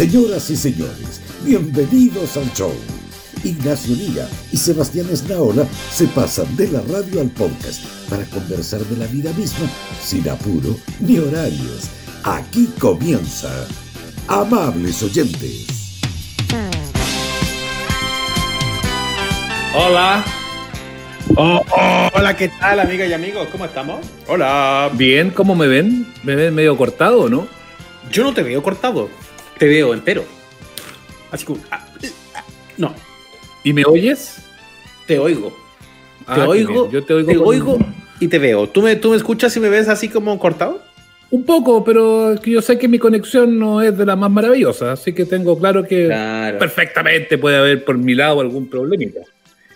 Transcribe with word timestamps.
Señoras 0.00 0.48
y 0.48 0.56
señores, 0.56 1.20
bienvenidos 1.44 2.34
al 2.38 2.50
show. 2.54 2.72
Ignacio 3.44 3.94
Liga 3.94 4.26
y 4.50 4.56
Sebastián 4.56 5.06
Esnaola 5.12 5.66
se 5.92 6.06
pasan 6.06 6.56
de 6.56 6.68
la 6.68 6.80
radio 6.80 7.20
al 7.20 7.28
podcast 7.28 7.84
para 8.08 8.24
conversar 8.24 8.80
de 8.80 8.96
la 8.96 9.06
vida 9.08 9.30
misma 9.34 9.68
sin 10.02 10.26
apuro 10.26 10.74
ni 11.00 11.18
horarios. 11.18 11.90
Aquí 12.24 12.70
comienza. 12.78 13.50
Amables 14.26 15.02
oyentes. 15.02 15.66
Hola. 19.76 20.24
Oh, 21.36 21.60
hola, 22.14 22.34
¿qué 22.38 22.48
tal, 22.48 22.80
amigas 22.80 23.06
y 23.06 23.12
amigos? 23.12 23.48
¿Cómo 23.52 23.66
estamos? 23.66 24.00
Hola. 24.28 24.90
Bien, 24.94 25.30
¿cómo 25.30 25.54
me 25.54 25.68
ven? 25.68 26.06
¿Me 26.22 26.36
ven 26.36 26.54
medio 26.54 26.74
cortado 26.78 27.20
o 27.20 27.28
no? 27.28 27.46
Yo 28.10 28.24
no 28.24 28.32
te 28.32 28.42
veo 28.42 28.62
cortado, 28.62 29.10
te 29.60 29.68
veo 29.68 29.94
entero. 29.94 30.24
Así 31.30 31.46
que. 31.46 31.52
ah, 31.70 31.86
ah, 32.34 32.44
No, 32.76 32.92
¿Y 33.62 33.72
me 33.72 33.84
oyes? 33.84 34.38
te 35.06 35.18
oigo. 35.18 35.56
Ah, 36.26 36.34
te 36.34 36.40
qué 36.40 36.46
oigo. 36.48 36.90
Yo 36.90 37.04
te 37.04 37.14
oigo. 37.14 37.28
te 37.30 37.36
con- 37.38 37.46
oigo 37.46 37.78
y 38.20 38.28
te 38.28 38.38
veo. 38.38 38.68
¿Tú 38.68 38.82
me, 38.82 38.96
¿Tú 38.96 39.10
me 39.10 39.16
escuchas 39.16 39.56
y 39.56 39.60
me 39.60 39.68
ves 39.68 39.88
así 39.88 40.08
como 40.08 40.36
cortado? 40.38 40.82
Un 41.30 41.44
poco, 41.44 41.84
pero 41.84 42.32
es 42.32 42.40
que 42.40 42.50
yo 42.52 42.62
sé 42.62 42.76
que 42.78 42.88
mi 42.88 42.98
conexión 42.98 43.56
no 43.58 43.80
es 43.82 43.96
de 43.96 44.04
la 44.04 44.16
más 44.16 44.30
maravillosa, 44.30 44.92
así 44.92 45.12
que 45.12 45.24
tengo 45.26 45.56
claro 45.58 45.84
que 45.84 46.06
Claro. 46.06 46.58
perfectamente 46.58 47.38
puede 47.38 47.56
haber 47.56 47.84
por 47.84 47.96
mi 47.98 48.14
lado 48.14 48.40
algún 48.40 48.68
problemita. 48.68 49.20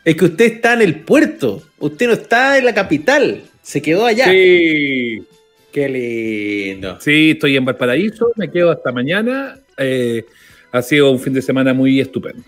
Es 0.05 0.16
que 0.16 0.25
usted 0.25 0.47
está 0.47 0.73
en 0.75 0.83
el 0.83 1.01
puerto. 1.01 1.62
Usted 1.78 2.06
no 2.09 2.12
está 2.14 2.59
en 2.59 2.64
la 2.64 2.75
capital. 2.75 3.42
Se 3.62 3.80
quedó 3.80 4.05
allá. 4.06 4.25
Sí, 4.27 5.23
Qué 5.73 5.89
lindo. 5.89 6.98
sí, 7.01 7.30
estoy 7.33 7.56
en 7.56 7.64
Valparaíso, 7.64 8.33
me 8.37 8.51
quedo 8.51 8.70
hasta 8.70 8.92
mañana. 8.92 9.59
Eh, 9.77 10.24
ha 10.73 10.83
sido 10.83 11.10
un 11.10 11.20
fin 11.20 11.33
de 11.33 11.42
semana 11.42 11.73
muy 11.74 12.01
estupendo. 12.01 12.42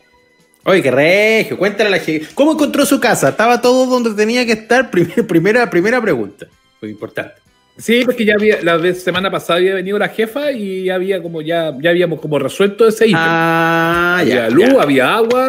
Oye, 0.64 0.82
qué 0.82 0.90
regio. 0.90 1.56
Cuéntale 1.58 1.88
a 1.88 1.90
la 1.92 1.98
gente. 2.00 2.26
¿Cómo 2.34 2.52
encontró 2.52 2.84
su 2.84 2.98
casa? 2.98 3.28
¿Estaba 3.28 3.60
todo 3.60 3.86
donde 3.86 4.14
tenía 4.14 4.44
que 4.44 4.52
estar? 4.52 4.90
Primer- 4.90 5.26
primera, 5.26 5.70
primera 5.70 6.00
pregunta. 6.02 6.46
Muy 6.82 6.90
importante. 6.90 7.34
Sí, 7.78 8.02
porque 8.04 8.24
ya 8.24 8.34
había, 8.34 8.62
la 8.62 8.76
vez 8.78 9.02
semana 9.02 9.30
pasada 9.30 9.58
había 9.58 9.74
venido 9.74 9.98
la 9.98 10.08
jefa 10.08 10.50
y 10.50 10.84
ya 10.84 10.94
había 10.94 11.22
como 11.22 11.42
ya, 11.42 11.76
ya 11.80 11.90
habíamos 11.90 12.20
como 12.20 12.38
resuelto 12.38 12.88
ese 12.88 13.06
ítem. 13.06 13.18
Ah, 13.20 14.16
había 14.20 14.48
ya. 14.48 14.50
luz, 14.50 14.64
ya. 14.72 14.82
había 14.82 15.14
agua. 15.14 15.48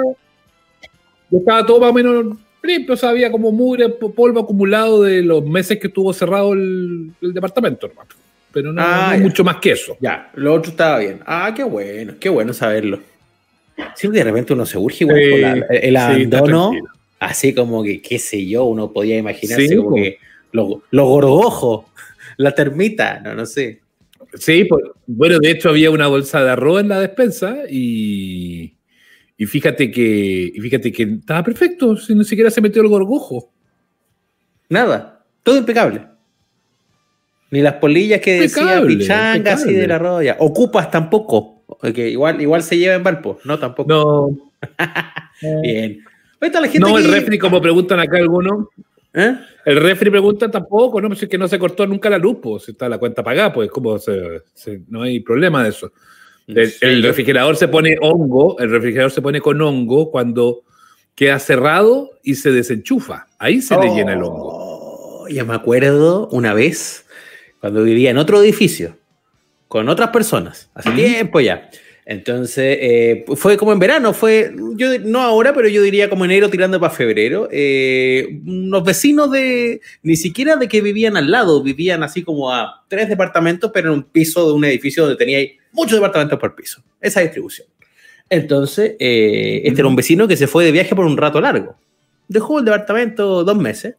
Estaba 1.32 1.66
todo 1.66 1.80
más 1.82 1.90
o 1.90 1.94
menos 1.94 2.38
limpio, 2.64 2.94
o 2.96 2.98
sea, 2.98 3.10
había 3.10 3.32
como 3.32 3.52
mugre, 3.52 3.88
po- 3.90 4.12
polvo 4.12 4.42
acumulado 4.42 5.04
de 5.04 5.22
los 5.22 5.44
meses 5.46 5.80
que 5.80 5.88
estuvo 5.88 6.12
cerrado 6.12 6.52
el, 6.54 7.12
el 7.22 7.34
departamento, 7.34 7.88
hermano. 7.88 8.10
Pero 8.58 8.74
no, 8.74 8.82
Ah, 8.84 9.14
no 9.16 9.24
mucho 9.24 9.44
más 9.44 9.58
que 9.58 9.74
eso. 9.74 9.96
Ya, 10.00 10.32
lo 10.34 10.56
otro 10.56 10.72
estaba 10.72 10.98
bien. 10.98 11.20
Ah, 11.28 11.54
qué 11.56 11.64
bueno, 11.64 12.16
qué 12.20 12.28
bueno 12.28 12.54
saberlo. 12.54 13.00
Siempre 13.96 14.18
de 14.22 14.24
repente 14.24 14.54
uno 14.54 14.66
se 14.66 14.80
urge 14.80 15.04
igual 15.04 15.20
Sí, 15.22 15.40
la- 15.40 15.78
el 15.78 15.96
abandono, 15.96 16.72
así 17.20 17.54
como 17.54 17.84
que, 17.84 18.02
qué 18.02 18.18
sé 18.18 18.48
yo, 18.48 18.64
uno 18.64 18.92
podía 18.92 19.16
imaginarse 19.16 19.68
Sí, 19.68 19.76
como 19.76 19.90
po. 19.92 19.96
que 19.98 20.18
los 20.54 20.68
los 20.90 21.08
gorgojos, 21.08 21.86
la 22.38 22.56
termita, 22.56 23.20
no, 23.20 23.36
no 23.36 23.46
sé. 23.46 23.82
Sí, 24.34 24.64
pues, 24.66 24.84
bueno, 25.06 25.38
de 25.38 25.52
hecho 25.52 25.70
había 25.70 25.92
una 25.92 26.08
bolsa 26.08 26.44
de 26.44 26.50
arroz 26.50 26.82
en 26.82 26.90
la 26.90 27.00
despensa 27.00 27.58
y, 27.70 28.74
y 29.38 29.46
fíjate 29.46 29.92
que 29.92 30.52
y 30.56 30.60
fíjate 30.60 30.92
que 30.92 31.04
estaba 31.04 31.44
perfecto, 31.44 31.96
si 31.96 32.16
ni 32.16 32.26
siquiera 32.26 32.50
se 32.50 32.62
metió 32.62 32.82
el 32.82 32.88
gorgojo. 32.88 33.52
Nada, 34.70 35.24
todo 35.44 35.58
impecable. 35.58 36.02
Ni 37.52 37.62
las 37.62 37.76
polillas 37.76 38.20
que 38.22 38.42
decía 38.42 38.82
pichanga 38.86 39.54
así 39.54 39.74
de 39.74 39.88
la 39.88 39.98
roya. 40.00 40.36
Ocupas 40.40 40.92
tampoco. 40.92 41.64
Que 41.94 42.10
igual, 42.10 42.42
igual 42.42 42.64
se 42.64 42.78
lleva 42.78 42.96
en 42.96 43.04
Valpo, 43.04 43.40
no 43.46 43.58
tampoco. 43.60 43.90
No, 43.90 44.30
Bien. 45.62 46.04
Ahí 46.40 46.48
está 46.48 46.62
la 46.62 46.68
gente. 46.68 46.80
no 46.88 46.98
el 46.98 47.10
refri, 47.12 47.38
como 47.40 47.62
preguntan 47.62 48.00
acá 48.00 48.18
algunos. 48.18 48.68
¿Eh? 49.14 49.36
El 49.66 49.78
refri 49.78 50.10
pregunta 50.10 50.50
tampoco, 50.52 51.02
¿no? 51.02 51.08
Pues 51.08 51.24
es 51.24 51.30
que 51.30 51.38
no 51.38 51.48
se 51.48 51.58
cortó 51.58 51.88
nunca 51.88 52.10
la 52.10 52.18
luz, 52.20 52.38
pues 52.42 52.64
si 52.66 52.72
está 52.72 52.88
la 52.88 52.98
cuenta 53.00 53.24
pagada, 53.24 53.52
pues 53.52 53.70
como 53.72 53.98
se- 53.98 54.44
se- 54.54 54.82
no 54.90 55.02
hay 55.02 55.20
problema 55.22 55.64
de 55.64 55.70
eso. 55.70 55.92
El, 56.48 57.04
refrigerador 57.04 57.58
se 57.58 57.68
pone 57.68 57.98
hongo, 58.02 58.58
el 58.60 58.70
refrigerador 58.70 59.12
se 59.12 59.22
pone 59.22 59.42
con 59.42 59.60
hongo 59.62 60.12
cuando 60.12 60.62
queda 61.16 61.40
cerrado 61.40 62.12
y 62.24 62.36
se 62.36 62.52
desenchufa. 62.52 63.26
Ahí 63.40 63.62
se 63.62 63.76
le 63.78 63.90
llena 63.94 64.14
el 64.14 64.22
hongo. 64.24 65.24
Oh, 65.24 65.28
Ya 65.28 65.44
me 65.44 65.56
acuerdo 65.56 66.30
una 66.32 66.54
vez 66.54 67.06
cuando 67.60 67.84
vivía 67.84 68.12
en 68.12 68.18
otro 68.18 68.42
edificio 68.42 68.98
con 69.68 69.90
otras 69.90 70.10
personas, 70.10 70.70
hace 70.74 70.92
tiempo 70.92 71.40
ya. 71.40 71.70
Entonces, 72.10 72.78
eh, 72.80 73.26
fue 73.36 73.58
como 73.58 73.74
en 73.74 73.80
verano, 73.80 74.14
fue, 74.14 74.56
yo 74.76 74.98
no 75.00 75.20
ahora, 75.20 75.54
pero 75.54 75.68
yo 75.68 75.82
diría 75.82 76.10
como 76.10 76.24
enero 76.24 76.50
tirando 76.50 76.80
para 76.80 76.94
febrero. 76.94 77.50
eh, 77.52 78.40
unos 78.46 78.86
vecinos 78.86 79.30
de, 79.30 79.82
ni 80.04 80.16
siquiera 80.16 80.56
de 80.56 80.70
que 80.70 80.80
vivían 80.80 81.18
al 81.18 81.30
lado, 81.30 81.62
vivían 81.62 82.04
así 82.04 82.24
como 82.24 82.54
a 82.54 82.86
tres 82.88 83.10
departamentos, 83.10 83.72
pero 83.74 83.90
en 83.90 83.96
un 83.96 84.04
piso 84.04 84.48
de 84.48 84.54
un 84.54 84.64
edificio 84.64 85.04
donde 85.04 85.18
tenía 85.18 85.46
muchos 85.74 85.96
departamentos 85.96 86.40
por 86.40 86.56
piso. 86.56 86.82
Esa 87.02 87.20
distribución. 87.20 87.68
Entonces, 88.30 88.96
eh, 89.00 89.64
este 89.66 89.82
era 89.82 89.90
un 89.90 89.96
vecino 89.98 90.30
que 90.30 90.38
se 90.38 90.48
fue 90.48 90.64
de 90.64 90.72
viaje 90.72 90.96
por 90.96 91.06
un 91.06 91.18
rato 91.18 91.42
largo. 91.42 91.76
Dejó 92.30 92.60
el 92.60 92.66
departamento 92.66 93.44
dos 93.44 93.58
meses 93.58 93.96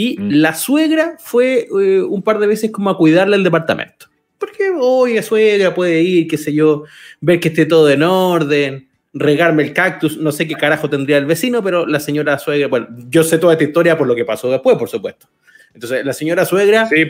y 0.00 0.16
Mm. 0.18 0.28
la 0.30 0.54
suegra 0.54 1.16
fue 1.18 1.68
eh, 1.80 2.02
un 2.02 2.22
par 2.22 2.38
de 2.38 2.46
veces 2.46 2.70
como 2.70 2.90
a 2.90 2.96
cuidarle 2.96 3.36
el 3.36 3.44
departamento. 3.44 4.06
Porque, 4.38 4.70
oye, 4.78 5.22
suegra 5.22 5.74
puede 5.74 6.00
ir, 6.00 6.26
qué 6.26 6.38
sé 6.38 6.52
yo, 6.52 6.84
ver 7.20 7.40
que 7.40 7.48
esté 7.48 7.66
todo 7.66 7.90
en 7.90 8.02
orden, 8.02 8.88
regarme 9.12 9.62
el 9.64 9.72
cactus, 9.74 10.16
no 10.16 10.32
sé 10.32 10.46
qué 10.48 10.54
carajo 10.54 10.88
tendría 10.88 11.18
el 11.18 11.26
vecino, 11.26 11.62
pero 11.62 11.86
la 11.86 12.00
señora 12.00 12.38
suegra, 12.38 12.68
bueno, 12.68 12.88
yo 13.08 13.22
sé 13.22 13.38
toda 13.38 13.52
esta 13.54 13.64
historia 13.64 13.98
por 13.98 14.06
lo 14.06 14.14
que 14.14 14.24
pasó 14.24 14.50
después, 14.50 14.78
por 14.78 14.88
supuesto. 14.88 15.26
Entonces, 15.74 16.04
la 16.04 16.12
señora 16.12 16.44
suegra 16.46 16.88
Sí, 16.88 17.04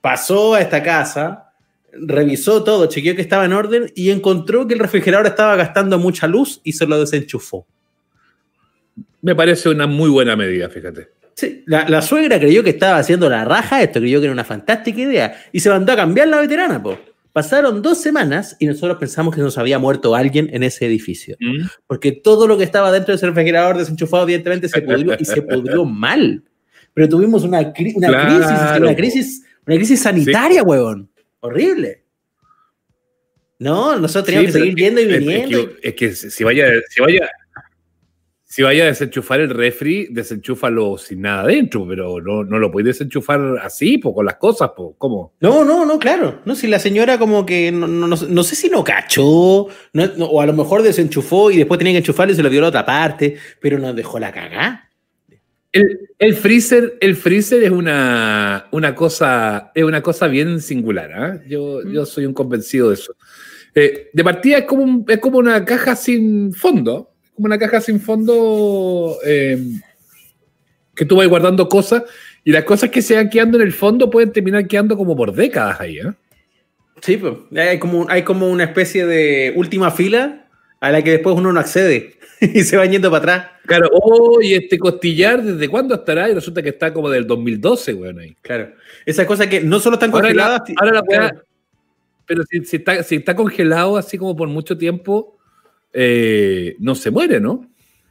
pasó 0.00 0.54
a 0.54 0.60
esta 0.60 0.82
casa, 0.82 1.52
revisó 1.92 2.64
todo, 2.64 2.86
chequeó 2.86 3.14
que 3.14 3.22
estaba 3.22 3.44
en 3.44 3.52
orden 3.52 3.92
y 3.94 4.10
encontró 4.10 4.66
que 4.66 4.74
el 4.74 4.80
refrigerador 4.80 5.26
estaba 5.26 5.56
gastando 5.56 5.98
mucha 5.98 6.26
luz 6.26 6.60
y 6.64 6.72
se 6.72 6.86
lo 6.86 6.98
desenchufó. 6.98 7.66
Me 9.22 9.34
parece 9.34 9.68
una 9.68 9.86
muy 9.86 10.08
buena 10.08 10.36
medida, 10.36 10.68
fíjate. 10.68 11.08
Sí, 11.36 11.62
la, 11.66 11.86
la 11.88 12.00
suegra 12.00 12.38
creyó 12.40 12.64
que 12.64 12.70
estaba 12.70 12.96
haciendo 12.96 13.28
la 13.28 13.44
raja 13.44 13.82
esto, 13.82 14.00
creyó 14.00 14.20
que 14.20 14.24
era 14.24 14.32
una 14.32 14.44
fantástica 14.44 14.98
idea 15.00 15.38
y 15.52 15.60
se 15.60 15.68
mandó 15.68 15.92
a 15.92 15.96
cambiar 15.96 16.28
la 16.28 16.40
veterana. 16.40 16.82
Po. 16.82 16.98
Pasaron 17.32 17.82
dos 17.82 18.00
semanas 18.00 18.56
y 18.58 18.64
nosotros 18.66 18.96
pensamos 18.96 19.34
que 19.34 19.42
nos 19.42 19.58
había 19.58 19.78
muerto 19.78 20.14
alguien 20.14 20.48
en 20.54 20.62
ese 20.62 20.86
edificio, 20.86 21.36
porque 21.86 22.12
todo 22.12 22.46
lo 22.46 22.56
que 22.56 22.64
estaba 22.64 22.90
dentro 22.90 23.12
de 23.12 23.16
ese 23.16 23.26
refrigerador 23.26 23.76
desenchufado 23.76 24.22
evidentemente 24.22 24.70
se 24.70 24.80
pudrió 24.80 25.14
y 25.18 25.24
se 25.26 25.42
pudrió 25.42 25.84
mal. 25.84 26.42
Pero 26.94 27.06
tuvimos 27.10 27.44
una, 27.44 27.74
cri- 27.74 27.92
una 27.94 28.08
Claro, 28.08 28.34
crisis, 28.38 28.80
una 28.80 28.96
crisis, 28.96 29.42
una 29.66 29.76
crisis 29.76 30.00
sanitaria, 30.00 30.62
huevón. 30.62 31.10
Horrible. 31.40 32.02
No, 33.58 33.98
nosotros 33.98 34.24
teníamos 34.26 34.52
Sí, 34.52 34.58
que 34.58 34.58
seguir 34.64 34.76
yendo 34.78 35.00
y 35.00 35.04
es- 35.04 35.10
es 35.12 35.18
viniendo. 35.18 35.68
que- 35.80 35.88
Es 35.88 35.94
que, 35.94 36.12
si 36.14 36.44
vaya, 36.44 36.68
si 36.88 37.00
vaya, 37.02 37.28
si 38.48 38.62
vaya 38.62 38.84
a 38.84 38.86
desenchufar 38.86 39.40
el 39.40 39.50
refri, 39.50 40.06
desenchúfalo 40.12 40.96
sin 40.98 41.22
nada 41.22 41.42
adentro, 41.42 41.84
pero 41.88 42.20
no, 42.20 42.44
no 42.44 42.58
lo 42.60 42.70
puedes 42.70 42.96
desenchufar 42.96 43.40
así, 43.60 43.98
po, 43.98 44.14
con 44.14 44.24
las 44.24 44.36
cosas, 44.36 44.70
po. 44.76 44.94
¿cómo? 44.96 45.34
No, 45.40 45.64
no, 45.64 45.84
no, 45.84 45.98
claro. 45.98 46.42
No, 46.44 46.54
si 46.54 46.68
la 46.68 46.78
señora 46.78 47.18
como 47.18 47.44
que 47.44 47.72
no, 47.72 47.88
no, 47.88 48.06
no- 48.06 48.16
no 48.16 48.42
sé 48.44 48.54
si 48.54 48.68
no 48.68 48.84
cachó, 48.84 49.66
no- 49.92 50.06
no, 50.16 50.26
o 50.26 50.40
a 50.40 50.46
lo 50.46 50.52
mejor 50.52 50.82
desenchufó 50.82 51.50
y 51.50 51.56
después 51.56 51.78
tenía 51.78 51.92
que 51.94 51.98
enchufarlo 51.98 52.32
y 52.32 52.36
se 52.36 52.42
lo 52.44 52.48
dio 52.48 52.60
a 52.60 52.62
la 52.62 52.68
otra 52.68 52.86
parte, 52.86 53.36
pero 53.60 53.78
nos 53.80 53.96
dejó 53.96 54.20
la 54.20 54.30
cagá. 54.32 54.90
El, 55.72 56.08
el 56.20 56.34
freezer, 56.36 56.96
el 57.00 57.16
freezer 57.16 57.64
es 57.64 57.70
una, 57.70 58.68
una 58.70 58.94
cosa, 58.94 59.72
es 59.74 59.82
una 59.82 60.00
cosa 60.02 60.28
bien 60.28 60.60
singular, 60.60 61.12
¿ah? 61.12 61.40
Yo, 61.48 61.80
Mm. 61.84 61.92
yo 61.92 62.06
soy 62.06 62.24
un 62.26 62.32
convencido 62.32 62.88
de 62.90 62.94
eso. 62.94 63.14
Eh, 63.74 64.08
de 64.12 64.24
partida 64.24 64.58
es 64.58 64.64
como, 64.66 64.84
un- 64.84 65.04
es 65.08 65.18
como 65.18 65.38
una 65.38 65.64
caja 65.64 65.96
sin 65.96 66.52
fondo, 66.54 67.12
como 67.36 67.46
una 67.46 67.58
caja 67.58 67.80
sin 67.80 68.00
fondo 68.00 69.16
eh, 69.24 69.58
que 70.94 71.04
tú 71.04 71.16
vas 71.16 71.28
guardando 71.28 71.68
cosas 71.68 72.02
y 72.44 72.50
las 72.52 72.64
cosas 72.64 72.90
que 72.90 73.02
se 73.02 73.14
van 73.14 73.28
quedando 73.30 73.58
en 73.58 73.64
el 73.64 73.72
fondo 73.72 74.10
pueden 74.10 74.32
terminar 74.32 74.66
quedando 74.66 74.96
como 74.96 75.14
por 75.16 75.32
décadas 75.34 75.80
ahí, 75.80 75.98
¿eh? 75.98 76.12
Sí, 77.02 77.18
pues 77.18 77.34
hay 77.56 77.78
como, 77.78 78.06
hay 78.08 78.22
como 78.22 78.48
una 78.48 78.64
especie 78.64 79.04
de 79.06 79.52
última 79.54 79.90
fila 79.90 80.46
a 80.80 80.90
la 80.90 81.02
que 81.02 81.10
después 81.12 81.36
uno 81.36 81.52
no 81.52 81.60
accede 81.60 82.14
y 82.40 82.62
se 82.62 82.76
va 82.76 82.86
yendo 82.86 83.10
para 83.10 83.18
atrás. 83.34 83.50
Claro, 83.66 83.88
oh, 83.92 84.40
y 84.40 84.54
este 84.54 84.78
costillar, 84.78 85.42
¿desde 85.42 85.68
cuándo 85.68 85.94
estará? 85.94 86.30
Y 86.30 86.34
resulta 86.34 86.62
que 86.62 86.70
está 86.70 86.92
como 86.94 87.10
del 87.10 87.26
2012, 87.26 87.94
weón, 87.94 88.18
ahí. 88.20 88.36
Claro. 88.40 88.72
Esas 89.04 89.26
cosas 89.26 89.48
que 89.48 89.60
no 89.60 89.78
solo 89.80 89.94
están 89.96 90.10
Ahora 90.12 90.28
la- 90.32 90.34
congeladas. 90.34 90.62
ahora 90.78 90.92
la 90.94 91.02
claro. 91.02 91.42
Pero 92.26 92.42
si, 92.48 92.64
si 92.64 92.76
está, 92.76 93.02
si 93.02 93.16
está 93.16 93.36
congelado 93.36 93.96
así 93.96 94.16
como 94.18 94.34
por 94.34 94.48
mucho 94.48 94.78
tiempo, 94.78 95.35
eh, 95.92 96.76
no 96.78 96.94
se 96.94 97.10
muere, 97.10 97.40
¿no? 97.40 97.68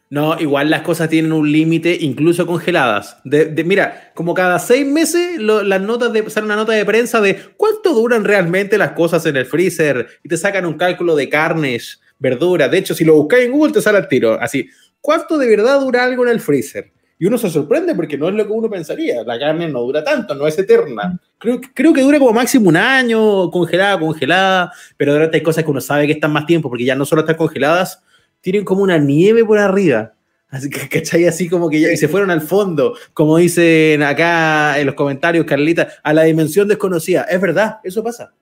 No, 0.09 0.39
igual 0.39 0.69
las 0.69 0.83
cosas 0.83 1.09
tienen 1.09 1.33
un 1.33 1.51
límite, 1.51 1.97
incluso 1.99 2.45
congeladas. 2.45 3.17
De, 3.23 3.45
de- 3.45 3.63
mira, 3.63 4.11
como 4.13 4.33
cada 4.35 4.59
seis 4.59 4.85
meses 4.85 5.39
lo- 5.39 5.63
las 5.63 5.81
notas 5.81 6.13
de, 6.13 6.29
sale 6.29 6.45
una 6.45 6.55
nota 6.55 6.73
de 6.73 6.85
prensa 6.85 7.19
de 7.21 7.37
cuánto 7.57 7.93
duran 7.93 8.23
realmente 8.23 8.77
las 8.77 8.91
cosas 8.91 9.25
en 9.25 9.35
el 9.35 9.45
freezer 9.45 10.07
y 10.23 10.29
te 10.29 10.37
sacan 10.37 10.65
un 10.67 10.75
cálculo 10.75 11.15
de 11.15 11.27
carnes, 11.27 11.99
verduras. 12.19 12.69
De 12.69 12.77
hecho, 12.77 12.93
si 12.93 13.03
lo 13.03 13.15
buscáis 13.15 13.45
en 13.45 13.51
Google 13.51 13.73
te 13.73 13.81
sale 13.81 13.97
al 13.97 14.07
tiro. 14.07 14.39
Así, 14.39 14.69
¿cuánto 15.01 15.37
de 15.39 15.47
verdad 15.47 15.79
dura 15.81 16.03
algo 16.03 16.23
en 16.23 16.29
el 16.31 16.39
freezer? 16.39 16.91
Y 17.17 17.25
uno 17.25 17.37
se 17.37 17.49
sorprende 17.49 17.95
porque 17.95 18.17
no 18.17 18.27
es 18.27 18.35
lo 18.35 18.45
que 18.45 18.51
uno 18.51 18.69
pensaría. 18.69 19.23
La 19.23 19.39
carne 19.39 19.69
no 19.69 19.81
dura 19.81 20.03
tanto, 20.03 20.35
no 20.35 20.45
es 20.47 20.59
eterna. 20.59 21.17
Creo, 21.37 21.61
creo 21.73 21.93
que 21.93 22.01
dura 22.01 22.19
como 22.19 22.33
máximo 22.33 22.67
un 22.69 22.75
año, 22.77 23.49
congelada, 23.51 23.97
congelada. 23.99 24.71
Pero 24.97 25.13
de 25.13 25.19
repente 25.19 25.37
hay 25.37 25.43
cosas 25.43 25.63
que 25.63 25.71
uno 25.71 25.79
sabe 25.81 26.07
que 26.07 26.13
están 26.13 26.33
más 26.33 26.45
tiempo 26.45 26.67
porque 26.69 26.83
ya 26.83 26.95
no 26.95 27.05
solo 27.05 27.21
están 27.21 27.37
congeladas, 27.37 28.01
tienen 28.41 28.65
como 28.65 28.83
una 28.83 28.97
nieve 28.97 29.45
por 29.45 29.57
arriba. 29.59 30.13
Así 30.49 30.69
que, 30.69 30.89
¿cachai? 30.89 31.25
Así 31.25 31.47
como 31.47 31.69
que 31.69 31.79
ya 31.79 31.91
y 31.91 31.95
se 31.97 32.09
fueron 32.09 32.31
al 32.31 32.41
fondo, 32.41 32.97
como 33.13 33.37
dicen 33.37 34.03
acá 34.03 34.77
en 34.77 34.85
los 34.85 34.95
comentarios, 34.95 35.45
Carlita, 35.45 35.87
a 36.03 36.13
la 36.13 36.23
dimensión 36.23 36.67
desconocida. 36.67 37.23
Es 37.23 37.39
verdad, 37.39 37.77
eso 37.85 38.03
pasa. 38.03 38.33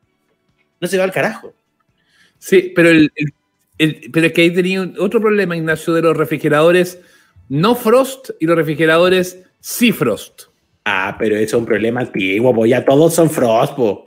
No 0.82 0.88
se 0.88 0.98
va 0.98 1.04
al 1.04 1.12
carajo. 1.12 1.54
Sí, 2.40 2.74
pero, 2.76 2.90
el, 2.90 3.12
el- 3.16 3.34
el- 3.78 4.10
pero 4.12 4.28
es 4.28 4.34
que 4.34 4.42
ahí 4.42 4.52
tenía 4.52 4.82
otro 5.00 5.22
problema, 5.22 5.56
Ignacio, 5.56 5.94
de 5.94 6.02
los 6.02 6.18
refrigeradores 6.18 7.00
no 7.50 7.76
frost 7.76 8.32
y 8.40 8.46
los 8.46 8.56
refrigeradores 8.56 9.44
sí 9.60 9.92
frost. 9.92 10.44
Ah, 10.86 11.16
pero 11.18 11.36
eso 11.36 11.44
es 11.58 11.62
un 11.62 11.66
problema 11.66 12.02
antiguo, 12.02 12.54
pues 12.54 12.70
ya 12.70 12.84
todos 12.84 13.14
son 13.14 13.30
frost, 13.30 13.74
po. 13.76 14.06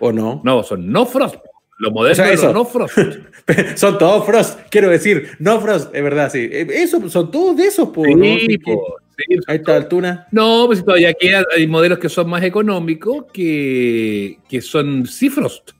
¿O 0.00 0.12
no? 0.12 0.40
No, 0.44 0.62
son 0.62 0.90
no 0.90 1.06
frost. 1.06 1.36
Lo 1.78 1.90
moderno 1.90 2.12
O 2.12 2.26
sea, 2.26 2.32
es 2.32 2.40
eso. 2.40 2.52
no 2.52 2.64
frost. 2.64 2.96
son 3.76 3.98
todos 3.98 4.24
frost, 4.24 4.60
quiero 4.70 4.88
decir, 4.88 5.30
no 5.38 5.60
frost, 5.60 5.94
es 5.94 6.02
verdad, 6.02 6.30
sí. 6.32 6.48
Eh, 6.50 6.66
Eso, 6.70 7.08
son 7.08 7.30
todos 7.30 7.56
de 7.56 7.66
esos, 7.66 7.90
po. 7.90 8.04
¿no? 8.06 8.24
Sí, 8.24 8.46
Sí, 8.48 8.58
po, 8.58 8.96
sí. 9.16 9.38
Ahí 9.46 9.56
está 9.56 9.76
Altuna. 9.76 10.26
No, 10.32 10.64
pues 10.66 10.84
todavía 10.84 11.12
queda, 11.14 11.44
hay 11.54 11.66
modelos 11.66 11.98
que 11.98 12.08
son 12.08 12.28
más 12.30 12.42
económicos 12.42 13.26
que, 13.32 14.38
que 14.48 14.60
son 14.62 15.06
Cifrost. 15.06 15.72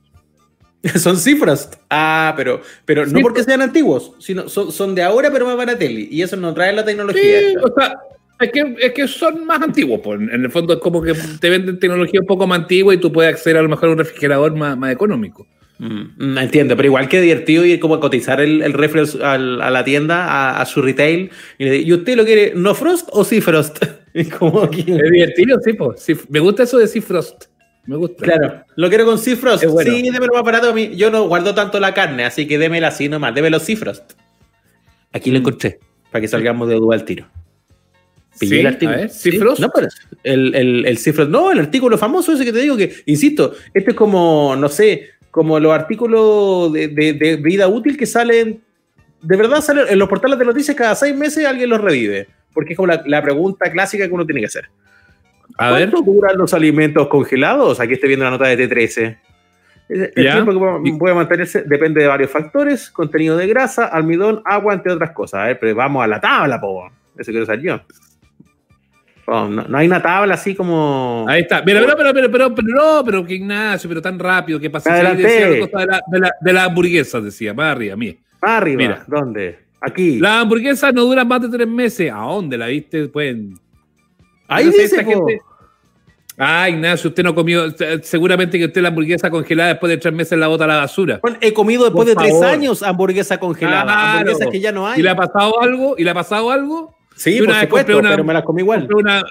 Son 0.95 1.17
cifras. 1.17 1.69
Ah, 1.89 2.33
pero, 2.37 2.61
pero 2.85 3.05
no 3.05 3.17
Sí, 3.17 3.21
porque 3.21 3.37
pues. 3.39 3.45
sean 3.45 3.61
antiguos, 3.61 4.13
sino 4.19 4.47
son, 4.47 4.71
son 4.71 4.95
de 4.95 5.03
ahora, 5.03 5.31
pero 5.31 5.45
más 5.45 5.57
barateli. 5.57 6.07
Y 6.11 6.21
eso 6.21 6.35
no 6.37 6.53
trae 6.53 6.73
la 6.73 6.85
tecnología. 6.85 7.39
Sí, 7.39 7.55
o 7.63 7.73
sea, 7.77 7.95
es 8.39 8.51
que, 8.51 8.75
es 8.79 8.91
que 8.93 9.07
son 9.07 9.45
más 9.45 9.61
antiguos. 9.61 10.01
Pues. 10.03 10.19
En 10.21 10.43
el 10.45 10.51
fondo 10.51 10.73
es 10.75 10.79
como 10.79 11.01
que 11.01 11.13
te 11.39 11.49
venden 11.49 11.79
tecnología 11.79 12.19
un 12.21 12.27
poco 12.27 12.45
más 12.47 12.59
antigua 12.59 12.93
y 12.93 12.97
tú 12.97 13.11
puedes 13.11 13.33
acceder 13.33 13.57
a 13.57 13.61
lo 13.61 13.69
mejor 13.69 13.89
a 13.89 13.91
un 13.93 13.97
refrigerador 13.97 14.55
más, 14.55 14.77
más 14.77 14.91
económico. 14.91 15.47
Mm, 15.79 16.33
mm, 16.33 16.37
entiendo, 16.39 16.75
pero 16.75 16.87
igual 16.87 17.07
que 17.07 17.21
divertido 17.21 17.63
ir 17.63 17.79
como 17.79 17.95
a 17.95 17.99
cotizar 17.99 18.41
el, 18.41 18.63
el 18.63 18.73
refri 18.73 19.01
al- 19.21 19.61
a 19.61 19.69
la 19.69 19.83
tienda, 19.83 20.25
a, 20.25 20.59
a 20.61 20.65
su 20.65 20.81
retail, 20.81 21.29
y, 21.59 21.65
le 21.65 21.71
digo, 21.71 21.87
¿y 21.87 21.93
usted 21.93 22.15
lo 22.15 22.25
quiere 22.25 22.53
no 22.55 22.73
frost 22.73 23.09
o 23.11 23.23
sí 23.23 23.41
frost? 23.41 23.83
Es 24.13 25.11
divertido, 25.11 25.59
sí, 25.63 25.73
pues. 25.73 26.01
Sí, 26.01 26.15
me 26.29 26.39
gusta 26.39 26.63
eso 26.63 26.79
de 26.79 26.87
Cifrost. 26.87 27.45
Me 27.87 27.95
gusta. 27.95 28.23
claro, 28.23 28.63
lo 28.75 28.89
quiero 28.89 29.05
con 29.05 29.17
Cifrost. 29.17 29.63
Es 29.63 29.71
bueno. 29.71 29.91
Sí, 29.91 30.01
démelo 30.03 30.33
más 30.33 30.43
barato 30.43 30.69
a 30.69 30.73
mí. 30.73 30.91
Yo 30.95 31.09
no 31.09 31.27
guardo 31.27 31.55
tanto 31.55 31.79
la 31.79 31.93
carne, 31.93 32.25
así 32.25 32.45
que 32.47 32.57
démela 32.57 32.89
así 32.89 33.07
nomás, 33.09 33.33
démelo 33.33 33.59
Cifrost. 33.59 34.11
Aquí 35.13 35.31
lo 35.31 35.39
encontré, 35.39 35.79
para 36.11 36.21
que 36.21 36.27
salgamos 36.27 36.67
de 36.69 36.75
duda 36.75 36.95
al 36.95 37.05
tiro. 37.05 37.27
Pillé 38.39 38.55
Sí, 38.55 38.59
el 38.59 38.67
artículo. 38.67 39.07
Sí. 39.09 39.37
No, 39.61 39.69
pero 39.73 39.87
el, 40.23 40.53
el, 40.53 41.29
no, 41.29 41.51
el 41.51 41.59
artículo 41.59 41.97
famoso 41.97 42.33
ese 42.33 42.45
que 42.45 42.53
te 42.53 42.59
digo 42.59 42.77
que, 42.77 42.93
insisto, 43.05 43.53
este 43.73 43.91
es 43.91 43.95
como, 43.97 44.55
no 44.57 44.67
sé, 44.69 45.09
como 45.31 45.59
los 45.59 45.71
artículos 45.73 46.71
de, 46.73 46.89
de- 46.89 47.13
de 47.13 47.35
vida 47.37 47.67
útil 47.67 47.97
que 47.97 48.05
salen, 48.05 48.61
de 49.21 49.37
verdad 49.37 49.61
salen 49.61 49.85
en 49.89 49.97
los 49.97 50.07
portales 50.09 50.37
de 50.37 50.45
noticias 50.45 50.75
cada 50.75 50.93
seis 50.93 51.15
meses 51.15 51.45
alguien 51.45 51.69
los 51.69 51.81
revive, 51.81 52.27
porque 52.53 52.73
es 52.73 52.77
como 52.77 52.87
la, 52.87 53.01
la 53.07 53.23
pregunta 53.23 53.71
clásica 53.71 54.07
que 54.07 54.13
uno 54.13 54.25
tiene 54.25 54.41
que 54.41 54.47
hacer. 54.47 54.65
A 55.57 55.71
ver. 55.71 55.89
¿Cuánto 55.91 56.11
duran 56.11 56.37
los 56.37 56.53
alimentos 56.53 57.07
congelados? 57.07 57.79
Aquí 57.79 57.93
estoy 57.93 58.09
viendo 58.09 58.25
la 58.25 58.31
nota 58.31 58.47
de 58.47 58.57
T13. 58.69 59.17
El 59.89 60.11
Ya. 60.23 60.33
tiempo 60.33 60.51
que 60.83 60.91
puede- 60.97 61.15
mantenerse 61.15 61.63
depende 61.63 62.01
de 62.01 62.07
varios 62.07 62.29
factores, 62.29 62.89
contenido 62.91 63.37
de 63.37 63.47
grasa, 63.47 63.85
almidón, 63.85 64.41
agua, 64.43 64.73
entre 64.73 64.91
otras 64.91 65.11
cosas. 65.11 65.41
A 65.41 65.45
ver, 65.45 65.59
pero 65.59 65.73
vamos 65.75 66.03
a 66.03 66.07
la 66.07 66.19
tabla, 66.19 66.59
po. 66.59 66.89
Eso 67.17 67.31
quiero 67.31 67.45
saber 67.45 67.61
yo. 67.61 67.81
Oh, 69.29 69.47
no, 69.47 69.63
no 69.63 69.77
hay 69.77 69.87
una 69.87 70.01
tabla 70.01 70.35
así 70.35 70.55
como... 70.55 71.25
Ahí 71.27 71.41
está. 71.41 71.61
Mira, 71.61 71.81
pero, 71.81 71.97
pero, 71.97 72.13
pero, 72.13 72.31
pero, 72.31 72.55
pero, 72.55 72.67
no, 72.69 73.03
pero 73.03 73.25
que 73.25 73.33
Ignacio, 73.35 73.89
pero 73.89 74.01
tan 74.01 74.17
rápido, 74.17 74.57
la 74.59 74.71
cosa 74.71 74.93
de 74.93 75.03
la, 75.03 76.01
de 76.07 76.19
la, 76.19 76.31
de 76.39 76.53
la 76.53 76.63
hamburguesa, 76.63 77.19
decía, 77.19 77.53
más 77.53 77.73
arriba, 77.75 77.95
mira. 77.97 78.17
Más 78.41 78.51
arriba. 78.51 78.77
Mira. 78.77 79.03
¿Dónde? 79.05 79.59
Aquí. 79.81 80.19
Las 80.19 80.41
hamburguesas 80.43 80.93
no 80.93 81.03
duran 81.03 81.27
más 81.27 81.41
de 81.41 81.49
tres 81.49 81.67
meses. 81.67 82.11
¿A 82.11 82.19
dónde 82.21 82.57
la 82.57 82.67
viste? 82.67 83.07
Pueden. 83.09 83.55
Ahí 84.47 84.65
No 84.65 84.71
sé, 84.71 84.81
dice, 84.83 85.03
gente- 85.03 85.41
Ah, 86.39 86.69
Ignacio, 86.69 87.09
usted 87.09 87.23
no 87.23 87.33
comió. 87.33 87.65
Seguramente 88.03 88.59
que 88.59 88.65
usted 88.65 88.81
la 88.81 88.89
hamburguesa 88.89 89.29
congelada 89.31 89.69
después 89.69 89.89
de 89.89 89.97
tres 89.97 90.13
meses 90.13 90.37
la 90.37 90.45
bota 90.47 90.65
a 90.65 90.67
la 90.67 90.75
basura. 90.77 91.19
Bueno, 91.21 91.37
he 91.41 91.51
comido 91.51 91.85
después 91.85 92.13
Por 92.13 92.23
de 92.23 92.29
tres 92.29 92.41
años 92.43 92.83
hamburguesa 92.83 93.39
congelada. 93.39 93.83
Claro. 93.83 94.09
Hamburguesas 94.19 94.47
que 94.51 94.59
ya 94.59 94.71
no 94.71 94.87
hay. 94.87 94.99
¿Y 94.99 95.03
le 95.03 95.09
ha 95.09 95.15
pasado 95.15 95.59
algo? 95.59 95.95
¿Y 95.97 96.03
le 96.03 96.11
ha 96.11 96.13
pasado 96.13 96.51
algo? 96.51 96.95
Sí, 97.15 97.39
por 97.41 97.55
supuesto, 97.59 97.97
una- 97.97 98.09
pero 98.11 98.23
me 98.23 98.33
las 98.35 98.43
comí 98.43 98.61
igual. 98.61 98.81
Compré 98.81 98.97
una, 98.97 99.23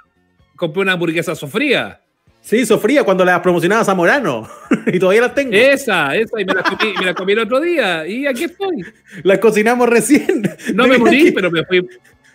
compré 0.56 0.82
una 0.82 0.92
hamburguesa 0.94 1.36
sofría. 1.36 2.00
Sí, 2.40 2.66
sofría 2.66 3.04
cuando 3.04 3.24
las 3.24 3.38
promocionaba 3.40 3.84
Zamorano. 3.84 4.48
y 4.92 4.98
todavía 4.98 5.20
las 5.22 5.34
tengo. 5.34 5.52
Esa, 5.52 6.14
esa, 6.16 6.40
y 6.40 6.44
me 6.44 6.54
la 6.54 6.62
comí, 6.64 6.94
me 6.98 7.04
la 7.06 7.14
comí 7.14 7.32
el 7.34 7.38
otro 7.38 7.60
día. 7.60 8.04
Y 8.08 8.26
aquí 8.26 8.44
estoy. 8.44 8.84
Las 9.22 9.38
cocinamos 9.38 9.88
recién. 9.88 10.42
No 10.74 10.86
me 10.88 10.98
morí, 10.98 11.26
que- 11.26 11.32
pero 11.32 11.52
me 11.52 11.64
fui, 11.64 11.86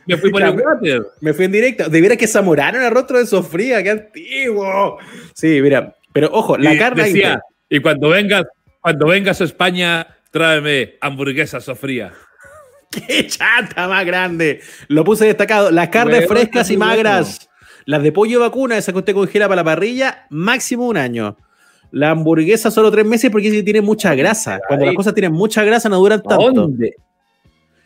me 0.08 0.18
fui 0.18 0.32
por 0.32 0.42
el 0.42 0.52
water. 0.52 1.08
Me 1.22 1.34
fui 1.34 1.46
en 1.46 1.52
directo. 1.52 1.90
De 1.90 2.02
veras 2.02 2.18
que 2.18 2.28
Zamorano 2.28 2.78
era 2.78 2.90
rostro 2.90 3.18
de 3.20 3.26
sofría, 3.26 3.82
qué 3.84 3.90
antiguo. 3.92 4.98
Sí, 5.34 5.62
mira. 5.62 5.96
Pero 6.14 6.30
ojo, 6.32 6.58
la 6.58 6.74
Y 6.74 6.78
carne. 6.78 7.04
decía, 7.04 7.42
y 7.70 7.80
cuando 7.80 8.10
vengas, 8.10 8.46
cuando 8.82 9.08
vengas 9.08 9.40
a 9.42 9.46
España, 9.46 10.08
tráeme 10.32 10.96
hamburguesa 11.02 11.62
sofría. 11.62 12.12
¡Qué 13.08 13.28
chata 13.28 13.88
más 13.88 14.06
grande! 14.06 14.60
Lo 14.90 15.04
puse 15.06 15.26
destacado. 15.26 15.72
Las 15.72 15.88
carnes 15.90 16.28
Bueno, 16.28 16.42
frescas 16.42 16.70
y 16.72 16.78
magras. 16.78 17.50
Las 17.86 18.04
de 18.04 18.12
pollo 18.12 18.40
vacuna, 18.42 18.78
esas 18.78 18.94
que 18.94 19.00
usted 19.00 19.14
congela 19.14 19.48
para 19.48 19.62
la 19.62 19.64
parrilla, 19.64 20.28
máximo 20.30 20.88
un 20.88 20.98
año. 20.98 21.38
La 21.92 22.12
hamburguesa 22.12 22.70
solo 22.72 22.92
tres 22.92 23.06
meses 23.06 23.32
porque 23.32 23.64
tiene 23.64 23.82
mucha 23.82 24.14
grasa. 24.16 24.60
Cuando 24.68 24.86
las 24.86 24.96
cosas 24.96 25.14
tienen 25.14 25.32
mucha 25.34 25.64
grasa 25.64 25.90
no 25.90 25.98
duran 25.98 26.20
¿A 26.20 26.24
tanto. 26.24 26.52
dónde? 26.52 26.96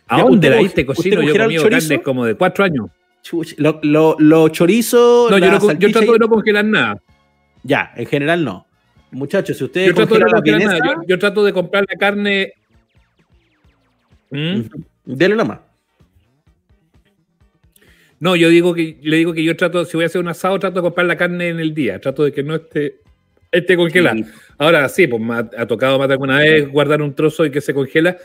¿A 0.08 0.22
dónde 0.22 0.48
¿usted 0.48 0.60
la 0.60 0.68
usted 0.68 0.86
cocino? 0.86 1.22
Yo 1.22 1.34
chorizo? 1.34 1.70
carne 1.70 2.04
como 2.04 2.26
de 2.26 2.36
cuatro 2.36 2.64
años. 2.64 2.88
Chuch, 3.24 3.56
Lo, 3.58 3.80
lo, 3.82 4.16
lo 4.20 4.50
chorizo. 4.50 5.28
No, 5.32 5.40
yo, 5.40 5.52
no, 5.52 5.72
yo 5.74 5.92
trato 5.92 6.14
de 6.14 6.20
no 6.20 6.30
congelar 6.30 6.66
nada. 6.66 7.02
Ya, 7.64 7.92
en 7.96 8.06
general 8.06 8.44
no. 8.44 8.68
Muchachos, 9.12 9.58
si 9.58 9.64
ustedes 9.64 9.88
Yo 9.90 9.96
trato 9.96 10.16
de 10.16 10.20
no 10.20 10.28
congelar 10.28 10.62
nada. 10.62 10.78
Yo, 10.78 10.94
yo 11.08 11.20
trato 11.20 11.44
de 11.44 11.54
comprar 11.54 11.86
la 11.90 11.98
carne. 11.98 12.54
¿Mm? 14.30 14.62
dele 15.06 15.36
nomás. 15.36 15.60
No, 18.20 18.36
yo 18.36 18.50
digo 18.50 18.74
que 18.74 18.98
le 19.02 19.18
digo 19.18 19.34
que 19.34 19.44
yo 19.44 19.56
trato, 19.56 19.86
si 19.86 19.98
voy 19.98 20.04
a 20.04 20.08
hacer 20.08 20.22
un 20.22 20.28
asado, 20.28 20.58
trato 20.60 20.80
de 20.80 20.84
comprar 20.84 21.06
la 21.08 21.18
carne 21.18 21.50
en 21.50 21.60
el 21.60 21.74
día. 21.74 22.00
Trato 22.00 22.24
de 22.24 22.32
que 22.32 22.44
no 22.44 22.56
esté, 22.56 23.02
esté 23.52 23.76
congelada. 23.76 24.16
Sí. 24.16 24.26
Ahora 24.58 24.88
sí, 24.90 25.08
pues 25.08 25.22
me 25.22 25.34
ha, 25.36 25.50
ha 25.58 25.66
tocado 25.66 25.98
más 25.98 26.08
de 26.08 26.14
alguna 26.14 26.40
vez 26.40 26.68
guardar 26.70 27.02
un 27.02 27.14
trozo 27.14 27.46
y 27.46 27.52
que 27.52 27.62
se 27.62 27.74
congela. 27.74 28.18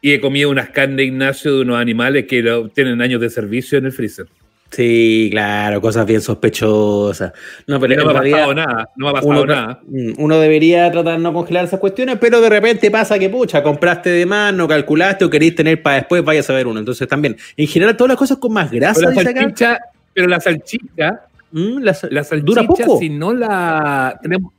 Y 0.00 0.12
he 0.12 0.20
comido 0.20 0.50
unas 0.50 0.70
carnes, 0.70 1.06
Ignacio, 1.06 1.56
de 1.56 1.60
unos 1.62 1.76
animales 1.78 2.26
que 2.26 2.42
tienen 2.74 3.02
años 3.02 3.20
de 3.20 3.28
servicio 3.30 3.78
en 3.78 3.86
el 3.86 3.92
freezer. 3.92 4.26
Sí, 4.70 5.28
claro, 5.32 5.80
cosas 5.80 6.06
bien 6.06 6.20
sospechosas. 6.20 7.32
No, 7.66 7.80
pero 7.80 7.96
no 7.96 8.12
me 8.12 8.18
ha 8.18 8.22
pasado 8.22 8.54
nada. 8.54 8.88
No 8.96 9.06
me 9.06 9.10
ha 9.10 9.12
pasado 9.14 9.30
uno, 9.42 9.46
nada. 9.46 9.80
mm, 9.86 10.12
uno 10.18 10.38
debería 10.38 10.90
tratar 10.92 11.16
de 11.16 11.22
no 11.22 11.32
congelar 11.32 11.64
esas 11.64 11.80
cuestiones, 11.80 12.18
pero 12.20 12.40
de 12.40 12.48
repente 12.48 12.88
pasa 12.90 13.18
que, 13.18 13.28
pucha, 13.28 13.62
compraste 13.64 14.10
de 14.10 14.26
más, 14.26 14.54
no 14.54 14.68
calculaste 14.68 15.24
o 15.24 15.30
queréis 15.30 15.56
tener 15.56 15.82
para 15.82 15.96
después, 15.96 16.22
vaya 16.24 16.40
a 16.40 16.44
saber 16.44 16.68
uno. 16.68 16.78
Entonces 16.78 17.08
también, 17.08 17.36
en 17.56 17.66
general, 17.66 17.96
todas 17.96 18.10
las 18.10 18.16
cosas 18.18 18.38
con 18.38 18.52
más 18.52 18.70
grasa, 18.70 19.00
Pero 19.00 19.10
la 19.12 19.20
acá, 19.20 19.32
salchicha, 19.40 19.78
pero 20.14 20.28
la 20.28 20.40
salchicha, 20.40 21.20
mm, 21.50 21.78
la 21.82 21.94
sa- 21.94 22.08
la 22.10 22.22
salchicha, 22.24 22.46
dura 22.46 22.62
poco. 22.64 22.98
si 23.00 23.08
no 23.10 23.34
la. 23.34 24.18
Tenemos, 24.22 24.52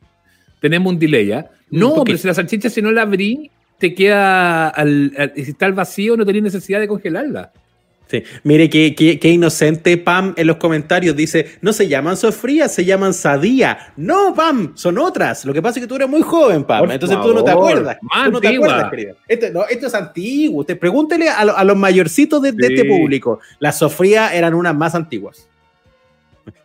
tenemos 0.59 0.91
un 0.91 0.99
delay, 0.99 1.27
¿ya? 1.27 1.49
No, 1.69 1.95
¿por 1.95 1.99
qué? 2.03 2.11
pero 2.11 2.17
si 2.17 2.27
la 2.27 2.33
salchicha, 2.33 2.69
si 2.69 2.81
no 2.81 2.91
la 2.91 3.03
abrí, 3.03 3.49
te 3.81 3.93
queda. 3.93 4.69
Al, 4.69 5.11
al- 5.17 5.33
si 5.35 5.51
está 5.51 5.65
al 5.65 5.73
vacío, 5.73 6.15
no 6.15 6.25
tenés 6.25 6.43
necesidad 6.43 6.79
de 6.79 6.87
congelarla. 6.87 7.51
Sí. 8.07 8.23
Mire 8.43 8.69
qué, 8.69 8.93
qué- 8.93 9.17
qué 9.19 9.29
inocente 9.29 9.95
Pam 9.97 10.33
en 10.35 10.45
los 10.45 10.57
comentarios 10.57 11.15
dice, 11.15 11.45
no 11.61 11.71
se 11.71 11.87
llaman 11.87 12.17
sofrías, 12.17 12.73
se 12.73 12.83
llaman 12.83 13.13
sadía. 13.13 13.93
No, 13.95 14.33
Pam, 14.35 14.73
son 14.75 14.97
otras. 14.97 15.45
Lo 15.45 15.53
que 15.53 15.61
pasa 15.61 15.79
es 15.79 15.85
que 15.85 15.87
tú 15.87 15.95
eres 15.95 16.09
muy 16.09 16.21
joven, 16.21 16.65
Pam. 16.65 16.79
Por 16.79 16.91
Entonces 16.91 17.17
tú 17.21 17.33
no 17.33 17.41
te 17.43 17.51
acuerdas. 17.51 17.97
Tú 18.25 18.31
no 18.31 18.41
te 18.41 18.47
acuerdas, 18.49 18.89
querida. 18.89 19.13
Esto, 19.27 19.45
no, 19.53 19.65
esto 19.65 19.87
es 19.87 19.93
antiguo. 19.95 20.59
Usted 20.59 20.77
pregúntele 20.77 21.29
a, 21.29 21.45
lo- 21.45 21.55
a 21.57 21.63
los 21.63 21.77
mayorcitos 21.77 22.41
de, 22.41 22.49
este 22.49 22.83
público. 22.85 23.39
Las 23.59 23.79
sofrías 23.79 24.33
eran 24.33 24.53
unas 24.55 24.75
más 24.75 24.93
antiguas. 24.93 25.47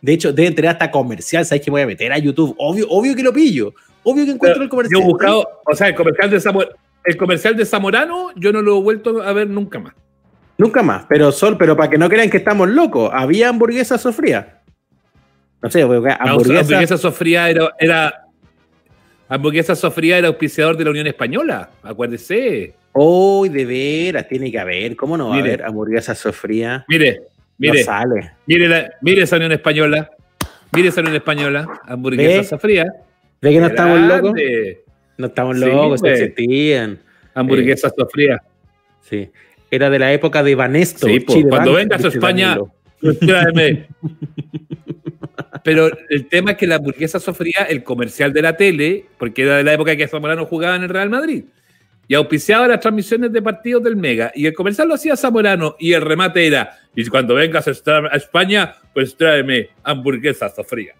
De 0.01 0.11
hecho, 0.13 0.33
deben 0.33 0.53
tener 0.53 0.71
hasta 0.71 0.91
comercial. 0.91 1.45
¿Sabes 1.45 1.63
que 1.63 1.71
voy 1.71 1.81
a 1.81 1.87
meter 1.87 2.11
a 2.11 2.17
YouTube? 2.17 2.55
Obvio, 2.57 2.87
obvio 2.89 3.15
que 3.15 3.23
lo 3.23 3.31
pillo. 3.31 3.73
Obvio 4.03 4.25
que 4.25 4.31
encuentro 4.31 4.63
el 4.63 4.69
comercial. 4.69 4.99
Yo 4.99 5.05
he 5.05 5.09
buscado, 5.09 5.47
o 5.65 5.75
sea, 5.75 5.87
el 5.87 5.95
comercial 5.95 6.29
de 6.29 6.37
Zamor- 6.41 6.75
el 7.07 7.15
comercial 7.15 7.55
de 7.55 7.65
Zamorano, 7.65 8.31
yo 8.35 8.51
no 8.51 8.61
lo 8.61 8.77
he 8.77 8.81
vuelto 8.81 9.23
a 9.23 9.31
ver 9.31 9.49
nunca 9.49 9.79
más. 9.79 9.93
Nunca 10.57 10.83
más. 10.83 11.05
Pero 11.07 11.31
sol, 11.31 11.57
pero 11.57 11.77
para 11.77 11.89
que 11.89 11.97
no 11.97 12.09
crean 12.09 12.29
que 12.29 12.37
estamos 12.37 12.67
locos, 12.67 13.09
había 13.13 13.47
hamburguesas 13.47 14.01
sofrías. 14.01 14.45
No 15.61 15.71
sé, 15.71 15.85
porque 15.85 16.13
hamburguesa, 16.19 16.59
hamburguesa 16.59 16.97
sofría 16.97 17.49
era, 17.49 17.73
era 17.79 18.25
hamburguesa 19.29 19.75
sofría 19.75 20.17
era 20.17 20.27
auspiciador 20.27 20.75
de 20.75 20.83
la 20.83 20.89
Unión 20.89 21.07
Española, 21.07 21.69
acuérdese. 21.81 22.75
Uy, 22.91 23.47
de 23.49 23.65
veras, 23.65 24.27
tiene 24.27 24.51
que 24.51 24.59
haber. 24.59 24.97
¿Cómo 24.97 25.15
no 25.15 25.29
va 25.29 25.37
a 25.37 25.39
haber 25.39 25.63
hamburguesa 25.63 26.13
sofría? 26.13 26.83
Mire, 26.89 27.21
mire. 27.57 27.83
sale. 27.83 28.33
Mire, 28.45 28.89
mire 29.01 29.23
esa 29.23 29.37
Unión 29.37 29.53
Española. 29.53 30.09
Mire 30.73 30.89
esa 30.89 30.99
Unión 30.99 31.15
Española. 31.15 31.67
Hamburguesa 31.85 32.43
sofría. 32.43 32.91
¿Ve 33.41 33.51
que 33.51 33.59
no 33.61 33.67
estamos 33.67 34.01
locos? 34.01 34.33
No 35.17 35.27
estamos 35.27 35.57
locos, 35.57 36.01
sí, 36.01 36.07
existían. 36.07 36.99
Hamburguesa 37.33 37.91
sofría. 37.95 38.41
Sí. 39.01 39.29
Era 39.69 39.89
de 39.89 39.99
la 39.99 40.13
época 40.13 40.43
de 40.43 40.55
Banesto. 40.55 41.07
Sí, 41.07 41.43
cuando 41.47 41.73
vengas 41.73 42.03
a 42.03 42.07
España, 42.07 42.57
tráeme. 43.19 43.87
Pero 45.63 45.89
el 46.09 46.27
tema 46.27 46.51
es 46.51 46.57
que 46.57 46.67
la 46.67 46.75
hamburguesa 46.75 47.19
sofría 47.19 47.63
el 47.69 47.83
comercial 47.83 48.31
de 48.31 48.41
la 48.41 48.55
tele, 48.55 49.05
porque 49.17 49.43
era 49.43 49.57
de 49.57 49.63
la 49.63 49.73
época 49.73 49.97
que 49.97 50.07
Zamorano 50.07 50.45
jugaba 50.45 50.77
en 50.77 50.83
el 50.83 50.89
Real 50.89 51.09
Madrid. 51.09 51.43
Y 52.07 52.15
auspiciaba 52.15 52.69
las 52.69 52.79
transmisiones 52.79 53.33
de 53.33 53.41
partidos 53.41 53.83
del 53.83 53.97
Mega. 53.97 54.31
Y 54.33 54.45
el 54.45 54.53
comercial 54.53 54.87
lo 54.87 54.93
hacía 54.93 55.17
Zamorano. 55.17 55.75
Y 55.77 55.91
el 55.91 56.03
remate 56.03 56.47
era: 56.47 56.77
Y 56.95 57.05
cuando 57.07 57.35
vengas 57.35 57.67
a 57.67 57.71
España, 58.15 58.75
pues 58.93 59.17
tráeme 59.17 59.69
hamburguesa 59.83 60.47
sofría. 60.47 60.95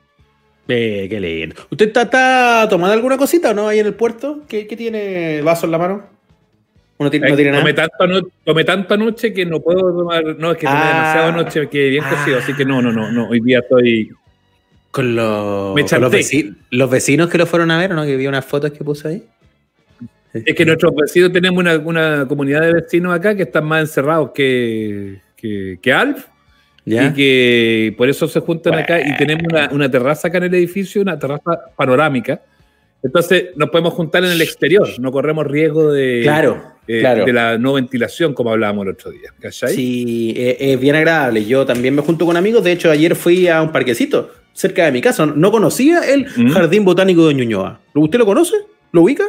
Eh, 0.68 1.08
qué 1.10 1.20
lindo. 1.20 1.56
¿Usted 1.70 1.96
está, 1.96 2.68
tomando 2.70 2.94
alguna 2.94 3.18
cosita 3.18 3.52
o 3.52 3.54
no 3.54 3.68
ahí 3.68 3.80
en 3.80 3.88
el 3.88 3.94
puerto? 3.94 4.42
¿Qué, 4.48 4.68
qué 4.68 4.76
tiene 4.76 5.42
vaso 5.42 5.66
en 5.66 5.72
la 5.72 5.78
mano? 5.78 6.18
Uno 7.00 7.12
tiene, 7.12 7.30
no 7.30 7.36
tiene 7.36 7.52
nada. 7.52 7.64
Tomé 8.44 8.64
tanto, 8.64 8.94
anoche 8.94 9.32
que 9.32 9.46
no 9.46 9.62
puedo 9.62 9.96
tomar. 9.96 10.24
No, 10.38 10.52
es 10.52 10.58
que 10.58 10.66
tomé 10.66 10.80
ah. 10.80 10.88
demasiado 10.88 11.28
anoche, 11.30 11.70
que 11.70 11.90
bien 11.90 12.04
cocido. 12.04 12.40
Así 12.40 12.54
que 12.54 12.66
no, 12.66 12.82
no, 12.82 12.92
no, 12.92 13.12
no. 13.12 13.30
Hoy 13.30 13.40
día 13.40 13.60
estoy. 13.60 14.12
Con 14.90 15.16
los, 15.16 15.76
los, 16.72 16.90
vecinos, 16.90 17.30
que 17.30 17.38
lo 17.38 17.46
fueron 17.46 17.70
a 17.70 17.78
ver, 17.78 17.94
¿no? 17.94 18.04
Que 18.04 18.16
vi 18.16 18.26
unas 18.26 18.44
fotos 18.44 18.72
que 18.72 18.84
puse 18.84 19.08
ahí. 19.08 19.24
Es 20.34 20.56
que 20.56 20.66
nuestros 20.66 20.96
vecinos 20.96 21.32
tenemos 21.32 21.60
una, 21.60 21.78
una 21.78 22.28
comunidad 22.28 22.62
de 22.62 22.74
vecinos 22.74 23.14
acá 23.14 23.36
que 23.36 23.44
están 23.44 23.66
más 23.66 23.82
encerrados 23.82 24.32
que, 24.34 25.22
que, 25.36 25.78
que 25.82 25.94
Alf. 25.94 26.26
Y 26.88 27.14
que 27.14 27.94
por 27.98 28.08
eso 28.08 28.28
se 28.28 28.40
juntan 28.40 28.76
acá 28.76 29.02
y 29.02 29.18
tenemos 29.18 29.44
una, 29.52 29.70
una, 29.74 29.92
terraza 29.92 30.30
acá 30.30 30.38
en 30.38 30.46
el 30.46 30.54
edificio, 30.56 31.02
una 31.02 31.20
terraza 31.20 31.60
panorámica. 31.76 32.42
Entonces 33.04 33.48
nos 33.56 33.70
podemos 33.70 33.94
juntar 33.94 34.24
en 34.24 34.32
el 34.32 34.42
exterior, 34.42 34.88
no 35.00 35.12
corremos 35.12 35.46
riesgo 35.46 35.92
de, 35.92 36.22
claro, 36.24 36.64
eh, 36.88 37.02
de 37.26 37.34
la 37.34 37.58
no 37.58 37.74
ventilación 37.74 38.34
como 38.34 38.52
hablábamos 38.52 38.86
el 38.86 38.94
otro 38.94 39.12
día. 39.12 39.34
Sí, 39.52 40.34
eh, 40.38 40.58
es 40.60 40.80
bien 40.80 40.96
agradable. 40.96 41.46
Yo 41.46 41.66
también 41.66 41.94
me 41.94 42.02
junto 42.02 42.26
con 42.26 42.38
amigos. 42.38 42.64
De 42.64 42.72
hecho, 42.72 42.90
ayer 42.90 43.16
fui 43.16 43.48
a 43.48 43.62
un 43.62 43.72
parquecito 43.72 44.32
cerca 44.54 44.86
de 44.86 44.92
mi 44.92 45.02
casa. 45.02 45.26
No 45.26 45.52
conocía 45.52 46.02
el 46.12 46.26
mm. 46.26 46.52
Jardín 46.52 46.86
Botánico 46.86 47.28
de 47.28 47.34
Ñuñoa. 47.34 47.82
¿Usted 47.94 48.18
lo 48.18 48.26
conoce? 48.26 48.56
¿Lo 48.94 49.02
ubica? 49.02 49.26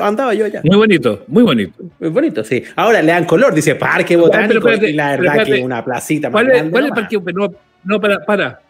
Andaba 0.00 0.34
yo 0.34 0.46
allá. 0.46 0.60
Muy 0.64 0.76
bonito, 0.76 1.24
muy 1.28 1.42
bonito. 1.42 1.82
Muy 1.98 2.10
bonito, 2.10 2.44
sí. 2.44 2.62
Ahora 2.76 3.02
le 3.02 3.12
dan 3.12 3.24
color, 3.24 3.54
dice 3.54 3.74
Parque 3.74 4.16
Botánico. 4.16 4.70
y 4.70 4.92
la 4.92 5.16
verdad 5.16 5.44
que 5.44 5.62
una 5.62 5.84
placita 5.84 6.30
¿Cuál, 6.30 6.50
es, 6.50 6.62
¿cuál 6.70 6.84
es 6.84 6.88
el 6.90 6.94
parque? 6.94 7.18
No, 7.34 7.52
no 7.84 8.00
para, 8.00 8.24
para. 8.24 8.60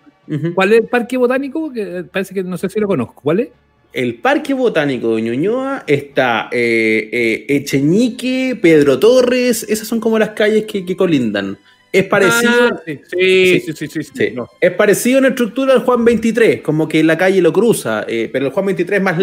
¿Cuál 0.54 0.72
es 0.72 0.80
el 0.80 0.86
Parque 0.86 1.16
Botánico? 1.16 1.72
Que 1.72 2.04
parece 2.10 2.34
que 2.34 2.42
no 2.44 2.56
sé 2.56 2.68
si 2.68 2.78
lo 2.78 2.86
conozco. 2.86 3.20
¿Cuál 3.22 3.40
es? 3.40 3.48
el 3.92 4.16
Parque 4.16 4.54
Botánico 4.54 5.16
de 5.16 5.22
Ñuñoa 5.22 5.84
está 5.86 6.48
eh, 6.52 7.08
eh, 7.12 7.46
Echeñique, 7.48 8.58
Pedro 8.60 8.98
Torres, 8.98 9.66
esas 9.68 9.88
son 9.88 10.00
como 10.00 10.18
las 10.18 10.30
calles 10.30 10.64
que, 10.64 10.96
colindan. 10.96 11.58
Es 11.92 12.04
parecido. 12.04 12.52
Ah, 12.72 12.80
sí, 12.86 13.60
sí, 13.60 13.72
sí, 13.72 14.02
sí, 14.02 14.34
Es 14.60 14.70
parecido 14.72 15.18
en 15.18 15.24
estructura 15.26 15.72
al 15.72 15.80
Juan 15.80 16.04
23, 16.04 16.60
como 16.60 16.86
que 16.86 17.02
la 17.02 17.18
calle 17.18 17.42
lo 17.42 17.52
cruza, 17.52 18.04
eh, 18.06 18.30
pero 18.32 18.46
el 18.46 18.52
Juan 18.52 18.66
23 18.66 18.98
es 18.98 19.04
más 19.04 19.18
mm. 19.18 19.22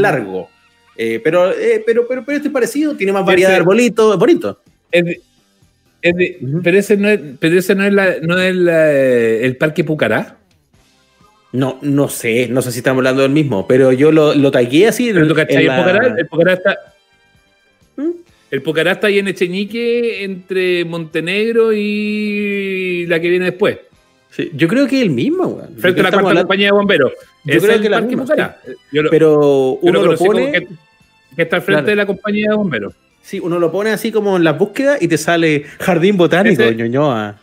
Largo. 0.98 1.24
pero, 1.24 1.54
pero, 1.86 2.08
pero, 2.08 2.26
pero 2.26 2.36
este 2.38 2.48
es 2.48 2.54
parecido, 2.54 2.96
tiene 2.96 3.14
más 3.14 3.26
variedad 3.26 3.50
de 3.50 3.56
arbolitos, 3.58 4.14
es 4.14 4.20
bonito. 4.20 4.60
pero 6.64 6.78
ese 6.78 6.98
no 6.98 7.10
es, 7.10 7.20
pero 7.40 7.58
ese 7.58 7.76
no 7.76 7.86
es, 7.86 8.22
no 8.22 8.38
es 8.38 8.56
el 9.44 9.58
Parque 9.58 9.84
Pucará. 9.84 10.38
No, 11.54 11.80
no 11.82 12.10
sé, 12.10 12.48
no 12.50 12.62
sé 12.62 12.72
si 12.72 12.80
estamos 12.80 13.00
hablando 13.00 13.22
del 13.22 13.32
mismo, 13.32 13.68
pero 13.68 13.94
yo 13.94 14.12
lo, 14.12 14.36
lo 14.36 14.52
tagué 14.52 14.88
así. 14.88 15.10
el, 15.10 15.28
Pocará, 15.28 16.54
está. 16.54 16.78
¿Mm? 17.96 18.10
El 18.52 18.62
Pocará 18.62 18.92
está 18.92 19.08
ahí 19.08 19.20
en 19.20 19.30
Echeñique 19.30 20.24
entre 20.24 20.84
Montenegro 20.86 21.72
y 21.74 23.06
la 23.08 23.20
que 23.20 23.30
viene 23.30 23.46
después. 23.46 23.78
Sí, 24.30 24.52
yo 24.54 24.68
creo 24.68 24.88
que 24.88 24.98
es 24.98 25.02
el 25.04 25.10
mismo, 25.10 25.62
Frente 25.80 26.02
a 26.02 26.04
la 26.04 26.12
cuarta 26.12 26.42
compañía 26.42 26.68
de 26.68 26.74
bomberos. 26.74 27.14
Yo 27.46 27.62
creo 27.62 27.82
que 27.82 27.90
la 27.90 28.02
misma, 28.02 28.26
Pero 29.10 29.80
uno 29.82 30.04
lo, 30.04 30.18
pone. 30.18 30.52
Que, 30.52 30.68
está 31.44 31.58
al 31.58 31.62
frente 31.62 31.92
de 31.92 31.96
la 31.96 32.06
compañía 32.06 32.50
de 32.50 32.56
bomberos. 32.56 32.94
Sí, 33.22 33.40
uno 33.40 33.60
lo 33.60 33.72
pone 33.72 33.90
así 33.92 34.12
como 34.12 34.38
en 34.38 34.44
la 34.44 34.54
búsqueda 34.54 34.98
y 35.00 35.08
te 35.08 35.18
sale 35.18 35.66
Jardín 35.80 36.18
Botánico, 36.18 36.64
ñoñoa 36.64 37.38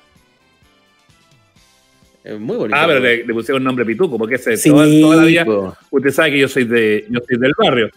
muy 2.39 2.57
bonito. 2.57 2.79
Ah, 2.79 2.87
pero 2.87 3.01
le, 3.01 3.25
pusieron 3.35 3.63
un 3.63 3.65
nombre 3.65 3.85
pituco, 3.85 4.17
porque 4.17 4.37
ese, 4.37 4.57
toda, 4.71 4.87
la 5.17 5.25
vida, 5.25 5.47
usted 5.91 6.11
sabe 6.11 6.33
que 6.33 6.39
yo 6.39 6.49
soy, 6.49 6.65
de, 6.65 7.05
yo 7.11 7.21
soy 7.27 7.39
del 7.39 7.53
barrio. 7.57 7.91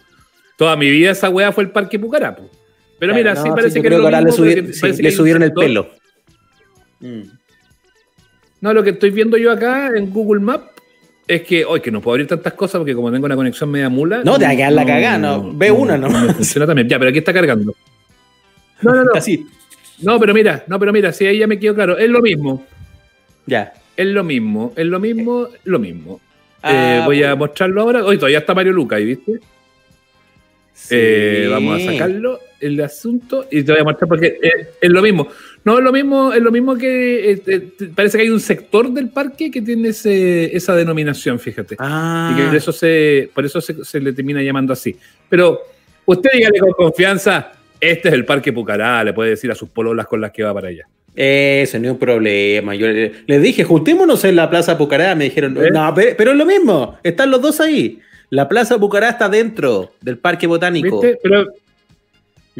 Toda 0.56 0.76
mi 0.76 0.90
vida 0.90 1.12
esa 1.12 1.30
weá 1.30 1.50
fue 1.50 1.64
el 1.64 1.70
Parque 1.70 1.98
Pucarapo. 1.98 2.50
Pero 2.98 3.14
mira, 3.14 3.36
sí 3.36 3.48
parece 3.50 3.80
que, 3.80 3.94
ahora 3.94 4.20
le, 4.20 4.32
subieron 4.32 5.42
el 5.42 5.52
pelo. 5.52 5.90
Mm. 7.00 7.22
No, 8.60 8.74
lo 8.74 8.82
que 8.82 8.90
estoy 8.90 9.10
viendo 9.10 9.36
yo 9.36 9.52
acá 9.52 9.92
en 9.96 10.10
Google 10.10 10.40
Maps 10.40 10.72
es 11.28 11.42
que, 11.42 11.64
hoy 11.64 11.80
que 11.80 11.90
no 11.90 12.00
puedo 12.00 12.14
abrir 12.14 12.26
tantas 12.26 12.54
cosas 12.54 12.78
porque 12.78 12.94
como 12.94 13.12
tengo 13.12 13.26
una 13.26 13.36
conexión 13.36 13.70
media 13.70 13.90
mula. 13.90 14.22
No, 14.24 14.38
te 14.38 14.46
va 14.46 14.50
a 14.50 14.56
quedar 14.56 14.72
la 14.72 14.86
cagada, 14.86 15.18
no. 15.18 15.52
Ve 15.52 15.70
una, 15.70 15.98
¿no? 15.98 16.08
funciona 16.32 16.66
también. 16.66 16.88
Ya, 16.88 16.98
pero 16.98 17.10
aquí 17.10 17.18
está 17.18 17.34
cargando. 17.34 17.74
No, 18.80 18.94
no, 18.94 19.04
no. 19.04 19.10
Así. 19.14 19.46
No, 20.00 20.18
pero 20.18 20.32
mira, 20.32 20.64
no, 20.66 20.78
pero 20.78 20.92
mira, 20.92 21.12
si 21.12 21.26
ahí 21.26 21.38
ya 21.38 21.46
me 21.46 21.58
quedo 21.58 21.74
claro. 21.74 21.98
Es 21.98 22.08
lo 22.08 22.22
mismo. 22.22 22.64
Ya. 23.46 23.74
Es 23.96 24.06
lo 24.06 24.24
mismo, 24.24 24.72
es 24.74 24.86
lo 24.86 25.00
mismo, 25.00 25.48
lo 25.64 25.78
mismo. 25.78 26.20
Ah, 26.62 27.00
eh, 27.00 27.02
voy 27.04 27.22
a 27.22 27.34
mostrarlo 27.34 27.82
ahora. 27.82 28.04
Hoy 28.04 28.16
todavía 28.16 28.38
está 28.38 28.54
Mario 28.54 28.72
Luca, 28.72 28.96
¿viste? 28.96 29.40
Eh, 30.90 31.48
vamos 31.50 31.82
a 31.82 31.92
sacarlo 31.92 32.40
el 32.60 32.80
asunto 32.80 33.46
y 33.50 33.62
te 33.62 33.72
voy 33.72 33.80
a 33.80 33.84
mostrar 33.84 34.08
porque 34.08 34.38
es, 34.80 34.90
lo 34.90 35.02
mismo. 35.02 35.28
No 35.68 35.76
es 35.76 35.84
lo 35.84 35.92
mismo, 35.92 36.32
es 36.32 36.40
lo 36.40 36.50
mismo 36.50 36.76
que 36.76 37.42
eh, 37.46 37.68
parece 37.94 38.16
que 38.16 38.22
hay 38.22 38.30
un 38.30 38.40
sector 38.40 38.90
del 38.90 39.10
parque 39.10 39.50
que 39.50 39.60
tiene 39.60 39.90
esa 39.90 40.74
denominación, 40.74 41.38
fíjate. 41.38 41.76
Ah. 41.78 42.30
Y 42.32 42.38
que 42.38 42.46
por 42.46 42.56
eso 42.56 42.72
se, 42.72 43.30
por 43.34 43.44
eso 43.44 43.60
se, 43.60 44.00
le 44.00 44.14
termina 44.14 44.40
llamando 44.40 44.72
así. 44.72 44.96
Pero 45.28 45.60
usted 46.06 46.30
dígale 46.32 46.58
con 46.58 46.72
confianza, 46.72 47.52
este 47.78 48.08
es 48.08 48.14
el 48.14 48.24
Parque 48.24 48.50
Pucará, 48.50 49.04
le 49.04 49.12
puede 49.12 49.28
decir 49.28 49.50
a 49.50 49.54
sus 49.54 49.68
pololas 49.68 50.06
con 50.06 50.22
las 50.22 50.30
que 50.30 50.42
va 50.42 50.54
para 50.54 50.68
allá. 50.68 50.88
Eso, 51.14 51.78
no 51.78 51.84
es 51.84 51.92
un 51.92 51.98
problema. 51.98 52.74
Yo 52.74 52.86
les 52.86 53.42
dije, 53.42 53.62
juntémonos 53.62 54.24
en 54.24 54.36
la 54.36 54.48
Plaza 54.48 54.78
Pucará. 54.78 55.14
Me 55.16 55.24
dijeron, 55.24 55.54
¿Eh? 55.62 55.68
no, 55.70 55.92
pero, 55.94 56.30
es 56.30 56.36
lo 56.38 56.46
mismo. 56.46 56.98
Están 57.02 57.30
los 57.30 57.42
dos 57.42 57.60
ahí. 57.60 58.00
La 58.30 58.48
Plaza 58.48 58.78
Pucará 58.78 59.10
está 59.10 59.28
dentro 59.28 59.92
del 60.00 60.16
Parque 60.16 60.46
Botánico. 60.46 61.02
¿Viste? 61.02 61.18
Pero. 61.22 61.46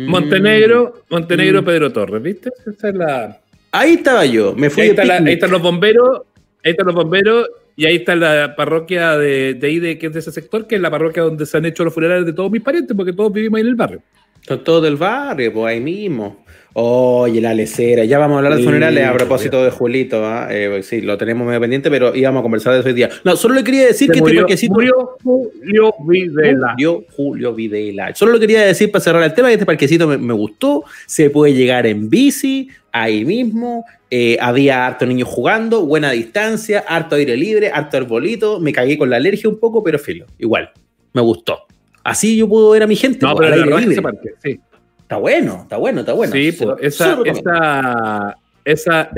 Montenegro, 0.06 1.02
Montenegro, 1.10 1.62
mm. 1.62 1.64
Pedro 1.64 1.92
Torres, 1.92 2.22
¿viste? 2.22 2.50
Esa 2.66 2.88
es 2.88 2.94
la... 2.94 3.40
Ahí 3.72 3.94
estaba 3.94 4.24
yo. 4.24 4.54
Me 4.54 4.70
fui 4.70 4.84
ahí, 4.84 4.96
ahí 4.98 5.32
están 5.34 5.50
los 5.50 5.62
bomberos. 5.62 6.22
Ahí 6.64 6.70
están 6.72 6.86
los 6.86 6.94
bomberos. 6.94 7.48
Y 7.76 7.86
ahí 7.86 7.96
está 7.96 8.16
la 8.16 8.56
parroquia 8.56 9.16
de, 9.16 9.54
de 9.54 9.66
ahí, 9.66 9.78
de, 9.78 9.98
que 9.98 10.06
es 10.06 10.12
de 10.12 10.18
ese 10.18 10.32
sector, 10.32 10.66
que 10.66 10.76
es 10.76 10.80
la 10.80 10.90
parroquia 10.90 11.22
donde 11.22 11.46
se 11.46 11.56
han 11.56 11.64
hecho 11.64 11.84
los 11.84 11.94
funerales 11.94 12.26
de 12.26 12.32
todos 12.32 12.50
mis 12.50 12.62
parientes, 12.62 12.96
porque 12.96 13.12
todos 13.12 13.32
vivimos 13.32 13.58
ahí 13.58 13.62
en 13.62 13.68
el 13.68 13.74
barrio. 13.76 14.02
Son 14.40 14.64
todos 14.64 14.82
del 14.82 14.96
barrio, 14.96 15.52
pues 15.52 15.66
ahí 15.66 15.80
mismo. 15.80 16.44
Oye, 16.80 17.40
la 17.40 17.54
lecera. 17.54 18.04
Ya 18.04 18.20
vamos 18.20 18.36
a 18.36 18.38
hablar 18.38 18.56
de 18.56 18.62
funerales 18.62 19.04
a 19.04 19.12
propósito 19.12 19.64
de 19.64 19.72
Julito. 19.72 20.24
¿ah? 20.24 20.46
Eh, 20.48 20.80
sí, 20.84 21.00
lo 21.00 21.18
tenemos 21.18 21.44
medio 21.44 21.60
pendiente, 21.60 21.90
pero 21.90 22.14
íbamos 22.14 22.38
a 22.38 22.42
conversar 22.44 22.72
de 22.72 22.78
eso 22.78 22.88
hoy 22.88 22.94
día. 22.94 23.10
No, 23.24 23.34
solo 23.34 23.54
le 23.54 23.64
quería 23.64 23.84
decir 23.86 24.08
que 24.08 24.20
este 24.20 24.34
parquecito. 24.36 24.74
Murió 24.74 25.16
Julio 25.24 25.94
Videla. 26.06 26.68
Murió 26.74 27.04
Julio 27.16 27.52
Videla. 27.52 28.14
Solo 28.14 28.30
lo 28.30 28.38
quería 28.38 28.60
decir 28.60 28.92
para 28.92 29.02
cerrar 29.02 29.24
el 29.24 29.34
tema 29.34 29.48
que 29.48 29.54
este 29.54 29.66
parquecito 29.66 30.06
me, 30.06 30.32
gustó. 30.34 30.84
Se 31.06 31.30
puede 31.30 31.52
llegar 31.52 31.84
en 31.84 32.08
bici, 32.08 32.68
ahí 32.92 33.24
mismo. 33.24 33.84
Eh, 34.08 34.38
había 34.40 34.86
harto 34.86 35.04
niños 35.04 35.26
jugando, 35.28 35.84
buena 35.84 36.12
distancia, 36.12 36.84
harto 36.86 37.16
aire 37.16 37.36
libre, 37.36 37.72
harto 37.74 37.96
arbolito. 37.96 38.60
Me 38.60 38.72
cagué 38.72 38.96
con 38.96 39.10
la 39.10 39.16
alergia 39.16 39.50
un 39.50 39.58
poco, 39.58 39.82
pero 39.82 39.98
filo. 39.98 40.26
Igual, 40.38 40.70
me 41.12 41.22
gustó. 41.22 41.58
Así 42.04 42.36
yo 42.36 42.48
puedo 42.48 42.70
ver 42.70 42.84
a 42.84 42.86
mi 42.86 42.94
gente. 42.94 43.26
No, 43.26 43.34
pero 43.34 43.52
aire 43.52 43.80
libre. 43.80 44.00
Parque, 44.00 44.30
sí. 44.40 44.60
Está 45.08 45.16
bueno, 45.16 45.60
está 45.62 45.78
bueno, 45.78 46.00
está 46.00 46.12
bueno. 46.12 46.34
Sí, 46.34 46.52
pues, 46.52 46.76
esa, 46.82 47.18
esa, 47.24 48.36
esa, 48.62 49.10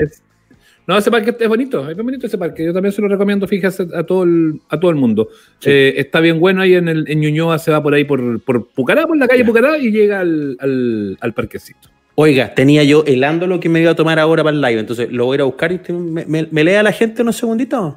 no, 0.87 0.97
ese 0.97 1.11
parque 1.11 1.35
es 1.37 1.49
bonito, 1.49 1.89
es 1.89 1.97
bonito 1.97 2.27
ese 2.27 2.37
parque. 2.37 2.63
Yo 2.63 2.71
también 2.71 2.93
se 2.93 3.01
lo 3.01 3.09
recomiendo, 3.09 3.45
fíjese, 3.45 3.87
a 3.93 4.01
todo 4.03 4.23
el, 4.23 4.61
a 4.69 4.79
todo 4.79 4.89
el 4.89 4.95
mundo. 4.95 5.27
Eh, 5.65 5.95
está 5.97 6.21
bien 6.21 6.39
bueno 6.39 6.61
ahí 6.61 6.75
en, 6.75 6.87
el, 6.87 7.03
en 7.09 7.19
Ñuñoa, 7.19 7.59
se 7.59 7.71
va 7.71 7.83
por 7.83 7.93
ahí 7.93 8.05
por, 8.05 8.39
por 8.39 8.69
Pucará, 8.69 9.05
por 9.05 9.17
la 9.17 9.27
calle 9.27 9.43
Pucará 9.43 9.77
y 9.77 9.91
llega 9.91 10.21
al, 10.21 10.55
al, 10.61 11.17
al 11.19 11.33
parquecito. 11.33 11.89
Oiga, 12.15 12.55
tenía 12.55 12.85
yo 12.85 13.03
helando 13.05 13.45
lo 13.45 13.59
que 13.59 13.67
me 13.67 13.81
iba 13.81 13.91
a 13.91 13.95
tomar 13.95 14.17
ahora 14.17 14.45
para 14.45 14.55
el 14.55 14.61
live, 14.61 14.79
entonces 14.79 15.11
lo 15.11 15.25
voy 15.25 15.33
a 15.33 15.35
ir 15.35 15.41
a 15.41 15.43
buscar 15.43 15.73
y 15.73 15.75
usted 15.75 15.93
me, 15.93 16.25
me, 16.25 16.47
me 16.49 16.63
lea 16.63 16.79
a 16.79 16.83
la 16.83 16.93
gente 16.93 17.21
unos 17.21 17.35
segunditos. 17.35 17.95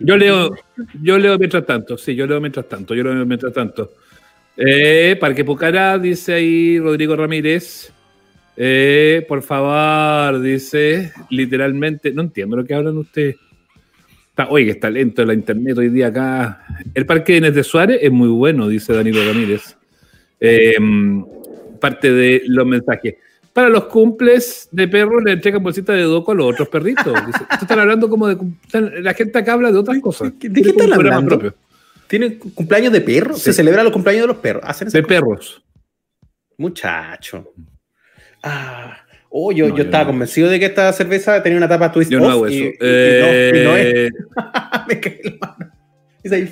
Yo 0.00 0.16
leo, 0.16 0.54
yo 1.02 1.18
leo 1.18 1.36
mientras 1.36 1.66
tanto, 1.66 1.98
sí, 1.98 2.14
yo 2.14 2.26
leo 2.26 2.40
mientras 2.40 2.66
tanto, 2.66 2.94
yo 2.94 3.04
leo 3.04 3.26
mientras 3.26 3.52
tanto. 3.52 3.92
Eh, 4.60 5.16
Parque 5.20 5.44
Pucará, 5.44 5.98
dice 5.98 6.34
ahí 6.34 6.80
Rodrigo 6.80 7.14
Ramírez. 7.14 7.92
Eh, 8.56 9.24
por 9.28 9.42
favor, 9.42 10.40
dice 10.42 11.12
literalmente, 11.30 12.10
no 12.10 12.22
entiendo 12.22 12.56
lo 12.56 12.64
que 12.64 12.74
hablan 12.74 12.98
ustedes. 12.98 13.36
Está, 14.30 14.48
oye, 14.48 14.64
que 14.64 14.70
está 14.72 14.90
lento 14.90 15.24
la 15.24 15.34
internet 15.34 15.78
hoy 15.78 15.90
día 15.90 16.08
acá. 16.08 16.64
El 16.92 17.06
Parque 17.06 17.32
de 17.32 17.38
Inés 17.38 17.54
de 17.54 17.62
Suárez 17.62 18.00
es 18.02 18.10
muy 18.10 18.28
bueno, 18.28 18.66
dice 18.66 18.92
Danilo 18.92 19.24
Ramírez. 19.24 19.76
Eh, 20.40 20.74
parte 21.80 22.12
de 22.12 22.42
los 22.46 22.66
mensajes. 22.66 23.14
Para 23.52 23.68
los 23.68 23.84
cumples 23.84 24.68
de 24.72 24.88
perros 24.88 25.22
le 25.24 25.32
entregan 25.32 25.62
bolsita 25.62 25.92
de 25.92 26.02
doco 26.02 26.32
a 26.32 26.34
los 26.34 26.52
otros 26.52 26.68
perritos. 26.68 27.14
Dice, 27.26 27.44
están 27.60 27.78
hablando 27.78 28.08
como 28.08 28.26
de. 28.26 28.36
La 29.00 29.14
gente 29.14 29.38
acá 29.38 29.52
habla 29.52 29.70
de 29.70 29.78
otras 29.78 30.00
cosas. 30.00 30.32
¿De 30.36 30.62
qué 30.62 30.70
están 30.70 30.92
hablando? 30.92 31.38
Propio. 31.38 31.67
¿Tienen 32.08 32.38
cumpleaños 32.38 32.92
de 32.92 33.00
perros? 33.00 33.40
¿Se 33.40 33.52
celebran 33.52 33.84
los 33.84 33.92
cumpleaños 33.92 34.22
de 34.22 34.28
los 34.28 34.38
perros? 34.38 34.62
¿Hacen 34.66 34.88
de 34.88 35.02
perros. 35.02 35.62
Muchacho. 36.56 37.52
Ah. 38.42 38.96
Oh, 39.30 39.52
yo, 39.52 39.68
no, 39.68 39.70
yo, 39.70 39.76
yo 39.76 39.84
estaba 39.84 40.04
no. 40.04 40.10
convencido 40.10 40.48
de 40.48 40.58
que 40.58 40.66
esta 40.66 40.90
cerveza 40.92 41.42
tenía 41.42 41.58
una 41.58 41.68
tapa 41.68 41.92
twist 41.92 42.10
yo 42.10 42.18
no 42.18 42.30
hago 42.30 42.46
eso. 42.46 42.56
Y, 42.56 42.74
eh... 42.80 43.52
y 43.54 43.58
no, 43.58 43.60
y 43.60 43.64
no 43.64 43.76
es. 43.76 44.10
Me 44.88 45.00
caí 45.00 45.20
la 45.22 45.46
mano. 45.46 45.72
Y, 46.24 46.34
ahí, 46.34 46.50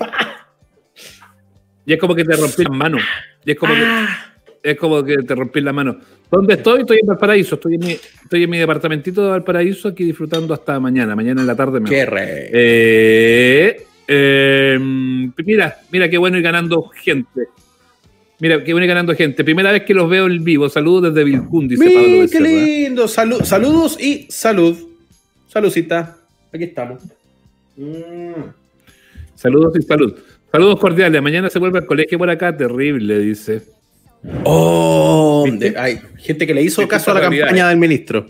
y 1.86 1.92
es 1.92 1.98
como 1.98 2.14
que 2.14 2.24
te 2.24 2.36
rompí 2.36 2.64
la 2.64 2.70
mano. 2.70 2.98
Y 3.44 3.50
es 3.52 3.56
como 3.56 3.72
ah. 3.74 4.32
que 4.62 4.70
es 4.70 4.76
como 4.76 5.02
que 5.04 5.16
te 5.18 5.34
rompí 5.34 5.60
la 5.60 5.72
mano. 5.72 5.98
¿Dónde 6.30 6.54
estoy? 6.54 6.80
Estoy 6.80 6.98
en 7.00 7.06
Valparaíso. 7.06 7.54
Estoy 7.54 7.74
en 7.74 7.80
mi, 7.80 7.92
estoy 7.92 8.42
en 8.42 8.50
mi 8.50 8.58
departamentito 8.58 9.22
de 9.22 9.30
Valparaíso 9.30 9.88
aquí 9.88 10.04
disfrutando 10.04 10.52
hasta 10.52 10.78
mañana. 10.80 11.14
Mañana 11.14 11.40
en 11.40 11.46
la 11.46 11.54
tarde. 11.54 11.78
Me 11.78 11.88
qué 11.88 12.04
re. 12.04 12.50
Eh, 12.52 13.86
eh, 14.08 14.78
mira, 14.80 15.78
mira 15.90 16.08
qué 16.08 16.18
bueno 16.18 16.36
ir 16.36 16.42
ganando 16.42 16.82
gente. 16.88 17.48
Mira, 18.38 18.62
qué 18.62 18.72
bueno 18.72 18.84
ir 18.84 18.88
ganando 18.88 19.14
gente. 19.14 19.44
Primera 19.44 19.72
vez 19.72 19.82
que 19.84 19.94
los 19.94 20.08
veo 20.08 20.26
en 20.26 20.44
vivo. 20.44 20.68
Saludos 20.68 21.14
desde 21.14 21.24
Vilcún, 21.24 21.68
dice 21.68 21.84
Pablo 21.84 22.26
qué 22.30 22.40
lindo. 22.40 23.08
Salu 23.08 23.44
saludos 23.44 23.98
y 24.00 24.26
salud. 24.28 24.76
Saludcita. 25.48 26.16
Aquí 26.52 26.64
estamos. 26.64 27.02
Mm. 27.76 28.50
Saludos 29.34 29.74
y 29.78 29.82
salud. 29.82 30.14
Saludos 30.52 30.78
cordiales. 30.78 31.20
Mañana 31.22 31.50
se 31.50 31.58
vuelve 31.58 31.78
al 31.78 31.86
colegio 31.86 32.18
por 32.18 32.30
acá. 32.30 32.56
Terrible, 32.56 33.18
dice. 33.18 33.62
Oh, 34.44 35.46
de, 35.50 35.74
hay 35.78 36.00
gente 36.18 36.46
que 36.46 36.54
le 36.54 36.62
hizo 36.62 36.86
caso 36.88 37.10
a 37.10 37.14
la 37.14 37.20
realidad, 37.20 37.46
campaña 37.46 37.68
del 37.68 37.78
ministro. 37.78 38.26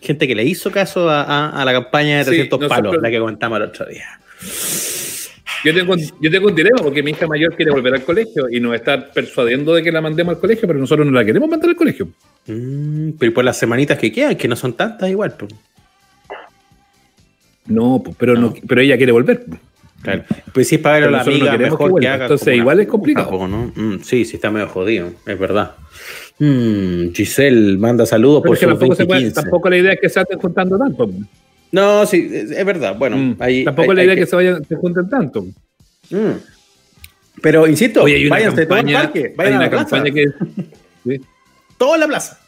Gente 0.00 0.26
que 0.26 0.34
le 0.34 0.44
hizo 0.44 0.70
caso 0.70 1.08
a, 1.08 1.22
a, 1.22 1.62
a 1.62 1.64
la 1.64 1.72
campaña 1.72 2.18
de 2.18 2.24
300 2.24 2.60
sí, 2.60 2.68
palos, 2.68 2.96
la 3.00 3.10
que 3.10 3.18
comentamos 3.18 3.56
el 3.56 3.64
otro 3.64 3.86
día. 3.86 4.20
Yo 5.64 5.72
tengo, 5.72 5.96
yo 5.96 6.30
tengo 6.30 6.48
un 6.48 6.54
dilema 6.54 6.76
porque 6.82 7.02
mi 7.02 7.12
hija 7.12 7.26
mayor 7.26 7.56
quiere 7.56 7.72
volver 7.72 7.94
al 7.94 8.04
colegio 8.04 8.48
y 8.50 8.60
nos 8.60 8.74
está 8.74 9.10
persuadiendo 9.10 9.74
de 9.74 9.82
que 9.82 9.90
la 9.90 10.02
mandemos 10.02 10.34
al 10.34 10.40
colegio, 10.40 10.68
pero 10.68 10.78
nosotros 10.78 11.06
no 11.06 11.12
la 11.12 11.24
queremos 11.24 11.48
mandar 11.48 11.70
al 11.70 11.76
colegio. 11.76 12.08
Mm, 12.46 13.12
pero 13.18 13.32
por 13.32 13.44
las 13.44 13.56
semanitas 13.56 13.98
que 13.98 14.12
quedan, 14.12 14.36
que 14.36 14.46
no 14.46 14.56
son 14.56 14.74
tantas 14.74 15.08
igual. 15.08 15.34
Pues. 15.38 15.54
No, 17.66 18.02
pues, 18.04 18.14
pero, 18.18 18.34
no. 18.34 18.40
no. 18.40 18.54
pero 18.68 18.82
ella 18.82 18.98
quiere 18.98 19.12
volver. 19.12 19.42
Pues. 19.46 19.60
Claro. 20.02 20.24
Pues 20.52 20.68
si 20.68 20.74
es 20.74 20.80
para 20.82 20.96
ver 20.96 21.08
a 21.08 21.10
la 21.10 21.20
amiga, 21.22 21.52
no 21.52 21.58
mejor 21.58 21.94
que, 21.94 22.00
que, 22.00 22.08
haga. 22.08 22.24
Entonces, 22.26 22.56
igual 22.56 22.80
es 22.80 22.86
complicado. 22.86 23.30
Poco, 23.30 23.48
¿no? 23.48 23.72
Mm, 23.74 24.00
sí, 24.02 24.26
sí, 24.26 24.36
está 24.36 24.50
medio 24.50 24.68
jodido, 24.68 25.12
es 25.26 25.38
verdad. 25.38 25.76
Mm, 26.38 27.12
Giselle 27.14 27.78
manda 27.78 28.04
saludos 28.04 28.42
pero 28.42 28.50
por 28.50 28.54
es 28.56 28.60
que 28.60 28.66
tampoco, 28.66 28.94
se 28.96 29.06
puede, 29.06 29.30
tampoco 29.30 29.70
la 29.70 29.76
idea 29.78 29.92
es 29.92 30.00
que 30.00 30.08
se 30.10 30.20
estén 30.20 30.38
juntando 30.38 30.76
tanto. 30.76 31.08
No, 31.74 32.06
sí, 32.06 32.28
es 32.30 32.64
verdad. 32.64 32.96
Bueno, 32.96 33.16
mm, 33.16 33.36
ahí, 33.40 33.64
tampoco 33.64 33.90
hay, 33.90 33.96
la 33.96 34.04
idea 34.04 34.14
que, 34.14 34.20
que, 34.20 34.26
se 34.28 34.36
vayan, 34.36 34.64
se 34.64 34.76
junten 34.76 35.08
tanto. 35.08 35.42
Mm. 36.08 36.38
Pero 37.42 37.66
insisto, 37.66 38.04
Oye, 38.04 38.28
váyanse 38.28 38.64
todo 38.64 38.78
al 38.78 38.92
parque, 38.92 39.34
vayan 39.36 39.54
hay 39.54 39.56
a 39.56 39.56
una 39.56 39.76
la 39.76 39.82
campaña 39.82 40.12
plaza. 40.12 40.36
que. 41.04 41.14
en 41.94 42.00
la 42.00 42.06
plaza. 42.06 42.38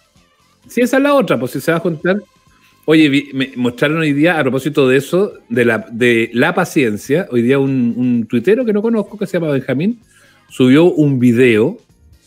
Sí, 0.68 0.80
esa 0.80 0.98
es 0.98 1.02
la 1.02 1.14
otra, 1.14 1.40
pues 1.40 1.50
si 1.50 1.60
se 1.60 1.72
va 1.72 1.78
a 1.78 1.80
juntar. 1.80 2.22
Oye, 2.84 3.08
vi, 3.08 3.30
me 3.34 3.50
mostraron 3.56 3.98
hoy 3.98 4.12
día, 4.12 4.38
a 4.38 4.42
propósito 4.42 4.88
de 4.88 4.98
eso, 4.98 5.32
de 5.48 5.64
la, 5.64 5.84
de 5.90 6.30
la 6.32 6.54
paciencia, 6.54 7.26
hoy 7.32 7.42
día 7.42 7.58
un, 7.58 7.94
un 7.96 8.28
tuitero 8.28 8.64
que 8.64 8.72
no 8.72 8.80
conozco, 8.80 9.18
que 9.18 9.26
se 9.26 9.40
llama 9.40 9.50
Benjamín, 9.50 9.98
subió 10.48 10.84
un 10.84 11.18
video 11.18 11.78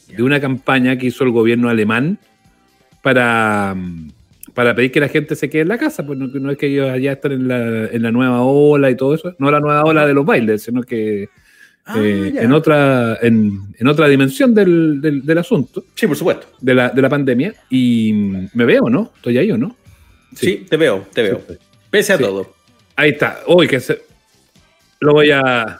de 0.10 0.22
una 0.22 0.42
campaña 0.42 0.98
que 0.98 1.08
hizo 1.08 1.24
el 1.24 1.32
gobierno 1.32 1.70
alemán 1.70 2.20
para, 3.02 3.74
para 4.60 4.76
pedir 4.76 4.92
que 4.92 5.00
la 5.00 5.08
gente 5.08 5.38
se 5.38 5.50
quede 5.50 5.62
en 5.62 5.70
la 5.70 5.78
casa, 5.78 6.06
pues 6.06 6.20
no, 6.20 6.28
no 6.28 6.52
es 6.52 6.58
que 6.58 6.68
ellos 6.68 6.90
allá 6.90 7.14
están 7.14 7.32
en 7.32 7.48
la, 7.48 7.86
en 7.86 8.02
la, 8.02 8.12
nueva 8.12 8.42
ola 8.44 8.92
y 8.92 8.98
todo 8.98 9.16
eso, 9.16 9.34
no 9.40 9.50
la 9.50 9.62
nueva 9.62 9.86
ola 9.86 10.06
de 10.06 10.14
los 10.14 10.26
bailes, 10.26 10.64
sino 10.64 10.84
que 10.84 11.30
ah, 11.86 11.96
eh, 11.98 12.34
en, 12.36 12.52
otra, 12.52 13.18
en, 13.22 13.74
en, 13.80 13.88
otra 13.88 14.10
dimensión 14.10 14.54
del, 14.54 15.00
del, 15.00 15.26
del, 15.26 15.38
asunto. 15.38 15.86
Sí, 15.96 16.08
por 16.08 16.18
supuesto. 16.18 16.48
De 16.60 16.74
la, 16.74 16.90
de 16.90 17.02
la 17.02 17.08
pandemia. 17.08 17.54
Y 17.70 18.12
me 18.54 18.66
veo, 18.66 18.90
¿no? 18.90 19.14
¿Estoy 19.16 19.38
ahí 19.38 19.50
o 19.50 19.58
no? 19.58 19.78
Sí, 20.36 20.46
sí 20.46 20.66
te 20.70 20.76
veo, 20.76 21.08
te 21.14 21.22
veo. 21.22 21.42
Sí, 21.48 21.54
Pese 21.90 22.12
a 22.12 22.18
sí. 22.18 22.24
todo. 22.24 22.54
Ahí 22.98 23.12
está. 23.12 23.40
Uy, 23.48 23.66
que 23.66 23.80
se... 23.80 24.02
Lo 25.00 25.14
voy 25.14 25.32
a... 25.32 25.80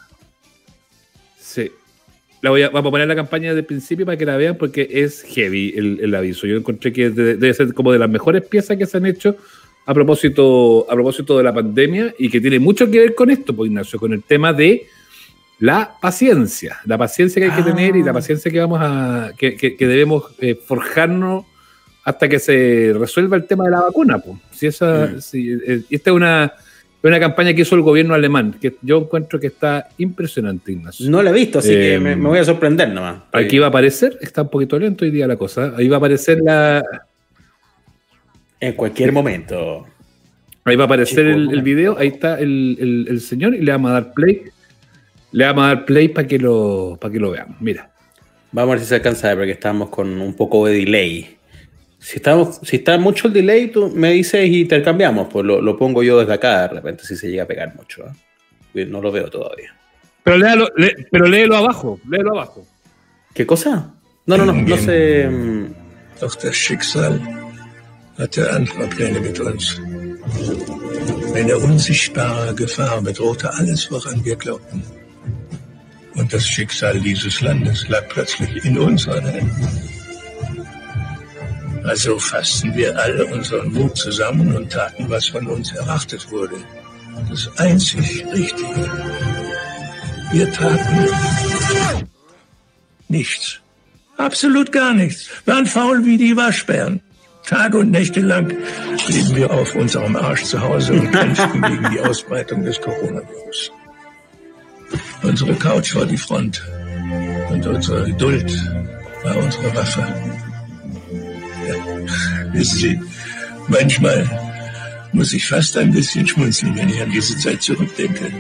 La 2.42 2.50
voy 2.50 2.62
a, 2.64 2.70
vamos 2.70 2.90
a 2.90 2.92
poner 2.92 3.08
la 3.08 3.16
campaña 3.16 3.54
del 3.54 3.66
principio 3.66 4.06
para 4.06 4.18
que 4.18 4.26
la 4.26 4.38
vean 4.38 4.56
porque 4.56 4.88
es 4.90 5.24
heavy 5.24 5.74
el, 5.76 6.00
el 6.02 6.16
aviso. 6.16 6.48
Yo 6.48 6.58
encontré 6.58 6.94
que 6.94 7.10
debe, 7.10 7.36
debe, 7.36 7.54
ser 7.54 7.74
como 7.74 7.92
de 7.92 8.00
las 8.00 8.10
mejores 8.10 8.44
piezas 8.44 8.78
que 8.78 8.86
se 8.86 8.98
han 8.98 9.06
hecho 9.06 9.36
a 9.86 9.94
propósito, 9.94 10.86
a 10.90 10.94
propósito 10.94 11.38
de 11.38 11.44
la 11.44 11.54
pandemia 11.54 12.14
y 12.18 12.30
que 12.30 12.40
tiene 12.40 12.60
mucho 12.60 12.90
que 12.90 13.00
ver 13.00 13.16
con 13.16 13.30
esto, 13.30 13.56
pues 13.56 13.70
Ignacio, 13.70 14.00
con 14.00 14.14
el 14.14 14.24
tema 14.24 14.54
de 14.54 14.88
la 15.60 15.96
paciencia, 16.00 16.80
la 16.86 16.98
paciencia 16.98 17.42
que 17.42 17.50
hay 17.50 17.56
que 17.56 17.70
ah. 17.70 17.76
tener 17.76 17.96
y 17.96 18.04
la 18.04 18.14
paciencia 18.14 18.50
que 18.52 18.60
vamos 18.60 18.80
a, 18.82 19.32
que, 19.38 19.56
que, 19.56 19.76
que 19.76 19.88
debemos 19.88 20.26
eh, 20.40 20.56
forjarnos 20.56 21.46
hasta 22.04 22.30
que 22.30 22.40
se 22.40 22.94
resuelva 22.98 23.36
el 23.36 23.46
tema 23.46 23.66
de 23.66 23.72
la 23.72 23.82
vacuna. 23.82 24.20
Pues. 24.20 24.38
Si 24.52 24.68
esa, 24.68 25.08
mm. 25.08 25.22
si, 25.22 25.52
eh, 25.52 25.82
esta 25.90 26.10
es 26.10 26.16
una, 26.16 26.54
una 27.02 27.20
campaña 27.20 27.54
que 27.54 27.62
hizo 27.62 27.76
el 27.76 27.82
gobierno 27.82 28.14
alemán, 28.14 28.56
que 28.60 28.76
yo 28.82 28.98
encuentro 28.98 29.40
que 29.40 29.48
está 29.48 29.90
impresionante, 29.98 30.74
Ignacio. 30.74 31.10
No 31.10 31.24
la 31.24 31.30
he 31.30 31.34
visto, 31.34 31.60
así 31.60 31.74
eh, 31.74 31.78
que 31.78 32.00
me, 32.00 32.16
me, 32.16 32.28
voy 32.28 32.40
a 32.40 32.44
sorprender 32.44 32.90
nomás. 32.90 33.22
Aquí 33.32 33.58
va 33.58 33.68
a 33.68 33.70
aparecer, 33.70 34.18
está 34.22 34.42
un 34.42 34.50
poquito 34.50 34.78
lento 34.78 35.06
hoy 35.06 35.12
día 35.12 35.26
la 35.26 35.38
cosa, 35.38 35.74
ahí 35.78 35.88
va 35.88 35.96
a 35.96 36.00
aparecer 36.00 36.40
la... 36.42 36.84
En 38.60 38.74
cualquier 38.74 39.14
momento. 39.14 39.86
Ahí 40.66 40.76
va 40.76 40.84
a 40.84 40.86
aparecer 40.86 41.26
el, 41.26 41.50
el, 41.52 41.62
video, 41.62 41.98
ahí 41.98 42.10
está 42.10 42.38
el, 42.38 42.78
el, 42.80 43.06
el, 43.10 43.22
señor 43.22 43.56
y 43.56 43.62
le 43.62 43.72
vamos 43.72 43.92
a 43.92 43.94
dar 43.94 44.14
play. 44.14 44.44
Le 45.32 45.46
vamos 45.46 45.64
a 45.64 45.68
dar 45.68 45.86
play 45.86 46.10
para 46.10 46.28
que 46.28 46.38
lo 46.38 46.98
para 47.00 47.12
que 47.12 47.20
lo 47.20 47.32
veamos. 47.32 47.56
Mira. 47.62 47.90
Vamos 48.52 48.72
a 48.72 48.76
ver 48.76 48.80
si 48.82 48.88
se 48.88 48.96
alcanza 48.96 49.34
porque 49.36 49.52
estamos 49.52 49.90
con 49.90 50.22
un 50.22 50.34
poco 50.34 50.66
de 50.66 50.74
delay. 50.74 51.39
Si, 52.00 52.16
estamos, 52.16 52.60
si 52.64 52.78
está 52.78 52.98
mucho 52.98 53.28
el 53.28 53.34
delay, 53.34 53.68
tú 53.68 53.92
me 53.94 54.12
dices 54.12 54.48
y 54.48 54.62
intercambiamos. 54.62 55.28
Pues 55.32 55.46
lo, 55.46 55.62
lo 55.62 55.78
pongo 55.78 56.02
yo 56.02 56.20
desde 56.20 56.34
acá 56.34 56.62
de 56.64 56.68
repente 56.70 57.04
si 57.06 57.16
se 57.16 57.30
llega 57.30 57.44
a 57.44 57.48
pegar 57.48 57.76
mucho. 57.76 58.06
¿eh? 58.74 58.86
No 58.86 59.02
lo 59.02 59.12
veo 59.12 59.30
todavía. 59.30 59.76
Pero 60.24 60.38
léalo, 60.38 60.68
lé, 60.78 61.08
pero 61.12 61.28
léelo 61.28 61.58
abajo, 61.58 62.00
léelo 62.10 62.32
abajo. 62.32 62.66
¿Qué 63.34 63.46
cosa? 63.46 63.94
No, 64.26 64.38
no, 64.38 64.46
no, 64.46 64.54
no 64.54 64.78
sé. 64.78 65.30
Doch 66.20 66.36
das 66.36 66.56
Schicksal 66.56 67.20
hatte 68.18 68.52
andere 68.52 68.88
Pläne 68.88 69.20
mit 69.22 69.40
uns. 69.40 69.82
Eine 71.34 71.58
unsichtbare 71.58 72.54
Gefahr 72.54 73.02
bedrohte 73.02 73.54
alles, 73.54 73.90
woran 73.90 74.24
wir 74.26 74.36
glaubten. 74.36 74.84
Und 76.16 76.34
das 76.34 76.48
Schicksal 76.48 77.00
dieses 77.00 77.40
Landes 77.42 77.88
lag 77.88 78.08
plötzlich 78.10 78.66
in 78.66 78.78
unseren 78.78 79.26
Händen. 79.26 79.89
Also 81.90 82.20
fassten 82.20 82.76
wir 82.76 82.96
alle 83.00 83.26
unseren 83.26 83.74
Mut 83.74 83.98
zusammen 83.98 84.56
und 84.56 84.72
taten, 84.72 85.10
was 85.10 85.26
von 85.28 85.48
uns 85.48 85.72
erwartet 85.72 86.30
wurde. 86.30 86.58
Das 87.28 87.50
einzig 87.58 88.24
Richtige. 88.32 88.92
Wir 90.32 90.54
taten 90.54 91.10
nichts. 93.08 93.60
Absolut 94.18 94.72
gar 94.72 94.94
nichts. 94.94 95.30
Waren 95.48 95.66
faul 95.66 96.06
wie 96.06 96.18
die 96.18 96.38
Waschbären. 96.38 97.02
Tage 97.48 97.80
und 97.80 97.90
Nächte 97.90 98.20
lang 98.20 98.56
blieben 99.08 99.36
wir 99.36 99.50
auf 99.50 99.74
unserem 99.74 100.16
Arsch 100.16 100.44
zu 100.44 100.62
Hause 100.62 100.94
und 100.94 101.12
kämpften 101.12 101.60
gegen 101.60 101.90
die 101.90 102.02
Ausbreitung 102.02 102.64
des 102.66 102.80
Coronavirus. 102.80 103.72
Unsere 105.24 105.56
Couch 105.56 105.96
war 105.96 106.06
die 106.06 106.18
Front 106.18 106.64
und 107.50 107.66
unsere 107.66 108.06
Geduld 108.06 108.52
war 109.24 109.38
unsere 109.38 109.76
Waffe. 109.76 110.29
Wissen 112.54 112.78
Sie, 112.78 113.02
manchmal 113.68 114.30
muss 115.14 115.34
ich 115.34 115.48
fast 115.48 115.78
ein 115.78 115.92
bisschen 115.92 116.28
schmunzeln, 116.28 116.76
wenn 116.76 116.90
ich 116.90 117.02
an 117.02 117.12
diese 117.12 117.38
Zeit 117.38 117.62
zurückdenke. 117.62 118.32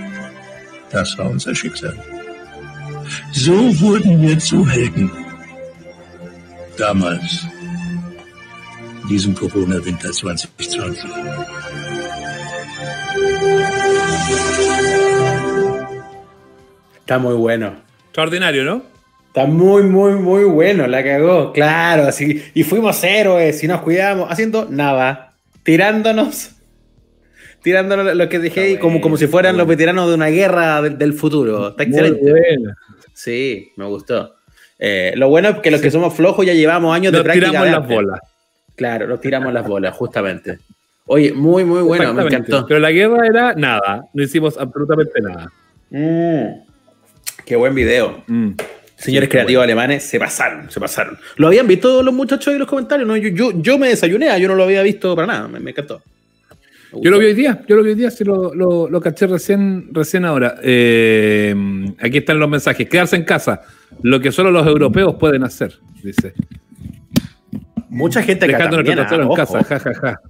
Das 0.91 1.17
war 1.17 1.29
unser 1.29 1.55
Schicksal. 1.55 1.95
So 3.31 3.79
wurden 3.79 4.21
wir 4.21 4.37
zu 4.39 4.67
Helden. 4.67 5.11
Damals. 6.77 7.45
diesem 9.09 9.33
Corona-Winter 9.33 10.11
2020. 10.11 11.09
Está 16.99 17.17
muy 17.17 17.35
bueno. 17.35 17.75
Extraordinario, 18.05 18.63
¿no? 18.63 18.98
Está 19.29 19.45
muy, 19.45 19.83
muy, 19.83 20.13
muy 20.13 20.43
bueno. 20.43 20.87
La 20.87 21.03
cagó. 21.03 21.53
Claro, 21.53 22.07
así. 22.07 22.43
Y 22.55 22.63
fuimos 22.63 23.03
héroes 23.03 23.63
y 23.63 23.67
nos 23.67 23.81
cuidamos 23.81 24.31
haciendo 24.31 24.67
nada. 24.69 25.33
Tirándonos. 25.61 26.55
Tirándonos 27.61 28.15
lo 28.15 28.27
que 28.27 28.39
dejé 28.39 28.69
Está 28.69 28.81
como, 28.81 28.93
bueno, 28.93 29.03
como 29.03 29.17
si 29.17 29.27
fueran 29.27 29.55
los 29.55 29.67
veteranos 29.67 30.07
de 30.09 30.15
una 30.15 30.27
guerra 30.27 30.81
del, 30.81 30.97
del 30.97 31.13
futuro. 31.13 31.69
Está 31.69 31.83
excelente. 31.83 32.21
Muy 32.21 32.31
buena. 32.31 32.75
Sí, 33.13 33.71
me 33.75 33.85
gustó. 33.85 34.35
Eh, 34.79 35.13
lo 35.15 35.29
bueno 35.29 35.49
es 35.49 35.59
que 35.59 35.69
los 35.69 35.81
que 35.81 35.91
somos 35.91 36.15
flojos 36.15 36.43
ya 36.43 36.53
llevamos 36.53 36.95
años 36.95 37.13
de 37.13 37.21
práctica. 37.21 37.49
tiramos 37.49 37.69
las 37.69 37.87
bolas. 37.87 38.19
Claro, 38.75 39.07
nos 39.07 39.21
tiramos 39.21 39.53
las 39.53 39.67
bolas, 39.67 39.95
justamente. 39.95 40.57
Oye, 41.05 41.33
muy, 41.33 41.65
muy 41.65 41.81
bueno, 41.81 42.13
me 42.13 42.23
encantó. 42.23 42.65
Pero 42.65 42.79
la 42.79 42.89
guerra 42.91 43.27
era 43.27 43.53
nada. 43.53 44.05
No 44.13 44.23
hicimos 44.23 44.57
absolutamente 44.57 45.21
nada. 45.21 45.51
Mm, 45.89 46.61
qué 47.45 47.55
buen 47.55 47.75
video. 47.75 48.23
Mm. 48.25 48.53
Señores 48.99 49.27
Sí, 49.27 49.31
creativos 49.31 49.63
alemanes 49.63 50.03
se 50.03 50.19
pasaron, 50.19 50.69
se 50.69 50.79
pasaron. 50.79 51.17
¿Lo 51.37 51.47
habían 51.47 51.67
visto 51.67 52.03
los 52.03 52.13
muchachos 52.13 52.53
en 52.53 52.59
los 52.59 52.67
comentarios? 52.67 53.07
No, 53.07 53.15
yo, 53.15 53.29
yo, 53.29 53.51
yo 53.61 53.77
me 53.77 53.87
desayuné, 53.89 54.29
ah, 54.29 54.37
yo 54.37 54.47
no 54.49 54.55
lo 54.55 54.63
había 54.63 54.83
visto 54.83 55.15
para 55.15 55.27
nada, 55.27 55.47
me, 55.47 55.59
me 55.59 55.71
encantó. 55.71 56.01
Me 56.91 57.01
Yo 57.01 57.11
lo 57.11 57.17
vi 57.19 57.27
hoy 57.27 57.33
día, 57.33 57.61
yo 57.67 57.77
lo 57.77 57.83
vi 57.83 57.91
hoy 57.91 57.95
día, 57.95 58.11
sí 58.11 58.23
lo, 58.25 58.53
lo, 58.53 58.89
lo 58.89 58.99
caché 58.99 59.25
recién, 59.27 59.89
recién 59.93 60.25
ahora. 60.25 60.55
Eh, 60.61 61.55
aquí 61.99 62.17
están 62.17 62.39
los 62.39 62.49
mensajes. 62.49 62.89
Quedarse 62.89 63.15
en 63.15 63.23
casa, 63.23 63.61
lo 64.01 64.19
que 64.19 64.31
solo 64.33 64.51
los 64.51 64.67
europeos 64.67 65.15
pueden 65.15 65.43
hacer, 65.45 65.75
dice. 66.03 66.33
Mucha 67.89 68.21
gente 68.21 68.45
Dejando 68.47 68.77
nuestro 68.77 68.95
también, 68.95 68.97
trasero 69.07 69.23
ah, 69.23 69.25
en 69.29 69.35
casa, 69.35 69.63
ja, 69.63 69.79
ja, 69.79 69.93
ja. 69.93 70.21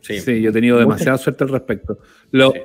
Sí. 0.00 0.18
Sí, 0.20 0.40
yo 0.40 0.50
he 0.50 0.52
tenido 0.52 0.76
Mucha- 0.76 0.84
demasiada 0.84 1.18
suerte 1.18 1.44
al 1.44 1.50
respecto. 1.50 1.98
Lo, 2.32 2.52
Sí. 2.52 2.58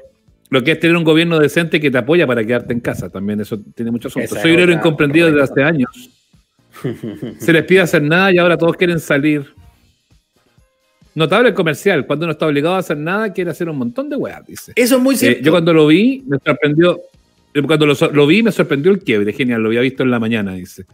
Lo 0.49 0.63
que 0.63 0.71
es 0.71 0.79
tener 0.79 0.95
un 0.95 1.03
gobierno 1.03 1.39
decente 1.39 1.79
que 1.79 1.91
te 1.91 1.97
apoya 1.97 2.25
para 2.27 2.43
quedarte 2.45 2.73
en 2.73 2.79
casa, 2.79 3.09
también 3.09 3.41
eso 3.41 3.59
tiene 3.75 3.91
mucho 3.91 4.07
asunto. 4.07 4.25
Esa 4.25 4.41
Soy 4.41 4.51
obrero 4.53 4.71
incomprendido 4.71 5.27
desde 5.27 5.41
hace 5.43 5.63
años. 5.63 6.09
Se 7.39 7.51
les 7.53 7.63
pide 7.65 7.81
hacer 7.81 8.03
nada 8.03 8.31
y 8.33 8.37
ahora 8.37 8.57
todos 8.57 8.75
quieren 8.77 8.99
salir. 8.99 9.45
Notable 11.15 11.49
el 11.49 11.55
comercial, 11.55 12.05
cuando 12.05 12.25
uno 12.25 12.33
está 12.33 12.45
obligado 12.45 12.75
a 12.75 12.79
hacer 12.79 12.97
nada, 12.97 13.33
quiere 13.33 13.49
hacer 13.49 13.67
un 13.69 13.77
montón 13.77 14.07
de 14.07 14.15
weas, 14.15 14.45
dice. 14.45 14.71
Eso 14.75 14.97
es 14.97 15.01
muy 15.01 15.15
Eh, 15.15 15.17
cierto. 15.17 15.41
yo 15.41 15.51
cuando 15.51 15.73
lo 15.73 15.87
vi, 15.87 16.23
me 16.27 16.37
sorprendió. 16.45 16.99
eh, 17.55 17.61
Cuando 17.63 17.87
lo, 17.87 18.27
vi, 18.27 18.43
me 18.43 18.51
sorprendió 18.51 18.91
el 18.91 18.99
quiebre. 18.99 19.33
Genial, 19.33 19.61
lo 19.63 19.69
había 19.69 19.81
visto 19.81 20.03
en 20.03 20.11
la 20.11 20.19
mañana, 20.19 20.53
dice. 20.53 20.85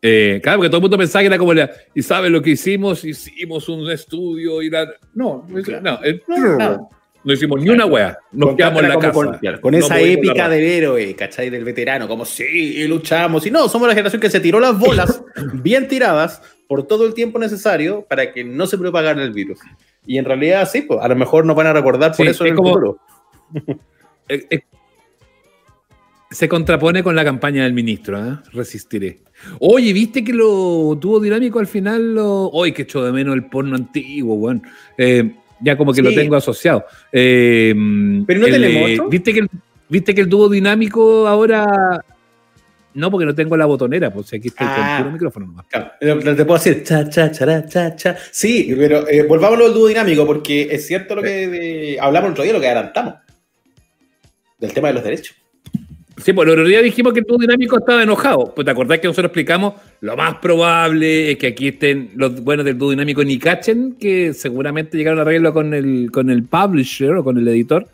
Eh, 0.00 0.40
claro, 0.42 0.58
porque 0.60 0.68
todo 0.70 0.78
el 0.78 0.82
mundo 0.82 0.96
pensaba 0.96 1.20
que 1.22 1.26
era 1.26 1.36
como 1.38 1.52
la. 1.52 1.70
¿Y 1.94 2.02
sabes 2.02 2.30
lo 2.30 2.40
que 2.40 2.50
hicimos? 2.50 3.04
Hicimos 3.04 3.68
un 3.68 3.90
estudio 3.90 4.62
y 4.62 4.70
la. 4.70 4.88
No, 5.14 5.46
hizo- 5.58 5.80
no, 5.82 5.98
eh, 6.02 6.22
No, 6.26 6.56
no. 6.56 6.90
No 7.24 7.32
hicimos 7.32 7.60
ni 7.62 7.70
una 7.70 7.84
wea. 7.86 8.18
Nos 8.32 8.56
quedamos 8.56 8.82
en 8.82 8.88
la 8.88 8.94
casa. 8.98 9.12
Con, 9.12 9.38
claro, 9.38 9.60
con 9.60 9.72
No 9.72 9.78
esa 9.78 10.00
épica 10.00 10.48
del 10.48 10.64
héroe, 10.64 11.14
¿cachai? 11.14 11.50
Del 11.50 11.64
veterano, 11.64 12.08
como 12.08 12.24
sí, 12.24 12.86
luchamos. 12.86 13.46
Y 13.46 13.50
no, 13.50 13.68
somos 13.68 13.88
la 13.88 13.94
generación 13.94 14.20
que 14.20 14.30
se 14.30 14.40
tiró 14.40 14.60
las 14.60 14.78
bolas 14.78 15.22
bien 15.54 15.88
tiradas 15.88 16.42
por 16.66 16.86
todo 16.86 17.06
el 17.06 17.14
tiempo 17.14 17.38
necesario 17.38 18.06
para 18.08 18.32
que 18.32 18.44
no 18.44 18.66
se 18.66 18.78
propagara 18.78 19.22
el 19.22 19.32
virus. 19.32 19.58
Y 20.06 20.18
en 20.18 20.24
realidad, 20.24 20.68
sí, 20.70 20.82
pues, 20.82 21.00
a 21.02 21.08
lo 21.08 21.16
mejor 21.16 21.44
nos 21.44 21.56
van 21.56 21.66
a 21.66 21.72
recordar 21.72 22.12
por 22.16 22.24
Sí, 22.26 22.30
eso 22.30 22.44
en 22.44 22.48
es 22.48 22.50
el 22.52 22.56
como- 22.56 22.68
futuro. 22.72 22.98
Eh, 24.30 24.46
eh, 24.50 24.60
se 26.30 26.48
contrapone 26.50 27.02
con 27.02 27.16
la 27.16 27.24
campaña 27.24 27.62
del 27.64 27.72
ministro, 27.72 28.22
¿eh? 28.22 28.36
Resistiré. 28.52 29.20
Oye, 29.60 29.90
¿viste 29.94 30.22
que 30.22 30.34
lo 30.34 30.98
tuvo 31.00 31.18
dinámico 31.20 31.58
al 31.58 31.66
final? 31.66 32.14
Lo... 32.14 32.48
Hoy 32.48 32.72
que 32.72 32.82
echo 32.82 33.02
de 33.02 33.12
menos 33.12 33.34
el 33.34 33.46
porno 33.46 33.74
antiguo, 33.76 34.34
weón. 34.34 34.62
Eh, 34.98 35.34
ya 35.60 35.76
como 35.76 35.92
que 35.92 36.02
lo 36.02 36.12
tengo 36.14 36.36
asociado. 36.36 36.84
Eh, 37.12 37.74
Pero 38.26 38.40
no 38.40 38.46
el, 38.46 38.52
tenemos 38.52 38.90
otro. 38.92 39.08
¿viste 39.08 39.32
que, 39.32 39.40
el, 39.40 39.48
¿Viste 39.88 40.14
que 40.14 40.20
el 40.20 40.28
dúo 40.28 40.48
dinámico 40.48 41.26
ahora... 41.26 42.04
No, 42.94 43.10
porque 43.10 43.26
no 43.26 43.34
tengo 43.34 43.56
la 43.56 43.66
botonera, 43.66 44.12
pues 44.12 44.32
aquí 44.32 44.48
estoy 44.48 44.66
Ah. 44.68 44.96
con 44.96 45.04
puro 45.04 45.12
micrófono 45.12 45.46
nomás. 45.46 45.66
Claro, 45.66 45.92
te 46.00 46.44
puedo 46.44 46.54
decir 46.54 46.82
cha, 46.82 47.08
cha, 47.08 47.30
cha. 47.30 48.16
Sí, 48.32 48.74
pero 48.76 49.06
eh, 49.08 49.22
volvámonos 49.22 49.68
al 49.68 49.74
dúo 49.74 49.86
dinámico, 49.86 50.26
porque 50.26 50.68
es 50.70 50.86
cierto 50.86 51.14
lo 51.14 51.22
que 51.22 51.92
eh, 51.92 51.98
hablamos 52.00 52.28
el 52.28 52.32
otro 52.32 52.44
día, 52.44 52.52
lo 52.54 52.60
que 52.60 52.66
adelantamos. 52.66 53.14
Del 54.58 54.72
tema 54.72 54.88
de 54.88 54.94
los 54.94 55.04
derechos. 55.04 55.36
Sí, 56.22 56.32
pues 56.32 56.46
el 56.46 56.52
otro 56.52 56.66
día 56.66 56.82
dijimos 56.82 57.12
que 57.12 57.20
el 57.20 57.26
dúo 57.26 57.38
dinámico 57.38 57.78
estaba 57.78 58.02
enojado. 58.02 58.52
Pues 58.54 58.64
te 58.64 58.70
acordás 58.70 58.98
que 58.98 59.06
nosotros 59.06 59.26
explicamos 59.30 59.74
lo 60.00 60.16
más 60.16 60.34
probable 60.38 61.30
es 61.30 61.38
que 61.38 61.48
aquí 61.48 61.68
estén 61.68 62.10
los 62.16 62.42
buenos 62.42 62.64
del 62.66 62.76
dúo 62.76 62.90
dinámico 62.90 63.22
ni 63.24 63.38
cachen, 63.38 63.94
que 63.98 64.32
seguramente 64.34 64.96
llegaron 64.96 65.18
a 65.20 65.22
arreglo 65.22 65.52
con 65.52 65.74
el, 65.74 66.10
con 66.12 66.28
el 66.30 66.42
publisher 66.44 67.12
o 67.14 67.24
con 67.24 67.38
el 67.38 67.46
editor. 67.48 67.86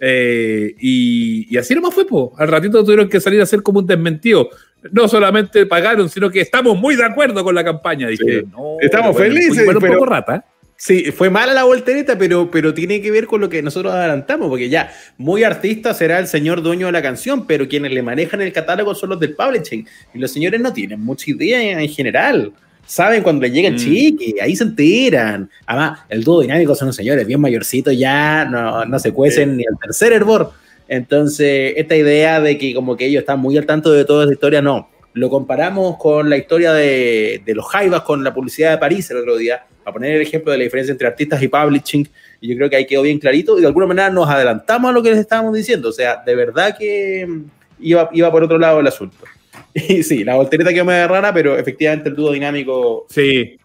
Eh, 0.00 0.74
y, 0.80 1.46
y 1.54 1.58
así 1.58 1.74
nomás 1.74 1.94
fue, 1.94 2.06
po. 2.06 2.32
Al 2.38 2.48
ratito 2.48 2.82
tuvieron 2.82 3.08
que 3.08 3.20
salir 3.20 3.38
a 3.40 3.44
hacer 3.44 3.62
como 3.62 3.80
un 3.80 3.86
desmentido. 3.86 4.48
No 4.92 5.06
solamente 5.08 5.66
pagaron, 5.66 6.08
sino 6.08 6.30
que 6.30 6.40
estamos 6.40 6.78
muy 6.78 6.96
de 6.96 7.04
acuerdo 7.04 7.44
con 7.44 7.54
la 7.54 7.62
campaña. 7.62 8.08
Dije, 8.08 8.40
Sí. 8.40 8.46
no, 8.50 8.76
Estamos 8.80 9.12
bueno, 9.12 9.34
felices, 9.34 9.64
bueno, 9.64 9.78
un 9.78 9.82
pero- 9.82 9.94
poco 9.94 10.06
rata. 10.06 10.44
Sí, 10.82 11.12
fue 11.12 11.28
mala 11.28 11.52
la 11.52 11.64
voltereta, 11.64 12.16
pero, 12.16 12.50
pero 12.50 12.72
tiene 12.72 13.02
que 13.02 13.10
ver 13.10 13.26
con 13.26 13.42
lo 13.42 13.50
que 13.50 13.60
nosotros 13.60 13.92
adelantamos, 13.92 14.48
porque 14.48 14.70
ya, 14.70 14.90
muy 15.18 15.44
artista 15.44 15.92
será 15.92 16.18
el 16.18 16.26
señor 16.26 16.62
dueño 16.62 16.86
de 16.86 16.92
la 16.92 17.02
canción, 17.02 17.46
pero 17.46 17.68
quienes 17.68 17.92
le 17.92 18.00
manejan 18.02 18.40
el 18.40 18.50
catálogo 18.50 18.94
son 18.94 19.10
los 19.10 19.20
del 19.20 19.36
publishing. 19.36 19.86
Y 20.14 20.18
los 20.18 20.30
señores 20.30 20.58
no 20.58 20.72
tienen 20.72 20.98
mucha 21.04 21.30
idea 21.30 21.78
en 21.82 21.86
general. 21.90 22.54
Saben 22.86 23.22
cuando 23.22 23.42
le 23.42 23.50
llega 23.50 23.68
el 23.68 23.74
Mm. 23.74 23.76
chique, 23.76 24.34
ahí 24.40 24.56
se 24.56 24.64
enteran. 24.64 25.50
Además, 25.66 26.00
el 26.08 26.24
dúo 26.24 26.40
dinámico 26.40 26.74
son 26.74 26.86
unos 26.86 26.96
señores 26.96 27.26
bien 27.26 27.42
mayorcitos, 27.42 27.94
ya 27.98 28.46
no, 28.46 28.86
no 28.86 28.98
se 28.98 29.12
cuecen 29.12 29.58
ni 29.58 29.64
al 29.66 29.78
tercer 29.78 30.14
hervor. 30.14 30.52
Entonces, 30.88 31.74
esta 31.76 31.94
idea 31.94 32.40
de 32.40 32.56
que 32.56 32.72
como 32.74 32.96
que 32.96 33.04
ellos 33.04 33.20
están 33.20 33.38
muy 33.38 33.58
al 33.58 33.66
tanto 33.66 33.92
de 33.92 34.06
toda 34.06 34.24
esta 34.24 34.32
historia, 34.32 34.62
no. 34.62 34.88
Lo 35.12 35.28
comparamos 35.28 35.98
con 35.98 36.30
la 36.30 36.38
historia 36.38 36.72
de, 36.72 37.42
de 37.44 37.54
los 37.54 37.66
Jaivas 37.66 38.00
con 38.00 38.24
la 38.24 38.32
publicidad 38.32 38.70
de 38.70 38.78
París 38.78 39.10
el 39.10 39.18
otro 39.18 39.36
día, 39.36 39.64
para 39.90 39.94
poner 39.94 40.16
el 40.16 40.22
ejemplo 40.22 40.52
de 40.52 40.58
la 40.58 40.64
diferencia 40.64 40.92
entre 40.92 41.06
artistas 41.06 41.42
y 41.42 41.48
publishing, 41.48 42.08
y 42.40 42.48
yo 42.48 42.56
creo 42.56 42.70
que 42.70 42.76
ahí 42.76 42.86
quedó 42.86 43.02
bien 43.02 43.18
clarito, 43.18 43.58
y 43.58 43.60
de 43.60 43.66
alguna 43.66 43.86
manera 43.86 44.10
nos 44.10 44.28
adelantamos 44.28 44.90
a 44.90 44.92
lo 44.92 45.02
que 45.02 45.10
les 45.10 45.18
estábamos 45.18 45.54
diciendo, 45.54 45.88
o 45.88 45.92
sea, 45.92 46.22
de 46.24 46.34
verdad 46.34 46.76
que 46.78 47.26
mm, 47.28 47.44
iba, 47.80 48.08
iba 48.12 48.30
por 48.30 48.44
otro 48.44 48.58
lado 48.58 48.80
el 48.80 48.86
asunto. 48.86 49.16
Y 49.72 50.02
sí, 50.02 50.24
la 50.24 50.34
voltereta 50.34 50.72
quedó 50.72 50.84
medio 50.84 51.06
rara, 51.06 51.32
pero 51.32 51.56
efectivamente 51.56 52.08
el 52.08 52.16
dúo 52.16 52.32
dinámico 52.32 53.06
Sí, 53.08 53.56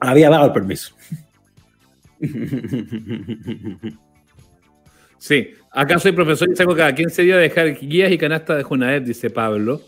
había 0.00 0.30
dado 0.30 0.46
el 0.46 0.52
permiso. 0.52 0.94
sí. 5.18 5.50
Acá 5.74 5.98
soy 5.98 6.12
profesor 6.12 6.50
y 6.50 6.56
saco 6.56 6.76
cada 6.76 6.94
15 6.94 7.22
días 7.22 7.36
de 7.36 7.42
dejar 7.42 7.74
guías 7.78 8.12
y 8.12 8.18
canastas 8.18 8.58
de 8.58 8.62
Junaed, 8.62 9.02
dice 9.02 9.30
Pablo. 9.30 9.80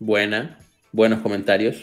Buena, 0.00 0.58
buenos 0.92 1.20
comentarios. 1.20 1.76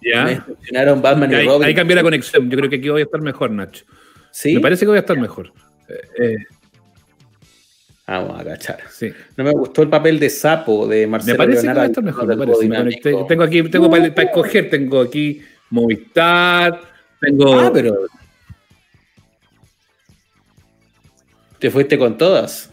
Me 0.00 0.10
Ya. 0.10 0.24
decepcionaron 0.24 1.00
Batman 1.02 1.30
y 1.32 1.34
Ahí, 1.36 1.46
Robin. 1.46 1.68
ahí 1.68 1.74
cambié 1.74 1.94
la 1.96 2.02
conexión. 2.02 2.50
Yo 2.50 2.56
creo 2.56 2.68
que 2.70 2.76
aquí 2.76 2.88
voy 2.88 3.02
a 3.02 3.04
estar 3.04 3.20
mejor, 3.20 3.50
Nacho. 3.50 3.84
¿Sí? 4.32 4.54
Me 4.54 4.60
parece 4.60 4.80
que 4.84 4.88
voy 4.88 4.96
a 4.96 5.00
estar 5.00 5.16
mejor. 5.18 5.52
Eh, 5.88 6.00
eh, 6.18 6.36
Vamos 8.06 8.40
a 8.40 8.44
cachar. 8.44 8.78
sí. 8.90 9.12
No 9.36 9.44
me 9.44 9.52
gustó 9.52 9.82
el 9.82 9.88
papel 9.88 10.18
de 10.18 10.28
sapo 10.28 10.86
de 10.88 11.06
Marcelo 11.06 11.34
Me 11.34 11.38
parece 11.38 11.60
que 11.60 11.66
Leonardo, 11.66 11.82
a 11.82 11.86
estar 11.86 12.04
mejor. 12.04 12.26
me 12.26 12.36
parece. 12.36 12.68
Me 12.68 12.76
conecté. 12.76 13.14
Tengo 13.28 13.42
aquí, 13.44 13.62
tengo 13.64 13.90
para, 13.90 14.06
escoger, 14.06 14.68
tengo 14.70 15.00
aquí 15.00 15.42
Movistar, 15.70 16.80
tengo. 17.20 17.60
Ah, 17.60 17.70
pero. 17.72 17.96
¿Te 21.58 21.70
fuiste 21.70 21.96
con 21.96 22.18
todas? 22.18 22.70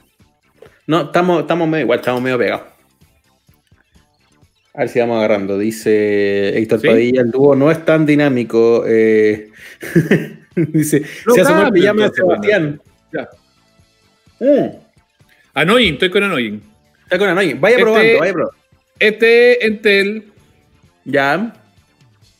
No, 0.87 1.01
estamos, 1.03 1.41
estamos 1.41 1.67
medio, 1.67 1.83
igual, 1.85 1.99
estamos 1.99 2.21
medio 2.21 2.37
pegados. 2.37 2.63
A 4.73 4.79
ver 4.81 4.89
si 4.89 4.99
vamos 4.99 5.17
agarrando. 5.17 5.57
Dice 5.57 6.57
Héctor 6.57 6.79
¿Sí? 6.81 6.87
Padilla, 6.87 7.21
el 7.21 7.31
dúo 7.31 7.55
no 7.55 7.71
es 7.71 7.83
tan 7.85 8.05
dinámico. 8.05 8.83
eh, 8.87 9.49
dice, 10.55 11.03
No 11.25 11.33
se 11.33 11.41
asomó 11.41 11.63
el 11.67 11.71
de 11.71 11.79
entonces, 11.87 12.15
Sebastián. 12.15 12.81
Ya. 13.11 13.29
Mm, 14.39 14.69
estoy 15.93 16.09
con 16.09 16.23
Annoying. 16.23 16.61
está 17.03 17.17
con 17.17 17.29
Anoy. 17.29 17.53
Vaya 17.55 17.75
Este- 17.77 17.83
probando, 17.83 18.19
vaya 18.19 18.33
probando. 18.33 18.55
Este 18.99 19.65
Entel, 19.65 20.25
Ya. 21.05 21.53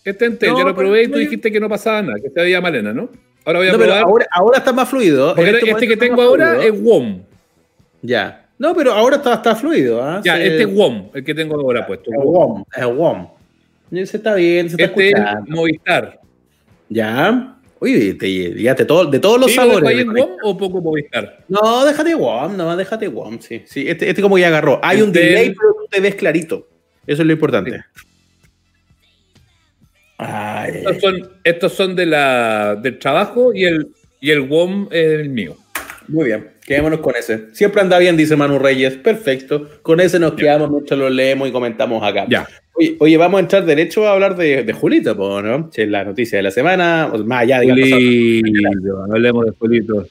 este 0.04 0.26
Entel, 0.26 0.50
No, 0.52 0.58
ya 0.60 0.64
lo 0.66 0.76
probé 0.76 1.04
y 1.04 1.08
tú 1.08 1.18
dijiste 1.18 1.52
que 1.52 1.60
no 1.60 1.68
pasaba 1.70 2.02
nada, 2.02 2.20
que 2.22 2.30
se 2.30 2.40
veía 2.42 2.62
malena, 2.62 2.94
¿no? 2.94 3.10
Ahora 3.46 3.60
voy 3.60 3.68
a 3.70 3.72
No, 3.72 3.78
pero 3.78 3.90
probar. 3.92 4.04
ahora, 4.04 4.28
ahora 4.32 4.58
está 4.60 4.74
más 4.74 4.88
fluido. 4.90 5.34
porque 5.36 5.50
este, 5.52 5.66
momento 5.72 5.88
que 5.88 5.98
tengo 5.98 6.22
ahora 6.22 6.56
fluido. 6.56 6.74
es 6.76 6.82
WOM. 6.82 7.22
Ya. 8.02 8.49
No, 8.60 8.76
pero 8.76 8.92
ahora 8.94 9.16
está, 9.16 9.36
está 9.36 9.56
fluido. 9.56 10.04
¿ah? 10.04 10.22
Ya, 10.24 10.36
Se- 10.36 10.48
este 10.48 10.62
es 10.64 10.74
WOM, 10.76 11.10
el 11.14 11.24
que 11.24 11.34
tengo 11.34 11.56
ahora 11.60 11.88
puesto. 11.88 12.12
Es 12.12 12.18
WOM. 12.22 12.64
Es 12.76 12.86
WOM. 12.86 13.28
Ese 13.92 14.18
está 14.18 14.36
bien, 14.36 14.70
se 14.70 14.74
está 14.76 14.84
Este 14.86 15.08
es 15.08 15.14
escuchando. 15.16 15.56
Movistar. 15.56 16.20
Ya. 16.90 17.56
Uy, 17.80 18.14
te 18.16 18.30
llegaste 18.30 18.84
todo, 18.84 19.06
de 19.06 19.20
todos 19.20 19.40
los 19.40 19.50
¿Sí, 19.50 19.56
sabores. 19.56 19.90
en 20.00 20.10
WOM 20.14 20.32
o 20.44 20.58
poco 20.58 20.82
Movistar? 20.82 21.46
No, 21.48 21.86
déjate 21.86 22.14
WOM, 22.14 22.58
no, 22.58 22.76
déjate 22.76 23.08
WOM, 23.08 23.40
sí. 23.40 23.64
sí 23.66 23.86
este, 23.88 24.10
este 24.10 24.22
como 24.22 24.38
ya 24.38 24.48
agarró. 24.50 24.80
Hay 24.84 25.02
un 25.02 25.08
Este- 25.08 25.22
delay, 25.22 25.48
pero 25.56 25.74
tú 25.80 25.88
te 25.90 26.02
ves 26.02 26.16
clarito. 26.16 26.68
Eso 27.08 27.22
es 27.22 27.26
lo 27.26 27.32
importante. 27.34 27.82
Estos 30.68 31.00
son, 31.00 31.30
estos 31.46 31.74
son 31.74 31.96
de 31.96 32.06
la, 32.06 32.76
del 32.76 33.00
trabajo 33.00 33.54
y 33.54 33.64
el, 33.64 33.88
y 34.20 34.30
el 34.32 34.42
WOM 34.42 34.88
es 34.92 35.06
el 35.22 35.30
mío. 35.30 35.56
Muy 36.10 36.26
bien, 36.26 36.50
quedémonos 36.66 37.00
con 37.00 37.16
ese. 37.16 37.54
Siempre 37.54 37.82
anda 37.82 38.00
bien, 38.00 38.18
dice 38.18 38.36
Manu 38.36 38.58
Reyes. 38.60 38.96
Perfecto. 38.96 39.70
Con 39.82 40.00
ese 40.00 40.20
nos 40.20 40.34
quedamos 40.34 40.70
mientras 40.70 41.00
lo 41.00 41.10
leemos 41.10 41.48
y 41.48 41.52
comentamos 41.52 42.04
acá. 42.04 42.26
Ya. 42.28 42.48
Oye, 42.74 42.96
oye, 43.00 43.18
vamos 43.18 43.38
a 43.38 43.42
entrar 43.42 43.66
derecho 43.66 44.08
a 44.08 44.14
hablar 44.14 44.36
de, 44.36 44.64
de 44.64 44.74
Julito, 44.74 45.14
¿no? 45.42 45.70
Es 45.74 45.88
la 45.88 46.04
noticia 46.04 46.38
de 46.38 46.44
la 46.44 46.52
semana, 46.52 47.12
más 47.26 47.44
allá, 47.44 47.60
digamos. 47.60 47.90
Julito, 47.90 49.04
hablemos 49.12 49.46
de 49.46 49.52
Julito. 49.52 50.08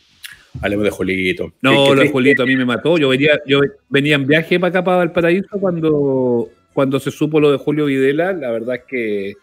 Hablemos 0.61 0.85
de 0.85 0.91
Julito. 0.91 1.53
No, 1.63 1.95
lo 1.95 2.03
de. 2.03 2.09
Julito 2.09 2.43
a 2.43 2.47
mí 2.47 2.57
me 2.57 2.65
mató. 2.65 2.97
Yo 2.99 3.09
venía, 3.09 3.41
yo 3.47 3.61
venía 3.89 4.15
en 4.15 4.27
viaje 4.27 4.59
para 4.59 4.71
acá, 4.71 4.85
para 4.85 4.99
Valparaíso, 4.99 5.59
cuando, 5.61 6.49
cuando 6.73 7.01
se 7.01 7.11
supo 7.11 7.41
lo 7.41 7.51
de 7.51 7.59
Julio 7.59 7.87
Videla. 7.87 8.33
La 8.33 8.51
verdad 8.51 8.77
es 8.77 8.83
que 8.89 9.35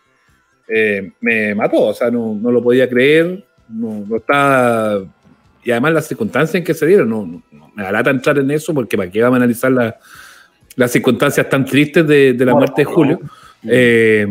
eh, 0.67 1.11
me 1.21 1.55
mató. 1.55 1.83
O 1.87 1.93
sea, 1.93 2.09
no, 2.09 2.37
no 2.39 2.51
lo 2.51 2.61
podía 2.63 2.89
creer. 2.89 3.43
No, 3.69 4.05
no 4.07 4.17
estaba. 4.17 5.03
Y 5.65 5.71
además 5.71 5.93
las 5.93 6.07
circunstancias 6.07 6.55
en 6.55 6.63
que 6.63 6.73
se 6.73 6.85
dieron. 6.85 7.09
No, 7.09 7.25
no- 7.25 7.41
no 7.51 7.71
me 7.75 7.83
da 7.83 7.91
lata 7.91 8.09
entrar 8.11 8.37
en 8.37 8.49
eso 8.51 8.73
porque 8.73 8.95
para 8.95 9.11
qué 9.11 9.21
vamos 9.21 9.35
a 9.35 9.43
analizar 9.43 9.71
la- 9.71 9.97
las 10.77 10.91
circunstancias 10.91 11.49
tan 11.49 11.65
tristes 11.65 12.07
de, 12.07 12.33
de 12.33 12.45
la 12.45 12.53
muerte 12.53 12.81
de. 12.81 12.85
Julio. 12.85 13.19
Eh, 13.63 14.25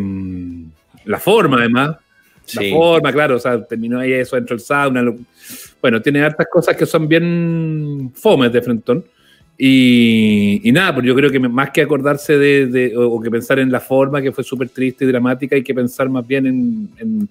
la 1.05 1.19
forma, 1.19 1.59
además. 1.59 1.97
La 2.55 2.63
forma, 2.71 3.11
claro, 3.13 3.37
o 3.37 3.39
sea, 3.39 3.63
terminó 3.65 3.99
ahí 3.99 4.13
eso 4.13 4.37
dentro 4.37 4.55
del 4.57 4.65
sauna. 4.65 5.03
lo- 5.03 5.17
bueno, 5.83 6.01
tiene 6.01 6.23
hartas 6.23 6.47
cosas 6.51 6.77
que 6.77 6.87
son 6.87 7.09
bien 7.09 8.11
fomes 8.15 8.53
de 8.53 8.63
Frentón. 8.63 9.05
Y, 9.57 10.61
y 10.69 10.73
nada, 10.73 10.95
pues 10.95 11.07
yo 11.07 11.15
creo 11.15 11.31
que 11.31 11.39
más 11.41 11.71
que 11.71 11.81
acordarse 11.83 12.37
de, 12.37 12.67
de- 12.67 12.97
o, 12.97 13.09
o 13.13 13.21
que 13.21 13.31
pensar 13.31 13.59
en 13.59 13.71
la 13.73 13.81
forma 13.81 14.21
que 14.21 14.33
fue 14.33 14.45
súper 14.45 14.69
triste 14.69 15.05
y 15.05 15.09
dramática, 15.09 15.57
hay 15.57 15.63
que 15.63 15.75
pensar 15.75 16.09
más 16.09 16.27
bien 16.27 16.47
en, 16.47 16.89
en, 16.99 17.29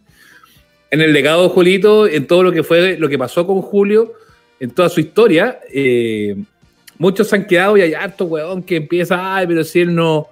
en 0.93 1.01
el 1.01 1.11
legado 1.11 1.43
de 1.43 1.49
Julito, 1.49 2.07
en 2.07 2.27
todo 2.27 2.43
lo 2.43 2.51
que 2.51 2.61
fue, 2.61 2.97
lo 2.99 3.09
que 3.09 3.17
pasó 3.17 3.47
con 3.47 3.61
Julio, 3.61 4.13
en 4.59 4.69
toda 4.69 4.89
su 4.89 4.99
historia. 4.99 5.59
Eh, 5.73 6.35
muchos 6.99 7.33
han 7.33 7.47
quedado 7.47 7.75
y 7.77 7.81
hay 7.81 7.93
harto 7.95 8.25
weón 8.25 8.61
que 8.61 8.75
empieza, 8.75 9.35
ay, 9.35 9.47
pero 9.47 9.63
si 9.63 9.79
él 9.81 9.95
no, 9.95 10.27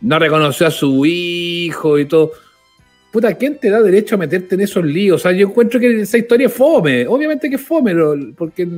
no 0.00 0.18
reconoció 0.18 0.66
a 0.68 0.70
su 0.70 1.04
hijo 1.04 1.98
y 1.98 2.04
todo. 2.04 2.30
Puta, 3.10 3.34
¿quién 3.34 3.58
te 3.58 3.68
da 3.68 3.82
derecho 3.82 4.14
a 4.14 4.18
meterte 4.18 4.54
en 4.54 4.60
esos 4.60 4.84
líos? 4.84 5.16
O 5.16 5.22
sea, 5.22 5.32
yo 5.32 5.48
encuentro 5.48 5.80
que 5.80 6.02
esa 6.02 6.18
historia 6.18 6.46
es 6.46 6.52
fome. 6.52 7.06
Obviamente 7.08 7.48
que 7.50 7.56
es 7.56 7.62
fome, 7.62 7.92
porque 8.36 8.68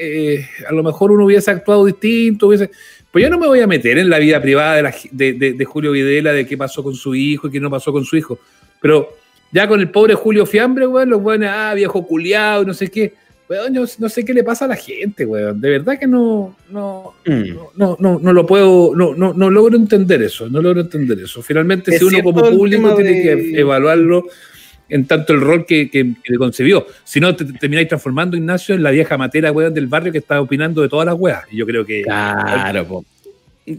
eh, 0.00 0.46
a 0.68 0.72
lo 0.72 0.82
mejor 0.82 1.10
uno 1.12 1.26
hubiese 1.26 1.50
actuado 1.50 1.84
distinto, 1.84 2.46
hubiese... 2.46 2.70
Pues 3.12 3.24
yo 3.24 3.28
no 3.28 3.38
me 3.38 3.48
voy 3.48 3.60
a 3.60 3.66
meter 3.66 3.98
en 3.98 4.08
la 4.08 4.20
vida 4.20 4.40
privada 4.40 4.76
de, 4.76 4.82
la 4.82 4.94
de- 5.10 5.32
de- 5.32 5.52
de 5.54 5.64
Julio 5.64 5.90
Videla, 5.90 6.32
de 6.32 6.46
qué 6.46 6.56
pasó 6.56 6.82
con 6.82 6.94
su 6.94 7.14
hijo 7.14 7.48
y 7.48 7.50
qué 7.50 7.58
no 7.60 7.68
pasó 7.68 7.92
con 7.92 8.04
su 8.04 8.16
hijo. 8.16 8.38
Pero 8.80 9.16
ya 9.52 9.66
con 9.68 9.80
el 9.80 9.90
pobre 9.90 10.14
Julio 10.14 10.46
Fiambre, 10.46 10.86
weón, 10.86 11.10
los 11.10 11.20
weones, 11.22 11.50
ah, 11.52 11.72
viejo 11.74 12.06
culiado, 12.06 12.64
no 12.64 12.74
sé 12.74 12.88
qué. 12.88 13.14
Weón, 13.48 13.74
yo 13.74 13.84
no 13.98 14.08
sé 14.08 14.24
qué 14.24 14.32
le 14.32 14.44
pasa 14.44 14.64
a 14.66 14.68
la 14.68 14.76
gente, 14.76 15.26
weón. 15.26 15.60
De 15.60 15.70
verdad 15.70 15.98
que 15.98 16.06
no, 16.06 16.56
no, 16.70 17.14
Mm. 17.26 17.54
no, 17.54 17.70
no, 17.76 17.96
no, 17.98 18.18
no 18.20 18.32
lo 18.32 18.46
puedo, 18.46 18.92
no, 18.94 19.12
no, 19.14 19.34
no 19.34 19.50
logro 19.50 19.76
entender 19.76 20.22
eso, 20.22 20.48
no 20.48 20.62
logro 20.62 20.82
entender 20.82 21.18
eso. 21.18 21.42
Finalmente, 21.42 21.92
Es 21.92 21.98
si 21.98 22.04
uno 22.04 22.22
como 22.22 22.42
público 22.48 22.94
tiene 22.94 23.10
de- 23.12 23.22
que 23.22 23.60
evaluarlo 23.60 24.24
en 24.88 25.06
tanto 25.06 25.32
el 25.32 25.40
rol 25.40 25.66
que, 25.66 25.90
que, 25.90 26.14
que 26.22 26.32
le 26.32 26.38
concibió. 26.38 26.86
Si 27.04 27.18
no, 27.20 27.34
te, 27.34 27.44
te 27.44 27.52
termináis 27.54 27.88
transformando, 27.88 28.36
Ignacio, 28.36 28.74
en 28.74 28.82
la 28.84 28.90
vieja 28.92 29.16
matera, 29.18 29.50
weón, 29.52 29.74
del 29.74 29.86
barrio 29.88 30.12
que 30.12 30.18
está 30.18 30.40
opinando 30.40 30.82
de 30.82 30.88
todas 30.88 31.06
las 31.06 31.16
weas. 31.18 31.42
Y 31.50 31.56
yo 31.56 31.66
creo 31.66 31.84
que... 31.84 32.02
Claro, 32.02 32.84
po. 32.86 33.04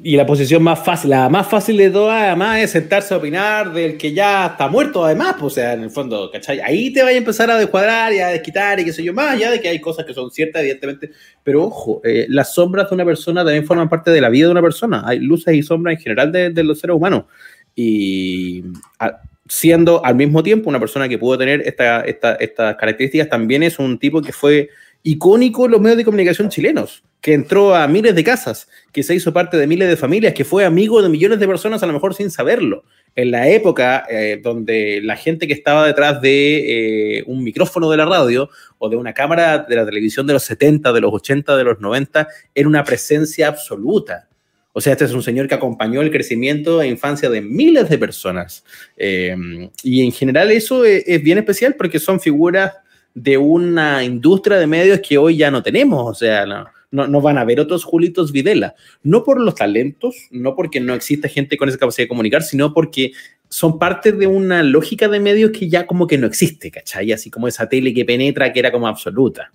Y 0.03 0.15
la 0.15 0.25
posición 0.25 0.63
más 0.63 0.79
fácil, 0.85 1.09
la 1.09 1.27
más 1.27 1.47
fácil 1.47 1.75
de 1.75 1.89
todas, 1.89 2.23
además, 2.23 2.59
es 2.59 2.71
sentarse 2.71 3.13
a 3.13 3.17
opinar 3.17 3.73
del 3.73 3.97
que 3.97 4.13
ya 4.13 4.45
está 4.47 4.67
muerto, 4.69 5.03
además, 5.03 5.33
pues, 5.39 5.53
o 5.53 5.55
sea, 5.55 5.73
en 5.73 5.83
el 5.83 5.89
fondo, 5.89 6.29
¿cachai? 6.31 6.61
Ahí 6.61 6.93
te 6.93 7.03
vaya 7.03 7.15
a 7.15 7.17
empezar 7.17 7.51
a 7.51 7.57
descuadrar 7.57 8.13
y 8.13 8.19
a 8.19 8.27
desquitar 8.27 8.79
y 8.79 8.85
qué 8.85 8.93
sé 8.93 9.03
yo, 9.03 9.13
más 9.13 9.31
allá 9.33 9.51
de 9.51 9.59
que 9.59 9.67
hay 9.67 9.81
cosas 9.81 10.05
que 10.05 10.13
son 10.13 10.31
ciertas, 10.31 10.61
evidentemente, 10.61 11.11
pero 11.43 11.63
ojo, 11.65 11.99
eh, 12.05 12.25
las 12.29 12.53
sombras 12.53 12.89
de 12.89 12.95
una 12.95 13.03
persona 13.05 13.43
también 13.43 13.65
forman 13.65 13.89
parte 13.89 14.11
de 14.11 14.21
la 14.21 14.29
vida 14.29 14.45
de 14.45 14.51
una 14.51 14.61
persona, 14.61 15.03
hay 15.05 15.19
luces 15.19 15.53
y 15.55 15.61
sombras 15.63 15.95
en 15.95 16.01
general 16.01 16.31
de, 16.31 16.51
de 16.51 16.63
los 16.63 16.79
seres 16.79 16.95
humanos, 16.95 17.25
y 17.75 18.63
a- 18.99 19.19
siendo 19.47 20.05
al 20.05 20.15
mismo 20.15 20.41
tiempo 20.43 20.69
una 20.69 20.79
persona 20.79 21.09
que 21.09 21.17
pudo 21.17 21.37
tener 21.37 21.61
esta- 21.65 22.01
esta- 22.01 22.35
estas 22.35 22.75
características, 22.75 23.27
también 23.27 23.63
es 23.63 23.77
un 23.79 23.99
tipo 23.99 24.21
que 24.21 24.31
fue 24.31 24.69
icónico 25.03 25.65
en 25.65 25.71
los 25.71 25.81
medios 25.81 25.97
de 25.97 26.05
comunicación 26.05 26.49
chilenos, 26.49 27.03
que 27.21 27.33
entró 27.33 27.75
a 27.75 27.87
miles 27.87 28.15
de 28.15 28.23
casas, 28.23 28.67
que 28.91 29.03
se 29.03 29.15
hizo 29.15 29.33
parte 29.33 29.57
de 29.57 29.67
miles 29.67 29.89
de 29.89 29.97
familias, 29.97 30.33
que 30.33 30.45
fue 30.45 30.65
amigo 30.65 31.01
de 31.01 31.09
millones 31.09 31.39
de 31.39 31.47
personas 31.47 31.81
a 31.83 31.87
lo 31.87 31.93
mejor 31.93 32.13
sin 32.13 32.31
saberlo. 32.31 32.83
En 33.15 33.29
la 33.31 33.49
época 33.49 34.05
eh, 34.09 34.39
donde 34.41 35.01
la 35.03 35.17
gente 35.17 35.45
que 35.45 35.53
estaba 35.53 35.85
detrás 35.85 36.21
de 36.21 37.17
eh, 37.17 37.23
un 37.27 37.43
micrófono 37.43 37.89
de 37.89 37.97
la 37.97 38.05
radio 38.05 38.49
o 38.77 38.89
de 38.89 38.95
una 38.95 39.13
cámara 39.13 39.59
de 39.59 39.75
la 39.75 39.85
televisión 39.85 40.25
de 40.25 40.33
los 40.33 40.43
70, 40.43 40.93
de 40.93 41.01
los 41.01 41.13
80, 41.13 41.57
de 41.57 41.63
los 41.63 41.79
90, 41.79 42.27
era 42.55 42.67
una 42.67 42.83
presencia 42.83 43.47
absoluta. 43.47 44.29
O 44.73 44.79
sea, 44.79 44.93
este 44.93 45.03
es 45.03 45.11
un 45.11 45.21
señor 45.21 45.49
que 45.49 45.55
acompañó 45.55 46.01
el 46.01 46.11
crecimiento 46.11 46.81
e 46.81 46.87
infancia 46.87 47.29
de 47.29 47.41
miles 47.41 47.89
de 47.89 47.97
personas. 47.97 48.63
Eh, 48.95 49.35
y 49.83 50.05
en 50.05 50.13
general 50.13 50.49
eso 50.49 50.85
es, 50.85 51.03
es 51.05 51.21
bien 51.21 51.37
especial 51.37 51.75
porque 51.77 51.99
son 51.99 52.21
figuras 52.21 52.71
de 53.13 53.37
una 53.37 54.03
industria 54.03 54.57
de 54.57 54.67
medios 54.67 54.99
que 54.99 55.17
hoy 55.17 55.37
ya 55.37 55.51
no 55.51 55.63
tenemos. 55.63 56.09
O 56.09 56.13
sea, 56.13 56.45
no, 56.45 57.07
no, 57.07 57.21
van 57.21 57.37
a 57.37 57.41
haber 57.41 57.59
otros 57.59 57.83
Julitos 57.83 58.31
Videla. 58.31 58.75
No 59.03 59.23
por 59.23 59.39
los 59.39 59.55
talentos, 59.55 60.15
no 60.31 60.55
porque 60.55 60.79
no 60.79 60.93
exista 60.93 61.27
gente 61.27 61.57
con 61.57 61.69
esa 61.69 61.77
capacidad 61.77 62.05
de 62.05 62.09
comunicar, 62.09 62.43
sino 62.43 62.73
porque 62.73 63.11
son 63.49 63.79
parte 63.79 64.11
de 64.11 64.27
una 64.27 64.63
lógica 64.63 65.07
de 65.07 65.19
medios 65.19 65.51
que 65.51 65.69
ya 65.69 65.85
como 65.85 66.07
que 66.07 66.17
no 66.17 66.27
existe, 66.27 66.71
¿cachai? 66.71 67.11
Así 67.11 67.29
como 67.29 67.47
esa 67.47 67.67
tele 67.67 67.93
que 67.93 68.05
penetra, 68.05 68.51
que 68.53 68.59
era 68.59 68.71
como 68.71 68.87
absoluta. 68.87 69.51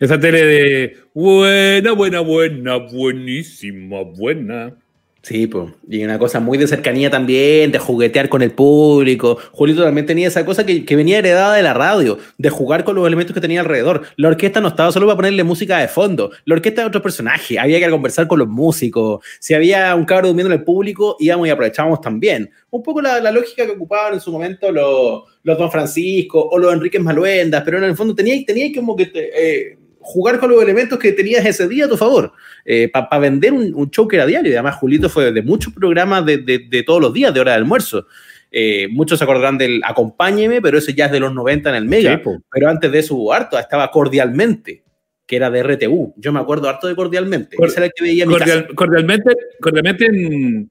Esa 0.00 0.18
tele 0.18 0.44
de 0.44 0.96
buena, 1.12 1.92
buena, 1.92 2.20
buena, 2.20 2.76
buenísima, 2.76 4.02
buena. 4.02 4.74
Sí, 5.22 5.46
pues. 5.46 5.70
Y 5.88 6.02
una 6.02 6.18
cosa 6.18 6.40
muy 6.40 6.56
de 6.56 6.66
cercanía 6.66 7.10
también, 7.10 7.72
de 7.72 7.78
juguetear 7.78 8.30
con 8.30 8.40
el 8.40 8.52
público. 8.52 9.36
Julito 9.52 9.84
también 9.84 10.06
tenía 10.06 10.28
esa 10.28 10.46
cosa 10.46 10.64
que, 10.64 10.86
que 10.86 10.96
venía 10.96 11.18
heredada 11.18 11.54
de 11.54 11.62
la 11.62 11.74
radio, 11.74 12.18
de 12.38 12.48
jugar 12.48 12.84
con 12.84 12.96
los 12.96 13.06
elementos 13.06 13.34
que 13.34 13.40
tenía 13.40 13.60
alrededor. 13.60 14.02
La 14.16 14.28
orquesta 14.28 14.62
no 14.62 14.68
estaba 14.68 14.92
solo 14.92 15.06
para 15.06 15.16
ponerle 15.16 15.44
música 15.44 15.78
de 15.78 15.88
fondo. 15.88 16.30
La 16.46 16.54
orquesta 16.54 16.80
de 16.80 16.88
otros 16.88 17.02
personajes. 17.02 17.58
Había 17.58 17.78
que 17.80 17.90
conversar 17.90 18.26
con 18.26 18.38
los 18.38 18.48
músicos. 18.48 19.22
Si 19.40 19.52
había 19.52 19.94
un 19.94 20.06
cabro 20.06 20.28
durmiendo 20.28 20.52
en 20.54 20.58
el 20.58 20.64
público, 20.64 21.16
íbamos 21.20 21.46
y 21.46 21.50
aprovechábamos 21.50 22.00
también. 22.00 22.50
Un 22.70 22.82
poco 22.82 23.02
la, 23.02 23.20
la 23.20 23.30
lógica 23.30 23.66
que 23.66 23.72
ocupaban 23.72 24.14
en 24.14 24.20
su 24.20 24.32
momento 24.32 24.72
los, 24.72 25.24
los 25.42 25.58
Don 25.58 25.70
Francisco 25.70 26.48
o 26.50 26.58
los 26.58 26.72
Enríquez 26.72 27.02
Maluendas, 27.02 27.62
pero 27.62 27.76
en 27.76 27.84
el 27.84 27.96
fondo 27.96 28.14
tenía, 28.14 28.42
tenía 28.46 28.72
como 28.74 28.96
que 28.96 29.10
eh, 29.14 29.76
jugar 30.00 30.40
con 30.40 30.50
los 30.50 30.62
elementos 30.62 30.98
que 30.98 31.12
tenías 31.12 31.44
ese 31.44 31.68
día 31.68 31.84
a 31.84 31.88
tu 31.88 31.96
favor 31.96 32.32
eh, 32.64 32.90
para 32.92 33.18
vender 33.18 33.52
un, 33.52 33.72
un, 33.74 33.90
show 33.90 34.08
que 34.08 34.16
era 34.16 34.26
diario. 34.26 34.50
Y 34.50 34.54
además, 34.54 34.76
Julito 34.76 35.08
fue 35.08 35.30
de 35.30 35.42
muchos 35.42 35.72
programas 35.72 36.24
de, 36.24 36.38
de, 36.38 36.58
de 36.68 36.82
todos 36.82 37.00
los 37.00 37.12
días, 37.12 37.32
de 37.32 37.40
hora 37.40 37.52
de 37.52 37.58
almuerzo. 37.58 38.06
Eh, 38.52 38.88
muchos 38.90 39.18
se 39.18 39.24
acordarán 39.24 39.58
del 39.58 39.80
Acompáñeme, 39.84 40.60
pero 40.60 40.78
ese 40.78 40.94
ya 40.94 41.06
es 41.06 41.12
de 41.12 41.20
los 41.20 41.32
90 41.32 41.70
en 41.70 41.76
el 41.76 41.84
Mega. 41.84 42.20
Sí, 42.22 42.30
pero 42.50 42.68
antes 42.68 42.90
de 42.90 42.98
eso 42.98 43.14
hubo 43.14 43.32
harto, 43.32 43.58
estaba 43.58 43.90
Cordialmente, 43.90 44.82
que 45.26 45.36
era 45.36 45.50
de 45.50 45.62
RTU. 45.62 46.14
Yo 46.16 46.32
me 46.32 46.40
acuerdo 46.40 46.68
harto 46.68 46.88
de 46.88 46.96
Cordialmente. 46.96 47.56
Cor 47.56 47.70
era 47.74 47.86
el 47.86 47.92
que 47.94 48.04
veía 48.04 48.26
cordial, 48.26 48.58
mi 48.58 48.62
casa. 48.62 48.74
Cordialmente, 48.74 49.32
cordialmente 49.60 50.06
en... 50.06 50.70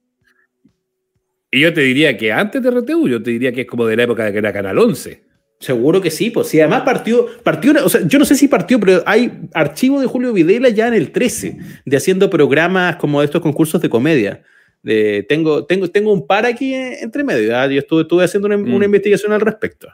Y 1.52 1.62
yo 1.62 1.74
te 1.74 1.82
diría 1.82 2.16
que 2.16 2.32
antes 2.32 2.62
de 2.62 2.70
RTU, 2.70 3.08
yo 3.08 3.24
te 3.24 3.32
diría 3.32 3.52
que 3.52 3.62
es 3.62 3.68
como 3.68 3.86
de 3.88 3.96
la 3.96 4.04
época 4.04 4.26
de 4.26 4.34
que 4.34 4.38
era 4.38 4.54
Canal 4.54 4.78
11. 4.78 5.29
Seguro 5.60 6.00
que 6.00 6.10
sí, 6.10 6.30
pues 6.30 6.48
sí, 6.48 6.62
además 6.62 6.84
partió, 6.84 7.26
partió, 7.44 7.74
o 7.84 7.90
sea, 7.90 8.00
yo 8.08 8.18
no 8.18 8.24
sé 8.24 8.36
si 8.36 8.48
partió, 8.48 8.80
pero 8.80 9.04
hay 9.06 9.42
archivo 9.54 10.00
de 10.00 10.08
Julio 10.08 10.32
Videla 10.32 10.70
ya 10.70 10.88
en 10.88 10.94
el 10.94 11.12
13, 11.12 11.58
de 11.86 11.98
haciendo 11.98 12.30
programas 12.30 12.96
como 12.96 13.22
estos 13.22 13.42
concursos 13.42 13.82
de 13.82 13.90
comedia. 13.90 14.42
De, 14.82 15.26
tengo, 15.28 15.66
tengo, 15.66 15.90
tengo 15.90 16.14
un 16.14 16.26
par 16.26 16.46
aquí 16.46 16.74
entre 16.74 17.26
medio, 17.26 17.52
¿eh? 17.52 17.74
yo 17.74 17.80
estuve, 17.80 18.04
estuve 18.04 18.24
haciendo 18.24 18.48
una, 18.48 18.58
mm. 18.58 18.74
una, 18.74 18.86
investigación 18.86 19.34
al 19.34 19.42
respecto. 19.42 19.90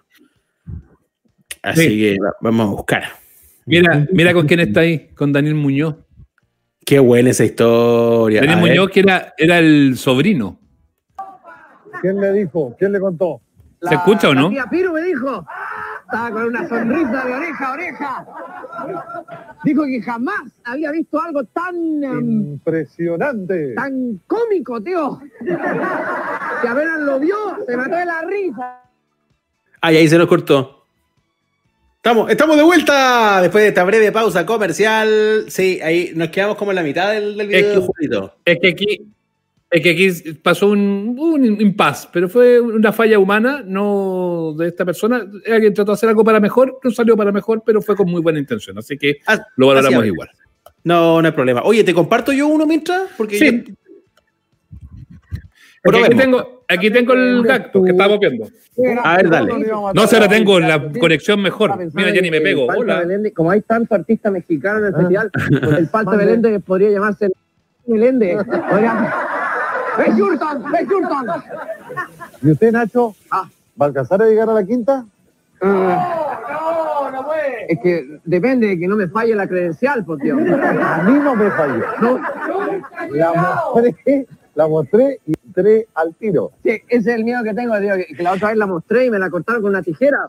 Así 1.63 1.81
sí. 1.81 1.99
que 1.99 2.17
vamos 2.41 2.67
a 2.67 2.69
buscar. 2.69 3.03
Mira, 3.65 4.05
mira 4.11 4.33
con 4.33 4.45
quién 4.45 4.59
está 4.59 4.81
ahí, 4.81 5.07
con 5.15 5.33
Daniel 5.33 5.55
Muñoz. 5.55 5.95
Qué 6.85 6.99
buena 6.99 7.31
esa 7.31 7.43
historia. 7.43 8.41
Daniel 8.41 8.59
a 8.59 8.61
Muñoz, 8.61 8.85
ver. 8.85 8.93
que 8.93 8.99
era, 8.99 9.33
era 9.35 9.57
el 9.57 9.97
sobrino. 9.97 10.59
¿Quién 12.01 12.21
le 12.21 12.33
dijo? 12.33 12.75
¿Quién 12.77 12.91
le 12.91 12.99
contó? 12.99 13.41
La, 13.85 13.89
¿Se 13.91 13.95
escucha 13.95 14.29
o 14.29 14.33
no? 14.33 14.43
La 14.43 14.49
tía 14.49 14.65
Piro 14.69 14.93
me 14.93 15.01
dijo, 15.01 15.45
estaba 16.05 16.31
con 16.31 16.43
una 16.45 16.67
sonrisa 16.67 17.25
de 17.25 17.33
oreja 17.33 17.67
a 17.67 17.73
oreja. 17.73 18.25
Dijo 19.63 19.83
que 19.85 20.01
jamás 20.01 20.41
había 20.63 20.91
visto 20.91 21.21
algo 21.21 21.43
tan... 21.45 21.75
Um, 21.75 22.53
Impresionante. 22.53 23.73
Tan 23.75 24.21
cómico, 24.27 24.81
tío. 24.81 25.19
que 26.61 26.67
apenas 26.67 26.99
lo 27.01 27.19
vio, 27.19 27.35
se 27.67 27.77
mató 27.77 27.95
de 27.95 28.05
la 28.05 28.21
risa. 28.21 28.81
Ay, 29.81 29.97
ahí 29.97 30.07
se 30.07 30.17
lo 30.17 30.27
cortó. 30.27 30.83
Estamos, 31.97 32.29
estamos 32.29 32.55
de 32.57 32.63
vuelta 32.63 33.41
después 33.41 33.63
de 33.63 33.69
esta 33.69 33.83
breve 33.83 34.11
pausa 34.11 34.45
comercial. 34.45 35.45
Sí, 35.47 35.79
ahí 35.81 36.11
nos 36.15 36.29
quedamos 36.29 36.55
como 36.55 36.71
en 36.71 36.75
la 36.75 36.83
mitad 36.83 37.11
del, 37.11 37.35
del 37.37 37.47
video 37.47 37.59
Es 37.61 37.65
que- 37.73 37.79
de 37.79 37.85
Julito. 37.85 38.35
Es 38.45 38.57
que 38.61 38.67
aquí, 38.69 39.11
es 39.75 39.81
que 39.81 39.89
aquí 39.89 40.33
pasó 40.41 40.69
un, 40.69 41.15
un 41.19 41.43
impasse, 41.61 42.07
pero 42.13 42.29
fue 42.29 42.59
una 42.61 42.93
falla 42.93 43.19
humana, 43.19 43.61
no 43.65 44.53
de 44.57 44.69
esta 44.69 44.85
persona. 44.85 45.25
Alguien 45.51 45.73
trató 45.73 45.91
de 45.91 45.95
hacer 45.95 46.09
algo 46.09 46.23
para 46.23 46.39
mejor, 46.39 46.79
no 46.83 46.91
salió 46.91 47.17
para 47.17 47.31
mejor, 47.33 47.61
pero 47.65 47.81
fue 47.81 47.95
con 47.95 48.09
muy 48.09 48.21
buena 48.21 48.39
intención. 48.39 48.77
Así 48.77 48.97
que 48.97 49.17
Ah, 49.27 49.37
lo 49.57 49.67
valoramos 49.67 50.05
igual. 50.05 50.29
No, 50.85 51.21
no 51.21 51.27
hay 51.27 51.33
problema. 51.33 51.61
Oye, 51.63 51.83
¿te 51.83 51.93
comparto 51.93 52.31
yo 52.31 52.47
uno 52.47 52.65
mientras? 52.65 53.01
Porque 53.17 53.37
Sí. 53.37 53.63
yo- 53.67 53.73
Porque 55.83 56.03
aquí 56.05 56.15
tengo, 56.15 56.63
aquí 56.67 56.89
tengo 56.89 57.13
el 57.13 57.43
gag 57.43 57.71
que 57.71 57.89
estamos 57.91 58.19
viendo. 58.19 58.47
A 59.03 59.17
ver, 59.17 59.29
dale. 59.29 59.53
No, 59.93 60.07
se 60.07 60.15
ahora 60.15 60.27
tengo 60.27 60.59
la 60.59 60.89
conexión 60.99 61.41
mejor. 61.41 61.77
Mira, 61.93 62.13
ya 62.13 62.21
ni 62.21 62.31
me 62.31 62.41
pego. 62.41 62.65
Hola. 62.67 62.99
Belende, 63.01 63.31
como 63.33 63.51
hay 63.51 63.61
tantos 63.61 63.97
artistas 63.99 64.31
mexicanos 64.31 64.81
en 64.81 64.85
el 64.87 64.93
Ah. 64.95 64.97
festival, 64.99 65.31
pues 65.61 65.79
el 65.79 65.87
Falta 65.87 66.15
Belende 66.15 66.59
podría 66.65 66.89
llamarse 66.89 67.29
Belende. 67.85 68.37
Podría... 68.69 69.13
¡Ves, 69.97 70.13
Jurton! 70.17 70.63
¿Y 72.41 72.51
usted, 72.51 72.71
Nacho? 72.71 73.15
Ah. 73.31 73.47
¿Va 73.79 73.85
a 73.85 73.89
alcanzar 73.89 74.21
a 74.21 74.25
llegar 74.25 74.49
a 74.49 74.53
la 74.53 74.63
quinta? 74.65 75.05
Es 77.67 77.79
que 77.81 78.19
depende 78.23 78.67
de 78.67 78.79
que 78.79 78.87
no 78.87 78.95
me 78.95 79.07
falle 79.07 79.35
la 79.35 79.47
credencial, 79.47 80.05
por 80.05 80.19
Dios. 80.21 80.37
A 80.39 81.03
mí 81.03 81.13
no 81.19 81.35
me 81.35 81.49
falló. 81.51 81.83
No, 82.01 82.19
La 83.11 83.33
mostré, 83.33 84.27
la 84.53 84.67
mostré 84.67 85.19
y 85.25 85.33
entré 85.45 85.87
al 85.95 86.13
tiro. 86.15 86.51
sí, 86.63 86.69
ese 86.87 87.09
es 87.11 87.17
el 87.17 87.23
miedo 87.23 87.43
que 87.43 87.53
tengo, 87.53 87.77
tío, 87.79 87.95
que, 87.95 88.05
que 88.15 88.23
la 88.23 88.33
otra 88.33 88.49
vez 88.49 88.57
la 88.57 88.67
mostré 88.67 89.05
y 89.05 89.09
me 89.09 89.19
la 89.19 89.29
cortaron 89.29 89.61
con 89.61 89.69
una 89.71 89.81
tijera. 89.81 90.27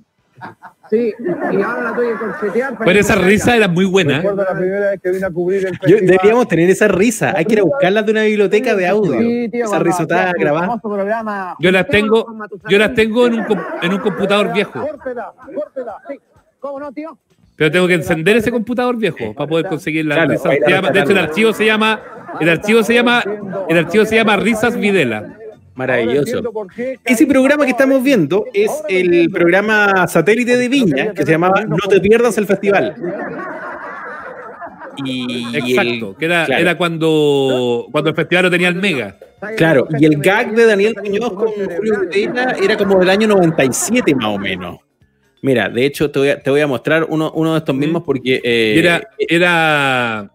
Sí, 0.89 1.13
y 1.53 1.63
ahora 1.63 1.83
la 1.83 1.95
tuve 1.97 2.13
que 2.13 2.19
corchetear. 2.19 2.79
Pero 2.79 3.01
esa 3.01 3.17
risa 3.17 3.57
era 3.57 3.67
muy 3.67 3.85
buena. 3.87 4.13
¿eh? 4.15 4.17
Recuerdo 4.19 4.45
la 4.45 4.55
primera 4.57 4.91
vez 4.91 5.01
que 5.03 5.11
vine 5.11 5.27
a 5.27 5.31
cubrir 5.31 5.67
el 5.67 5.79
yo- 5.89 5.97
deberíamos 6.01 6.47
tener 6.47 6.71
esa 6.71 6.87
risa. 6.87 7.33
Hay 7.37 7.45
que 7.45 7.55
ir 7.55 7.61
a 7.61 7.65
buscarla 7.65 8.03
de 8.03 8.13
una 8.13 8.23
biblioteca 8.23 8.77
de 8.77 8.87
audio. 8.87 9.19
Sí, 9.19 9.49
tío, 9.51 9.65
esa 9.65 9.79
risotada 9.81 10.33
grabada. 10.39 10.79
programa, 10.81 11.57
Yo 11.59 11.73
las 11.73 11.89
tengo, 11.89 12.27
yo 12.69 12.79
las 12.79 12.95
tengo 12.95 13.27
en 13.27 13.35
un, 13.41 13.47
en 13.83 13.93
un 13.93 13.99
computador 13.99 14.53
viejo. 14.53 14.81
Córtela, 14.81 15.33
córtela. 15.53 15.95
Sí, 16.09 16.21
¿Cómo 16.61 16.79
no, 16.79 16.93
tío? 16.93 17.19
Pero 17.57 17.71
tengo 17.73 17.89
que 17.89 17.95
encender 17.95 18.37
ese 18.37 18.53
computador 18.53 18.97
viejo 18.97 19.35
para 19.35 19.49
poder 19.49 19.67
conseguir 19.67 20.05
la 20.07 20.15
Claro, 20.17 20.31
risa. 20.33 20.51
de 20.51 21.01
hecho, 21.01 21.11
el 21.13 21.19
archivo 21.19 21.53
se 21.53 21.65
llama, 21.67 22.01
el 22.39 22.49
archivo 22.51 22.83
se 22.85 22.95
llama, 22.95 23.25
el 23.69 23.79
archivo 23.79 24.05
se 24.05 24.15
llama 24.17 24.37
Risas 24.37 24.77
Videla. 24.77 25.37
Maravilloso. 25.77 26.43
Ese 27.05 27.27
programa 27.27 27.65
que 27.65 27.71
estamos 27.71 28.03
viendo 28.03 28.45
es 28.53 28.71
el 28.89 29.31
programa 29.31 30.07
satélite 30.09 30.57
de 30.57 30.69
Viña 30.69 31.13
que 31.13 31.25
se 31.25 31.31
llamaba 31.33 31.65
No 31.65 31.77
te 31.89 32.01
pierdas 32.01 32.37
el 32.39 32.47
festival. 32.47 32.95
Y 35.05 35.55
el- 35.55 35.69
Exacto, 35.69 36.17
que 36.17 36.25
era, 36.25 36.47
claro. 36.47 36.63
era 36.63 36.79
cuando, 36.79 37.87
cuando 37.93 38.11
el 38.11 38.17
festival 38.17 38.45
no 38.45 38.51
tenía 38.51 38.69
el 38.69 38.77
mega. 38.77 39.17
Claro, 39.57 39.87
y 39.99 40.07
el 40.07 40.17
gag 40.19 40.55
de 40.55 40.65
Daniel 40.67 40.95
Muñoz 41.05 41.33
con 41.35 41.49
Julio 41.53 42.01
Videla 42.11 42.57
era 42.63 42.77
como 42.79 42.99
del 42.99 43.11
año 43.11 43.29
97 43.29 44.15
más 44.15 44.27
o 44.35 44.39
menos. 44.39 44.79
Mira, 45.43 45.69
de 45.69 45.85
hecho 45.85 46.11
te 46.11 46.19
voy 46.19 46.29
a, 46.31 46.41
te 46.43 46.49
voy 46.51 46.63
a 46.63 46.67
mostrar 46.67 47.05
uno, 47.11 47.31
uno 47.35 47.53
de 47.53 47.59
estos 47.59 47.75
mismos 47.75 48.03
porque... 48.05 48.41
eh, 48.43 49.03
Y 49.29 49.35
era, 49.35 50.31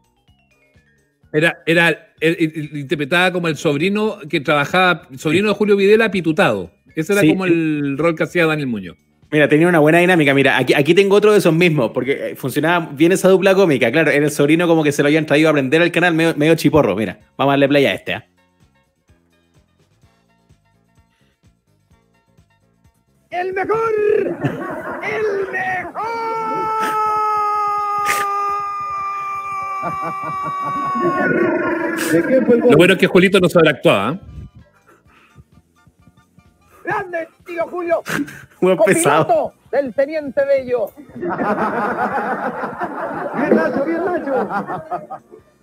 era, 1.34 1.62
era, 1.66 1.90
era, 1.90 2.14
er- 2.20 2.38
er- 2.40 2.78
interpretada 2.78 3.32
como 3.32 3.48
el 3.48 3.56
sobrino 3.58 4.18
que 4.30 4.40
trabajaba, 4.42 5.08
el 5.12 5.20
sobrino 5.20 5.48
de 5.50 5.54
Julio 5.56 5.76
Videla 5.76 6.12
pitutado. 6.12 6.72
Ese 6.96 7.14
era 7.14 7.22
Sí. 7.22 7.30
como 7.30 7.46
el 7.46 7.98
rol 7.98 8.16
que 8.16 8.24
hacía 8.24 8.46
Daniel 8.46 8.68
Muñoz. 8.68 8.98
Mira, 9.32 9.48
tenía 9.48 9.70
una 9.70 9.80
buena 9.80 10.00
dinámica. 10.00 10.34
Mira, 10.34 10.58
aquí, 10.58 10.74
aquí 10.74 10.94
tengo 10.94 11.16
otro 11.16 11.32
de 11.32 11.38
esos 11.38 11.54
mismos, 11.54 11.92
porque 11.94 12.32
eh, 12.32 12.36
funcionaba 12.36 12.90
bien 12.92 13.14
esa 13.14 13.30
dupla 13.30 13.56
cómica. 13.56 13.90
Claro, 13.90 14.12
era 14.12 14.26
el 14.26 14.32
sobrino 14.32 14.68
como 14.68 14.84
que 14.84 14.92
se 14.92 15.02
lo 15.04 15.08
habían 15.08 15.26
traído 15.26 15.48
a 15.48 15.52
aprender 15.52 15.82
al 15.82 15.90
canal 15.92 16.14
medio, 16.14 16.34
medio 16.36 16.56
chiporro. 16.56 16.96
Mira, 16.98 17.18
vamos 17.38 17.52
a 17.52 17.54
darle 17.54 17.70
play 17.70 17.86
a 17.86 17.94
este. 17.94 18.14
¿ah? 18.16 18.26
¡El 23.30 23.54
mejor! 23.54 23.94
¡El 25.02 25.52
mejor! 25.52 26.51
¿De 32.12 32.24
quién 32.24 32.46
fue 32.46 32.56
el 32.56 32.62
Lo 32.62 32.78
bueno 32.78 32.94
es 32.94 33.00
que 33.00 33.08
Julito 33.08 33.40
no 33.40 33.50
sobreactuaba. 33.50 34.12
¿eh? 34.14 34.20
¡Grande, 36.84 37.28
tío 37.46 37.68
Julio! 37.68 38.04
Muy 38.62 38.78
pesado. 38.86 39.26
¡Copiloto 39.26 39.54
del 39.72 39.94
Teniente 39.94 40.46
Bello! 40.46 40.92
Bien, 41.16 41.30
Nacho, 43.56 43.86
bien, 43.86 44.06
Nacho. 44.06 44.48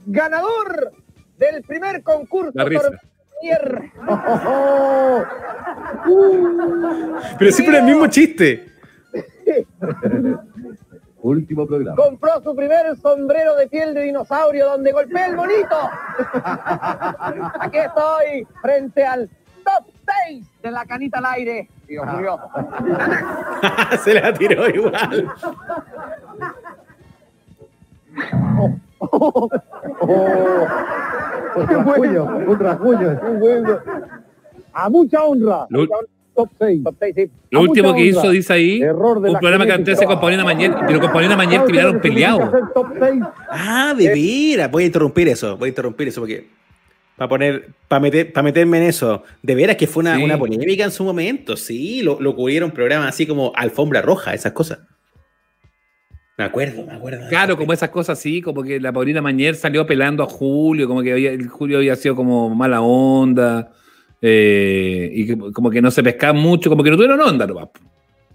¡Ganador 0.06 0.92
del 1.36 1.62
primer 1.62 2.02
concurso 2.02 2.52
La 2.54 2.64
risa. 2.64 2.90
Oh, 4.08 5.22
Pero 7.38 7.52
siempre 7.52 7.78
el 7.78 7.84
mismo 7.84 8.08
chiste. 8.08 8.72
Último 11.28 11.66
programa. 11.66 11.96
compró 11.96 12.40
su 12.42 12.54
primer 12.56 12.96
sombrero 12.96 13.54
de 13.56 13.66
piel 13.68 13.92
de 13.94 14.02
dinosaurio 14.02 14.66
donde 14.70 14.92
golpea 14.92 15.26
el 15.26 15.36
bonito. 15.36 15.76
Aquí 17.60 17.78
estoy 17.78 18.46
frente 18.62 19.04
al 19.04 19.28
top 19.64 19.84
6 20.28 20.46
de 20.62 20.70
la 20.70 20.84
canita 20.86 21.18
al 21.18 21.26
aire. 21.26 21.68
Dios 21.86 22.06
mío. 22.16 22.38
se 24.04 24.14
la 24.14 24.32
tiró 24.32 24.68
igual. 24.68 25.30
Oh, 29.00 29.48
un 31.56 31.66
rasguño, 31.68 32.24
un 32.24 32.58
rasguño. 32.58 33.20
un. 33.22 33.78
A 34.72 34.88
mucha 34.88 35.24
honra. 35.24 35.66
Lo- 35.70 35.86
Top 36.38 36.50
6. 36.60 36.84
Top 36.84 36.94
6, 37.00 37.14
sí. 37.16 37.30
Lo 37.50 37.58
A 37.58 37.62
último 37.62 37.94
que 37.94 38.04
hizo, 38.06 38.30
dice 38.30 38.52
ahí, 38.52 38.80
Error 38.80 39.20
de 39.20 39.30
un 39.30 39.38
programa 39.40 39.66
que 39.66 39.72
antes 39.72 39.98
se 39.98 40.04
con 40.06 40.20
Paulina 40.20 40.44
Mañer, 40.44 40.72
pero 40.86 41.00
con 41.00 41.10
Paulina 41.10 41.36
Mañer 41.36 41.62
terminaron 41.64 42.00
peleados. 42.00 42.50
Top 42.72 42.86
6. 43.00 43.22
Ah, 43.50 43.92
de 43.98 44.08
veras. 44.08 44.70
Voy 44.70 44.84
a 44.84 44.86
interrumpir 44.86 45.26
eso. 45.28 45.56
Voy 45.56 45.66
a 45.66 45.70
interrumpir 45.70 46.06
eso 46.08 46.20
porque. 46.20 46.46
Para 47.16 47.28
poner, 47.28 47.68
para 47.88 47.98
meter, 47.98 48.32
para 48.32 48.44
meterme 48.44 48.76
en 48.78 48.84
eso. 48.84 49.24
De 49.42 49.56
veras 49.56 49.74
que 49.74 49.88
fue 49.88 50.02
una, 50.02 50.14
Sí. 50.16 50.22
una 50.22 50.38
polémica 50.38 50.84
en 50.84 50.92
su 50.92 51.02
momento. 51.02 51.56
Sí, 51.56 52.00
lo, 52.02 52.20
lo 52.20 52.36
cubrieron 52.36 52.70
programas 52.70 53.08
así 53.08 53.26
como 53.26 53.50
Alfombra 53.56 54.00
Roja, 54.00 54.34
esas 54.34 54.52
cosas. 54.52 54.78
Me 56.36 56.44
acuerdo, 56.44 56.86
me 56.86 56.92
acuerdo. 56.92 57.28
Claro, 57.28 57.56
como 57.56 57.72
esas 57.72 57.88
cosas 57.88 58.16
así, 58.20 58.40
como 58.40 58.62
que 58.62 58.78
la 58.78 58.92
Paulina 58.92 59.20
Mañer 59.20 59.56
salió 59.56 59.84
pelando 59.84 60.22
a 60.22 60.26
Julio, 60.26 60.86
como 60.86 61.02
que 61.02 61.10
había- 61.12 61.32
Julio 61.50 61.78
había 61.78 61.96
sido 61.96 62.14
como 62.14 62.48
mala 62.54 62.80
onda, 62.80 63.72
eh, 64.20 65.10
y 65.12 65.36
como 65.52 65.70
que 65.70 65.80
no 65.80 65.90
se 65.90 66.02
pescaban 66.02 66.36
mucho, 66.40 66.70
como 66.70 66.82
que 66.82 66.90
no 66.90 66.96
tuvieron 66.96 67.20
onda 67.20 67.46
nomás. 67.46 67.68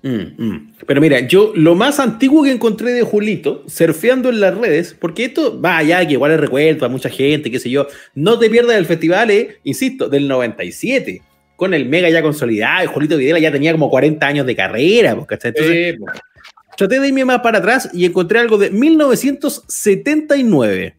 Mm, 0.04 0.43
mm. 0.46 0.74
Pero 0.86 1.00
mira, 1.00 1.22
yo 1.22 1.54
lo 1.56 1.76
más 1.76 2.00
antiguo 2.00 2.43
que 2.43 2.52
encontré 2.52 2.91
de 2.91 3.04
Julito, 3.04 3.63
surfeando 3.67 4.30
en 4.30 4.41
las 4.41 4.58
redes, 4.58 4.96
porque 5.00 5.26
esto 5.26 5.60
va 5.62 5.78
allá, 5.78 6.06
que 6.06 6.13
igual 6.13 6.34
es 6.34 6.39
recuerdo 6.39 6.86
a 6.86 6.89
mucha 6.89 7.10
gente, 7.10 7.50
qué 7.50 7.60
sé 7.60 7.69
yo, 7.69 7.88
no 8.13 8.38
te 8.38 8.50
pierdas 8.50 8.76
el 8.76 8.86
festival, 8.86 9.32
eh, 9.32 9.58
insisto, 9.63 10.10
del 10.10 10.28
97, 10.28 11.22
con 11.56 11.74
el 11.74 11.88
mega 11.88 12.10
ya 12.10 12.22
consolidado, 12.22 12.84
y 12.84 12.88
Julito 12.88 13.15
Videla 13.15 13.39
ya 13.39 13.52
tenía 13.52 13.72
como 13.72 13.89
40 13.89 14.28
años 14.28 14.46
de 14.46 14.56
carrera, 14.56 15.15
pues, 15.15 15.28
¿cachai? 15.28 15.50
Entonces, 15.50 15.76
Eh, 15.76 15.96
pues, 15.98 16.19
traté 16.77 16.99
de 16.99 17.07
irme 17.07 17.23
más 17.25 17.39
para 17.41 17.57
atrás 17.59 17.89
y 17.93 18.05
encontré 18.05 18.39
algo 18.39 18.57
de 18.57 18.69
1979. 18.71 20.95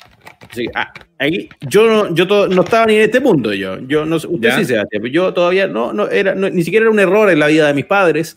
Así 0.50 0.64
que, 0.66 0.70
ah, 0.74 0.92
ahí, 1.18 1.48
yo, 1.68 1.86
no, 1.86 2.14
yo 2.14 2.26
no 2.48 2.62
estaba 2.62 2.86
ni 2.86 2.94
en 2.96 3.02
este 3.02 3.20
mundo, 3.20 3.52
yo. 3.54 3.78
yo 3.80 4.04
no, 4.06 4.16
usted 4.16 4.30
¿Ya? 4.40 4.56
sí, 4.58 4.64
Sebastián, 4.66 5.02
pero 5.02 5.12
yo 5.12 5.32
todavía 5.34 5.66
no, 5.66 5.92
no 5.92 6.08
era, 6.08 6.34
no- 6.34 6.48
ni 6.50 6.62
siquiera 6.62 6.84
era 6.84 6.92
un 6.92 7.00
error 7.00 7.28
en 7.30 7.38
la 7.38 7.46
vida 7.48 7.66
de 7.66 7.74
mis 7.74 7.84
padres. 7.86 8.36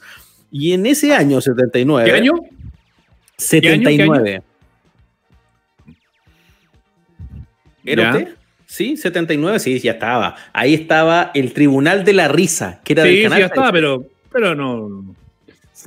Y 0.52 0.72
en 0.74 0.86
ese 0.86 1.14
año, 1.14 1.40
79. 1.42 2.10
¿Qué 2.10 2.16
año? 2.16 2.34
79. 3.38 4.42
¿Era 7.86 8.04
Ya. 8.04 8.12
usted? 8.18 8.34
Sí, 8.66 8.98
79, 8.98 9.60
sí, 9.60 9.80
ya 9.80 9.94
estaba. 9.94 10.36
Ahí 10.52 10.74
estaba 10.74 11.32
el 11.34 11.54
Tribunal 11.54 12.04
de 12.04 12.12
la 12.14 12.28
Risa, 12.28 12.82
que 12.84 12.92
era 12.94 13.04
Sí, 13.04 13.10
del 13.10 13.18
sí, 13.18 13.24
canal. 13.24 13.40
ya 13.40 13.46
estaba, 13.46 13.72
pero, 13.72 14.06
pero 14.32 14.56
no. 14.56 15.16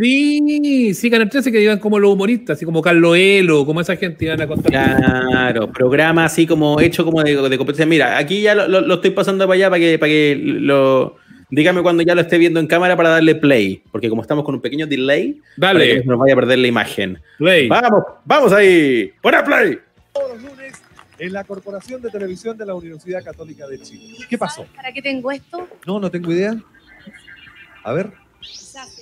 Sí, 0.00 0.94
sí, 0.94 1.10
Canal 1.10 1.28
13 1.28 1.52
que 1.52 1.60
iban 1.60 1.78
como 1.78 1.98
los 1.98 2.10
humoristas, 2.12 2.56
así 2.56 2.64
como 2.64 2.80
Carlos 2.80 3.16
Elo, 3.18 3.66
como 3.66 3.80
esa 3.82 3.96
gente 3.96 4.24
iban 4.24 4.40
a 4.40 4.46
contar. 4.46 4.70
Claro, 4.70 5.70
programa 5.70 6.24
así 6.24 6.46
como 6.46 6.80
hecho 6.80 7.04
como 7.04 7.22
de, 7.22 7.36
de 7.36 7.58
competencia. 7.58 7.84
Mira, 7.86 8.16
aquí 8.16 8.40
ya 8.40 8.54
lo, 8.54 8.66
lo- 8.66 8.80
lo 8.80 8.94
estoy 8.94 9.10
pasando 9.10 9.46
para 9.46 9.56
allá 9.56 9.68
para 9.70 9.80
que, 9.80 9.98
para 9.98 10.08
que 10.10 10.40
lo. 10.42 11.16
Dígame 11.50 11.82
cuando 11.82 12.02
ya 12.04 12.14
lo 12.14 12.20
esté 12.20 12.38
viendo 12.38 12.60
en 12.60 12.66
cámara 12.68 12.96
para 12.96 13.08
darle 13.10 13.34
play, 13.34 13.82
porque 13.90 14.08
como 14.08 14.22
estamos 14.22 14.44
con 14.44 14.54
un 14.54 14.60
pequeño 14.62 14.86
delay, 14.86 15.40
para 15.60 15.80
que 15.80 15.86
no 15.86 15.94
Dale, 15.96 16.04
nos 16.06 16.18
vaya 16.18 16.32
a 16.32 16.36
perder 16.36 16.58
la 16.60 16.66
imagen. 16.68 17.18
play. 17.38 17.68
Vamos, 17.68 18.04
vamos 18.24 18.52
ahí. 18.52 19.10
¡Pon 19.20 19.34
play! 19.44 19.78
todos 20.14 20.30
los 20.30 20.42
lunes 20.50 20.80
en 21.18 21.32
la 21.32 21.44
Corporación 21.44 22.00
de 22.00 22.08
Televisión 22.08 22.56
de 22.56 22.64
la 22.66 22.74
Universidad 22.74 23.22
Católica 23.22 23.66
de 23.66 23.80
Chile. 23.80 24.16
¿Qué 24.30 24.38
pasó? 24.38 24.64
¿Para 24.76 24.92
qué 24.92 25.02
tengo 25.02 25.30
esto? 25.30 25.68
No, 25.86 25.98
no 26.00 26.10
tengo 26.10 26.32
idea. 26.32 26.56
A 27.84 27.92
ver. 27.92 28.10
Sí. 28.40 28.99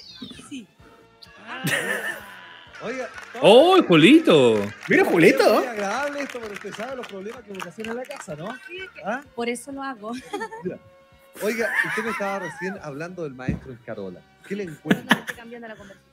Oiga, 2.82 3.08
¡Oh, 3.40 3.82
Julito! 3.82 4.64
Mira, 4.88 5.02
es 5.02 5.08
Julito. 5.08 5.54
muy 5.58 5.66
agradable 5.66 6.20
esto, 6.20 6.38
pero 6.40 6.52
usted 6.54 6.72
sabe 6.72 6.94
los 6.96 7.08
problemas 7.08 7.42
que 7.42 7.52
ocasiona 7.52 7.90
en 7.90 7.96
la 7.96 8.04
casa, 8.04 8.36
¿no? 8.36 8.56
¿Ah? 9.04 9.20
Por 9.34 9.48
eso 9.48 9.72
lo 9.72 9.82
hago. 9.82 10.12
Oiga, 11.42 11.68
usted 11.86 12.04
me 12.04 12.10
estaba 12.10 12.38
recién 12.40 12.76
hablando 12.82 13.24
del 13.24 13.34
maestro 13.34 13.72
Escarola. 13.72 14.20
¿Qué 14.46 14.54
le 14.56 14.64
encuentra? 14.64 15.18
Estoy 15.18 15.36
cambiando 15.36 15.68
la 15.68 15.76
conversación. 15.76 16.12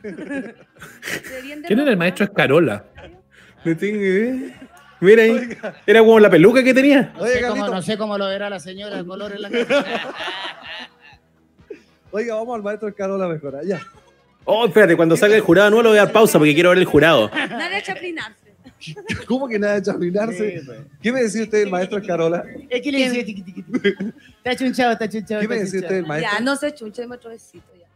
¿Quién 1.66 1.78
era 1.80 1.90
el 1.90 1.96
maestro 1.96 2.24
Escarola? 2.24 2.84
No 3.64 3.76
tengo 3.76 4.00
idea. 4.00 4.60
Mira 5.00 5.22
ahí. 5.22 5.30
Oiga, 5.30 5.74
Era 5.86 6.00
como 6.00 6.20
la 6.20 6.30
peluca 6.30 6.62
que 6.62 6.74
tenía. 6.74 7.12
No 7.16 7.22
Oye, 7.22 7.32
sé, 7.34 7.46
cómo, 7.48 7.68
no 7.68 7.82
sé 7.82 7.98
cómo 7.98 8.16
lo 8.18 8.26
verá 8.26 8.48
la 8.50 8.60
señora 8.60 8.96
de 8.96 9.04
color 9.04 9.32
en 9.32 9.42
la 9.42 9.50
casa. 9.50 9.84
oiga, 12.12 12.34
vamos 12.36 12.54
al 12.56 12.62
maestro 12.62 12.88
Escarola 12.88 13.26
mejor. 13.26 13.56
Allá. 13.56 13.80
Oh, 14.44 14.66
espérate, 14.66 14.96
cuando 14.96 15.16
salga 15.16 15.36
el 15.36 15.42
jurado 15.42 15.70
no 15.70 15.82
le 15.82 15.88
voy 15.90 15.98
a 15.98 16.04
dar 16.04 16.12
pausa 16.12 16.38
porque 16.38 16.54
quiero 16.54 16.70
ver 16.70 16.78
el 16.78 16.84
jurado. 16.84 17.30
Nada 17.34 17.68
de 17.68 17.82
chaplinarse. 17.82 18.50
¿Cómo 19.26 19.48
que 19.48 19.58
nada 19.58 19.74
de 19.74 19.82
charlinarse? 19.82 20.60
Sí, 20.60 20.66
pues. 20.66 20.78
¿Qué 21.02 21.12
me 21.12 21.22
decía 21.22 21.42
usted 21.42 21.58
del 21.60 21.70
maestro 21.70 21.98
Escarola? 21.98 22.44
Es 22.68 22.82
que 22.82 22.92
le 22.92 22.98
dice 22.98 23.24
tiqui, 23.24 23.42
tiqui, 23.42 23.62
tiqui. 23.62 24.12
Está 24.38 24.56
chunchado, 24.56 24.92
está 24.92 25.08
chunchado. 25.08 25.40
¿Qué 25.42 25.48
me 25.48 25.58
decía 25.58 25.80
usted 25.80 25.94
del 25.96 26.06
maestro? 26.06 26.32
Ya, 26.32 26.40
no 26.40 26.56
se 26.56 26.74
chuche, 26.74 27.06
me 27.06 27.16
otro 27.16 27.30
besito 27.30 27.66
ya. 27.78 27.86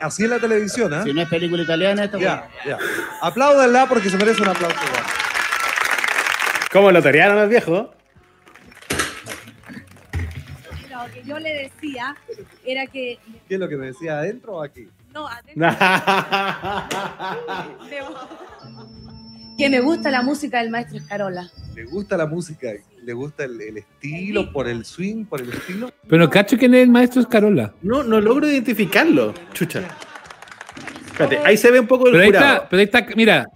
Así 0.00 0.24
es 0.24 0.30
la 0.30 0.38
televisión, 0.38 0.92
¿ah? 0.94 1.02
Si 1.04 1.12
no 1.12 1.22
es 1.22 1.28
película 1.28 1.62
italiana, 1.62 2.04
esto 2.04 2.18
Ya, 2.18 2.48
ya. 2.66 2.78
Apláudanla 3.20 3.86
porque 3.88 4.08
se 4.10 4.16
merece 4.16 4.42
un 4.42 4.48
aplauso. 4.48 4.76
¿Cómo 6.72 6.90
lo 6.92 7.02
torearon 7.02 7.38
al 7.38 7.48
viejo? 7.48 7.92
Que 11.20 11.28
yo 11.28 11.38
le 11.38 11.54
decía 11.54 12.16
era 12.64 12.86
que. 12.86 13.18
¿Qué 13.48 13.54
es 13.54 13.60
lo 13.60 13.68
que 13.68 13.76
me 13.76 13.86
decía 13.86 14.18
adentro 14.18 14.56
o 14.56 14.62
aquí? 14.62 14.88
No, 15.14 15.26
adentro. 15.26 15.54
que 19.58 19.68
me 19.68 19.80
gusta 19.80 20.10
la 20.10 20.22
música 20.22 20.60
del 20.60 20.70
maestro 20.70 20.98
Escarola. 20.98 21.50
¿Le 21.74 21.84
gusta 21.84 22.16
la 22.16 22.26
música? 22.26 22.68
¿Le 23.02 23.12
gusta 23.12 23.44
el, 23.44 23.60
el 23.60 23.78
estilo, 23.78 24.52
por 24.52 24.68
el 24.68 24.84
swing, 24.84 25.24
por 25.24 25.40
el 25.40 25.52
estilo? 25.52 25.92
Pero 26.08 26.30
cacho 26.30 26.56
quién 26.56 26.74
es 26.74 26.82
el 26.82 26.90
maestro 26.90 27.20
Escarola. 27.20 27.72
No, 27.82 28.02
no 28.02 28.20
logro 28.20 28.48
identificarlo. 28.48 29.34
Chucha. 29.52 29.82
Espérate, 31.06 31.38
ahí 31.38 31.56
se 31.56 31.70
ve 31.70 31.80
un 31.80 31.86
poco 31.86 32.06
el 32.06 32.12
Pero 32.12 32.24
ahí 32.24 32.30
jurado. 32.30 32.54
está, 32.54 32.68
pero 32.68 32.80
ahí 32.80 32.84
está, 32.84 33.06
mira. 33.16 33.46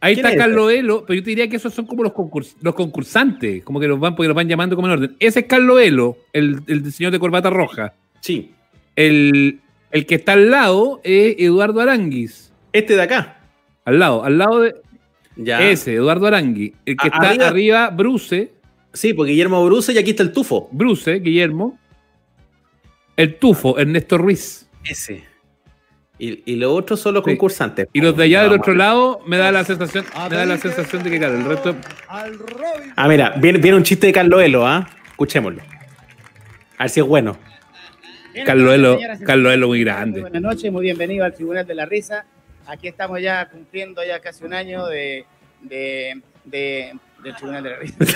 Ahí 0.00 0.14
¿Quién 0.14 0.26
está 0.26 0.36
es 0.36 0.42
Carlos 0.42 0.72
Elo, 0.72 1.04
pero 1.06 1.18
yo 1.18 1.22
te 1.24 1.30
diría 1.30 1.48
que 1.48 1.56
esos 1.56 1.72
son 1.72 1.86
como 1.86 2.02
los, 2.02 2.12
concurs- 2.12 2.54
los 2.60 2.74
concursantes, 2.74 3.64
como 3.64 3.80
que 3.80 3.88
los 3.88 3.98
van, 3.98 4.14
porque 4.14 4.28
los 4.28 4.36
van 4.36 4.48
llamando 4.48 4.76
como 4.76 4.88
en 4.88 4.92
orden. 4.94 5.16
Ese 5.18 5.40
es 5.40 5.46
Carlos 5.46 5.80
Elo, 5.80 6.18
el, 6.32 6.60
el 6.66 6.92
señor 6.92 7.12
de 7.12 7.18
corbata 7.18 7.48
roja. 7.50 7.94
Sí. 8.20 8.52
El, 8.94 9.60
el 9.90 10.06
que 10.06 10.16
está 10.16 10.34
al 10.34 10.50
lado 10.50 11.00
es 11.02 11.36
Eduardo 11.38 11.80
Aranguis. 11.80 12.52
Este 12.72 12.94
de 12.94 13.02
acá. 13.02 13.40
Al 13.84 13.98
lado, 13.98 14.22
al 14.24 14.36
lado 14.38 14.60
de 14.60 14.74
Ya. 15.36 15.68
ese, 15.70 15.94
Eduardo 15.94 16.26
Aranguis. 16.26 16.72
El 16.84 16.96
que 16.96 17.08
A- 17.08 17.10
está 17.10 17.28
arriba. 17.30 17.48
arriba, 17.48 17.90
Bruce, 17.90 18.52
Sí, 18.92 19.12
porque 19.12 19.32
Guillermo 19.32 19.62
Bruce 19.66 19.92
y 19.92 19.98
aquí 19.98 20.10
está 20.10 20.22
el 20.22 20.32
tufo. 20.32 20.68
Bruce, 20.72 21.20
Guillermo. 21.20 21.78
El 23.16 23.36
Tufo, 23.36 23.78
Ernesto 23.78 24.16
Ruiz. 24.18 24.68
Ese. 24.84 25.24
Y, 26.18 26.42
y 26.50 26.56
los 26.56 26.72
otros 26.72 26.98
son 27.00 27.14
los 27.14 27.22
Sí. 27.24 27.30
concursantes. 27.32 27.88
Y 27.92 28.00
los 28.00 28.16
de 28.16 28.24
allá 28.24 28.42
del 28.44 28.52
otro 28.52 28.74
lado 28.74 29.20
me 29.26 29.36
da 29.36 29.52
la 29.52 29.64
sensación, 29.64 30.04
me 30.30 30.36
da 30.36 30.46
la 30.46 30.56
sensación 30.56 31.02
de 31.02 31.10
que 31.10 31.18
claro, 31.18 31.34
el 31.36 31.44
resto. 31.44 31.76
Ah, 32.08 33.06
mira, 33.08 33.34
viene, 33.36 33.58
viene 33.58 33.76
un 33.76 33.82
chiste 33.82 34.06
de 34.06 34.12
Carlos 34.14 34.42
Elo, 34.42 34.66
¿ah? 34.66 34.88
Escuchémoslo. 35.10 35.60
A 36.78 36.84
ver 36.84 36.90
si 36.90 37.00
es 37.00 37.06
bueno. 37.06 37.36
Carlos 38.44 38.74
Elo, 38.74 38.96
Señoras 38.96 39.20
y 39.20 39.24
Carlos 39.24 39.52
Elo 39.52 39.66
muy 39.68 39.78
Muy 39.78 39.84
grande. 39.84 40.20
Buenas 40.20 40.42
noches, 40.42 40.70
muy 40.72 40.82
bienvenido 40.82 41.24
al 41.24 41.32
Tribunal 41.34 41.66
de 41.66 41.74
la 41.74 41.86
Risa. 41.86 42.24
Aquí 42.66 42.88
estamos 42.88 43.20
ya 43.22 43.48
cumpliendo 43.48 44.02
ya 44.04 44.20
casi 44.20 44.44
un 44.44 44.52
año 44.54 44.86
de, 44.86 45.24
de, 45.62 46.20
de- 46.44 46.92
del 47.22 47.34
Tribunal 47.36 47.62
de 47.64 47.70
la 47.70 47.76
Risa. 47.76 47.96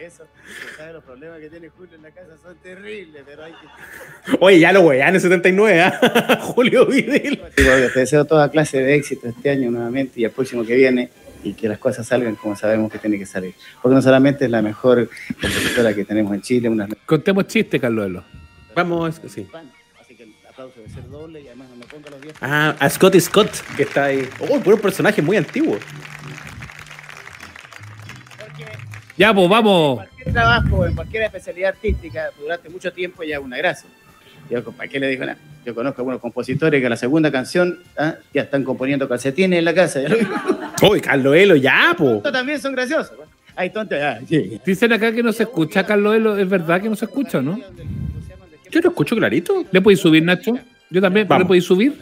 Eso. 0.00 0.22
Usted 0.22 0.76
sabe 0.78 0.92
los 0.94 1.04
problemas 1.04 1.40
que 1.40 1.50
tiene 1.50 1.68
Julio 1.68 1.94
en 1.94 2.02
la 2.02 2.10
casa 2.10 2.30
son 2.42 2.56
terribles, 2.56 3.22
pero 3.26 3.44
hay 3.44 3.52
que... 3.52 4.36
Oye, 4.40 4.58
ya 4.58 4.72
lo 4.72 4.80
wean 4.80 5.14
en 5.14 5.20
79, 5.20 5.82
¿ah? 5.82 6.38
Julio 6.40 6.86
Vidal. 6.86 7.52
Sí, 7.54 7.64
te 7.92 8.00
deseo 8.00 8.24
toda 8.24 8.50
clase 8.50 8.78
de 8.82 8.94
éxito 8.94 9.28
este 9.28 9.50
año 9.50 9.70
nuevamente 9.70 10.18
y 10.20 10.24
el 10.24 10.30
próximo 10.30 10.64
que 10.64 10.74
viene 10.74 11.10
y 11.44 11.52
que 11.52 11.68
las 11.68 11.78
cosas 11.78 12.06
salgan 12.06 12.34
como 12.36 12.56
sabemos 12.56 12.90
que 12.90 12.98
tiene 12.98 13.18
que 13.18 13.26
salir. 13.26 13.54
Porque 13.82 13.94
no 13.94 14.00
solamente 14.00 14.46
es 14.46 14.50
la 14.50 14.62
mejor 14.62 15.10
compositora 15.38 15.92
que 15.92 16.06
tenemos 16.06 16.32
en 16.32 16.40
Chile, 16.40 16.70
una 16.70 16.88
Contemos 17.04 17.46
chistes, 17.46 17.78
Carlos. 17.78 18.24
Vamos, 18.74 19.20
sí. 19.28 19.46
así 20.00 20.14
que 20.14 20.22
el 20.22 20.32
aplauso 20.48 20.76
debe 20.78 20.88
ser 20.88 21.08
doble 21.10 21.42
y 21.42 21.46
además 21.48 21.68
no 21.70 21.76
me 21.76 21.84
ponga 21.84 22.08
los 22.08 22.20
viejos. 22.22 22.38
Ah, 22.40 22.74
a 22.78 22.88
Scotty 22.88 23.20
Scott, 23.20 23.50
que 23.76 23.82
está 23.82 24.04
ahí. 24.04 24.26
Oh, 24.48 24.60
puro 24.60 24.78
personaje 24.78 25.20
muy 25.20 25.36
antiguo. 25.36 25.78
Ya, 29.20 29.34
pues 29.34 29.44
en 29.44 29.50
vamos. 29.50 29.96
cualquier 29.96 30.32
trabajo, 30.32 30.86
en 30.86 30.94
cualquier 30.94 31.22
especialidad 31.24 31.74
artística, 31.74 32.30
durante 32.40 32.70
mucho 32.70 32.90
tiempo 32.90 33.22
ya 33.22 33.36
es 33.36 33.42
una 33.42 33.58
gracia. 33.58 33.90
Yo, 34.48 34.64
¿para 34.72 34.88
qué 34.88 34.98
le 34.98 35.08
digo 35.08 35.26
nada? 35.26 35.36
Yo 35.62 35.74
conozco 35.74 36.00
algunos 36.00 36.22
compositores 36.22 36.80
que 36.80 36.86
a 36.86 36.88
la 36.88 36.96
segunda 36.96 37.30
canción 37.30 37.80
ah, 37.98 38.14
ya 38.32 38.40
están 38.40 38.64
componiendo 38.64 39.06
calcetines 39.06 39.58
en 39.58 39.66
la 39.66 39.74
casa. 39.74 40.00
Uy, 40.90 41.02
Carlos 41.02 41.36
Elo, 41.36 41.54
ya, 41.54 41.94
po. 41.98 42.14
Estos 42.14 42.32
también 42.32 42.58
son 42.62 42.72
graciosos. 42.72 43.12
Hay 43.56 43.68
tontos. 43.68 43.98
sí. 44.26 44.58
Dicen 44.64 44.90
acá 44.94 45.12
que 45.12 45.22
no 45.22 45.32
se 45.32 45.42
escucha, 45.42 45.84
Carlos 45.84 46.16
Elo. 46.16 46.38
¿Es 46.38 46.48
verdad 46.48 46.80
que 46.80 46.88
no 46.88 46.96
se 46.96 47.04
escucha, 47.04 47.42
no? 47.42 47.60
Yo 48.70 48.80
lo 48.80 48.88
escucho 48.88 49.14
clarito. 49.16 49.66
¿Le 49.70 49.82
podéis 49.82 50.00
subir, 50.00 50.22
Nacho? 50.22 50.58
Yo 50.88 51.02
también, 51.02 51.28
¿pero 51.28 51.40
¿le 51.40 51.44
podéis 51.44 51.64
subir? 51.64 52.00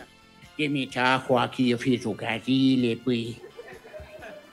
Que 0.57 0.69
me 0.69 0.87
trajo 0.87 1.41
aquí, 1.41 1.71
yo 1.71 1.79
fui 1.79 1.99
su 1.99 2.17
Chile, 2.45 2.97
pues. 3.03 3.39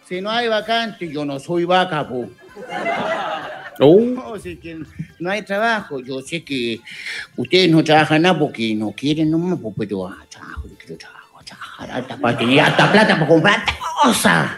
Si 0.10 0.20
no 0.20 0.32
hay 0.32 0.48
vacante, 0.48 1.08
yo 1.08 1.24
no 1.26 1.40
soy 1.40 1.66
vaca, 1.66 2.08
pues. 2.08 2.28
Oh, 3.80 4.00
No, 4.00 4.40
si 4.40 4.56
que 4.58 4.80
no 5.20 5.30
hay 5.30 5.42
trabajo. 5.42 6.00
Yo 6.00 6.22
sé 6.22 6.44
que 6.44 6.80
ustedes 7.36 7.70
no 7.70 7.84
trabajan 7.84 8.22
nada 8.22 8.40
porque 8.40 8.74
no 8.76 8.92
quieren 8.92 9.30
nomás, 9.32 9.60
pues, 9.62 9.76
pero 9.78 10.08
ah, 10.08 10.26
trabajo, 10.30 10.68
yo 10.68 10.76
quiero 10.78 10.98
trabajo, 10.98 11.42
trabajar 11.44 11.92
hasta 11.92 12.18
para 12.18 12.38
tener 12.38 12.60
hasta 12.62 12.92
plata 12.92 13.16
para 13.16 13.28
comprar 13.28 13.66
cosas. 14.04 14.52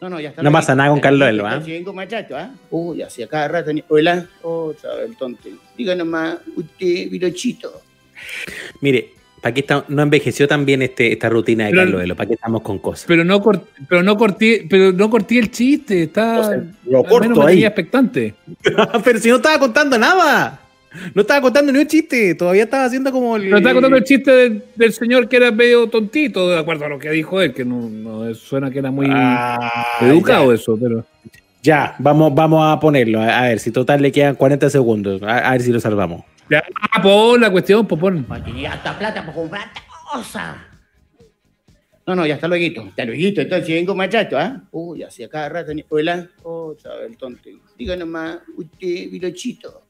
No, 0.00 0.10
no, 0.10 0.18
ya 0.20 0.30
está. 0.30 0.42
No 0.42 0.50
pasa 0.50 0.74
nada 0.74 0.90
con 0.90 1.00
Carlos 1.00 1.28
Elo. 1.28 1.64
Si 1.64 1.70
vengo 1.70 1.92
muchacho, 1.92 2.36
¿ah? 2.36 2.50
Uy, 2.70 3.02
así 3.02 3.22
a 3.22 3.28
cada 3.28 3.46
rato. 3.48 3.70
Hola. 3.88 4.26
Otra 4.42 4.94
vez 4.96 5.10
el 5.10 5.16
tonto. 5.16 5.48
Diga 5.76 5.94
nomás, 5.94 6.38
usted, 6.56 7.08
virochito. 7.08 7.82
mire, 8.80 9.12
¿para 9.42 9.52
qué 9.52 9.60
está, 9.60 9.84
no 9.88 10.00
envejeció 10.02 10.48
tan 10.48 10.64
bien 10.64 10.80
este, 10.80 11.12
esta 11.12 11.28
rutina 11.28 11.64
de 11.66 11.70
Pero- 11.72 11.82
Carlos 11.82 12.02
Elo? 12.04 12.16
¿Para 12.16 12.28
qué 12.28 12.34
estamos 12.34 12.62
con 12.62 12.78
cosas? 12.78 13.04
Pero 13.06 13.24
no, 13.24 13.42
cort- 13.42 13.64
pero 13.88 14.02
no 14.02 14.16
corté, 14.16 14.66
pero 14.70 14.92
no 14.92 15.10
corté 15.10 15.38
el 15.38 15.50
chiste. 15.50 16.04
Está. 16.04 16.36
Lo 16.38 17.00
al 17.00 17.04
menos 17.04 17.06
corto 17.08 17.42
me 17.44 17.50
ahí. 17.52 17.64
expectante. 17.64 18.34
Pero 19.04 19.18
si 19.18 19.28
no 19.28 19.36
estaba 19.36 19.58
contando 19.58 19.98
nada. 19.98 20.60
No 21.14 21.22
estaba 21.22 21.40
contando 21.40 21.72
ni 21.72 21.78
un 21.78 21.86
chiste. 21.86 22.34
Todavía 22.34 22.64
estaba 22.64 22.84
haciendo 22.84 23.10
como 23.10 23.36
el. 23.36 23.44
Pero 23.44 23.56
estaba 23.56 23.72
contando 23.74 23.96
el 23.96 24.04
chiste 24.04 24.30
del, 24.30 24.62
del 24.76 24.92
señor 24.92 25.26
que 25.28 25.36
era 25.38 25.50
medio 25.50 25.86
tontito, 25.88 26.48
de 26.50 26.58
acuerdo 26.58 26.84
a 26.84 26.88
lo 26.90 26.98
que 26.98 27.10
dijo 27.10 27.40
él, 27.40 27.54
que 27.54 27.64
no, 27.64 27.88
no 27.88 28.34
suena 28.34 28.70
que 28.70 28.78
era 28.78 28.90
muy 28.90 29.06
Ah, 29.10 29.86
educado 30.02 30.52
eso, 30.52 30.78
pero. 30.80 31.04
Ya, 31.62 31.94
vamos, 31.98 32.34
vamos 32.34 32.62
a 32.70 32.78
ponerlo. 32.78 33.20
A, 33.22 33.38
a 33.38 33.42
ver, 33.48 33.58
si 33.58 33.70
total 33.70 34.02
le 34.02 34.12
quedan 34.12 34.34
40 34.34 34.68
segundos. 34.68 35.22
A, 35.22 35.38
a 35.38 35.52
ver 35.52 35.62
si 35.62 35.72
lo 35.72 35.80
salvamos. 35.80 36.24
Ya, 36.52 36.62
ah, 36.92 37.00
pon 37.00 37.40
la 37.40 37.50
cuestión, 37.50 37.86
pues 37.88 37.98
pon. 37.98 38.26
Hasta 38.68 38.98
plata 38.98 39.22
para 39.22 39.32
comprar 39.32 39.70
cosas. 40.12 40.56
No, 42.06 42.14
no, 42.14 42.26
ya 42.26 42.34
está 42.34 42.46
luego. 42.46 42.88
Está 42.88 43.06
luego. 43.06 43.22
Entonces, 43.40 43.64
si 43.66 43.72
vengo 43.72 43.94
muchacho, 43.94 44.38
¿ah? 44.38 44.60
Uy, 44.70 45.02
así 45.02 45.22
a 45.22 45.30
cada 45.30 45.48
rato. 45.48 45.72
ni- 45.72 45.82
Hola. 45.88 46.28
Otra 46.42 46.96
vez 46.96 47.08
el 47.10 47.16
tonto. 47.16 47.48
Diga 47.78 47.96
nomás, 47.96 48.40
usted, 48.54 49.08
virochito. 49.10 49.86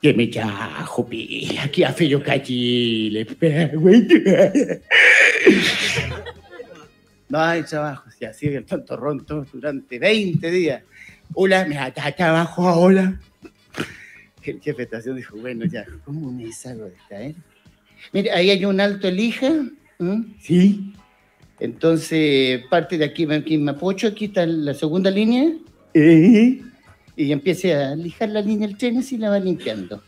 Que 0.00 0.14
me 0.14 0.28
trajo, 0.28 1.06
pi. 1.06 1.58
Aquí 1.62 1.84
a 1.84 1.92
Fello 1.92 2.22
Cachile. 2.22 3.26
No 7.28 7.40
hay 7.40 7.62
trabajo. 7.62 8.10
Si 8.10 8.24
así 8.24 8.46
el 8.46 8.64
tonto 8.64 8.96
ronto 8.96 9.44
durante 9.52 9.98
20 9.98 10.50
días. 10.50 10.82
Hola, 11.34 11.66
me 11.66 11.74
da 11.74 11.92
trabajo 11.92 12.90
ahora. 14.48 14.58
El 14.58 14.62
jefe 14.62 14.76
de 14.76 14.82
estación 14.84 15.16
dijo, 15.16 15.36
bueno, 15.36 15.64
ya, 15.66 15.86
¿cómo 16.04 16.32
me 16.32 16.50
salgo 16.52 16.84
de 16.84 16.94
esta, 16.96 17.22
eh? 17.22 17.34
Mire, 18.12 18.30
ahí 18.30 18.50
hay 18.50 18.64
un 18.64 18.80
alto 18.80 19.08
elija. 19.08 19.52
Sí. 20.40 20.92
Entonces, 21.60 22.62
parte 22.70 22.96
de 22.98 23.04
aquí, 23.04 23.30
aquí 23.32 23.54
en 23.54 23.64
Mapocho, 23.64 24.08
aquí 24.08 24.26
está 24.26 24.46
la 24.46 24.74
segunda 24.74 25.10
línea. 25.10 25.52
Eh, 25.94 26.60
Y 27.16 27.32
empiece 27.32 27.74
a 27.74 27.96
lijar 27.96 28.28
la 28.28 28.40
línea 28.40 28.68
del 28.68 28.76
tren 28.76 29.02
y 29.10 29.16
la 29.16 29.30
va 29.30 29.40
limpiando. 29.40 30.02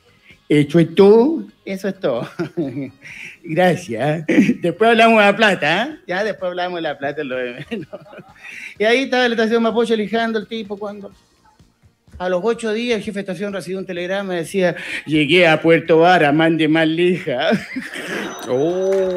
¿Eso 0.49 0.81
es 0.81 0.95
todo? 0.97 1.45
Eso 1.65 1.89
es 1.89 2.01
todo. 2.01 2.29
Gracias. 3.45 4.25
Después 4.61 4.91
hablamos 4.91 5.19
de 5.19 5.27
la 5.27 5.37
plata, 5.37 5.85
¿eh? 5.85 5.97
Ya 6.09 6.25
después 6.25 6.49
hablamos 6.49 6.79
de 6.79 6.83
la 6.83 6.99
plata, 6.99 7.23
lo 7.23 7.37
de 7.37 7.65
menos. 7.71 7.89
Y 8.79 8.85
ahí 8.85 9.03
estaba 9.03 9.29
la 9.29 9.35
estación 9.35 9.63
Mapocho 9.63 9.95
lijando 9.95 10.39
el 10.39 10.49
tipo 10.49 10.77
cuando 10.77 11.13
A 12.21 12.29
los 12.29 12.43
ocho 12.45 12.71
días 12.75 12.99
el 12.99 13.03
jefe 13.03 13.15
de 13.15 13.21
estación 13.21 13.51
recibió 13.51 13.79
un 13.79 13.87
telegrama 13.87 14.35
y 14.35 14.39
decía, 14.41 14.77
llegué 15.07 15.49
a 15.49 15.63
Puerto 15.63 16.01
Vara, 16.01 16.31
mande 16.33 16.69
más 16.69 16.87
lija. 16.87 17.51
Oh. 18.53 19.17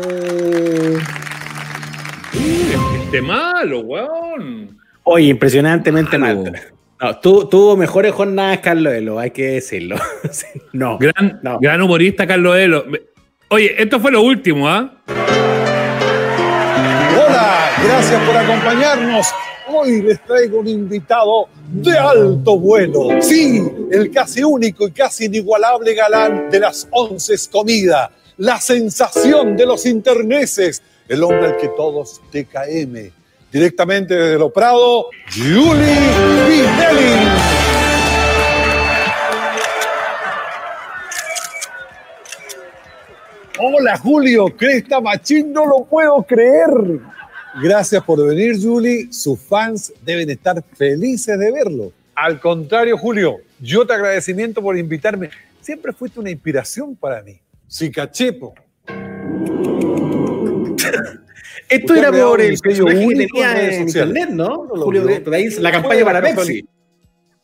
Este 3.04 3.22
malo, 3.22 3.80
weón. 3.80 4.78
Oye, 5.04 5.28
impresionantemente 5.28 6.18
Malo. 6.18 6.44
mal. 6.44 6.62
No, 7.02 7.20
tu- 7.20 7.48
tuvo 7.50 7.76
mejores 7.76 8.12
jornadas 8.14 8.60
Carlos 8.60 8.94
Elo, 8.94 9.18
hay 9.20 9.32
que 9.32 9.44
decirlo. 9.54 9.96
Sí, 10.32 10.46
no. 10.74 10.98
Gran, 10.98 11.40
No. 11.42 11.58
gran 11.60 11.82
humorista, 11.82 12.26
Carlos 12.28 12.56
Elo. 12.58 12.86
Oye, 13.50 13.76
esto 13.82 14.00
fue 14.00 14.12
lo 14.12 14.22
último, 14.22 14.70
¿ah? 14.70 14.94
Hola, 17.18 17.70
gracias 17.86 18.22
por 18.24 18.38
acompañarnos. 18.38 19.28
Hoy 19.76 20.04
les 20.04 20.24
traigo 20.24 20.60
un 20.60 20.68
invitado 20.68 21.48
de 21.72 21.98
alto 21.98 22.60
vuelo. 22.60 23.20
Sí, 23.22 23.60
el 23.90 24.12
casi 24.12 24.44
único 24.44 24.88
y 24.88 24.92
casi 24.92 25.26
inigualable 25.26 25.96
galán 25.96 26.52
de 26.52 26.60
las 26.60 26.88
once 26.92 27.34
comidas. 27.52 28.12
La 28.38 28.62
sensación 28.62 29.58
de 29.58 29.66
los 29.66 29.88
interneses. 29.88 30.84
El 31.08 31.24
hombre 31.24 31.48
al 31.48 31.58
que 31.58 31.70
todos 31.70 32.22
TKM. 32.32 33.12
Directamente 33.52 34.14
desde 34.14 34.38
Lo 34.38 34.54
Prado, 34.54 35.08
Julie 35.36 35.72
Vinelli. 36.48 37.30
Hola 43.60 43.98
Julio, 43.98 44.46
Cresta 44.56 45.02
Machín, 45.02 45.52
no 45.52 45.66
lo 45.66 45.86
puedo 45.86 46.22
creer. 46.24 47.00
Gracias 47.62 48.04
por 48.04 48.26
venir, 48.28 48.56
Julie. 48.62 49.08
Sus 49.12 49.40
fans 49.40 49.94
deben 50.04 50.30
estar 50.30 50.64
felices 50.76 51.38
de 51.38 51.52
verlo. 51.52 51.92
Al 52.16 52.40
contrario, 52.40 52.98
Julio, 52.98 53.38
yo 53.60 53.86
te 53.86 53.94
agradecimiento 53.94 54.62
por 54.62 54.78
invitarme. 54.78 55.30
Siempre 55.62 55.94
fuiste 55.94 56.20
una 56.20 56.30
inspiración 56.30 56.96
para 56.96 57.22
mí. 57.22 57.40
Sí, 57.68 57.92
cachepo. 57.92 58.54
Esto 61.70 61.94
Usted 61.94 61.98
era 61.98 62.12
por 62.12 62.42
el 62.42 62.58
sello 62.58 62.86
personaje 62.86 63.08
que 63.08 63.28
tenía 63.28 63.70
en 63.76 63.82
internet, 63.88 64.30
¿no? 64.30 64.50
¿Cómo 64.50 64.76
lo 64.76 64.84
Julio, 64.86 65.06
la 65.60 65.72
campaña 65.72 66.06
para. 66.06 66.22
Pepsi. 66.22 66.66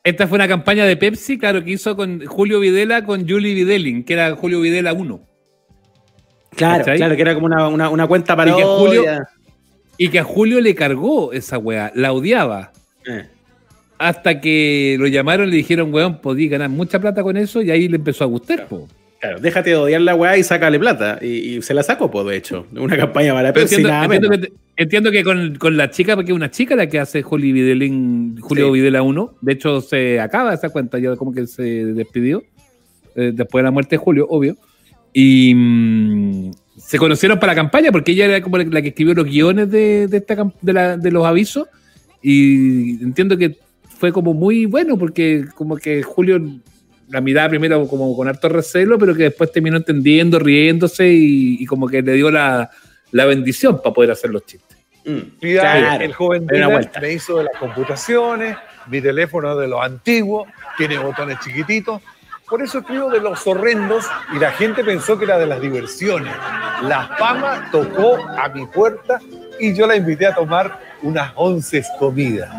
Esta 0.03 0.27
fue 0.27 0.35
una 0.37 0.47
campaña 0.47 0.85
de 0.85 0.97
Pepsi, 0.97 1.37
claro, 1.37 1.63
que 1.63 1.71
hizo 1.71 1.95
con 1.95 2.25
Julio 2.25 2.59
Videla 2.59 3.03
con 3.05 3.27
Julie 3.27 3.53
Videlin, 3.53 4.03
que 4.03 4.13
era 4.13 4.35
Julio 4.35 4.61
Videla 4.61 4.93
1. 4.93 5.19
Claro, 6.55 6.79
¿Cachai? 6.79 6.97
claro, 6.97 7.15
que 7.15 7.21
era 7.21 7.33
como 7.35 7.45
una, 7.47 7.67
una, 7.67 7.89
una 7.89 8.07
cuenta 8.07 8.35
para 8.35 8.51
Y 8.51 8.55
que 8.55 8.63
Julio- 8.63 9.03
Y 9.99 10.09
que 10.09 10.17
a 10.19 10.23
Julio 10.23 10.59
le 10.61 10.73
cargó 10.73 11.31
esa 11.33 11.59
weá, 11.59 11.91
la 11.93 12.11
odiaba. 12.13 12.71
Eh. 13.05 13.27
Hasta 13.99 14.39
que 14.39 14.95
lo 14.97 15.07
llamaron 15.07 15.49
y 15.49 15.51
le 15.51 15.57
dijeron, 15.57 15.93
weón, 15.93 16.21
podí 16.21 16.47
ganar 16.47 16.69
mucha 16.69 16.99
plata 16.99 17.21
con 17.21 17.35
eso 17.37 17.61
y 17.61 17.69
ahí 17.69 17.87
le 17.89 17.97
empezó 17.97 18.23
a 18.23 18.27
gustar, 18.27 18.67
po. 18.67 18.87
Claro, 19.19 19.41
déjate 19.41 19.71
de 19.71 19.75
odiar 19.75 19.99
la 19.99 20.15
weá 20.15 20.37
y 20.37 20.43
sácale 20.43 20.79
plata. 20.79 21.19
Y, 21.21 21.57
y 21.57 21.61
se 21.61 21.73
la 21.73 21.83
sacó, 21.83 22.09
pues, 22.09 22.25
de 22.25 22.37
hecho. 22.37 22.65
Una 22.77 22.95
campaña 22.95 23.33
para 23.33 23.51
Pepsi, 23.51 23.75
entiendo, 23.75 23.89
nada 23.89 24.05
entiendo 24.05 24.29
menos. 24.29 24.47
que, 24.47 24.53
entiendo 24.81 25.11
que 25.11 25.23
con, 25.25 25.55
con 25.55 25.75
la 25.75 25.89
chica, 25.89 26.15
porque 26.15 26.31
es 26.31 26.35
una 26.37 26.49
chica 26.49 26.77
la 26.77 26.87
que 26.87 26.97
hace 26.99 27.21
Julio 27.21 27.53
Videlin, 27.53 28.37
Julio 28.39 28.67
Sí. 28.67 28.71
Videla 28.71 29.01
1. 29.01 29.35
De 29.41 29.51
hecho, 29.51 29.81
se 29.81 30.21
acaba 30.21 30.53
esa 30.53 30.69
cuenta, 30.69 30.97
ya 30.99 31.17
como 31.17 31.33
que 31.33 31.45
se 31.47 31.63
despidió. 31.87 32.41
eh, 33.15 33.31
después 33.35 33.61
de 33.61 33.63
la 33.65 33.71
muerte 33.71 33.95
de 33.95 33.97
Julio, 33.97 34.25
obvio. 34.29 34.55
Y 35.11 35.53
mm, 35.53 36.51
se 36.79 36.97
conocieron 36.97 37.39
para 37.39 37.51
la 37.53 37.55
campaña 37.57 37.91
porque 37.91 38.13
ella 38.13 38.25
era 38.25 38.41
como 38.41 38.57
la 38.57 38.81
que 38.81 38.89
escribió 38.89 39.13
los 39.13 39.25
guiones 39.25 39.69
de, 39.69 40.07
de, 40.07 40.17
esta, 40.17 40.51
de, 40.61 40.73
la- 40.73 40.97
de 40.97 41.11
los 41.11 41.25
avisos. 41.25 41.67
Y 42.21 43.01
entiendo 43.03 43.37
que 43.37 43.57
fue 43.97 44.11
como 44.11 44.33
muy 44.33 44.65
bueno 44.65 44.97
porque 44.97 45.45
como 45.55 45.75
que 45.77 46.03
Julio 46.03 46.41
la 47.09 47.21
miraba 47.21 47.49
primero 47.49 47.87
como 47.87 48.15
con 48.15 48.27
harto 48.27 48.49
recelo, 48.49 48.97
pero 48.97 49.15
que 49.15 49.23
después 49.23 49.51
terminó 49.51 49.77
entendiendo, 49.77 50.39
riéndose 50.39 51.07
y, 51.09 51.57
y 51.59 51.65
como 51.65 51.87
que 51.87 52.01
le 52.01 52.13
dio 52.13 52.29
la, 52.31 52.69
la 53.11 53.25
bendición 53.25 53.81
para 53.81 53.93
poder 53.93 54.11
hacer 54.11 54.29
los 54.29 54.45
chistes. 54.45 54.77
Mm, 55.05 55.39
claro. 55.39 56.03
el 56.03 56.13
joven 56.13 56.45
me 57.01 57.13
hizo 57.13 57.37
de 57.37 57.45
las 57.45 57.57
computaciones, 57.57 58.55
mi 58.87 59.01
teléfono 59.01 59.55
de 59.55 59.67
los 59.67 59.81
antiguos, 59.81 60.47
tiene 60.77 60.97
botones 60.99 61.39
chiquititos. 61.43 62.01
Por 62.49 62.63
eso 62.63 62.79
escribo 62.79 63.11
de 63.11 63.19
los 63.19 63.45
horrendos 63.45 64.05
y 64.35 64.39
la 64.39 64.51
gente 64.51 64.83
pensó 64.83 65.19
que 65.19 65.25
era 65.25 65.37
de 65.37 65.45
las 65.45 65.61
diversiones. 65.61 66.33
La 66.81 67.15
fama 67.19 67.69
tocó 67.71 68.17
a 68.17 68.49
mi 68.49 68.65
puerta 68.65 69.19
y 69.59 69.75
yo 69.75 69.85
la 69.85 69.95
invité 69.95 70.25
a 70.25 70.33
tomar 70.33 70.79
unas 71.03 71.31
once 71.35 71.83
comidas. 71.99 72.49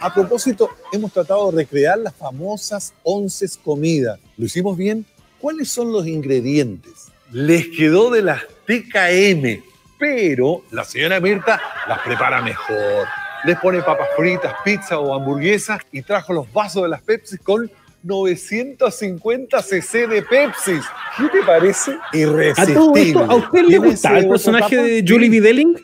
A 0.00 0.12
propósito, 0.12 0.70
hemos 0.92 1.12
tratado 1.12 1.50
de 1.50 1.58
recrear 1.58 1.98
las 1.98 2.14
famosas 2.14 2.94
once 3.02 3.46
comidas. 3.62 4.18
¿Lo 4.38 4.46
hicimos 4.46 4.76
bien? 4.76 5.04
¿Cuáles 5.38 5.68
son 5.68 5.92
los 5.92 6.06
ingredientes? 6.06 7.12
Les 7.30 7.68
quedó 7.68 8.10
de 8.10 8.22
las 8.22 8.42
TKM, 8.66 9.62
pero 9.98 10.62
la 10.70 10.84
señora 10.84 11.20
Mirta 11.20 11.60
las 11.86 11.98
prepara 12.00 12.40
mejor. 12.40 13.06
Les 13.44 13.58
pone 13.58 13.82
papas 13.82 14.08
fritas, 14.16 14.54
pizza 14.64 14.98
o 14.98 15.14
hamburguesas 15.14 15.80
y 15.90 16.02
trajo 16.02 16.32
los 16.32 16.52
vasos 16.52 16.84
de 16.84 16.88
las 16.88 17.02
Pepsi 17.02 17.38
con 17.38 17.70
950 18.04 19.62
cc 19.62 20.06
de 20.06 20.22
Pepsi. 20.22 20.72
¿Qué 21.16 21.28
te 21.28 21.42
parece? 21.44 21.92
¿A 21.92 22.16
Irresistible. 22.16 22.74
todo 22.74 22.96
esto, 22.96 23.18
¿a 23.24 23.34
usted 23.34 23.62
le 23.62 23.68
¿Tiene 23.68 23.86
gustaba 23.88 24.16
ese 24.16 24.24
el 24.24 24.30
personaje 24.30 24.76
de? 24.76 25.04
Julie 25.06 25.30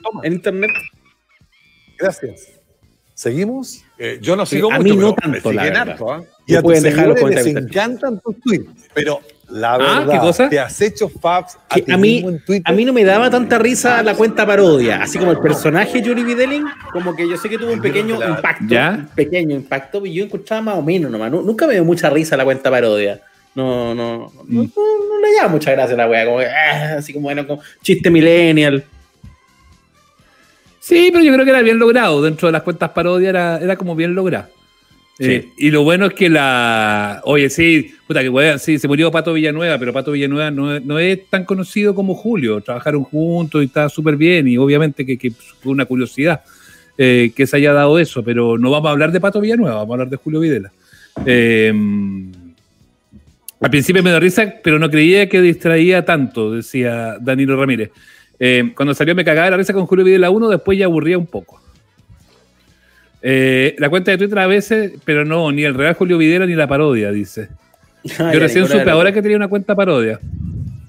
Toma. 0.03 0.21
en 0.25 0.33
internet? 0.35 0.71
Gracias. 1.99 2.49
¿Seguimos? 3.15 3.85
Eh, 3.99 4.19
yo 4.21 4.37
no 4.37 4.47
sigo 4.47 4.71
a 4.73 4.79
mucho, 4.79 4.85
mí 4.85 4.97
no 4.97 5.15
pero 5.15 5.33
tanto, 5.33 5.53
la 5.53 5.63
harto. 5.63 6.17
No 6.19 6.27
Y 6.47 6.55
a 6.55 6.59
tus 6.59 6.63
pueden 6.63 6.83
dejar 6.85 7.09
los 7.09 7.21
les 7.31 7.47
encantan 7.47 8.21
tus 8.21 8.41
tweets, 8.41 8.89
pero 8.95 9.21
la 9.51 9.75
Ah, 9.75 9.79
verdad, 9.79 10.13
¿qué 10.13 10.19
cosa? 10.19 10.49
te 10.49 10.59
has 10.61 10.81
hecho 10.81 11.09
faps 11.09 11.57
a, 11.71 11.95
a 11.95 11.97
mí-. 11.97 12.25
A 12.65 12.73
mí 12.73 12.85
no 12.85 12.93
me 12.93 13.05
daba 13.05 13.31
tanta 13.31 13.59
risa 13.59 14.03
la 14.03 14.15
cuenta 14.15 14.47
parodia, 14.47 15.03
así 15.03 15.19
como 15.19 15.31
el 15.33 15.39
personaje 15.39 16.03
Julie 16.05 16.25
Videlin, 16.25 16.65
como 16.93 17.15
que 17.17 17.29
yo 17.29 17.37
sé 17.37 17.49
que 17.49 17.59
tuvo 17.59 17.73
un 17.73 17.81
pequeño 17.81 18.17
impacto, 18.17 18.67
¿Ya? 18.69 18.97
un 18.99 19.07
pequeño 19.15 19.57
impacto, 19.57 20.05
y 20.05 20.15
yo 20.15 20.25
encontraba 20.25 20.63
más 20.63 20.75
o 20.77 20.83
menos 20.83 21.11
nomás. 21.11 21.31
Nu- 21.31 21.43
Nunca 21.43 21.67
me 21.67 21.75
dio 21.75 21.85
mucha 21.85 22.11
risa 22.11 22.37
la 22.37 22.45
cuenta 22.45 22.71
parodia. 22.71 23.21
No, 23.55 23.95
no, 23.95 24.31
no, 24.47 24.63
no, 24.63 24.63
no 24.63 25.21
le 25.21 25.35
llama 25.35 25.49
mucha 25.49 25.73
gracia 25.73 25.95
a 25.95 25.99
la 25.99 26.09
wea, 26.09 26.25
como 26.27 26.39
que, 26.39 26.47
ah, 26.47 26.95
así 26.99 27.13
como 27.13 27.25
bueno, 27.25 27.47
como 27.47 27.61
chiste 27.83 28.11
millennial. 28.11 28.85
Sí, 30.81 31.11
pero 31.13 31.25
yo 31.25 31.33
creo 31.33 31.45
que 31.45 31.51
era 31.51 31.63
bien 31.63 31.79
logrado. 31.79 32.23
Dentro 32.23 32.49
de 32.49 32.53
las 32.53 32.63
cuentas 32.63 32.91
parodias 32.91 33.31
era, 33.31 33.59
era 33.59 33.77
como 33.77 33.95
bien 33.97 34.15
logrado. 34.15 34.49
Eh, 35.21 35.49
y 35.57 35.71
lo 35.71 35.83
bueno 35.83 36.07
es 36.07 36.15
que 36.15 36.29
la. 36.29 37.21
Oye, 37.25 37.51
sí, 37.51 37.93
puta 38.07 38.23
que 38.23 38.29
weá, 38.29 38.59
sí, 38.59 38.79
se 38.79 38.87
murió 38.87 39.11
Pato 39.11 39.33
Villanueva, 39.33 39.77
pero 39.79 39.93
Pato 39.93 40.13
Villanueva 40.13 40.51
no, 40.51 40.79
no 40.79 40.99
es 40.99 41.29
tan 41.29 41.45
conocido 41.45 41.95
como 41.95 42.15
Julio. 42.15 42.61
Trabajaron 42.61 43.03
juntos 43.03 43.63
y 43.63 43.67
está 43.67 43.89
súper 43.89 44.17
bien, 44.17 44.47
y 44.47 44.59
obviamente 44.59 45.05
que, 45.05 45.19
que 45.19 45.31
fue 45.31 45.73
una 45.73 45.87
curiosidad 45.87 46.43
eh, 47.01 47.33
que 47.37 47.47
se 47.47 47.57
haya 47.57 47.73
dado 47.73 47.99
eso, 48.01 48.25
pero 48.25 48.59
no 48.59 48.71
vamos 48.71 48.89
a 48.89 48.93
hablar 48.93 49.13
de 49.13 49.21
Pato 49.21 49.41
Villanueva, 49.41 49.77
vamos 49.77 49.91
a 49.91 49.95
hablar 49.95 50.09
de 50.09 50.17
Julio 50.17 50.41
Videla. 50.41 50.73
Eh, 51.25 51.73
al 53.61 53.71
principio 53.71 54.03
me 54.03 54.11
dio 54.11 54.19
risa, 54.19 54.55
pero 54.65 54.81
no 54.81 54.91
creía 54.91 55.29
que 55.29 55.41
distraía 55.41 56.05
tanto, 56.05 56.53
decía 56.53 57.17
Danilo 57.21 57.57
Ramírez. 57.57 57.91
Eh, 58.41 58.73
cuando 58.75 58.95
salió 58.95 59.15
me 59.15 59.25
cagaba 59.25 59.51
la 59.51 59.57
risa 59.57 59.73
con 59.73 59.87
Julio 59.87 60.05
Videla 60.05 60.31
1, 60.31 60.49
después 60.49 60.77
ya 60.77 60.87
aburría 60.87 61.19
un 61.19 61.27
poco. 61.27 61.61
Eh, 63.23 63.75
la 63.79 63.89
cuenta 63.89 64.11
de 64.11 64.19
Twitter 64.19 64.39
a 64.39 64.47
veces, 64.47 64.93
pero 65.05 65.25
no, 65.25 65.51
ni 65.51 65.65
el 65.65 65.75
real 65.75 65.95
Julio 65.95 66.19
Videla 66.19 66.47
ni 66.47 66.55
la 66.55 66.67
parodia, 66.67 67.11
dice. 67.11 67.49
Ah, 68.19 68.33
Yo 68.33 68.41
recién 68.41 68.67
supe 68.67 68.89
ahora 68.91 69.13
que 69.13 69.21
tenía 69.23 69.37
una 69.37 69.49
cuenta 69.49 69.75
parodia. 69.75 70.21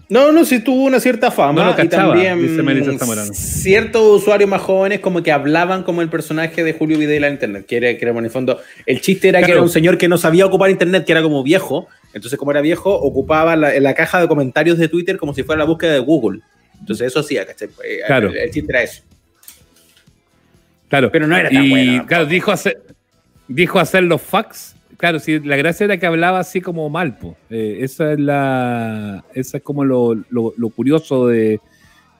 No, 0.10 0.32
no, 0.32 0.44
sí 0.44 0.60
tuvo 0.60 0.86
una 0.86 1.00
cierta 1.00 1.30
fama. 1.30 1.64
No 1.66 1.72
y 1.72 1.74
cachaba, 1.76 2.14
también 2.14 2.66
Melissa 2.66 2.98
Zamorano. 2.98 3.32
ciertos 3.32 4.22
usuarios 4.22 4.50
más 4.50 4.62
jóvenes 4.62 5.02
como 5.02 5.22
que 5.22 5.32
hablaban 5.32 5.84
como 5.84 6.02
el 6.02 6.10
personaje 6.10 6.64
de 6.64 6.74
Julio 6.74 6.98
Videla 6.98 7.28
en 7.28 7.34
internet. 7.34 7.66
Que 7.68 7.78
era, 7.78 7.96
que 7.96 8.06
era, 8.06 8.18
en 8.18 8.26
el 8.26 8.32
fondo, 8.32 8.60
el 8.88 9.02
chiste 9.02 9.30
era 9.30 9.44
que 9.44 9.52
era 9.52 9.62
un 9.62 9.70
señor 9.70 10.00
que 10.00 10.08
no 10.08 10.18
sabía 10.18 10.48
ocupar 10.48 10.72
internet, 10.72 11.06
que 11.06 11.12
era 11.12 11.22
como 11.22 11.44
viejo. 11.44 11.88
Entonces, 12.14 12.40
como 12.40 12.50
era 12.50 12.62
viejo, 12.62 12.92
ocupaba 12.92 13.56
la, 13.56 13.80
la 13.80 13.94
caja 13.94 14.20
de 14.20 14.28
comentarios 14.28 14.80
de 14.80 14.88
Twitter 14.88 15.18
como 15.18 15.36
si 15.36 15.44
fuera 15.44 15.60
la 15.60 15.66
búsqueda 15.66 15.94
de 15.94 16.00
Google. 16.00 16.40
Entonces, 16.80 17.06
eso 17.06 17.20
hacía, 17.20 17.46
¿cachai? 17.46 17.68
Eh, 17.86 18.00
Claro. 18.08 18.30
El, 18.30 18.38
el 18.38 18.50
chiste 18.52 18.72
era 18.72 18.82
eso. 18.82 19.04
Claro. 20.90 21.10
Pero 21.12 21.28
no 21.28 21.38
era 21.38 21.50
tan 21.50 21.64
y, 21.64 21.70
bueno, 21.70 22.06
Claro, 22.08 22.26
dijo 22.26 22.52
hacer, 22.52 22.82
dijo 23.48 23.80
hacer 23.80 24.04
los 24.04 24.22
fax. 24.22 24.76
Claro, 24.98 25.20
sí, 25.20 25.40
la 25.40 25.56
gracia 25.56 25.86
era 25.86 25.98
que 25.98 26.06
hablaba 26.06 26.40
así 26.40 26.60
como 26.60 26.90
mal. 26.90 27.16
Eh, 27.50 27.78
esa 27.82 28.12
es 28.14 28.20
la. 28.20 29.24
Esa 29.34 29.58
es 29.58 29.64
como 29.64 29.86
lo, 29.86 30.16
lo- 30.30 30.54
lo 30.58 30.70
curioso 30.70 31.28
de. 31.28 31.62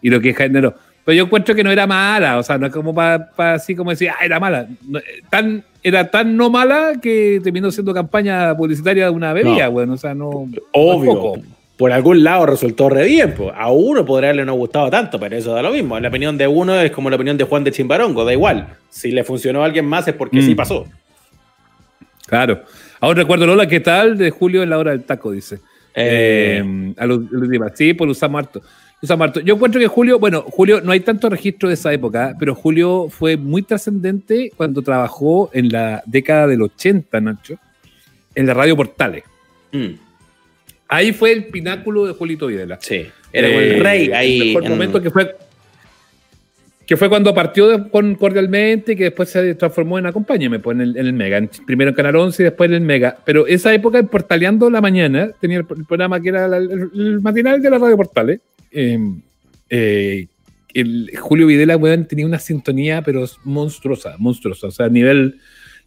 Y 0.02 0.10
lo 0.10 0.22
que 0.22 0.34
generó. 0.34 0.74
Pero 1.04 1.18
yo 1.18 1.24
encuentro 1.26 1.56
que 1.56 1.64
no 1.64 1.72
era 1.72 1.88
mala, 1.88 2.38
o 2.38 2.44
sea, 2.44 2.58
no 2.58 2.68
es 2.68 2.72
como 2.72 2.94
para 2.94 3.30
así 3.38 3.76
como 3.76 3.90
decir, 3.90 4.10
ah, 4.12 4.24
era 4.24 4.40
mala. 4.40 4.68
No, 4.88 5.00
eh, 5.00 5.04
tan, 5.30 5.64
era 5.84 6.10
tan 6.12 6.38
no 6.38 6.50
mala 6.50 6.94
que 7.02 7.42
terminó 7.44 7.72
siendo 7.72 7.94
campaña 7.94 8.56
publicitaria 8.56 9.06
de 9.06 9.10
una 9.12 9.34
bebida, 9.34 9.66
No. 9.66 9.72
bueno, 9.72 9.94
o 9.94 9.98
sea, 9.98 10.14
no. 10.14 10.30
Obvio. 10.72 11.12
tampoco. 11.14 11.42
Por 11.80 11.94
algún 11.94 12.24
lado 12.26 12.46
resultó 12.46 12.90
re 12.90 13.06
bien. 13.06 13.34
po. 13.34 13.52
A 13.56 13.72
uno 13.72 14.06
podría 14.06 14.30
haberle 14.32 14.44
no 14.46 14.54
gustado 14.54 14.90
tanto, 14.90 15.18
pero 15.18 15.36
eso 15.38 15.54
da 15.54 15.62
lo 15.62 15.72
mismo. 15.72 15.98
La 16.00 16.10
opinión 16.10 16.38
de 16.38 16.46
uno 16.46 16.78
es 16.80 16.92
como 16.92 17.10
la 17.10 17.16
opinión 17.16 17.38
de 17.38 17.46
Juan 17.46 17.64
de 17.64 17.72
Chimbarongo, 17.72 18.26
da 18.26 18.34
igual. 18.34 18.68
Si 18.90 19.12
le 19.12 19.24
funcionó 19.24 19.62
a 19.64 19.66
alguien 19.66 19.86
más 19.86 20.06
es 20.08 20.14
porque 20.14 20.40
Mm. 20.40 20.46
sí 20.46 20.56
pasó. 20.56 20.86
Claro. 22.28 22.64
Aún 23.00 23.16
recuerdo 23.16 23.48
Lola, 23.48 23.66
¿qué 23.68 23.80
tal? 23.80 24.18
De 24.18 24.30
Julio 24.30 24.62
en 24.62 24.70
la 24.70 24.78
hora 24.78 24.92
del 24.92 25.04
taco, 25.04 25.32
dice. 25.32 25.56
Eh, 25.96 26.62
Eh, 26.64 26.94
a 26.98 27.06
los, 27.06 27.22
los 27.32 27.48
demás. 27.50 27.72
Sí, 27.76 27.94
pues 27.94 28.06
lo 28.08 28.12
usamos 28.12 28.40
harto. 28.40 28.62
Usamos 29.02 29.28
harto. 29.28 29.40
Yo 29.40 29.56
encuentro 29.56 29.80
que 29.80 29.88
Julio, 29.88 30.20
bueno, 30.20 30.42
Julio, 30.42 30.82
no 30.82 30.92
hay 30.92 31.00
tanto 31.00 31.30
registro 31.30 31.70
de 31.70 31.76
esa 31.76 31.94
época, 31.94 32.36
pero 32.38 32.54
Julio 32.56 33.08
fue 33.10 33.38
muy 33.38 33.62
trascendente 33.64 34.52
cuando 34.58 34.82
trabajó 34.82 35.50
en 35.54 35.70
la 35.70 36.04
década 36.06 36.46
del 36.48 36.62
80, 36.62 37.22
Nacho, 37.22 37.56
en 38.36 38.46
la 38.46 38.54
radio 38.54 38.76
Portales. 38.76 39.24
mm, 39.72 40.09
Ahí 40.90 41.14
fue 41.14 41.32
el 41.32 41.46
pináculo 41.46 42.06
de 42.06 42.14
Julito 42.14 42.48
Videla. 42.48 42.78
sí. 42.82 43.06
Era 43.32 43.48
como 43.48 43.60
el 43.60 43.72
Eh, 43.74 43.80
rey 43.80 44.12
ahí. 44.12 44.40
El 44.42 44.48
mejor 44.48 44.64
en- 44.66 44.70
momento 44.72 45.02
que 45.02 45.10
fue 45.12 45.36
que 46.88 46.98
fue 46.98 47.08
cuando 47.08 47.32
partió 47.36 47.68
de- 47.68 47.88
con 47.92 48.16
Cordialmente 48.16 48.94
y 48.94 48.96
que 48.96 49.04
después 49.06 49.30
se 49.30 49.54
transformó 49.54 50.00
en 50.00 50.08
Acompáñame, 50.08 50.58
pues 50.58 50.74
en 50.74 50.82
el, 50.82 50.98
en 50.98 51.06
el 51.06 51.14
Mega. 51.14 51.38
En- 51.38 51.48
primero 51.68 51.92
en 51.92 51.96
Canal 51.96 52.16
11 52.16 52.42
y 52.42 52.46
después 52.46 52.68
en 52.72 52.74
el 52.78 52.82
Mega. 52.82 53.16
Pero 53.24 53.46
esa 53.46 53.72
época 53.72 54.00
en 54.00 54.08
Portaleando 54.08 54.68
la 54.72 54.82
Mañana 54.82 55.30
tenía 55.40 55.60
el, 55.60 55.66
el 55.78 55.86
programa 55.86 56.20
que 56.20 56.30
era 56.30 56.48
la- 56.48 56.58
el, 56.58 56.90
el 56.96 57.22
matinal 57.22 57.62
de 57.62 57.70
la 57.70 57.78
radio 57.78 57.96
Portales. 57.96 58.40
eh, 58.72 58.98
eh, 59.70 60.26
el 60.74 61.12
Julio 61.20 61.46
Videla, 61.46 61.78
weón, 61.78 62.06
tenía 62.06 62.26
una 62.26 62.40
sintonía, 62.40 63.04
pero 63.04 63.26
monstruosa, 63.44 64.16
monstruosa. 64.18 64.68
O 64.68 64.72
sea, 64.72 64.90
nivel, 64.90 65.40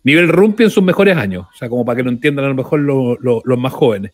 nivel 0.04 0.28
Rumpi 0.28 0.62
en 0.64 0.70
sus 0.70 0.84
mejores 0.84 1.16
años. 1.16 1.46
O 1.52 1.56
sea, 1.56 1.68
como 1.68 1.84
para 1.84 1.96
que 1.96 2.02
lo 2.04 2.10
entiendan 2.10 2.44
a 2.44 2.48
lo 2.48 2.54
mejor 2.54 2.78
lo- 2.78 3.16
lo- 3.20 3.42
los 3.44 3.58
más 3.58 3.72
jóvenes. 3.72 4.12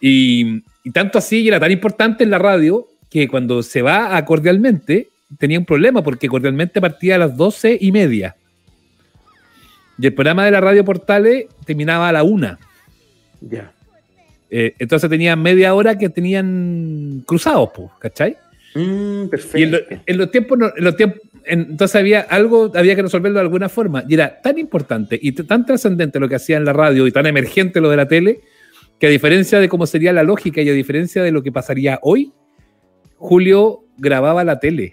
Y, 0.00 0.62
y 0.84 0.90
tanto 0.92 1.18
así, 1.18 1.40
y 1.42 1.48
era 1.48 1.60
tan 1.60 1.70
importante 1.70 2.24
en 2.24 2.30
la 2.30 2.38
radio, 2.38 2.86
que 3.10 3.28
cuando 3.28 3.62
se 3.62 3.82
va 3.82 4.16
a 4.16 4.24
Cordialmente, 4.24 5.08
tenía 5.38 5.58
un 5.58 5.64
problema, 5.66 6.02
porque 6.02 6.28
Cordialmente 6.28 6.80
partía 6.80 7.16
a 7.16 7.18
las 7.18 7.36
doce 7.36 7.76
y 7.80 7.92
media. 7.92 8.36
Y 9.98 10.06
el 10.06 10.14
programa 10.14 10.44
de 10.44 10.50
la 10.52 10.60
radio 10.60 10.84
Portales 10.84 11.46
terminaba 11.66 12.08
a 12.08 12.12
la 12.12 12.22
una. 12.22 12.58
Ya. 13.40 13.72
Eh, 14.50 14.74
entonces 14.78 15.08
tenía 15.10 15.36
media 15.36 15.74
hora 15.74 15.96
que 15.98 16.08
tenían 16.08 17.22
cruzados, 17.26 17.70
pues, 17.74 17.88
¿cachai? 17.98 18.36
Mm, 18.74 19.26
perfecto. 19.28 19.58
Y 19.58 19.62
en, 19.64 19.70
lo- 19.72 19.78
en 20.06 20.18
los 20.18 20.30
tiempos, 20.30 20.58
en 20.76 20.84
los 20.84 20.96
tiempos, 20.96 21.20
en- 21.44 21.60
entonces 21.72 21.94
había 21.96 22.20
algo, 22.22 22.72
había 22.74 22.96
que 22.96 23.02
resolverlo 23.02 23.38
de 23.38 23.44
alguna 23.44 23.68
forma. 23.68 24.02
Y 24.08 24.14
era 24.14 24.40
tan 24.40 24.58
importante 24.58 25.18
y 25.20 25.32
tan 25.32 25.66
trascendente 25.66 26.18
lo 26.18 26.28
que 26.28 26.36
hacía 26.36 26.56
en 26.56 26.64
la 26.64 26.72
radio 26.72 27.06
y 27.06 27.12
tan 27.12 27.26
emergente 27.26 27.80
lo 27.80 27.90
de 27.90 27.96
la 27.96 28.08
tele, 28.08 28.40
que 29.00 29.06
a 29.06 29.10
diferencia 29.10 29.58
de 29.58 29.68
cómo 29.68 29.86
sería 29.86 30.12
la 30.12 30.22
lógica 30.22 30.60
y 30.62 30.68
a 30.68 30.72
diferencia 30.72 31.22
de 31.22 31.32
lo 31.32 31.42
que 31.42 31.50
pasaría 31.50 31.98
hoy, 32.02 32.32
Julio 33.16 33.84
grababa 33.98 34.44
la 34.44 34.60
tele. 34.60 34.92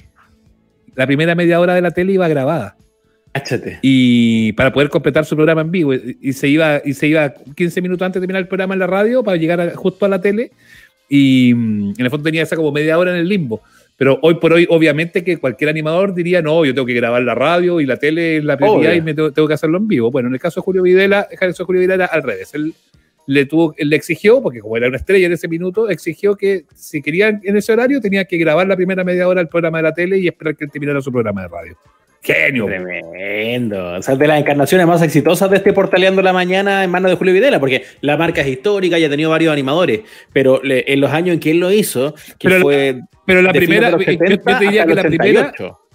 La 0.95 1.05
primera 1.05 1.35
media 1.35 1.59
hora 1.59 1.75
de 1.75 1.81
la 1.81 1.91
tele 1.91 2.13
iba 2.13 2.27
grabada. 2.27 2.75
Cáchate. 3.33 3.77
Y 3.83 4.53
para 4.53 4.73
poder 4.73 4.89
completar 4.89 5.25
su 5.25 5.35
programa 5.35 5.61
en 5.61 5.71
vivo. 5.71 5.93
Y, 5.93 6.33
se 6.33 6.47
iba, 6.47 6.81
y 6.83 6.93
se 6.93 7.07
iba 7.07 7.33
15 7.55 7.81
minutos 7.81 8.05
antes 8.05 8.19
de 8.19 8.25
terminar 8.25 8.41
el 8.41 8.47
programa 8.47 8.73
en 8.73 8.79
la 8.79 8.87
radio 8.87 9.23
para 9.23 9.37
llegar 9.37 9.61
a- 9.61 9.75
justo 9.75 10.05
a 10.05 10.09
la 10.09 10.19
tele. 10.19 10.51
Y 11.07 11.53
mm, 11.53 11.93
en 11.97 12.03
el 12.05 12.09
fondo 12.09 12.23
tenía 12.23 12.41
esa 12.43 12.55
como 12.55 12.71
media 12.71 12.97
hora 12.97 13.11
en 13.11 13.17
el 13.17 13.29
limbo. 13.29 13.61
Pero 13.95 14.19
hoy 14.23 14.35
por 14.35 14.53
hoy, 14.53 14.65
obviamente, 14.69 15.23
que 15.23 15.37
cualquier 15.37 15.69
animador 15.69 16.13
diría, 16.15 16.41
no, 16.41 16.65
yo 16.65 16.73
tengo 16.73 16.85
que 16.87 16.93
grabar 16.93 17.21
la 17.23 17.35
radio 17.35 17.79
y 17.79 17.85
la 17.85 17.97
tele 17.97 18.37
es 18.37 18.43
la 18.43 18.57
prioridad 18.57 18.91
Obvio. 18.91 18.99
y 18.99 19.01
me 19.01 19.13
tengo, 19.13 19.31
tengo 19.31 19.47
que 19.47 19.53
hacerlo 19.53 19.77
en 19.77 19.87
vivo. 19.87 20.11
Bueno, 20.11 20.29
en 20.29 20.33
el 20.35 20.39
caso 20.39 20.59
de 20.61 20.65
Julio 20.65 20.81
Videla, 20.83 21.27
el 21.29 21.37
caso 21.37 21.63
de 21.63 21.65
Julio 21.65 21.81
Videla 21.81 21.95
era 21.95 22.05
al 22.05 22.23
revés. 22.23 22.53
Él 22.55 22.73
le, 23.27 23.45
tuvo, 23.45 23.75
él 23.77 23.89
le 23.89 23.95
exigió, 23.97 24.41
porque 24.41 24.59
como 24.61 24.75
era 24.77 24.87
una 24.87 24.97
estrella 24.97 25.27
en 25.27 25.33
ese 25.33 25.47
minuto, 25.47 25.89
exigió 25.89 26.35
que 26.35 26.63
si 26.73 27.01
querían 27.01 27.39
en 27.43 27.55
ese 27.57 27.71
horario 27.73 28.01
tenía 28.01 28.25
que 28.25 28.37
grabar 28.37 28.65
la 28.67 28.75
primera 28.75 29.03
media 29.03 29.27
hora 29.27 29.41
del 29.41 29.49
programa 29.49 29.77
de 29.77 29.83
la 29.83 29.93
tele 29.93 30.17
y 30.17 30.27
esperar 30.27 30.55
que 30.55 30.65
él 30.65 30.71
terminara 30.71 30.99
su 31.01 31.11
programa 31.11 31.43
de 31.43 31.47
radio. 31.49 31.77
Genio. 32.23 32.65
Tremendo. 32.65 33.93
O 33.93 34.01
sea, 34.01 34.15
de 34.15 34.27
las 34.27 34.39
encarnaciones 34.41 34.87
más 34.87 35.01
exitosas 35.01 35.49
de 35.49 35.57
este 35.57 35.71
Portaleando 35.71 36.21
la 36.21 36.33
Mañana 36.33 36.83
en 36.83 36.89
manos 36.89 37.11
de 37.11 37.17
Julio 37.17 37.33
Videla, 37.33 37.59
porque 37.59 37.83
la 38.01 38.17
marca 38.17 38.41
es 38.41 38.47
histórica 38.47 38.97
y 38.97 39.05
ha 39.05 39.09
tenido 39.09 39.29
varios 39.29 39.53
animadores, 39.53 40.01
pero 40.33 40.59
le- 40.63 40.83
en 40.91 40.99
los 40.99 41.11
años 41.11 41.35
en 41.35 41.39
que 41.39 41.51
él 41.51 41.59
lo 41.59 41.71
hizo, 41.71 42.13
que 42.39 42.47
Pero 42.49 42.55
la- 42.57 42.61
fue. 42.63 42.99
Pero 43.25 43.41
la 43.41 43.51
de 43.53 43.59
fines 43.61 43.67
primera, 43.77 43.91
yo- 43.91 43.97
yo, 43.99 44.03
70 44.05 44.59
te 44.59 44.65
diría 44.65 44.85
que 44.85 44.89
el 44.91 44.95
la 44.95 45.03
primera, 45.03 45.39
88. 45.51 45.53
Sí, 45.57 45.63
aquí 45.63 45.67
lo 45.67 45.86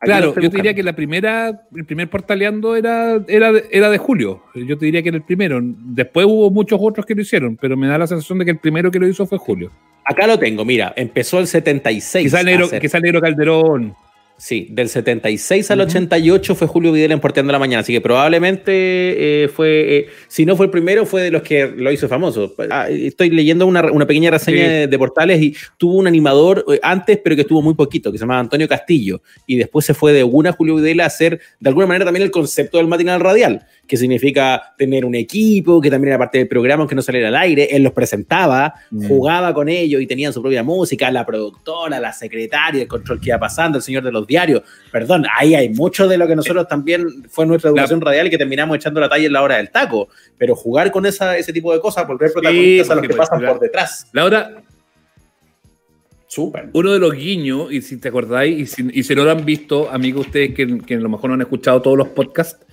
claro, 0.00 0.34
yo 0.34 0.50
te 0.50 0.56
diría 0.56 0.74
que 0.74 0.82
la 0.82 0.94
primera, 0.94 1.62
el 1.74 1.84
primer 1.84 2.08
portaleando 2.08 2.76
era, 2.76 3.20
era, 3.28 3.52
de, 3.52 3.66
era 3.70 3.90
de 3.90 3.98
Julio. 3.98 4.42
Yo 4.54 4.78
te 4.78 4.86
diría 4.86 5.02
que 5.02 5.08
era 5.10 5.18
el 5.18 5.24
primero. 5.24 5.60
Después 5.62 6.26
hubo 6.26 6.50
muchos 6.50 6.78
otros 6.82 7.06
que 7.06 7.14
lo 7.14 7.22
hicieron, 7.22 7.56
pero 7.56 7.76
me 7.76 7.86
da 7.86 7.98
la 7.98 8.06
sensación 8.06 8.38
de 8.38 8.44
que 8.44 8.50
el 8.52 8.58
primero 8.58 8.90
que 8.90 8.98
lo 8.98 9.06
hizo 9.06 9.26
fue 9.26 9.38
Julio. 9.38 9.70
Acá 10.04 10.26
lo 10.26 10.38
tengo, 10.38 10.64
mira, 10.64 10.92
empezó 10.96 11.38
el 11.38 11.46
76. 11.46 12.24
Quizá 12.24 12.42
negro, 12.42 12.68
quizá 12.80 12.98
negro 12.98 13.20
Calderón. 13.20 13.94
Sí, 14.42 14.68
del 14.70 14.88
76 14.88 15.70
al 15.70 15.82
88 15.82 16.54
fue 16.54 16.66
Julio 16.66 16.92
Videla 16.92 17.12
en 17.12 17.20
Porteando 17.20 17.52
la 17.52 17.58
Mañana, 17.58 17.80
así 17.82 17.92
que 17.92 18.00
probablemente 18.00 19.44
eh, 19.44 19.48
fue, 19.48 19.96
eh, 19.98 20.06
si 20.28 20.46
no 20.46 20.56
fue 20.56 20.64
el 20.64 20.70
primero, 20.72 21.04
fue 21.04 21.20
de 21.24 21.30
los 21.30 21.42
que 21.42 21.66
lo 21.66 21.92
hizo 21.92 22.08
famoso. 22.08 22.54
Ah, 22.70 22.88
estoy 22.88 23.28
leyendo 23.28 23.66
una, 23.66 23.92
una 23.92 24.06
pequeña 24.06 24.30
reseña 24.30 24.56
Sí. 24.56 24.62
de, 24.62 24.86
de 24.86 24.98
portales 24.98 25.42
y 25.42 25.54
tuvo 25.76 25.96
un 25.98 26.06
animador 26.06 26.64
eh, 26.72 26.80
antes, 26.82 27.20
pero 27.22 27.36
que 27.36 27.42
estuvo 27.42 27.60
muy 27.60 27.74
poquito, 27.74 28.10
que 28.10 28.16
se 28.16 28.22
llamaba 28.22 28.40
Antonio 28.40 28.66
Castillo, 28.66 29.20
y 29.46 29.56
después 29.56 29.84
se 29.84 29.92
fue 29.92 30.14
de 30.14 30.24
una 30.24 30.52
Julio 30.52 30.76
Videla 30.76 31.04
a 31.04 31.08
hacer 31.08 31.38
de 31.60 31.68
alguna 31.68 31.86
manera 31.86 32.06
también 32.06 32.22
el 32.22 32.30
concepto 32.30 32.78
del 32.78 32.86
matinal 32.88 33.20
radial, 33.20 33.66
que 33.90 33.96
significa 33.96 34.72
tener 34.78 35.04
un 35.04 35.16
equipo, 35.16 35.80
que 35.80 35.90
también 35.90 36.10
era 36.12 36.18
parte 36.18 36.38
del 36.38 36.46
programa, 36.46 36.82
aunque 36.82 36.94
no 36.94 37.02
saliera 37.02 37.26
al 37.26 37.34
aire, 37.34 37.66
él 37.74 37.82
los 37.82 37.92
presentaba, 37.92 38.72
Mm. 38.92 39.08
jugaba 39.08 39.52
con 39.52 39.68
ellos 39.68 40.00
y 40.00 40.06
tenían 40.06 40.32
su 40.32 40.40
propia 40.40 40.62
música, 40.62 41.10
la 41.10 41.26
productora, 41.26 41.98
la 41.98 42.12
secretaria, 42.12 42.82
el 42.82 42.86
control 42.86 43.20
que 43.20 43.30
iba 43.30 43.38
pasando, 43.40 43.78
el 43.78 43.82
señor 43.82 44.04
de 44.04 44.12
los 44.12 44.28
diarios. 44.28 44.62
Perdón, 44.92 45.26
ahí 45.36 45.56
hay 45.56 45.70
mucho 45.70 46.06
de 46.06 46.18
lo 46.18 46.28
que 46.28 46.36
nosotros 46.36 46.68
también 46.68 47.24
fue 47.28 47.46
nuestra 47.46 47.70
educación 47.70 48.00
radial 48.00 48.28
y 48.28 48.30
que 48.30 48.38
terminamos 48.38 48.76
echando 48.76 49.00
la 49.00 49.08
talla 49.08 49.26
en 49.26 49.32
la 49.32 49.42
hora 49.42 49.56
del 49.56 49.70
taco. 49.70 50.08
Pero 50.38 50.54
jugar 50.54 50.92
con 50.92 51.04
esa, 51.04 51.36
ese 51.36 51.52
tipo 51.52 51.72
de 51.72 51.80
cosas, 51.80 52.06
volver 52.06 52.32
protagonistas 52.32 52.90
a 52.90 52.94
los 52.94 53.08
que 53.08 53.14
pasan 53.14 53.44
por 53.44 53.58
detrás. 53.58 54.06
Laura, 54.12 54.52
Súper. 56.28 56.68
uno 56.74 56.92
de 56.92 57.00
los 57.00 57.12
guiños, 57.12 57.72
y 57.72 57.82
si 57.82 57.96
te 57.96 58.06
acordáis, 58.08 58.56
y 58.56 58.66
si, 58.66 58.88
y 58.92 59.02
si 59.02 59.14
no 59.16 59.24
lo 59.24 59.32
han 59.32 59.44
visto, 59.44 59.90
amigos, 59.90 60.26
ustedes 60.26 60.54
que, 60.54 60.78
que 60.78 60.94
a 60.94 60.98
lo 61.00 61.08
mejor 61.08 61.30
no 61.30 61.34
han 61.34 61.40
escuchado 61.40 61.82
todos 61.82 61.98
los 61.98 62.06
podcasts, 62.08 62.64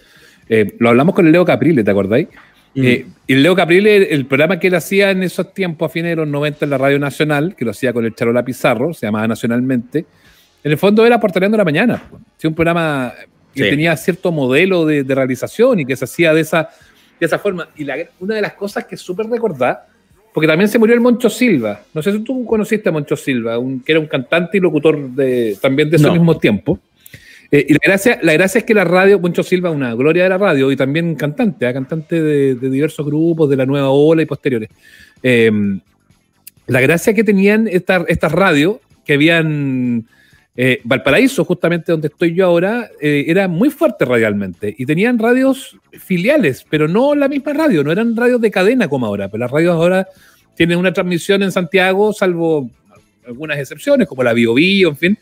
eh, 0.49 0.75
lo 0.79 0.89
hablamos 0.89 1.13
con 1.15 1.25
el 1.25 1.31
Leo 1.31 1.45
Caprile, 1.45 1.83
¿te 1.83 1.91
acordáis? 1.91 2.27
Mm. 2.75 2.83
Eh, 2.83 3.05
y 3.27 3.33
el 3.33 3.43
Leo 3.43 3.55
Caprile, 3.55 4.13
el 4.13 4.25
programa 4.25 4.59
que 4.59 4.67
él 4.67 4.75
hacía 4.75 5.11
en 5.11 5.23
esos 5.23 5.53
tiempos, 5.53 5.89
a 5.89 5.93
fines 5.93 6.11
de 6.11 6.15
los 6.17 6.27
90 6.27 6.65
en 6.65 6.69
la 6.71 6.77
Radio 6.77 6.99
Nacional, 6.99 7.55
que 7.55 7.65
lo 7.65 7.71
hacía 7.71 7.91
con 7.93 8.05
el 8.05 8.13
Charola 8.15 8.43
Pizarro, 8.45 8.93
se 8.93 9.05
llamaba 9.07 9.27
Nacionalmente, 9.27 10.05
en 10.63 10.71
el 10.71 10.77
fondo 10.77 11.05
era 11.05 11.19
Portaleando 11.19 11.57
la 11.57 11.63
Mañana. 11.65 12.03
Sí, 12.37 12.47
un 12.47 12.53
programa 12.55 13.13
que 13.53 13.63
Sí. 13.63 13.69
tenía 13.69 13.95
cierto 13.97 14.31
modelo 14.31 14.85
de, 14.85 15.03
de 15.03 15.15
realización 15.15 15.79
y 15.79 15.85
que 15.85 15.95
se 15.95 16.05
hacía 16.05 16.33
de 16.33 16.41
esa, 16.41 16.69
de 17.19 17.25
esa 17.25 17.39
forma. 17.39 17.69
Y 17.77 17.83
la- 17.85 17.97
una 18.19 18.35
de 18.35 18.41
las 18.41 18.53
cosas 18.53 18.85
que 18.85 18.95
es 18.95 19.01
súper 19.01 19.27
recordar, 19.27 19.87
porque 20.33 20.47
también 20.47 20.67
se 20.69 20.77
murió 20.77 20.93
el 20.93 21.01
Moncho 21.01 21.29
Silva. 21.31 21.81
No 21.93 22.01
sé 22.03 22.11
si 22.11 22.19
tú 22.19 22.45
conociste 22.45 22.89
a 22.89 22.91
Moncho 22.91 23.15
Silva, 23.15 23.57
un- 23.57 23.79
que 23.79 23.93
era 23.93 23.99
un 23.99 24.05
cantante 24.07 24.57
y 24.57 24.59
locutor 24.59 25.09
de, 25.09 25.57
también 25.59 25.89
de 25.89 25.95
ese 25.95 26.05
No. 26.05 26.13
mismo 26.13 26.37
tiempo. 26.37 26.79
Eh, 27.51 27.65
y 27.69 27.73
la 27.73 27.79
gracia, 27.83 28.19
la 28.21 28.33
gracia 28.33 28.59
es 28.59 28.65
que 28.65 28.73
la 28.73 28.83
radio, 28.83 29.19
Moncho 29.19 29.43
Silva, 29.43 29.71
una 29.71 29.93
gloria 29.95 30.23
de 30.23 30.29
la 30.29 30.37
radio 30.37 30.71
y 30.71 30.75
también 30.75 31.15
cantante, 31.15 31.65
¿ah? 31.65 31.73
cantante 31.73 32.21
de, 32.21 32.55
diversos 32.55 33.05
grupos, 33.05 33.49
de 33.49 33.55
la 33.57 33.65
nueva 33.65 33.89
ola 33.89 34.21
y 34.21 34.25
posteriores. 34.25 34.69
Eh, 35.23 35.51
la 36.67 36.81
gracia 36.81 37.13
que 37.13 37.23
tenían 37.23 37.67
esta- 37.67 38.05
estas 38.07 38.31
radios, 38.31 38.77
que 39.05 39.13
habían 39.13 40.05
eh, 40.59 40.81
Valparaíso, 40.83 41.45
justamente 41.45 41.91
donde 41.91 42.07
estoy 42.07 42.33
yo 42.33 42.45
ahora, 42.47 42.89
eh, 42.99 43.25
era 43.27 43.47
muy 43.47 43.69
fuerte 43.69 44.05
radialmente 44.05 44.73
y 44.75 44.87
tenían 44.87 45.19
radios 45.19 45.77
filiales, 45.91 46.65
pero 46.67 46.87
no 46.87 47.13
la 47.13 47.27
misma 47.27 47.53
radio, 47.53 47.83
no 47.83 47.91
eran 47.91 48.15
radios 48.17 48.41
de 48.41 48.49
cadena 48.49 48.87
como 48.87 49.05
ahora, 49.05 49.29
pero 49.29 49.41
las 49.41 49.51
radios 49.51 49.75
ahora 49.75 50.07
tienen 50.55 50.79
una 50.79 50.91
transmisión 50.91 51.43
en 51.43 51.51
Santiago, 51.51 52.11
salvo 52.11 52.71
algunas 53.27 53.59
excepciones, 53.59 54.07
como 54.07 54.23
la 54.23 54.33
Bio 54.33 54.55
Bio, 54.55 54.89
en 54.89 54.97
fin, 54.97 55.19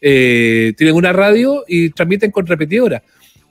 eh, 0.00 0.72
tienen 0.76 0.94
una 0.94 1.12
radio 1.12 1.64
y 1.66 1.90
transmiten 1.90 2.30
con 2.30 2.46
repetidora. 2.46 3.02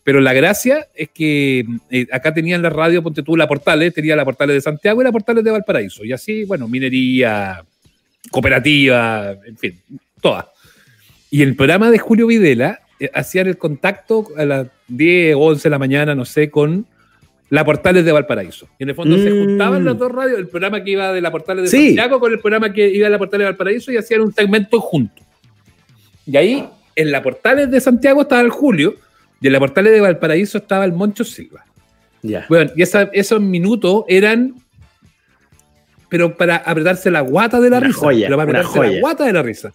Pero 0.04 0.22
la 0.22 0.32
gracia 0.34 0.88
es 0.96 1.10
que 1.10 1.66
eh, 1.92 2.08
acá 2.12 2.34
tenían 2.34 2.62
la 2.62 2.70
radio, 2.70 3.04
ponte 3.04 3.24
tú, 3.24 3.36
la 3.36 3.48
Portales, 3.48 3.94
tenía 3.94 4.16
la 4.16 4.24
Portales 4.24 4.56
de 4.56 4.62
Santiago 4.62 5.02
y 5.02 5.04
la 5.04 5.12
Portales 5.12 5.44
de 5.44 5.52
Valparaíso. 5.52 6.06
Y 6.06 6.14
así, 6.14 6.46
bueno, 6.46 6.68
minería, 6.70 7.64
cooperativa, 8.32 9.36
en 9.46 9.58
fin, 9.58 9.80
todas. 10.22 10.46
Y 11.30 11.42
el 11.42 11.56
programa 11.56 11.92
de 11.92 11.98
Julio 12.00 12.28
Videla 12.28 12.80
eh, 13.00 13.10
hacían 13.14 13.48
el 13.48 13.58
contacto 13.58 14.28
a 14.38 14.46
las 14.46 14.68
10 14.88 15.36
o 15.36 15.40
11 15.40 15.64
de 15.64 15.70
la 15.70 15.80
mañana, 15.80 16.16
no 16.16 16.24
sé, 16.24 16.50
con 16.50 16.86
la 17.50 17.66
Portales 17.66 18.06
de 18.06 18.12
Valparaíso. 18.14 18.68
Y 18.80 18.84
en 18.84 18.90
el 18.90 18.96
fondo 18.96 19.18
se 19.18 19.30
Mm. 19.30 19.46
juntaban 19.46 19.84
las 19.86 19.98
dos 19.98 20.12
radios, 20.12 20.40
el 20.40 20.48
programa 20.48 20.84
que 20.84 20.92
iba 20.92 21.12
de 21.12 21.20
la 21.22 21.32
Portales 21.32 21.64
de 21.70 21.78
Sí. 21.78 21.88
Santiago 21.88 22.20
con 22.22 22.32
el 22.32 22.40
programa 22.40 22.72
que 22.72 22.88
iba 22.90 23.08
de 23.08 23.12
la 23.12 23.18
Portales 23.18 23.44
de 23.44 23.52
Valparaíso 23.52 23.92
y 23.92 23.98
hacían 23.98 24.22
un 24.22 24.34
segmento 24.34 24.80
juntos. 24.80 25.26
Y 26.28 26.38
ahí, 26.38 26.68
en 26.96 27.12
la 27.12 27.24
Portales 27.24 27.72
de 27.72 27.80
Santiago 27.82 28.22
estaba 28.22 28.42
el 28.42 28.50
Julio 28.50 28.96
y 29.42 29.48
en 29.48 29.54
la 29.54 29.60
Portales 29.60 29.94
de 29.94 30.02
Valparaíso 30.02 30.58
estaba 30.60 30.84
el 30.86 30.92
Moncho 30.94 31.24
Silva. 31.24 31.64
Ya. 32.22 32.46
Bueno, 32.50 32.72
y 32.76 32.82
esa- 32.82 33.10
esos 33.14 33.40
minutos 33.40 34.04
eran, 34.08 34.56
pero 36.10 36.36
para 36.36 36.58
apretarse 36.58 37.12
la 37.12 37.22
guata 37.22 37.60
de 37.60 37.70
la 37.70 37.78
Una 37.78 37.88
risa. 37.88 38.00
joya, 38.00 38.28
pero 38.28 38.38
para 38.38 38.60
apretarse 38.60 38.94
la 38.94 39.00
guata 39.00 39.26
de 39.26 39.34
la 39.34 39.42
risa. 39.44 39.72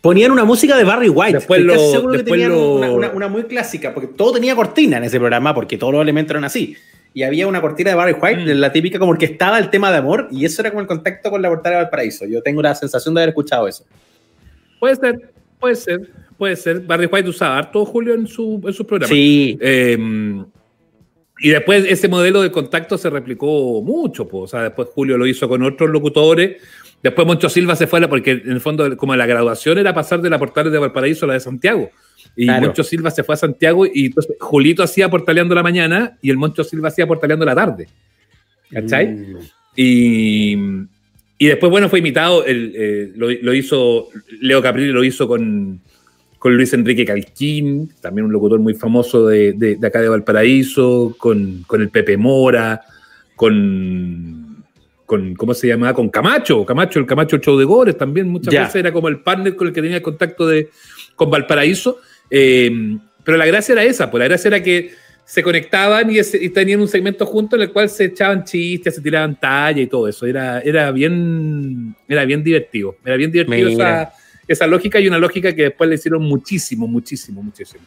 Ponían 0.00 0.30
una 0.30 0.44
música 0.44 0.76
de 0.76 0.84
Barry 0.84 1.08
White. 1.08 1.38
Después 1.38 1.60
lo- 1.62 1.74
seguro 1.90 2.12
que 2.12 2.18
después 2.18 2.32
tenían 2.40 2.52
lo- 2.52 2.74
una, 2.76 2.90
una- 2.92 3.10
una 3.10 3.28
muy 3.28 3.44
clásica, 3.44 3.92
porque 3.92 4.08
todo 4.08 4.34
tenía 4.34 4.54
cortina 4.54 4.98
en 4.98 5.04
ese 5.04 5.18
programa, 5.18 5.54
porque 5.54 5.76
todos 5.76 5.92
los 5.92 6.02
elementos 6.02 6.30
eran 6.32 6.44
así. 6.44 6.76
y 7.14 7.22
había 7.24 7.48
una 7.48 7.60
cortina 7.60 7.90
de 7.90 7.96
Barry 7.96 8.12
White, 8.12 8.54
la 8.54 8.70
típica 8.70 8.98
como 8.98 9.16
que 9.16 9.24
estaba 9.24 9.58
el 9.58 9.70
tema 9.70 9.90
de 9.90 9.96
amor, 9.96 10.28
y 10.30 10.44
eso 10.44 10.60
era 10.62 10.70
como 10.70 10.82
el 10.82 10.86
contacto 10.86 11.30
con 11.30 11.40
la 11.42 11.48
portada 11.48 11.76
de 11.76 11.82
Valparaíso. 11.82 12.26
Yo 12.26 12.42
tengo 12.42 12.62
la 12.62 12.74
sensación 12.76 13.12
de 13.14 13.22
haber 13.22 13.30
escuchado 13.30 13.66
eso. 13.66 13.84
Puede 14.78 14.94
ser, 14.94 15.32
puede 15.58 15.74
ser, 15.76 16.10
puede 16.36 16.56
ser. 16.56 16.80
Barry 16.80 17.06
White 17.06 17.28
usaba 17.28 17.58
harto 17.58 17.84
Julio 17.84 18.14
en 18.14 18.26
su, 18.26 18.60
en 18.66 18.72
sus 18.72 18.86
programas. 18.86 19.10
Sí. 19.10 19.58
Eh, 19.60 20.42
y 21.40 21.50
después 21.50 21.84
ese 21.88 22.08
modelo 22.08 22.42
de 22.42 22.50
contacto 22.50 22.98
se 22.98 23.10
replicó 23.10 23.80
mucho, 23.82 24.26
pues. 24.26 24.44
o 24.44 24.46
sea, 24.48 24.62
después 24.64 24.88
Julio 24.92 25.16
lo 25.16 25.26
hizo 25.26 25.48
con 25.48 25.62
otros 25.62 25.88
locutores. 25.90 26.56
Después 27.00 27.26
Moncho 27.28 27.48
Silva 27.48 27.76
se 27.76 27.86
fue, 27.86 28.00
a 28.00 28.02
la- 28.02 28.08
porque 28.08 28.32
en 28.32 28.50
el 28.50 28.60
fondo, 28.60 28.96
como 28.96 29.14
la 29.14 29.24
graduación 29.24 29.78
era 29.78 29.94
pasar 29.94 30.20
de 30.20 30.30
la 30.30 30.38
Portales 30.38 30.72
de 30.72 30.80
Valparaíso 30.80 31.26
a 31.26 31.28
la 31.28 31.34
de 31.34 31.40
Santiago. 31.40 31.90
Y 32.34 32.46
Claro. 32.46 32.66
Moncho 32.66 32.82
Silva 32.82 33.12
se 33.12 33.22
fue 33.22 33.34
a 33.34 33.38
Santiago 33.38 33.86
y 33.86 34.06
entonces 34.06 34.34
Julito 34.40 34.82
hacía 34.82 35.08
Portaleando 35.08 35.54
la 35.54 35.62
mañana 35.62 36.18
y 36.20 36.30
el 36.30 36.36
Moncho 36.36 36.64
Silva 36.64 36.88
hacía 36.88 37.06
Portaleando 37.06 37.44
la 37.46 37.54
tarde. 37.54 37.86
¿Cachai? 38.72 39.06
Mm. 39.06 39.38
Y, 39.76 40.56
y 41.38 41.46
después, 41.46 41.70
bueno, 41.70 41.88
fue 41.88 42.00
imitado, 42.00 42.44
el, 42.44 42.72
eh, 42.74 43.12
lo, 43.16 43.30
lo 43.30 43.54
hizo, 43.54 44.08
Leo 44.40 44.60
Caprilli 44.60 44.90
lo 44.92 45.04
hizo 45.04 45.28
con, 45.28 45.80
con 46.38 46.56
Luis 46.56 46.72
Enrique 46.74 47.04
Calquín, 47.04 47.90
también 48.00 48.26
un 48.26 48.32
locutor 48.32 48.58
muy 48.58 48.74
famoso 48.74 49.26
de, 49.26 49.52
de- 49.52 49.76
de 49.76 49.86
acá 49.86 50.00
de 50.00 50.08
Valparaíso, 50.08 51.14
con, 51.18 51.62
con 51.66 51.80
el 51.80 51.90
Pepe 51.90 52.16
Mora, 52.16 52.80
con, 53.36 54.64
con, 55.06 55.34
¿cómo 55.36 55.54
se 55.54 55.68
llamaba? 55.68 55.94
Con 55.94 56.08
Camacho, 56.08 56.64
Camacho, 56.66 56.98
el 56.98 57.06
Camacho 57.06 57.38
Show 57.38 57.56
de 57.58 57.64
Gores, 57.64 57.96
también 57.96 58.28
muchas 58.28 58.52
Ya. 58.52 58.62
veces 58.62 58.76
era 58.76 58.92
como 58.92 59.08
el 59.08 59.20
partner 59.20 59.56
con 59.56 59.68
el 59.68 59.72
que 59.72 59.80
tenía 59.80 59.96
el 59.98 60.02
contacto 60.02 60.46
de, 60.46 60.68
con 61.14 61.30
Valparaíso. 61.30 61.98
Eh, 62.30 62.70
pero 63.24 63.36
la 63.38 63.46
gracia 63.46 63.72
era 63.72 63.84
esa, 63.84 64.10
pues 64.10 64.18
la 64.20 64.26
gracia 64.28 64.48
era 64.48 64.62
que 64.62 64.90
se 65.28 65.42
conectaban 65.42 66.10
y, 66.10 66.18
ese- 66.18 66.42
y 66.42 66.48
tenían 66.48 66.80
un 66.80 66.88
segmento 66.88 67.26
junto 67.26 67.54
en 67.56 67.60
el 67.62 67.70
cual 67.70 67.90
se 67.90 68.06
echaban 68.06 68.44
chistes, 68.44 68.94
se 68.94 69.02
tiraban 69.02 69.38
talla 69.38 69.82
y 69.82 69.86
todo 69.86 70.08
eso. 70.08 70.24
Era, 70.24 70.60
era, 70.60 70.90
bien, 70.90 71.94
era 72.08 72.24
bien 72.24 72.42
divertido. 72.42 72.96
Era 73.04 73.16
bien 73.16 73.30
divertido 73.30 73.68
esa, 73.68 74.10
esa 74.48 74.66
lógica 74.66 74.98
y 74.98 75.06
una 75.06 75.18
lógica 75.18 75.54
que 75.54 75.64
después 75.64 75.86
le 75.90 75.96
hicieron 75.96 76.22
muchísimo, 76.22 76.88
muchísimo, 76.88 77.42
muchísimo. 77.42 77.82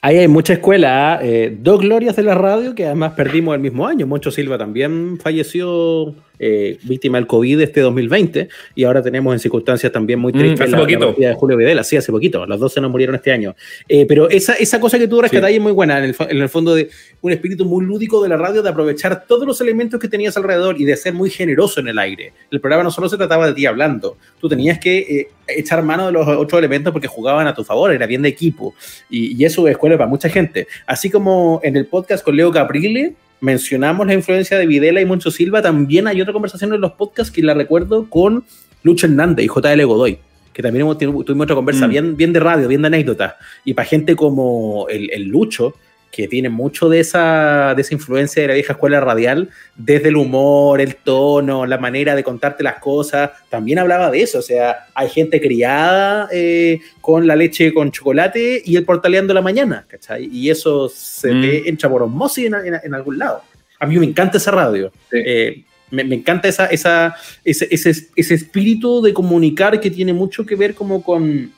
Ahí 0.00 0.16
hay 0.16 0.28
mucha 0.28 0.54
escuela, 0.54 1.18
¿eh? 1.22 1.54
dos 1.60 1.80
glorias 1.80 2.16
de 2.16 2.22
la 2.22 2.34
radio 2.34 2.74
que 2.74 2.86
además 2.86 3.12
perdimos 3.12 3.54
el 3.54 3.60
mismo 3.60 3.86
año. 3.86 4.06
Moncho 4.06 4.30
Silva 4.30 4.56
también 4.56 5.18
falleció 5.22 6.14
eh, 6.38 6.78
víctima 6.84 7.18
del 7.18 7.26
COVID 7.26 7.60
este 7.60 7.80
2020 7.80 8.48
y 8.74 8.84
ahora 8.84 9.02
tenemos 9.02 9.32
en 9.34 9.40
circunstancias 9.40 9.92
también 9.92 10.18
muy 10.18 10.32
Mm, 10.32 10.38
tristes 10.38 10.60
hace 10.60 10.70
la, 10.70 11.14
la 11.18 11.28
de 11.28 11.34
Julio 11.34 11.56
Videla, 11.56 11.84
sí, 11.84 11.96
hace 11.96 12.12
poquito, 12.12 12.46
los 12.46 12.60
dos 12.60 12.72
se 12.72 12.80
nos 12.80 12.90
murieron 12.90 13.16
este 13.16 13.32
año. 13.32 13.54
Eh, 13.88 14.06
pero 14.06 14.28
esa, 14.30 14.54
esa 14.54 14.80
cosa 14.80 14.98
que 14.98 15.08
tú 15.08 15.20
rescatas 15.20 15.48
ahí 15.48 15.56
es 15.56 15.60
muy 15.60 15.72
buena, 15.72 15.98
en 15.98 16.04
el, 16.04 16.16
en 16.18 16.36
el 16.38 16.48
fondo 16.48 16.74
de 16.74 16.90
un 17.20 17.32
espíritu 17.32 17.64
muy 17.64 17.84
lúdico 17.84 18.22
de 18.22 18.28
la 18.28 18.36
radio, 18.36 18.62
de 18.62 18.68
aprovechar 18.68 19.26
todos 19.26 19.46
los 19.46 19.60
elementos 19.60 20.00
que 20.00 20.08
tenías 20.08 20.36
alrededor 20.36 20.80
y 20.80 20.84
de 20.84 20.96
ser 20.96 21.14
muy 21.14 21.30
generoso 21.30 21.80
en 21.80 21.88
el 21.88 21.98
aire. 21.98 22.32
El 22.50 22.60
programa 22.60 22.84
no 22.84 22.90
solo 22.90 23.08
se 23.08 23.16
trataba 23.16 23.46
de 23.46 23.54
ti 23.54 23.66
hablando, 23.66 24.16
tú 24.40 24.48
tenías 24.48 24.78
que 24.78 24.98
eh, 24.98 25.28
echar 25.48 25.82
mano 25.82 26.06
de 26.06 26.12
los 26.12 26.26
otros 26.28 26.58
elementos 26.58 26.92
porque 26.92 27.08
jugaban 27.08 27.46
a 27.46 27.54
tu 27.54 27.64
favor, 27.64 27.92
era 27.92 28.06
bien 28.06 28.22
de 28.22 28.28
equipo. 28.28 28.74
Y, 29.10 29.40
y 29.40 29.44
eso 29.44 29.66
es 29.66 29.72
escuela 29.72 29.96
para 29.96 30.08
mucha 30.08 30.28
gente. 30.28 30.66
Así 30.86 31.10
como 31.10 31.60
en 31.62 31.76
el 31.76 31.86
podcast 31.86 32.24
con 32.24 32.36
Leo 32.36 32.52
Caprile 32.52 33.14
mencionamos 33.40 34.06
la 34.06 34.14
influencia 34.14 34.58
de 34.58 34.66
Videla 34.66 35.00
y 35.00 35.04
Moncho 35.04 35.30
Silva, 35.30 35.62
también 35.62 36.06
hay 36.06 36.20
otra 36.20 36.32
conversación 36.32 36.72
en 36.74 36.80
los 36.80 36.92
podcasts 36.92 37.32
que 37.32 37.42
la 37.42 37.54
recuerdo 37.54 38.08
con 38.10 38.44
Lucho 38.82 39.06
Hernández 39.06 39.44
y 39.44 39.48
JL 39.48 39.84
Godoy, 39.84 40.18
que 40.52 40.62
también 40.62 40.82
hemos 40.82 40.98
tenido- 40.98 41.22
tuvimos 41.24 41.44
otra 41.44 41.56
conversa 41.56 41.86
Mm. 41.86 41.90
bien, 41.90 42.16
bien 42.16 42.32
de 42.32 42.40
radio, 42.40 42.68
bien 42.68 42.82
de 42.82 42.88
anécdota. 42.88 43.36
Y 43.64 43.74
para 43.74 43.86
gente 43.88 44.16
como 44.16 44.86
el, 44.88 45.10
el 45.10 45.24
Lucho, 45.28 45.74
que 46.10 46.26
tiene 46.26 46.48
mucho 46.48 46.88
de 46.88 47.00
esa, 47.00 47.74
de 47.76 47.82
esa 47.82 47.94
influencia 47.94 48.40
de 48.42 48.48
la 48.48 48.54
vieja 48.54 48.72
escuela 48.72 48.98
radial, 49.00 49.50
desde 49.76 50.08
el 50.08 50.16
humor, 50.16 50.80
el 50.80 50.96
tono, 50.96 51.66
la 51.66 51.78
manera 51.78 52.14
de 52.16 52.24
contarte 52.24 52.62
las 52.62 52.78
cosas, 52.78 53.30
también 53.50 53.78
hablaba 53.78 54.10
de 54.10 54.22
eso. 54.22 54.38
O 54.38 54.42
sea, 54.42 54.86
hay 54.94 55.08
gente 55.10 55.40
criada 55.40 56.28
eh, 56.32 56.80
con 57.00 57.26
la 57.26 57.36
leche 57.36 57.72
con 57.74 57.90
chocolate 57.92 58.62
y 58.64 58.76
el 58.76 58.84
portaleando 58.84 59.34
la 59.34 59.42
mañana, 59.42 59.84
¿cachai? 59.88 60.28
Y 60.32 60.50
eso 60.50 60.88
se 60.88 61.32
Mm. 61.32 61.40
ve 61.42 61.62
entra 61.66 61.88
por 61.90 62.02
osmosis 62.02 62.46
en, 62.46 62.54
en- 62.54 62.80
en 62.82 62.94
algún 62.94 63.18
lado. 63.18 63.42
A 63.78 63.86
mí 63.86 63.98
me 63.98 64.06
encanta 64.06 64.38
esa 64.38 64.50
radio. 64.50 64.90
Sí. 65.10 65.18
Eh, 65.24 65.64
me, 65.90 66.04
me 66.04 66.16
encanta 66.16 66.48
esa, 66.48 66.66
esa, 66.66 67.14
ese, 67.44 67.68
ese, 67.70 67.92
ese 68.16 68.34
espíritu 68.34 69.00
de 69.02 69.14
comunicar 69.14 69.78
que 69.80 69.90
tiene 69.90 70.12
mucho 70.12 70.44
que 70.44 70.54
ver 70.56 70.74
como 70.74 71.02
con, 71.02 71.50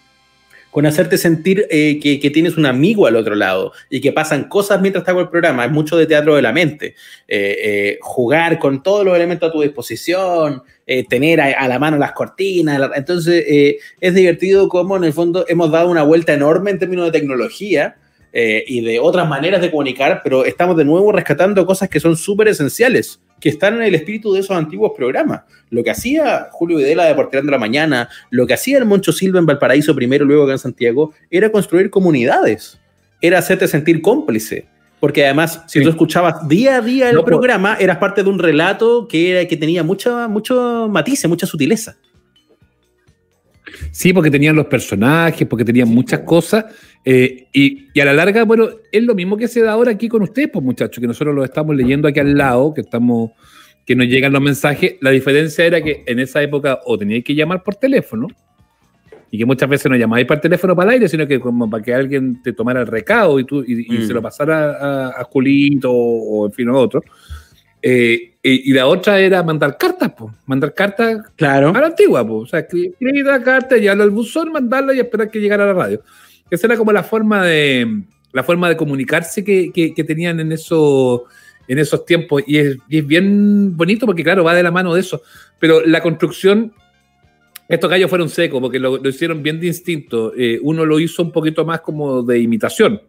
con 0.71 0.87
hacerte 0.87 1.19
sentir 1.19 1.67
eh, 1.71 1.99
que, 2.01 2.31
tienes 2.31 2.57
un 2.57 2.67
amigo 2.67 3.07
al 3.07 3.17
otro 3.17 3.35
lado 3.35 3.73
y 3.89 4.01
que 4.01 4.13
pasan 4.13 4.45
cosas 4.45 4.81
mientras 4.81 5.05
te 5.05 5.11
hago 5.11 5.21
el 5.21 5.29
programa. 5.29 5.65
Es 5.65 5.71
mucho 5.71 5.97
de 5.97 6.07
teatro 6.07 6.37
de 6.37 6.43
la 6.43 6.53
mente. 6.53 6.95
Eh, 7.27 7.57
eh, 7.63 7.99
jugar 8.01 8.59
con 8.59 8.83
todos 8.83 9.05
los 9.05 9.17
elementos 9.17 9.49
a 9.49 9.53
tu 9.53 9.61
disposición, 9.61 10.63
tener 11.09 11.41
a, 11.41 11.69
la 11.69 11.79
mano 11.79 11.99
las 11.99 12.13
cortinas. 12.13 12.91
entonces, 12.97 13.45
es 14.01 14.15
divertido 14.15 14.69
como 14.69 14.97
en 14.97 15.05
el 15.05 15.13
fondo 15.13 15.45
hemos 15.47 15.71
dado 15.71 15.89
una 15.89 16.03
vuelta 16.03 16.33
enorme 16.35 16.73
en 16.73 16.81
términos 16.81 17.07
de 17.07 17.13
tecnología. 17.13 17.97
y 18.33 18.81
de 18.81 18.99
otras 18.99 19.29
maneras 19.29 19.61
de 19.61 19.71
comunicar, 19.71 20.21
pero 20.25 20.45
estamos 20.45 20.77
de 20.77 20.85
nuevo 20.85 21.13
rescatando 21.13 21.65
cosas 21.65 21.89
que 21.89 22.01
son 22.01 22.17
súper 22.17 22.49
esenciales, 22.49 23.21
que 23.41 23.49
están 23.49 23.75
en 23.77 23.83
el 23.83 23.95
espíritu 23.95 24.33
de 24.33 24.41
esos 24.41 24.57
antiguos 24.57 24.93
programas. 24.97 25.43
Lo 25.71 25.83
que 25.83 25.91
hacía 25.91 26.49
Julio 26.53 26.77
Videla 26.79 27.05
de 27.05 27.15
Porteando 27.15 27.51
la 27.51 27.59
Mañana, 27.59 28.09
lo 28.31 28.47
que 28.47 28.55
hacía 28.55 28.79
el 28.79 28.85
Moncho 28.85 29.13
Silva 29.13 29.39
en 29.39 29.47
Valparaíso 29.47 29.95
primero, 29.95 30.25
luego 30.25 30.45
acá 30.45 30.53
en 30.53 30.59
Santiago, 30.59 31.13
era 31.31 31.51
construir 31.51 31.89
comunidades, 31.91 32.79
era 33.21 33.39
hacerte 33.39 33.67
sentir 33.69 34.03
cómplice. 34.03 34.67
Porque 35.01 35.25
además, 35.25 35.63
si 35.67 35.79
Sí. 35.79 35.85
tú 35.85 35.91
escuchabas 35.91 36.47
día 36.47 36.77
a 36.77 36.81
día 36.83 37.09
el 37.09 37.15
No, 37.15 37.23
pues- 37.23 37.31
programa, 37.31 37.77
eras 37.81 37.97
parte 37.97 38.23
de 38.23 38.29
un 38.29 38.39
relato 38.39 39.09
que, 39.09 39.31
era, 39.31 39.49
que 39.49 39.57
tenía 39.57 39.83
mucha, 39.83 40.29
mucho 40.29 40.89
matices, 40.91 41.27
mucha 41.29 41.47
sutileza. 41.47 41.97
Sí, 43.91 44.13
porque 44.13 44.31
tenían 44.31 44.57
los 44.57 44.67
personajes, 44.67 45.47
porque 45.49 45.65
tenían 45.65 45.89
muchas 45.89 46.21
cosas. 46.21 46.65
eh, 47.05 47.47
y, 47.53 47.89
y 47.95 48.01
a 48.01 48.05
la 48.05 48.13
larga, 48.13 48.45
bueno, 48.45 48.69
es 48.93 49.03
lo 49.03 49.15
mismo 49.15 49.37
que 49.37 49.49
se 49.49 49.63
da 49.63 49.73
ahora 49.73 49.91
aquí 49.93 50.09
con 50.09 50.23
ustedes, 50.23 50.51
pues 50.53 50.65
muchachos, 50.65 51.01
que 51.01 51.07
nosotros 51.07 51.35
lo 51.35 51.45
estamos 51.45 51.75
leyendo 51.77 52.09
aquí 52.09 52.21
al 52.21 52.37
lado, 52.37 52.75
que 52.75 52.83
estamos, 52.83 53.31
que 53.87 53.97
nos 53.97 54.07
llegan 54.07 54.33
los 54.33 54.43
mensajes. 54.43 54.97
La 55.01 55.11
diferencia 55.11 55.65
era 55.65 55.83
que 55.83 56.03
en 56.07 56.19
esa 56.21 56.43
época 56.43 56.81
o 56.85 56.99
teníais 56.99 57.25
que 57.25 57.35
llamar 57.35 57.63
por 57.63 57.75
teléfono, 57.77 58.27
y 59.33 59.39
que 59.39 59.47
muchas 59.47 59.69
veces 59.69 59.89
no 59.89 59.97
llamáis 59.97 60.27
por 60.27 60.41
teléfono 60.41 60.75
para 60.75 60.91
el 60.91 60.95
aire, 60.95 61.09
sino 61.09 61.25
que 61.27 61.39
como 61.39 61.71
para 61.71 61.83
que 61.85 61.95
alguien 61.95 62.43
te 62.43 62.53
tomara 62.53 62.81
el 62.81 62.89
recado 62.89 63.39
y, 63.39 63.45
tú, 63.45 63.63
y, 63.65 63.87
y 63.95 63.99
Mm. 63.99 64.07
se 64.09 64.13
lo 64.13 64.21
pasara 64.21 64.73
a, 64.73 65.21
a 65.21 65.25
Julito 65.25 65.91
o, 65.93 66.47
en 66.47 66.53
fin 66.53 66.69
a 66.69 66.73
otro. 66.75 67.03
Eh, 67.81 68.30
y, 68.43 68.71
y 68.71 68.73
la 68.73 68.87
otra 68.87 69.21
era 69.21 69.43
mandar 69.43 69.77
cartas, 69.77 70.13
pues, 70.17 70.33
mandar 70.47 70.73
cartas 70.75 71.23
Claro. 71.37 71.69
a 71.75 71.81
la 71.81 71.87
antigua, 71.89 72.27
pues. 72.27 72.43
O 72.43 72.47
sea, 72.47 72.61
escribir 72.61 73.25
la 73.25 73.43
carta, 73.43 73.77
llevarla 73.77 74.05
al 74.05 74.11
buzón, 74.11 74.51
mandarla 74.53 74.95
y 74.95 75.01
esperar 75.01 75.31
que 75.31 75.41
llegara 75.41 75.65
a 75.65 75.67
la 75.69 75.73
radio. 75.75 76.03
Esa 76.51 76.67
era 76.67 76.77
como 76.77 76.91
la 76.93 77.03
forma 77.03 77.45
de, 77.45 78.03
la 78.33 78.43
forma 78.43 78.69
de 78.69 78.77
comunicarse 78.77 79.45
que, 79.45 79.71
que- 79.73 79.93
que 79.95 80.05
tenían 80.05 80.41
en, 80.41 80.53
eso, 80.53 81.25
en 81.69 81.79
esos 81.79 82.05
tiempos. 82.07 82.43
Y 82.47 82.57
es, 82.59 82.77
y 82.89 82.99
es 82.99 83.07
bien 83.07 83.77
bonito 83.77 84.07
porque, 84.07 84.25
claro, 84.25 84.43
va 84.45 84.55
de 84.55 84.63
la 84.63 84.71
mano 84.71 84.95
de 84.95 85.01
eso. 85.01 85.23
Pero 85.59 85.85
la 85.85 86.01
construcción, 86.01 86.73
estos 87.69 87.89
gallos 87.91 88.09
fueron 88.11 88.29
secos 88.31 88.61
porque 88.61 88.79
lo, 88.81 88.97
lo 88.97 89.09
hicieron 89.09 89.43
bien 89.43 89.61
de 89.61 89.67
instinto. 89.69 90.33
Eh, 90.37 90.59
uno 90.63 90.85
lo 90.87 90.99
hizo 90.99 91.23
un 91.23 91.31
poquito 91.31 91.65
más 91.65 91.83
como 91.83 92.23
de 92.23 92.39
imitación. 92.41 93.01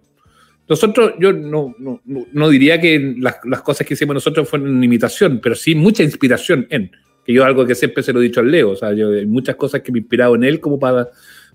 Nosotros, 0.69 1.13
yo 1.19 1.33
no, 1.33 1.75
no, 1.79 2.01
no- 2.05 2.49
diría 2.49 2.79
que 2.79 3.15
las, 3.17 3.37
las 3.43 3.61
cosas 3.61 3.85
que 3.85 3.93
hicimos 3.95 4.13
nosotros 4.13 4.47
fueron 4.47 4.81
imitación, 4.83 5.39
pero 5.41 5.55
sí 5.55 5.75
mucha 5.75 6.03
inspiración 6.03 6.65
en. 6.69 6.91
Que 7.25 7.33
yo 7.33 7.43
algo 7.45 7.65
que 7.65 7.75
siempre 7.75 8.01
se 8.03 8.13
lo 8.13 8.19
he 8.19 8.23
dicho 8.23 8.39
al 8.39 8.49
Leo, 8.49 8.71
o 8.71 8.75
sea, 8.75 8.93
yo 8.93 9.11
hay 9.11 9.25
muchas 9.25 9.55
cosas 9.55 9.81
que 9.81 9.91
me 9.91 9.99
he 9.99 10.01
inspirado 10.01 10.33
en 10.35 10.43
él 10.43 10.59
como 10.59 10.79
para, 10.79 11.09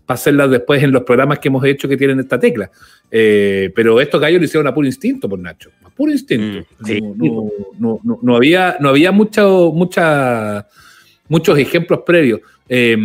para 0.04 0.14
hacerlas 0.14 0.50
después 0.50 0.82
en 0.82 0.92
los 0.92 1.02
programas 1.02 1.38
que 1.38 1.48
hemos 1.48 1.64
hecho 1.64 1.88
que 1.88 1.96
tienen 1.96 2.20
esta 2.20 2.38
tecla. 2.38 2.70
Eh, 3.10 3.72
pero 3.74 4.00
estos 4.00 4.20
gallos 4.20 4.38
lo 4.40 4.44
hicieron 4.44 4.66
a 4.66 4.74
puro 4.74 4.86
instinto, 4.86 5.28
por 5.28 5.38
Nacho, 5.38 5.70
a 5.84 5.90
puro 5.90 6.12
instinto. 6.12 6.66
Mm, 6.80 6.84
sí. 6.86 7.00
No, 7.00 7.14
no, 7.16 7.50
no, 7.78 8.00
no- 8.04 8.18
no 8.22 8.36
había, 8.36 8.76
no 8.80 8.90
había 8.90 9.10
mucho, 9.12 9.72
mucha, 9.74 10.66
muchos 11.28 11.58
ejemplos 11.58 12.00
previos. 12.06 12.40
Eh, 12.68 12.96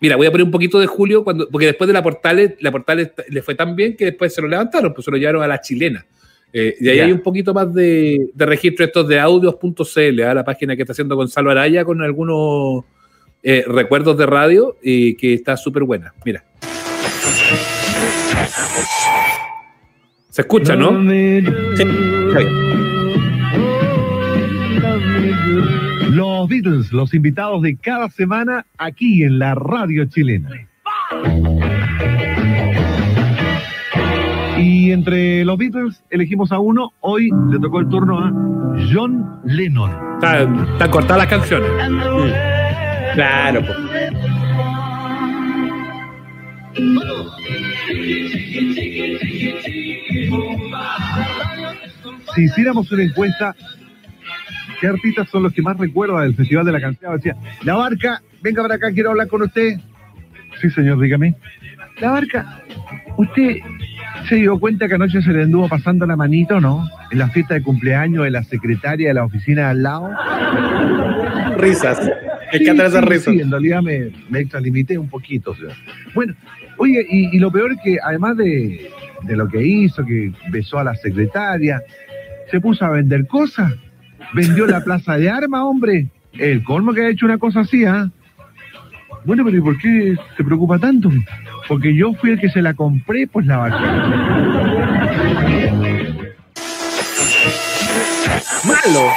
mira, 0.00 0.16
voy 0.16 0.26
a 0.26 0.30
poner 0.30 0.44
un 0.44 0.50
poquito 0.50 0.78
de 0.78 0.86
Julio, 0.86 1.24
cuando, 1.24 1.48
porque 1.48 1.66
después 1.66 1.86
de 1.88 1.94
la 1.94 2.02
Portales, 2.02 2.52
la 2.60 2.70
Portales 2.70 3.10
le 3.28 3.42
fue 3.42 3.54
tan 3.54 3.74
bien 3.74 3.96
que 3.96 4.04
después 4.06 4.32
se 4.34 4.40
lo 4.42 4.48
levantaron, 4.48 4.94
pues 4.94 5.04
se 5.04 5.10
lo 5.10 5.16
llevaron 5.16 5.42
a 5.42 5.48
la 5.48 5.60
chilena. 5.60 6.06
Eh, 6.52 6.76
y 6.80 6.88
ahí 6.88 6.96
Ya. 6.98 7.04
hay 7.04 7.12
un 7.12 7.20
poquito 7.20 7.52
más 7.52 7.72
de, 7.74 8.30
de 8.32 8.46
registro 8.46 8.84
estos 8.86 9.06
de 9.08 9.20
audios.cl, 9.20 10.22
¿ah? 10.22 10.34
la 10.34 10.44
página 10.44 10.76
que 10.76 10.82
está 10.82 10.92
haciendo 10.92 11.14
Gonzalo 11.16 11.50
Araya 11.50 11.84
con 11.84 12.00
algunos 12.00 12.84
eh, 13.42 13.64
recuerdos 13.66 14.16
de 14.16 14.26
radio 14.26 14.76
y 14.82 15.14
que 15.14 15.34
está 15.34 15.56
súper 15.56 15.82
buena. 15.84 16.14
Mira. 16.24 16.44
Se 20.30 20.42
escucha, 20.42 20.76
¿no? 20.76 20.90
Sí, 21.10 21.38
está 22.28 22.38
bien. 22.38 22.68
Los 26.08 26.48
Beatles, 26.48 26.90
los 26.92 27.12
invitados 27.12 27.60
de 27.62 27.76
cada 27.76 28.08
semana 28.08 28.64
aquí 28.78 29.22
en 29.22 29.38
la 29.38 29.54
radio 29.54 30.06
chilena. 30.06 30.48
Y 34.58 34.90
entre 34.90 35.44
los 35.44 35.58
Beatles 35.58 36.02
elegimos 36.10 36.50
a 36.50 36.58
uno. 36.58 36.92
Hoy 37.00 37.30
le 37.50 37.58
tocó 37.58 37.80
el 37.80 37.88
turno 37.88 38.18
a 38.18 38.32
John 38.90 39.40
Lennon. 39.44 39.90
Están, 40.14 40.66
están 40.72 40.90
cortadas 40.90 41.18
las 41.18 41.26
canciones. 41.28 41.70
Claro, 43.14 43.62
pues. 43.64 43.78
Si 52.34 52.44
hiciéramos 52.44 52.90
una 52.92 53.02
encuesta, 53.02 53.54
¿qué 54.80 54.86
artistas 54.86 55.28
son 55.30 55.42
los 55.42 55.52
que 55.52 55.62
más 55.62 55.76
recuerda 55.76 56.22
del 56.22 56.34
Festival 56.34 56.64
de 56.66 56.72
la 56.72 56.80
Canción? 56.80 57.16
Decía, 57.16 57.36
La 57.62 57.74
Barca, 57.74 58.22
venga 58.42 58.62
para 58.62 58.74
acá, 58.74 58.92
quiero 58.92 59.10
hablar 59.10 59.28
con 59.28 59.42
usted. 59.42 59.78
Sí, 60.60 60.70
señor, 60.70 61.00
dígame. 61.00 61.34
La 62.00 62.10
Barca, 62.10 62.62
¿usted 63.16 63.56
se 64.28 64.36
dio 64.36 64.58
cuenta 64.58 64.88
que 64.88 64.94
anoche 64.94 65.22
se 65.22 65.32
le 65.32 65.42
anduvo 65.42 65.68
pasando 65.68 66.06
la 66.06 66.16
manito, 66.16 66.60
no? 66.60 66.88
En 67.10 67.18
la 67.18 67.28
fiesta 67.28 67.54
de 67.54 67.62
cumpleaños 67.62 68.24
de 68.24 68.30
la 68.30 68.42
secretaria 68.44 69.08
de 69.08 69.14
la 69.14 69.24
oficina 69.24 69.62
de 69.62 69.68
al 69.68 69.82
lado. 69.82 70.10
Risas. 71.56 72.00
Sí, 72.52 72.58
encantan 72.62 72.86
esas 72.86 73.04
sí, 73.04 73.10
risas. 73.10 73.34
sí, 73.34 73.40
en 73.40 73.50
realidad 73.50 73.82
me, 73.82 74.10
me 74.30 74.40
extralimité 74.40 74.96
un 74.96 75.08
poquito. 75.08 75.54
Bueno, 76.14 76.34
oye, 76.78 77.04
y, 77.08 77.36
y 77.36 77.38
lo 77.38 77.50
peor 77.50 77.72
es 77.72 77.78
que 77.82 77.98
además 78.02 78.36
de, 78.36 78.90
de 79.22 79.36
lo 79.36 79.48
que 79.48 79.62
hizo, 79.62 80.04
que 80.04 80.32
besó 80.50 80.78
a 80.78 80.84
la 80.84 80.94
secretaria, 80.94 81.82
se 82.50 82.60
puso 82.60 82.84
a 82.84 82.90
vender 82.90 83.26
cosas. 83.26 83.74
Vendió 84.32 84.66
la 84.66 84.82
plaza 84.82 85.16
de 85.16 85.30
armas, 85.30 85.62
hombre. 85.62 86.08
El 86.32 86.62
colmo 86.64 86.92
que 86.92 87.02
ha 87.02 87.08
hecho 87.08 87.26
una 87.26 87.38
cosa 87.38 87.60
así, 87.60 87.84
¿ah? 87.84 88.10
Bueno, 89.24 89.44
pero 89.44 89.56
¿y 89.56 89.60
por 89.60 89.78
qué 89.78 90.16
se 90.36 90.44
preocupa 90.44 90.78
tanto? 90.78 91.10
Porque 91.66 91.94
yo 91.94 92.12
fui 92.14 92.30
el 92.30 92.40
que 92.40 92.48
se 92.48 92.62
la 92.62 92.74
compré, 92.74 93.26
pues 93.26 93.46
la 93.46 93.56
vaca. 93.58 93.78
Malo. 98.64 99.08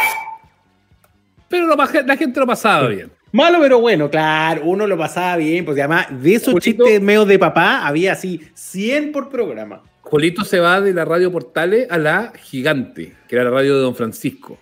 Pero 1.50 1.66
lo 1.68 1.76
la 1.76 2.18
gente 2.18 2.40
lo 2.40 2.48
pasaba 2.48 2.88
bien. 2.88 3.12
Malo, 3.34 3.60
pero 3.62 3.80
bueno, 3.80 4.10
claro, 4.10 4.64
uno 4.66 4.86
lo 4.88 4.98
pasaba 4.98 5.38
bien, 5.38 5.64
porque 5.64 5.82
además 5.82 6.08
de 6.22 6.36
esos 6.36 6.54
Julito- 6.54 6.84
chistes 6.86 7.02
medio 7.02 7.26
de 7.26 7.40
papá 7.40 7.86
había 7.88 8.14
así 8.14 8.42
100 8.54 9.12
por 9.12 9.30
programa. 9.30 9.82
Julito 10.02 10.44
se 10.44 10.60
va 10.60 10.82
de 10.82 10.94
la 10.94 11.06
radio 11.06 11.32
Portales 11.32 11.90
a 11.90 11.98
la 11.98 12.34
Gigante, 12.36 13.14
que 13.30 13.36
era 13.36 13.46
la 13.46 13.52
radio 13.52 13.76
de 13.76 13.82
Don 13.82 13.96
Francisco. 13.96 14.60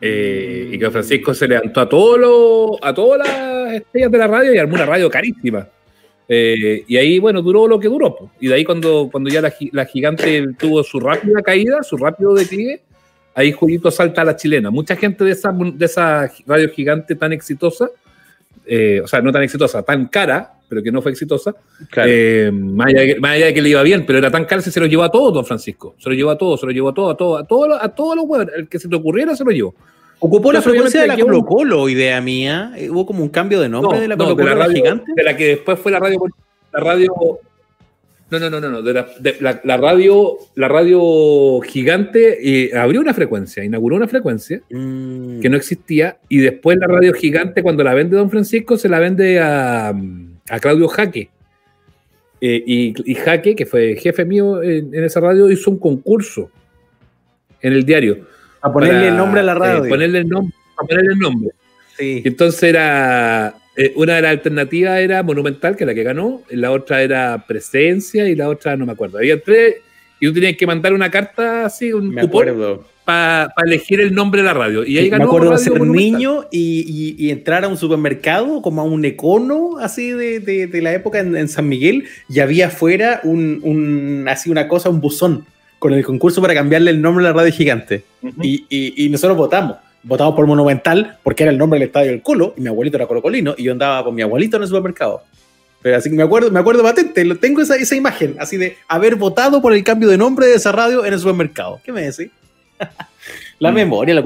Eh, 0.00 0.70
y 0.72 0.78
que 0.78 0.90
Francisco 0.90 1.34
se 1.34 1.48
levantó 1.48 1.80
a 1.80 1.88
todos 1.88 2.18
los, 2.18 2.78
a 2.82 2.94
todas 2.94 3.18
las 3.18 3.72
estrellas 3.74 4.12
de 4.12 4.18
la 4.18 4.26
radio 4.28 4.54
y 4.54 4.58
armó 4.58 4.74
una 4.74 4.86
radio 4.86 5.10
carísima. 5.10 5.66
Eh, 6.28 6.84
y 6.86 6.96
ahí, 6.96 7.18
bueno, 7.18 7.42
duró 7.42 7.66
lo 7.66 7.80
que 7.80 7.88
duró. 7.88 8.30
Y 8.38 8.48
de 8.48 8.54
ahí 8.54 8.64
cuando, 8.64 9.08
cuando 9.10 9.30
ya 9.30 9.40
la 9.40 9.86
Gigante 9.86 10.46
tuvo 10.58 10.84
su 10.84 11.00
rápida 11.00 11.42
caída, 11.42 11.82
su 11.82 11.96
rápido 11.96 12.34
declive, 12.34 12.82
ahí 13.38 13.52
Julito 13.52 13.90
salta 13.90 14.22
a 14.22 14.24
la 14.24 14.36
chilena. 14.36 14.70
Mucha 14.70 14.96
gente 14.96 15.24
de 15.24 15.30
esa, 15.30 15.52
de 15.52 15.84
esa 15.84 16.30
radio 16.44 16.68
gigante 16.70 17.14
tan 17.14 17.32
exitosa, 17.32 17.88
eh, 18.66 19.00
o 19.02 19.06
sea, 19.06 19.20
no 19.20 19.32
tan 19.32 19.44
exitosa, 19.44 19.82
tan 19.82 20.06
cara, 20.08 20.57
pero 20.68 20.82
que 20.82 20.92
no 20.92 21.00
fue 21.02 21.12
exitosa, 21.12 21.54
eh, 22.04 22.50
más, 22.52 22.88
allá 22.88 23.00
de 23.00 23.14
que, 23.14 23.20
más 23.20 23.30
allá 23.32 23.46
de 23.46 23.54
que 23.54 23.62
le 23.62 23.68
iba 23.70 23.82
bien, 23.82 24.04
pero 24.06 24.18
era 24.18 24.30
tan 24.30 24.44
caro 24.44 24.62
que 24.62 24.70
se 24.70 24.80
lo 24.80 24.86
llevó 24.86 25.02
a 25.04 25.10
todo, 25.10 25.30
don 25.32 25.44
Francisco. 25.46 25.94
Se 25.98 26.08
lo 26.08 26.14
llevó 26.14 26.30
a 26.30 26.38
todo, 26.38 26.56
se 26.56 26.66
lo 26.66 26.72
llevó 26.72 26.90
a 26.90 26.94
todo, 26.94 27.10
a 27.10 27.16
todo, 27.16 27.36
a 27.38 27.44
todo, 27.44 27.82
a 27.82 27.88
todos 27.94 28.16
los 28.16 28.24
huevos. 28.26 28.48
El 28.56 28.68
que 28.68 28.78
se 28.78 28.88
te 28.88 28.96
ocurriera 28.96 29.34
se 29.34 29.44
lo 29.44 29.50
llevó. 29.50 29.74
Ocupó 30.20 30.52
la 30.52 30.60
frecuencia 30.60 31.00
de 31.02 31.06
la 31.06 31.16
Colo 31.16 31.44
Colo, 31.44 31.88
idea 31.88 32.20
mía. 32.20 32.72
Eh, 32.76 32.90
Hubo 32.90 33.06
como 33.06 33.22
un 33.22 33.28
cambio 33.28 33.60
de 33.60 33.68
nombre 33.68 33.94
No, 33.96 34.00
de 34.00 34.08
la 34.08 34.16
Colo 34.16 34.30
Colo 34.36 34.44
de 34.44 34.44
la 34.46 34.52
a 34.52 34.56
la 34.56 34.64
radio- 34.66 34.82
gigante. 34.82 35.12
De 35.16 35.22
la 35.22 35.36
que 35.36 35.46
después 35.46 35.78
fue 35.78 35.92
la 35.92 36.00
radio. 36.00 36.18
La 36.72 36.80
radio 36.80 37.14
no, 38.30 38.38
no, 38.38 38.50
no, 38.50 38.60
no, 38.60 38.68
no. 38.68 38.82
De 38.82 38.92
la, 38.92 39.06
de 39.20 39.36
la- 39.40 39.60
la 39.64 39.76
radio, 39.78 40.36
la 40.54 40.68
radio 40.68 41.60
gigante 41.60 42.38
eh, 42.66 42.76
abrió 42.76 43.00
una 43.00 43.14
frecuencia, 43.14 43.64
inauguró 43.64 43.96
una 43.96 44.06
frecuencia 44.08 44.60
Mm. 44.70 45.40
que 45.40 45.48
no 45.48 45.56
existía. 45.56 46.18
Y 46.28 46.38
después 46.38 46.76
la 46.78 46.88
radio 46.88 47.14
gigante, 47.14 47.62
cuando 47.62 47.82
la 47.84 47.94
vende 47.94 48.16
Don 48.16 48.28
Francisco, 48.28 48.76
se 48.76 48.88
la 48.90 48.98
vende 48.98 49.40
a, 49.40 49.94
a 50.50 50.58
Claudio 50.60 50.88
Jaque. 50.88 51.28
Eh, 52.40 52.62
y, 52.66 52.94
y 53.10 53.14
Jaque, 53.16 53.56
que 53.56 53.66
fue 53.66 53.96
jefe 53.96 54.24
mío 54.24 54.62
en, 54.62 54.94
en 54.94 55.04
esa 55.04 55.20
radio, 55.20 55.50
hizo 55.50 55.70
un 55.70 55.78
concurso 55.78 56.50
en 57.60 57.72
el 57.72 57.84
diario. 57.84 58.26
A 58.60 58.72
ponerle 58.72 58.94
para, 59.00 59.08
el 59.08 59.16
nombre 59.16 59.40
a 59.40 59.42
la 59.42 59.52
eh, 59.52 59.56
radio. 59.56 59.88
ponerle 59.88 60.18
el 60.18 60.28
nombre, 60.28 60.54
a 60.76 60.86
ponerle 60.86 61.12
el 61.12 61.18
nombre. 61.18 61.50
Sí. 61.96 62.22
Entonces 62.24 62.62
era. 62.62 63.54
eh, 63.76 63.92
una 63.96 64.16
de 64.16 64.22
las 64.22 64.30
alternativas 64.32 64.98
era 65.00 65.22
Monumental, 65.22 65.76
que 65.76 65.84
es 65.84 65.88
la 65.88 65.94
que 65.94 66.04
ganó. 66.04 66.42
La 66.50 66.70
otra 66.70 67.02
era 67.02 67.44
Presencia 67.46 68.28
y 68.28 68.36
la 68.36 68.48
otra 68.48 68.76
no 68.76 68.86
me 68.86 68.92
acuerdo. 68.92 69.18
Había 69.18 69.40
tres. 69.40 69.76
Y 70.20 70.26
tú 70.26 70.34
tenías 70.34 70.56
que 70.56 70.66
mandar 70.66 70.92
una 70.92 71.10
carta 71.10 71.64
así, 71.66 71.92
un 71.92 72.08
Me 72.10 72.22
cupón, 72.22 72.48
acuerdo. 72.48 72.84
Para 73.08 73.64
elegir 73.64 74.00
el 74.02 74.14
nombre 74.14 74.42
de 74.42 74.46
la 74.48 74.52
radio. 74.52 74.84
Y 74.84 74.98
ahí 74.98 75.04
me 75.04 75.16
ganó 75.16 75.24
acuerdo 75.24 75.46
de 75.46 75.52
Radio 75.56 75.64
ser 75.64 75.78
Monumental. 75.78 76.12
niño 76.12 76.44
y, 76.50 77.14
y- 77.18 77.26
y 77.26 77.30
entrar 77.30 77.64
a 77.64 77.68
un 77.68 77.78
supermercado 77.78 78.60
como 78.60 78.82
a 78.82 78.84
un 78.84 79.02
econo 79.06 79.78
así 79.80 80.10
de, 80.10 80.40
de- 80.40 80.66
de 80.66 80.82
la 80.82 80.92
época 80.92 81.20
en, 81.20 81.34
en 81.34 81.48
San 81.48 81.66
Miguel 81.68 82.04
y 82.28 82.40
había 82.40 82.66
afuera 82.66 83.20
un, 83.24 83.60
un- 83.62 84.26
así 84.28 84.50
una 84.50 84.68
cosa, 84.68 84.90
un 84.90 85.00
buzón 85.00 85.46
con 85.78 85.94
el 85.94 86.04
concurso 86.04 86.42
para 86.42 86.52
cambiarle 86.52 86.90
el 86.90 87.00
nombre 87.00 87.24
a 87.24 87.30
la 87.30 87.34
radio 87.34 87.50
gigante. 87.52 88.04
y, 88.42 88.66
y- 88.68 89.04
y 89.06 89.08
nosotros 89.08 89.38
votamos. 89.38 89.78
Votamos 90.02 90.34
por 90.36 90.46
Monumental 90.46 91.16
porque 91.22 91.44
era 91.44 91.50
el 91.52 91.56
nombre 91.56 91.78
del 91.80 91.88
estadio 91.88 92.10
del 92.10 92.20
culo 92.20 92.52
y 92.58 92.60
mi 92.60 92.68
abuelito 92.68 92.98
era 92.98 93.06
colocolino 93.06 93.54
y 93.56 93.64
yo 93.64 93.72
andaba 93.72 94.04
con 94.04 94.14
mi 94.14 94.20
abuelito 94.22 94.58
en 94.58 94.62
el 94.64 94.68
supermercado. 94.68 95.22
Pero 95.80 95.96
así 95.96 96.10
que 96.10 96.16
me 96.16 96.24
acuerdo, 96.24 96.50
me 96.50 96.58
acuerdo 96.60 96.82
patente, 96.82 97.24
lo, 97.24 97.36
tengo 97.36 97.62
esa, 97.62 97.76
esa 97.76 97.94
imagen 97.96 98.34
así 98.38 98.56
de 98.58 98.76
haber 98.86 99.14
votado 99.16 99.62
por 99.62 99.72
el 99.72 99.82
cambio 99.82 100.08
de 100.08 100.18
nombre 100.18 100.46
de 100.46 100.54
esa 100.56 100.72
radio 100.72 101.04
en 101.06 101.12
el 101.14 101.18
supermercado. 101.18 101.80
¿Qué 101.84 101.92
me 101.92 102.02
decís? 102.02 102.30
la 103.58 103.72
memoria, 103.72 104.14
la. 104.14 104.22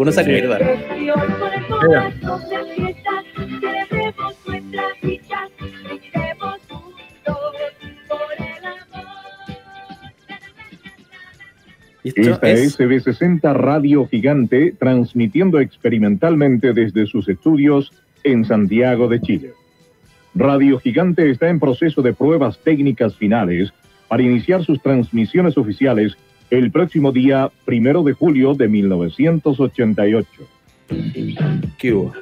Y 12.05 12.09
esto 12.09 12.20
Esta 12.32 12.50
es- 12.50 12.61
es 12.61 12.78
CB60 12.78 13.55
Radio 13.55 14.07
Gigante 14.07 14.74
transmitiendo 14.78 15.61
experimentalmente 15.61 16.72
desde 16.72 17.07
sus 17.07 17.28
estudios 17.28 17.92
en 18.24 18.44
Santiago 18.44 19.09
de 19.09 19.20
Chile. 19.20 19.53
Radio 20.34 20.78
Gigante 20.80 21.30
está 21.30 21.48
en 21.48 21.61
proceso 21.61 22.03
de 22.03 22.12
pruebas 22.12 22.59
técnicas 22.59 23.14
finales 23.16 23.72
para 24.09 24.22
iniciar 24.22 24.64
sus 24.64 24.80
transmisiones 24.82 25.57
oficiales 25.57 26.16
el 26.53 26.70
próximo 26.70 27.12
día 27.12 27.50
primero 27.64 28.03
de 28.03 28.12
julio 28.12 28.53
de 28.55 28.68
1988. 28.68 30.28
¿Qué 31.78 31.92
hubo? 31.94 32.12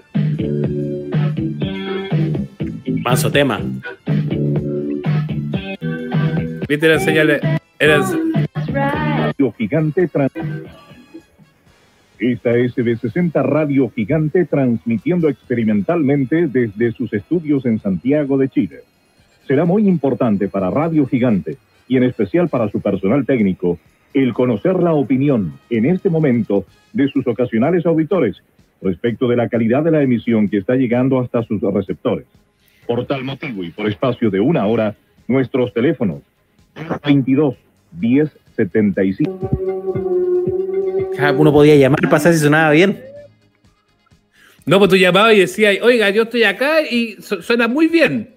Manso 3.03 3.31
tema. 3.33 3.61
Viste 6.69 6.89
la 6.89 7.01
señal. 7.01 7.41
Era, 7.79 8.01
Radio 8.69 9.53
Gigante 9.59 10.07
trans- 10.07 10.31
Esta 12.21 12.55
es 12.57 12.77
CB60 12.77 13.43
Radio 13.43 13.91
Gigante 13.91 14.45
transmitiendo 14.45 15.29
experimentalmente 15.29 16.47
desde 16.47 16.93
sus 16.93 17.13
estudios 17.15 17.67
en 17.67 17.81
Santiago 17.81 18.39
de 18.39 18.49
Chile. 18.49 18.77
Será 19.49 19.65
muy 19.65 19.89
importante 19.89 20.47
para 20.47 20.71
Radio 20.71 21.05
Gigante 21.07 21.57
y 21.89 21.97
en 21.97 22.05
especial 22.05 22.49
para 22.49 22.69
su 22.71 22.81
personal 22.81 23.27
técnico 23.27 23.79
el 24.15 24.33
conocer 24.33 24.77
la 24.83 24.93
opinión 24.93 25.53
en 25.71 25.87
este 25.87 26.09
momento 26.11 26.65
de 26.93 27.09
sus 27.09 27.27
ocasionales 27.27 27.87
auditores 27.87 28.43
respecto 28.83 29.29
de 29.29 29.37
la 29.37 29.49
calidad 29.49 29.83
de 29.83 29.91
la 29.91 30.03
emisión 30.03 30.49
que 30.49 30.57
está 30.59 30.75
llegando 30.75 31.21
hasta 31.21 31.43
sus 31.43 31.61
receptores. 31.61 32.27
Por 32.87 33.07
tal 33.07 33.25
motivo 33.25 33.63
y 33.63 33.71
por 33.71 33.87
espacio 33.89 34.31
de 34.31 34.41
una 34.41 34.67
hora, 34.67 34.95
nuestros 35.29 35.73
teléfonos 35.73 36.23
22 37.05 37.55
10 37.93 38.31
75 38.57 39.51
Ah, 41.19 41.33
Uno 41.37 41.53
podía 41.53 41.77
llamar 41.77 42.01
para 42.03 42.19
saber 42.19 42.39
si 42.39 42.45
sonaba 42.45 42.71
bien. 42.71 42.99
No, 44.65 44.79
pues 44.79 44.91
tú 44.91 44.97
llamabas 44.97 45.35
y 45.35 45.41
decías, 45.41 45.77
oiga, 45.83 46.11
yo 46.11 46.23
estoy 46.23 46.45
acá 46.45 46.81
y 46.83 47.17
su- 47.21 47.43
suena 47.43 47.69
muy 47.69 47.89
bien. 47.89 48.31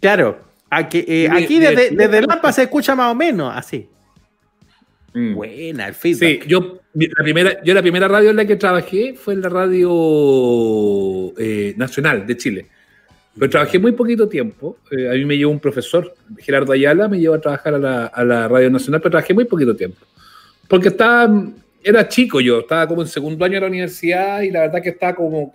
Claro. 0.00 0.38
Aquí, 0.68 1.04
eh, 1.06 1.28
aquí 1.30 1.58
di- 1.58 1.66
desde, 1.66 1.90
desde 1.96 2.22
Lampa 2.26 2.52
se 2.52 2.62
escucha 2.62 2.94
más 2.94 3.10
o 3.10 3.14
menos 3.14 3.52
así. 3.54 3.88
Buena, 5.12 5.88
el 5.88 5.94
feedback. 5.94 6.42
Sí, 6.42 6.48
yo 6.48 6.80
la 6.94 7.22
primera, 7.22 7.62
yo 7.62 7.74
la 7.74 7.82
primera 7.82 8.08
radio 8.08 8.30
en 8.30 8.36
la 8.36 8.44
que 8.44 8.56
trabajé 8.56 9.14
fue 9.14 9.34
en 9.34 9.42
la 9.42 9.48
radio 9.48 11.32
eh, 11.38 11.74
nacional 11.76 12.26
de 12.26 12.36
Chile. 12.36 12.66
Pero 13.38 13.50
trabajé 13.50 13.78
muy 13.78 13.92
poquito 13.92 14.28
tiempo. 14.28 14.78
Eh, 14.90 15.08
a 15.08 15.12
mí 15.14 15.24
me 15.24 15.36
llevó 15.36 15.52
un 15.52 15.60
profesor, 15.60 16.14
Gerardo 16.38 16.72
Ayala, 16.72 17.08
me 17.08 17.18
llevó 17.18 17.34
a 17.34 17.40
trabajar 17.40 17.74
a 17.74 17.78
la, 17.78 18.06
a 18.06 18.24
la 18.24 18.48
radio 18.48 18.70
nacional, 18.70 19.00
pero 19.00 19.12
trabajé 19.12 19.34
muy 19.34 19.44
poquito 19.44 19.74
tiempo. 19.74 19.98
Porque 20.68 20.88
estaba, 20.88 21.28
era 21.82 22.08
chico 22.08 22.40
yo, 22.40 22.60
estaba 22.60 22.86
como 22.86 23.02
en 23.02 23.08
segundo 23.08 23.44
año 23.44 23.54
de 23.54 23.60
la 23.60 23.66
universidad 23.66 24.42
y 24.42 24.50
la 24.50 24.60
verdad 24.60 24.82
que 24.82 24.90
estaba 24.90 25.14
como, 25.14 25.54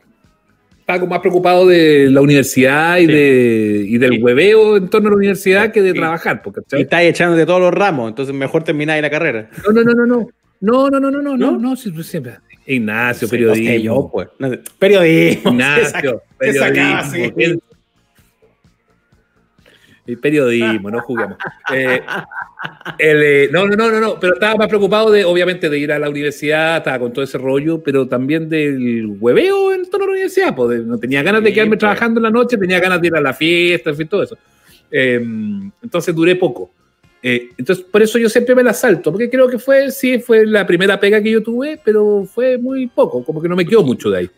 estaba 0.88 1.04
más 1.08 1.20
preocupado 1.20 1.66
de 1.66 2.10
la 2.12 2.22
universidad 2.22 2.98
y, 3.00 3.08
de, 3.08 3.86
y 3.88 3.98
del 3.98 4.12
Sí. 4.14 4.22
hueveo 4.22 4.78
en 4.78 4.88
torno 4.88 5.08
a 5.08 5.12
la 5.12 5.18
universidad 5.18 5.72
que 5.72 5.82
de 5.82 5.94
Sí. 5.94 5.98
trabajar. 5.98 6.44
Porque, 6.44 6.62
Y 6.78 6.82
estás 6.82 7.02
echando 7.02 7.36
de 7.36 7.46
todos 7.46 7.60
los 7.60 7.74
ramos, 7.74 8.10
entonces 8.10 8.36
mejor 8.36 8.64
termináis 8.64 9.02
la 9.02 9.10
carrera. 9.10 9.50
no, 9.66 9.72
no, 9.74 9.82
no, 9.84 9.94
no, 9.94 10.06
no. 10.06 10.28
No, 10.62 10.90
no, 10.90 11.00
no, 11.00 11.12
no, 11.12 11.22
no, 11.22 11.36
no, 11.38 11.52
¿No? 11.58 11.76
sí, 11.76 11.92
siempre. 12.04 12.38
Ignacio, 12.68 13.28
periodismo. 13.28 13.66
no 13.66 13.72
sé 13.76 13.82
yo, 13.82 14.10
pues. 14.12 14.28
No 14.40 14.50
sé, 14.50 14.60
periodismo. 14.80 15.52
Ignacio, 15.52 16.22
periodismo. 16.38 17.62
El, 20.08 20.18
periodismo, 20.20 20.92
no 20.92 21.02
juguemos. 21.02 21.38
Eh, 21.74 22.00
el, 22.98 23.24
eh, 23.24 23.50
no, 23.52 23.66
no, 23.68 23.76
no, 23.76 23.92
no, 23.92 24.00
no, 24.00 24.20
pero 24.20 24.34
estaba 24.34 24.56
más 24.56 24.68
preocupado 24.68 25.12
de, 25.12 25.26
obviamente, 25.26 25.70
de 25.70 25.80
ir 25.80 25.92
a 25.92 26.00
la 26.00 26.10
universidad, 26.10 26.78
estaba 26.78 27.00
con 27.00 27.14
todo 27.14 27.24
ese 27.24 27.38
rollo, 27.38 27.82
pero 27.82 28.08
también 28.08 28.48
del 28.50 29.08
hueveo 29.20 29.74
en 29.74 29.90
torno 29.90 30.06
a 30.06 30.08
la 30.08 30.14
universidad. 30.14 30.56
Pues, 30.56 30.84
no 30.84 30.98
tenía 30.98 31.24
ganas 31.24 31.44
de 31.44 31.54
quedarme 31.54 31.78
trabajando 31.78 32.20
en 32.20 32.24
la 32.24 32.32
noche, 32.32 32.58
tenía 32.58 32.80
ganas 32.80 33.02
de 33.02 33.08
ir 33.08 33.16
a 33.16 33.22
la 33.22 33.34
fiesta, 33.34 33.90
en 33.90 33.96
fin, 33.98 34.08
todo 34.08 34.24
eso. 34.24 34.38
Eh, 34.92 35.20
entonces 35.82 36.16
duré 36.16 36.36
poco. 36.36 36.72
Eh, 37.28 37.50
entonces, 37.58 37.84
por 37.84 38.04
eso 38.04 38.20
yo 38.20 38.30
siempre 38.30 38.54
me 38.54 38.62
la 38.62 38.72
salto, 38.72 39.12
porque 39.12 39.32
creo 39.32 39.48
que 39.48 39.58
fue, 39.58 39.90
sí, 39.90 40.20
fue 40.20 40.46
la 40.46 40.68
primera 40.68 41.00
pega 41.00 41.20
que 41.24 41.32
yo 41.32 41.42
tuve, 41.42 41.80
pero 41.84 42.24
fue 42.32 42.60
muy 42.60 42.86
poco, 42.86 43.26
como 43.26 43.42
que 43.42 43.50
no 43.50 43.56
me 43.56 43.66
quedó 43.66 43.82
mucho 43.82 44.12
de 44.12 44.20
ahí. 44.20 44.30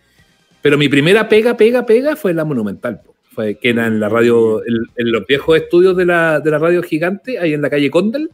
Pero 0.62 0.78
mi 0.78 0.88
primera 0.88 1.28
pega, 1.28 1.58
pega, 1.58 1.86
pega 1.86 2.16
fue 2.16 2.34
la 2.34 2.46
Monumental, 2.46 3.02
po. 3.02 3.17
Fue 3.38 3.56
que 3.60 3.70
era 3.70 3.86
en 3.86 4.00
la 4.00 4.10
radio, 4.10 4.66
en, 4.66 4.74
en 4.96 5.12
los 5.12 5.28
viejos 5.28 5.56
estudios 5.58 5.96
de 5.96 6.06
la, 6.06 6.40
de 6.40 6.50
la 6.50 6.58
radio 6.58 6.82
gigante, 6.82 7.38
ahí 7.38 7.54
en 7.54 7.62
la 7.62 7.70
calle 7.70 7.92
Condel. 7.92 8.32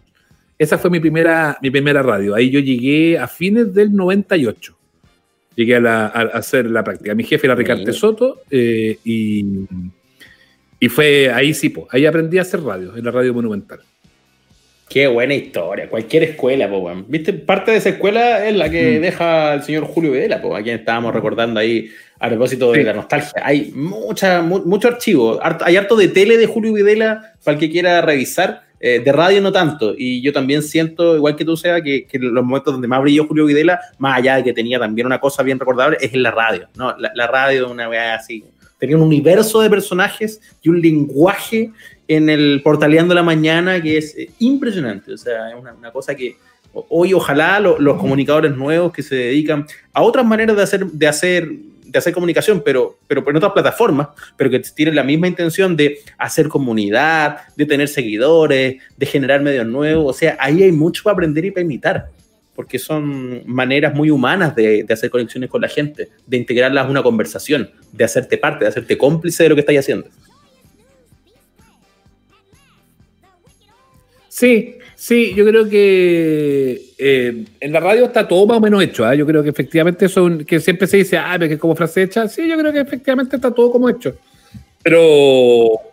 Esa 0.58 0.78
fue 0.78 0.90
mi 0.90 1.02
primera, 1.02 1.58
mi 1.62 1.70
primera 1.70 2.02
radio. 2.02 2.36
Ahí 2.36 2.50
yo 2.50 2.62
llegué 2.62 3.18
a 3.18 3.28
fines 3.28 3.74
del 3.74 3.94
98. 3.94 4.78
Llegué 5.58 5.76
a, 5.76 5.80
la- 5.82 6.06
a- 6.06 6.38
hacer 6.38 6.68
la 6.68 6.86
práctica. 6.86 7.14
Mi 7.16 7.26
jefe 7.26 7.48
era 7.48 7.54
Ricardo. 7.56 7.92
Soto 7.92 8.44
eh, 8.50 8.98
y, 9.04 9.44
y 10.80 10.88
fue 10.90 11.30
ahí 11.34 11.54
sí, 11.54 11.68
po, 11.68 11.86
ahí 11.92 12.06
aprendí 12.06 12.38
a 12.38 12.44
hacer 12.44 12.62
radio, 12.62 12.96
en 12.96 13.04
la 13.04 13.12
radio 13.12 13.34
Monumental. 13.34 13.80
Qué 14.90 15.08
buena 15.08 15.34
historia. 15.34 15.90
Cualquier 15.90 16.24
escuela, 16.24 16.70
po. 16.70 16.90
¿Viste? 17.08 17.34
Parte 17.34 17.72
de 17.72 17.78
esa 17.78 17.90
escuela 17.90 18.48
es 18.48 18.56
la 18.56 18.70
que 18.70 19.00
Mm. 19.00 19.02
deja 19.02 19.54
el 19.56 19.64
señor 19.64 19.84
Julio 19.86 20.12
Videla, 20.12 20.42
po, 20.42 20.56
a 20.56 20.62
quien 20.62 20.78
estábamos 20.80 21.14
recordando 21.14 21.60
ahí 21.60 21.90
a 22.26 22.30
propósito 22.30 22.72
de 22.72 22.84
la 22.84 22.94
nostalgia. 22.94 23.34
Hay 23.44 23.72
mucha, 23.76 24.42
mu- 24.42 24.64
mucho 24.66 24.88
archivo. 24.88 25.40
Harto- 25.44 25.66
hay 25.66 25.76
harto 25.76 25.96
de 25.96 26.08
tele 26.08 26.38
de 26.38 26.46
Julio 26.48 26.74
Videla 26.74 27.34
para 27.44 27.56
el 27.56 27.60
que 27.60 27.70
quiera 27.70 28.02
revisar. 28.02 28.62
eh, 28.86 29.00
de 29.00 29.12
radio 29.14 29.40
no 29.42 29.50
tanto. 29.54 29.94
Y 29.98 30.22
yo 30.22 30.34
también 30.34 30.62
siento, 30.62 31.16
igual 31.16 31.38
que 31.38 31.46
tú, 31.46 31.56
Seba, 31.56 31.82
que, 31.82 32.06
que 32.06 32.20
los 32.20 32.44
momentos 32.44 32.74
donde 32.74 32.86
más 32.88 33.02
brilló 33.02 33.26
Julio 33.26 33.46
Videla, 33.46 33.80
más 33.98 34.18
allá 34.18 34.36
de 34.36 34.44
que 34.44 34.52
tenía 34.52 34.78
también 34.78 35.06
una 35.08 35.22
cosa 35.22 35.42
bien 35.42 35.58
recordable, 35.58 35.96
es 36.02 36.14
en 36.14 36.22
la 36.22 36.32
radio. 36.32 36.68
¿no? 36.76 36.94
La, 36.98 37.10
la 37.16 37.28
radio, 37.28 37.70
una 37.72 37.88
weá 37.88 38.16
así. 38.16 38.44
Tenía 38.78 38.98
un 38.98 39.04
universo 39.04 39.62
de 39.62 39.70
personajes 39.70 40.42
y 40.62 40.68
un 40.68 40.82
lenguaje 40.82 41.72
en 42.10 42.30
el 42.30 42.60
Portaleando 42.62 43.14
la 43.16 43.24
Mañana 43.24 43.82
que 43.82 43.98
es 43.98 44.18
eh, 44.18 44.30
impresionante. 44.40 45.14
O 45.14 45.18
sea, 45.18 45.50
es 45.52 45.56
una, 45.56 45.72
una 45.74 45.92
cosa 45.92 46.14
que 46.14 46.36
hoy 46.74 47.14
ojalá 47.14 47.62
lo- 47.62 47.80
los 47.80 47.98
comunicadores 47.98 48.54
nuevos 48.58 48.92
que 48.92 49.02
se 49.02 49.16
dedican 49.16 49.66
a 49.94 50.02
otras 50.02 50.26
maneras 50.26 50.58
de 50.58 50.64
hacer, 50.64 50.86
de 50.88 51.08
hacer, 51.08 51.50
de 51.94 52.00
hacer 52.00 52.12
comunicación, 52.12 52.64
pero, 52.66 52.98
pero 53.08 53.24
en 53.30 53.38
otras 53.38 53.54
plataformas, 53.54 54.08
pero 54.36 54.50
que 54.50 54.60
tienen 54.62 54.96
la 54.96 55.04
misma 55.04 55.28
intención 55.28 55.78
de 55.78 56.00
hacer 56.18 56.48
comunidad, 56.48 57.42
de 57.56 57.68
tener 57.68 57.88
seguidores, 57.88 58.82
de 58.98 59.06
generar 59.06 59.42
medios 59.42 59.68
nuevos. 59.68 60.16
O 60.16 60.18
sea, 60.18 60.36
ahí 60.40 60.64
hay 60.64 60.72
mucho 60.72 61.04
para 61.04 61.14
aprender 61.14 61.46
y 61.46 61.52
para 61.52 61.64
imitar. 61.64 62.08
Porque 62.56 62.80
son 62.80 63.44
maneras 63.46 63.94
muy 63.94 64.10
humanas 64.10 64.56
de, 64.56 64.86
hacer 64.90 65.12
conexiones 65.12 65.52
con 65.52 65.62
la 65.62 65.68
gente, 65.68 66.10
de 66.26 66.38
integrarlas 66.38 66.88
a 66.88 66.90
una 66.90 67.04
conversación, 67.04 67.70
de 67.92 68.04
hacerte 68.04 68.40
parte, 68.40 68.66
de 68.66 68.70
hacerte 68.70 68.98
cómplice 68.98 69.44
de 69.44 69.50
lo 69.50 69.56
que 69.56 69.62
estáis 69.62 69.80
haciendo. 69.80 70.08
Sí, 74.30 74.78
sí, 75.04 75.34
yo 75.36 75.46
creo 75.46 75.68
que 75.68 76.82
eh, 76.98 77.44
en 77.60 77.72
la 77.74 77.82
radio 77.82 78.06
está 78.06 78.26
todo 78.26 78.46
más 78.48 78.58
o 78.58 78.62
menos 78.62 78.82
hecho. 78.82 79.04
¿ah? 79.04 79.14
Yo 79.14 79.26
creo 79.26 79.44
que 79.44 79.50
efectivamente 79.50 80.08
un- 80.18 80.46
que 80.46 80.62
siempre 80.62 80.88
se 80.88 80.98
dice, 80.98 81.18
ah, 81.18 81.38
que 81.38 81.58
como 81.60 81.76
frase 81.76 82.04
hecha. 82.04 82.30
Sí, 82.30 82.48
yo 82.48 82.58
creo 82.58 82.72
que 82.72 82.80
efectivamente 82.80 83.36
está 83.36 83.52
todo 83.52 83.70
como 83.70 83.90
hecho. 83.90 84.16
Pero 84.82 85.02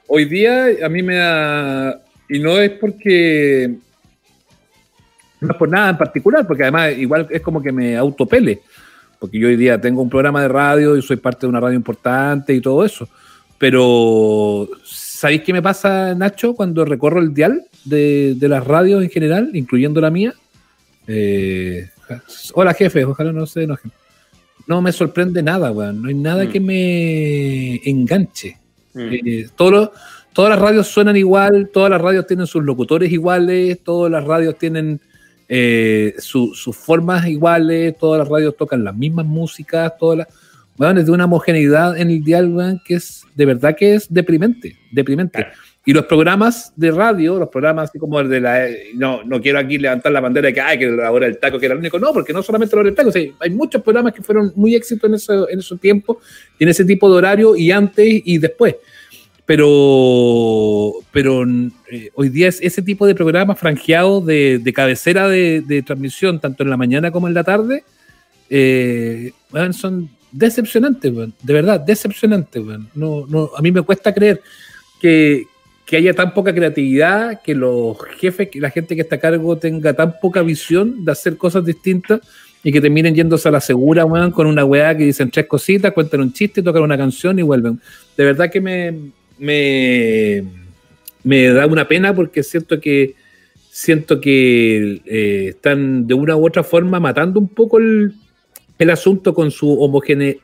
hoy 0.06 0.24
día 0.26 0.66
a 0.84 0.88
mí 0.88 1.02
me 1.02 1.16
da, 1.16 2.00
y 2.28 2.38
no 2.38 2.56
es 2.60 2.70
porque, 2.70 3.74
no 5.40 5.50
es 5.50 5.56
por 5.56 5.68
nada 5.68 5.90
en 5.90 5.98
particular, 5.98 6.46
porque 6.46 6.62
además 6.62 6.96
igual 6.96 7.26
es 7.30 7.40
como 7.40 7.60
que 7.60 7.72
me 7.72 7.96
autopele, 7.96 8.60
porque 9.18 9.38
yo 9.40 9.48
hoy 9.48 9.56
día 9.56 9.80
tengo 9.80 10.02
un 10.02 10.10
programa 10.10 10.42
de 10.42 10.48
radio 10.48 10.96
y 10.96 11.02
soy 11.02 11.16
parte 11.16 11.46
de 11.46 11.48
una 11.48 11.60
radio 11.60 11.76
importante 11.76 12.54
y 12.54 12.60
todo 12.60 12.84
eso. 12.84 13.08
Pero, 13.58 14.68
¿sabéis 15.20 15.42
qué 15.42 15.52
me 15.52 15.60
pasa, 15.60 16.14
Nacho, 16.14 16.54
cuando 16.54 16.82
recorro 16.86 17.20
el 17.20 17.34
dial 17.34 17.64
de, 17.84 18.34
de 18.38 18.48
las 18.48 18.66
radios 18.66 19.02
en 19.02 19.10
general, 19.10 19.50
incluyendo 19.52 20.00
la 20.00 20.10
mía? 20.10 20.32
Eh, 21.06 21.90
hola, 22.54 22.72
jefe, 22.72 23.04
ojalá 23.04 23.30
no 23.30 23.44
se 23.44 23.64
enojen. 23.64 23.92
No 24.66 24.80
me 24.80 24.92
sorprende 24.92 25.42
nada, 25.42 25.72
weón. 25.72 26.00
No 26.00 26.08
hay 26.08 26.14
nada 26.14 26.44
Mm. 26.44 26.48
que 26.48 26.60
me 26.60 27.74
enganche. 27.88 28.56
Eh, 28.94 29.46
todos 29.56 29.72
los- 29.72 29.90
todas 30.32 30.50
las 30.52 30.58
radios 30.58 30.86
suenan 30.88 31.16
igual, 31.18 31.68
todas 31.70 31.90
las 31.90 32.00
radios 32.00 32.26
tienen 32.26 32.46
sus 32.46 32.64
locutores 32.64 33.12
iguales, 33.12 33.78
todas 33.84 34.10
las 34.10 34.24
radios 34.24 34.56
tienen 34.56 35.00
eh, 35.52 36.14
su- 36.18 36.54
sus 36.54 36.76
formas 36.76 37.26
iguales, 37.26 37.98
todas 37.98 38.20
las 38.20 38.28
radios 38.28 38.56
tocan 38.56 38.84
las 38.84 38.94
mismas 38.94 39.26
músicas, 39.26 39.92
todas 39.98 40.18
las. 40.18 40.28
Weón, 40.80 40.96
es 40.96 41.04
de 41.04 41.12
una 41.12 41.26
homogeneidad 41.26 41.98
en 41.98 42.10
el 42.10 42.48
weón, 42.54 42.80
que 42.82 42.94
es 42.94 43.26
de 43.34 43.44
verdad 43.44 43.76
que 43.76 43.96
es 43.96 44.06
deprimente, 44.08 44.78
deprimente. 44.90 45.46
Y 45.84 45.92
los 45.92 46.06
programas 46.06 46.72
de 46.74 46.90
radio, 46.90 47.38
los 47.38 47.50
programas 47.50 47.90
así 47.90 47.98
como 47.98 48.18
el 48.18 48.30
de 48.30 48.40
la. 48.40 48.66
No, 48.94 49.22
no 49.22 49.42
quiero 49.42 49.58
aquí 49.58 49.76
levantar 49.76 50.10
la 50.10 50.20
bandera 50.20 50.46
de 50.46 50.54
que, 50.54 50.60
ay, 50.62 50.78
que 50.78 50.86
la 50.86 51.12
hora 51.12 51.26
del 51.26 51.36
taco 51.36 51.58
que 51.58 51.66
era 51.66 51.74
el 51.74 51.80
único. 51.80 51.98
No, 51.98 52.14
porque 52.14 52.32
no 52.32 52.42
solamente 52.42 52.74
la 52.74 52.80
hora 52.80 52.88
del 52.88 52.96
taco, 52.96 53.10
o 53.10 53.12
sea, 53.12 53.22
hay 53.40 53.50
muchos 53.50 53.82
programas 53.82 54.14
que 54.14 54.22
fueron 54.22 54.54
muy 54.56 54.74
éxitos 54.74 55.06
en, 55.06 55.16
ese, 55.16 55.34
en 55.50 55.58
esos 55.58 55.78
tiempos, 55.78 56.16
y 56.58 56.64
en 56.64 56.70
ese 56.70 56.86
tipo 56.86 57.10
de 57.10 57.18
horario, 57.18 57.56
y 57.56 57.70
antes 57.70 58.22
y 58.24 58.38
después. 58.38 58.76
Pero, 59.44 60.94
pero 61.12 61.44
eh, 61.90 62.10
hoy 62.14 62.30
día 62.30 62.48
es 62.48 62.58
ese 62.62 62.80
tipo 62.80 63.06
de 63.06 63.14
programas 63.14 63.58
franjeados 63.58 64.24
de, 64.24 64.60
de 64.62 64.72
cabecera 64.72 65.28
de, 65.28 65.60
de 65.60 65.82
transmisión, 65.82 66.40
tanto 66.40 66.62
en 66.62 66.70
la 66.70 66.78
mañana 66.78 67.10
como 67.10 67.28
en 67.28 67.34
la 67.34 67.44
tarde, 67.44 67.84
eh, 68.48 69.32
weón, 69.52 69.74
son 69.74 70.08
decepcionantes, 70.32 71.12
weón, 71.12 71.34
de 71.42 71.52
verdad, 71.52 71.80
decepcionantes. 71.80 72.62
weón. 72.62 72.88
No, 72.94 73.26
no, 73.26 73.50
a 73.56 73.62
mí 73.62 73.72
me 73.72 73.82
cuesta 73.82 74.12
creer 74.14 74.40
que, 75.00 75.44
que 75.86 75.96
haya 75.96 76.14
tan 76.14 76.34
poca 76.34 76.54
creatividad, 76.54 77.40
que 77.42 77.54
los 77.54 77.96
jefes, 78.18 78.48
que 78.48 78.60
la 78.60 78.70
gente 78.70 78.94
que 78.94 79.02
está 79.02 79.16
a 79.16 79.20
cargo 79.20 79.56
tenga 79.56 79.92
tan 79.94 80.18
poca 80.20 80.42
visión 80.42 81.04
de 81.04 81.12
hacer 81.12 81.36
cosas 81.36 81.64
distintas 81.64 82.20
y 82.62 82.72
que 82.72 82.80
terminen 82.80 83.14
yéndose 83.14 83.48
a 83.48 83.52
la 83.52 83.60
segura, 83.60 84.04
weón, 84.04 84.30
con 84.30 84.46
una 84.46 84.64
weá 84.64 84.96
que 84.96 85.04
dicen 85.04 85.30
tres 85.30 85.46
cositas, 85.46 85.92
cuentan 85.92 86.20
un 86.20 86.32
chiste, 86.32 86.62
tocan 86.62 86.82
una 86.82 86.96
canción 86.96 87.38
y 87.38 87.42
vuelven. 87.42 87.80
De 88.16 88.24
verdad 88.24 88.50
que 88.50 88.60
me, 88.60 89.12
me, 89.38 90.44
me 91.24 91.46
da 91.48 91.66
una 91.66 91.88
pena 91.88 92.14
porque 92.14 92.42
siento 92.42 92.80
que 92.80 93.14
siento 93.70 94.20
que 94.20 95.00
eh, 95.06 95.46
están 95.50 96.06
de 96.06 96.14
una 96.14 96.36
u 96.36 96.44
otra 96.44 96.64
forma 96.64 97.00
matando 97.00 97.40
un 97.40 97.48
poco 97.48 97.78
el, 97.78 98.14
el 98.80 98.90
asunto 98.90 99.32
con 99.32 99.50
su 99.52 99.80
homogene, 99.80 100.38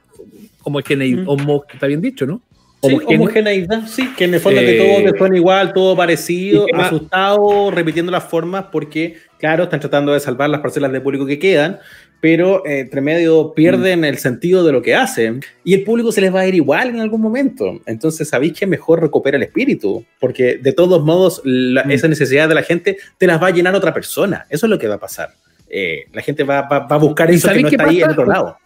homogene, 0.62 1.24
homo- 1.26 1.64
está 1.72 1.86
bien 1.86 2.00
dicho, 2.00 2.26
¿no? 2.26 2.40
Sí, 2.82 2.92
Homogene- 2.94 3.14
homogeneidad, 3.16 3.86
sí, 3.88 4.10
que 4.16 4.24
en 4.24 4.34
el 4.34 4.40
fondo 4.40 4.60
Eh, 4.60 4.66
que 4.66 4.78
todo 5.02 5.12
te 5.12 5.18
suena 5.18 5.36
igual, 5.36 5.72
todo 5.72 5.96
parecido, 5.96 6.66
asustado, 6.74 7.70
repitiendo 7.70 8.12
las 8.12 8.24
formas, 8.24 8.66
porque, 8.70 9.16
claro, 9.38 9.64
están 9.64 9.80
tratando 9.80 10.12
de 10.12 10.20
salvar 10.20 10.50
las 10.50 10.60
parcelas 10.60 10.92
de 10.92 11.00
público 11.00 11.26
que 11.26 11.38
quedan, 11.38 11.78
pero 12.20 12.64
eh, 12.66 12.80
entre 12.80 13.00
medio 13.00 13.52
pierden 13.54 14.04
el 14.04 14.18
sentido 14.18 14.64
de 14.64 14.72
lo 14.72 14.82
que 14.82 14.94
hacen 14.94 15.40
y 15.64 15.74
el 15.74 15.84
público 15.84 16.12
se 16.12 16.20
les 16.20 16.34
va 16.34 16.40
a 16.40 16.46
ir 16.46 16.54
igual 16.54 16.88
en 16.90 17.00
algún 17.00 17.20
momento. 17.22 17.80
Entonces, 17.86 18.28
sabéis 18.28 18.52
que 18.58 18.66
mejor 18.66 19.00
recupera 19.00 19.36
el 19.36 19.42
espíritu, 19.42 20.04
porque 20.20 20.56
de 20.58 20.72
todos 20.72 21.02
modos, 21.04 21.40
la- 21.44 21.82
esa 21.82 22.08
necesidad 22.08 22.48
de 22.48 22.54
la 22.54 22.62
gente 22.62 22.98
te 23.18 23.26
las 23.26 23.42
va 23.42 23.48
a 23.48 23.50
llenar 23.52 23.74
otra 23.74 23.92
persona. 23.94 24.46
Eso 24.50 24.66
es 24.66 24.70
lo 24.70 24.78
que 24.78 24.86
va 24.88 24.96
a 24.96 25.00
pasar. 25.00 25.30
Eh, 25.68 26.06
la 26.12 26.22
gente 26.22 26.44
va, 26.44 26.62
va- 26.62 26.80
va 26.86 26.96
a 26.96 26.98
buscar 26.98 27.30
¿Y 27.30 27.34
eso 27.36 27.48
que 27.52 27.60
no 27.62 27.68
está 27.68 27.84
ahí 27.84 27.96
en 27.96 28.02
pasa? 28.02 28.12
otro 28.12 28.26
lado. 28.26 28.56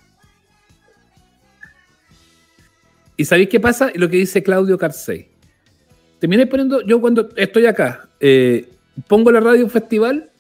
¿Y 3.17 3.25
sabéis 3.25 3.49
qué 3.49 3.61
pasa? 3.61 3.91
Lo 3.95 4.09
que 4.09 4.17
dice 4.17 4.43
Claudio 4.43 4.79
Carcey. 4.79 5.29
Terminé 6.19 6.47
poniendo, 6.47 6.81
yo 6.83 7.01
cuando 7.01 7.29
estoy 7.37 7.67
acá, 7.67 8.09
eh, 8.19 8.69
pongo 9.07 9.31
la 9.31 9.41
radio 9.41 9.69
festival 9.69 10.31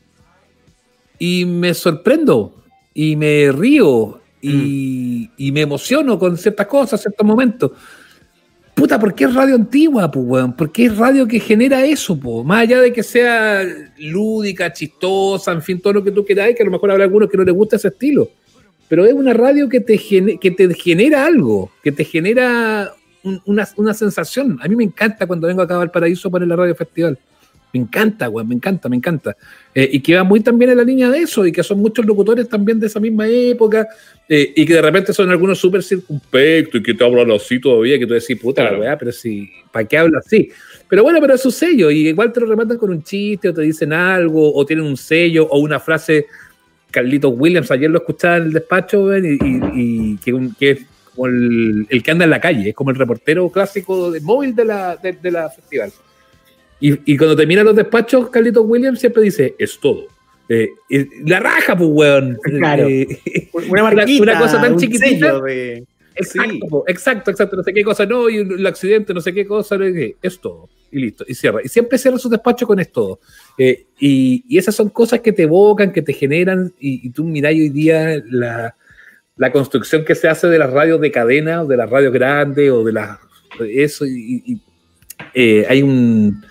y 1.18 1.44
me 1.44 1.74
sorprendo 1.74 2.62
y 2.94 3.16
me 3.16 3.50
río 3.52 4.20
y, 4.42 5.30
y 5.36 5.52
me 5.52 5.60
emociono 5.62 6.18
con 6.18 6.36
ciertas 6.38 6.66
cosas, 6.66 7.00
ciertos 7.00 7.26
momentos. 7.26 7.72
Puta, 8.80 8.98
¿por 8.98 9.14
qué 9.14 9.24
es 9.24 9.34
radio 9.34 9.56
antigua, 9.56 10.10
pues, 10.10 10.24
weón? 10.26 10.56
¿Por 10.56 10.72
qué 10.72 10.86
es 10.86 10.96
radio 10.96 11.28
que 11.28 11.38
genera 11.38 11.84
eso, 11.84 12.18
po? 12.18 12.42
Más 12.42 12.62
allá 12.62 12.80
de 12.80 12.90
que 12.94 13.02
sea 13.02 13.62
lúdica, 13.98 14.72
chistosa, 14.72 15.52
en 15.52 15.60
fin, 15.60 15.78
todo 15.82 15.92
lo 15.92 16.02
que 16.02 16.10
tú 16.10 16.24
quieras, 16.24 16.54
que 16.56 16.62
a 16.62 16.64
lo 16.64 16.72
mejor 16.72 16.90
habrá 16.90 17.04
algunos 17.04 17.28
que 17.28 17.36
no 17.36 17.44
les 17.44 17.54
gusta 17.54 17.76
ese 17.76 17.88
estilo. 17.88 18.30
pero 18.88 19.04
es 19.04 19.12
una 19.12 19.34
radio 19.34 19.68
que 19.68 19.80
te, 19.80 19.98
que 19.98 20.50
te 20.50 20.74
genera 20.74 21.26
algo, 21.26 21.70
que 21.84 21.92
te 21.92 22.04
genera 22.04 22.90
un- 23.22 23.40
una, 23.44 23.68
una 23.76 23.92
sensación. 23.92 24.58
A 24.62 24.66
mí 24.66 24.74
me 24.76 24.82
encanta 24.84 25.26
cuando 25.26 25.46
vengo 25.46 25.60
acá 25.60 25.78
al 25.80 25.90
paraíso 25.90 26.30
poner 26.30 26.48
la 26.48 26.56
radio 26.56 26.74
festival. 26.74 27.18
Me 27.72 27.80
encanta, 27.80 28.28
weón, 28.28 28.48
me 28.48 28.54
encanta, 28.56 28.88
me 28.88 28.96
encanta. 28.96 29.36
Eh, 29.74 29.88
y 29.92 30.00
que 30.00 30.16
va 30.16 30.24
muy 30.24 30.40
también 30.40 30.72
en 30.72 30.78
la 30.78 30.84
línea 30.84 31.08
de 31.08 31.18
eso, 31.20 31.46
y 31.46 31.52
que 31.52 31.62
son 31.62 31.78
muchos 31.78 32.04
locutores 32.04 32.48
también 32.48 32.80
de 32.80 32.88
esa 32.88 32.98
misma 32.98 33.28
época, 33.28 33.86
eh, 34.28 34.52
y 34.56 34.66
que 34.66 34.74
de 34.74 34.82
repente 34.82 35.12
son 35.12 35.30
algunos 35.30 35.58
súper 35.58 35.82
circunspectos 35.82 36.80
y 36.80 36.82
que 36.82 36.94
te 36.94 37.04
hablan 37.04 37.30
así 37.30 37.60
todavía, 37.60 37.98
que 37.98 38.06
tú 38.06 38.14
decís, 38.14 38.36
puta 38.40 38.64
la 38.64 38.76
weá, 38.78 38.98
pero 38.98 39.12
si, 39.12 39.48
¿para 39.72 39.86
qué 39.86 39.98
habla 39.98 40.18
así? 40.18 40.50
Pero 40.88 41.04
bueno, 41.04 41.18
pero 41.20 41.34
es 41.34 41.40
su 41.40 41.50
sello, 41.52 41.90
y 41.92 42.08
igual 42.08 42.32
te 42.32 42.40
lo 42.40 42.46
rematan 42.46 42.76
con 42.76 42.90
un 42.90 43.02
chiste, 43.04 43.48
o 43.50 43.54
te 43.54 43.62
dicen 43.62 43.92
algo, 43.92 44.52
o 44.52 44.66
tienen 44.66 44.84
un 44.84 44.96
sello, 44.96 45.46
o 45.48 45.58
una 45.60 45.78
frase. 45.78 46.26
Carlitos 46.90 47.32
Williams, 47.36 47.70
ayer 47.70 47.88
lo 47.88 47.98
escuchaba 47.98 48.38
en 48.38 48.42
el 48.44 48.52
despacho, 48.52 49.04
weón, 49.04 49.24
y, 49.24 49.28
y- 49.28 49.60
y 50.12 50.16
que, 50.16 50.32
un- 50.32 50.54
que 50.56 50.70
es 50.70 50.80
como 51.14 51.28
el, 51.28 51.86
el 51.88 52.02
que 52.02 52.10
anda 52.10 52.24
en 52.24 52.30
la 52.30 52.40
calle, 52.40 52.70
es 52.70 52.74
como 52.74 52.90
el 52.90 52.96
reportero 52.96 53.48
clásico 53.48 54.10
de 54.10 54.20
móvil 54.20 54.56
de 54.56 54.64
la, 54.64 54.96
de, 54.96 55.12
de 55.12 55.30
la 55.30 55.48
festival. 55.50 55.92
Y, 56.80 57.12
y 57.12 57.16
cuando 57.16 57.36
termina 57.36 57.62
los 57.62 57.76
despachos, 57.76 58.30
Carlitos 58.30 58.64
Williams 58.66 58.98
siempre 59.00 59.22
dice, 59.22 59.54
es 59.58 59.78
todo. 59.78 60.06
Eh, 60.48 60.70
eh, 60.88 61.06
la 61.26 61.38
raja, 61.40 61.76
pues, 61.76 61.90
weón. 61.92 62.38
Claro. 62.42 62.88
Eh, 62.88 63.06
Una 63.68 63.82
marquita, 63.84 64.22
una 64.22 64.38
cosa 64.38 64.60
tan 64.60 64.72
un 64.74 64.78
chiquitita. 64.78 65.40
de- 65.40 65.84
Exacto, 66.16 66.84
exacto, 66.86 67.30
exacto, 67.30 67.56
no 67.56 67.62
sé 67.62 67.72
qué 67.72 67.82
cosa, 67.82 68.04
no, 68.04 68.28
y 68.28 68.38
el 68.38 68.66
accidente, 68.66 69.14
no 69.14 69.20
sé 69.22 69.32
qué 69.32 69.46
cosa, 69.46 69.78
no 69.78 69.86
sé 69.86 69.92
qué, 69.94 70.16
es 70.20 70.38
todo. 70.38 70.68
Y 70.90 70.98
listo, 70.98 71.24
y 71.26 71.34
cierra. 71.34 71.60
Y 71.64 71.68
siempre 71.68 71.96
cierra 71.98 72.18
su 72.18 72.28
despacho 72.28 72.66
con 72.66 72.78
es 72.80 72.90
todo. 72.92 73.20
Eh, 73.56 73.86
y, 73.98 74.44
y 74.48 74.58
esas 74.58 74.74
son 74.74 74.90
cosas 74.90 75.20
que 75.20 75.32
te 75.32 75.44
evocan, 75.44 75.92
que 75.92 76.02
te 76.02 76.12
generan, 76.12 76.74
y, 76.78 77.06
y 77.06 77.10
tú 77.10 77.24
mirás 77.24 77.52
hoy 77.52 77.68
día 77.70 78.20
la, 78.28 78.74
la 79.36 79.52
construcción 79.52 80.04
que 80.04 80.14
se 80.14 80.28
hace 80.28 80.48
de 80.48 80.58
las 80.58 80.70
radios 80.70 81.00
de 81.00 81.10
cadena, 81.10 81.62
o 81.62 81.66
de 81.66 81.76
las 81.76 81.88
radios 81.88 82.12
grandes, 82.12 82.70
o 82.70 82.84
de 82.84 82.92
las. 82.92 83.18
Eso, 83.60 84.04
y, 84.04 84.60
hay 85.68 85.82
un 85.82 86.44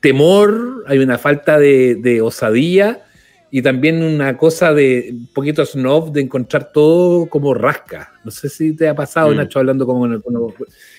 temor, 0.00 0.84
hay 0.86 0.98
una 0.98 1.18
falta 1.18 1.58
de, 1.58 1.96
de 1.96 2.20
osadía 2.20 3.04
y 3.50 3.62
también 3.62 4.02
una 4.02 4.36
cosa 4.36 4.72
de 4.72 5.08
un 5.12 5.26
poquito 5.34 5.64
snob 5.64 6.12
de 6.12 6.20
encontrar 6.20 6.70
todo 6.72 7.26
como 7.26 7.52
rasca. 7.52 8.12
No 8.24 8.30
sé 8.30 8.48
si 8.48 8.74
te 8.74 8.88
ha 8.88 8.94
pasado, 8.94 9.32
Mm. 9.32 9.36
Nacho, 9.36 9.58
hablando 9.58 9.86
como, 9.86 10.20
como, 10.22 10.54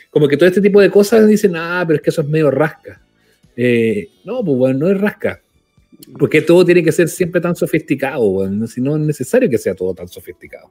como 0.09 0.27
que 0.27 0.37
todo 0.37 0.47
este 0.47 0.61
tipo 0.61 0.81
de 0.81 0.89
cosas 0.89 1.27
dicen, 1.27 1.55
ah, 1.55 1.83
pero 1.87 1.97
es 1.97 2.01
que 2.03 2.09
eso 2.09 2.21
es 2.21 2.27
medio 2.27 2.51
rasca. 2.51 3.01
Eh, 3.55 4.09
no, 4.25 4.43
pues 4.43 4.57
bueno, 4.57 4.79
no 4.79 4.89
es 4.89 4.99
rasca. 4.99 5.41
Porque 6.17 6.41
todo 6.41 6.65
tiene 6.65 6.83
que 6.83 6.91
ser 6.91 7.07
siempre 7.07 7.39
tan 7.39 7.55
sofisticado, 7.55 8.27
bueno, 8.27 8.67
si 8.67 8.81
no 8.81 8.95
es 8.95 9.01
necesario 9.01 9.49
que 9.49 9.57
sea 9.57 9.75
todo 9.75 9.93
tan 9.93 10.07
sofisticado. 10.07 10.69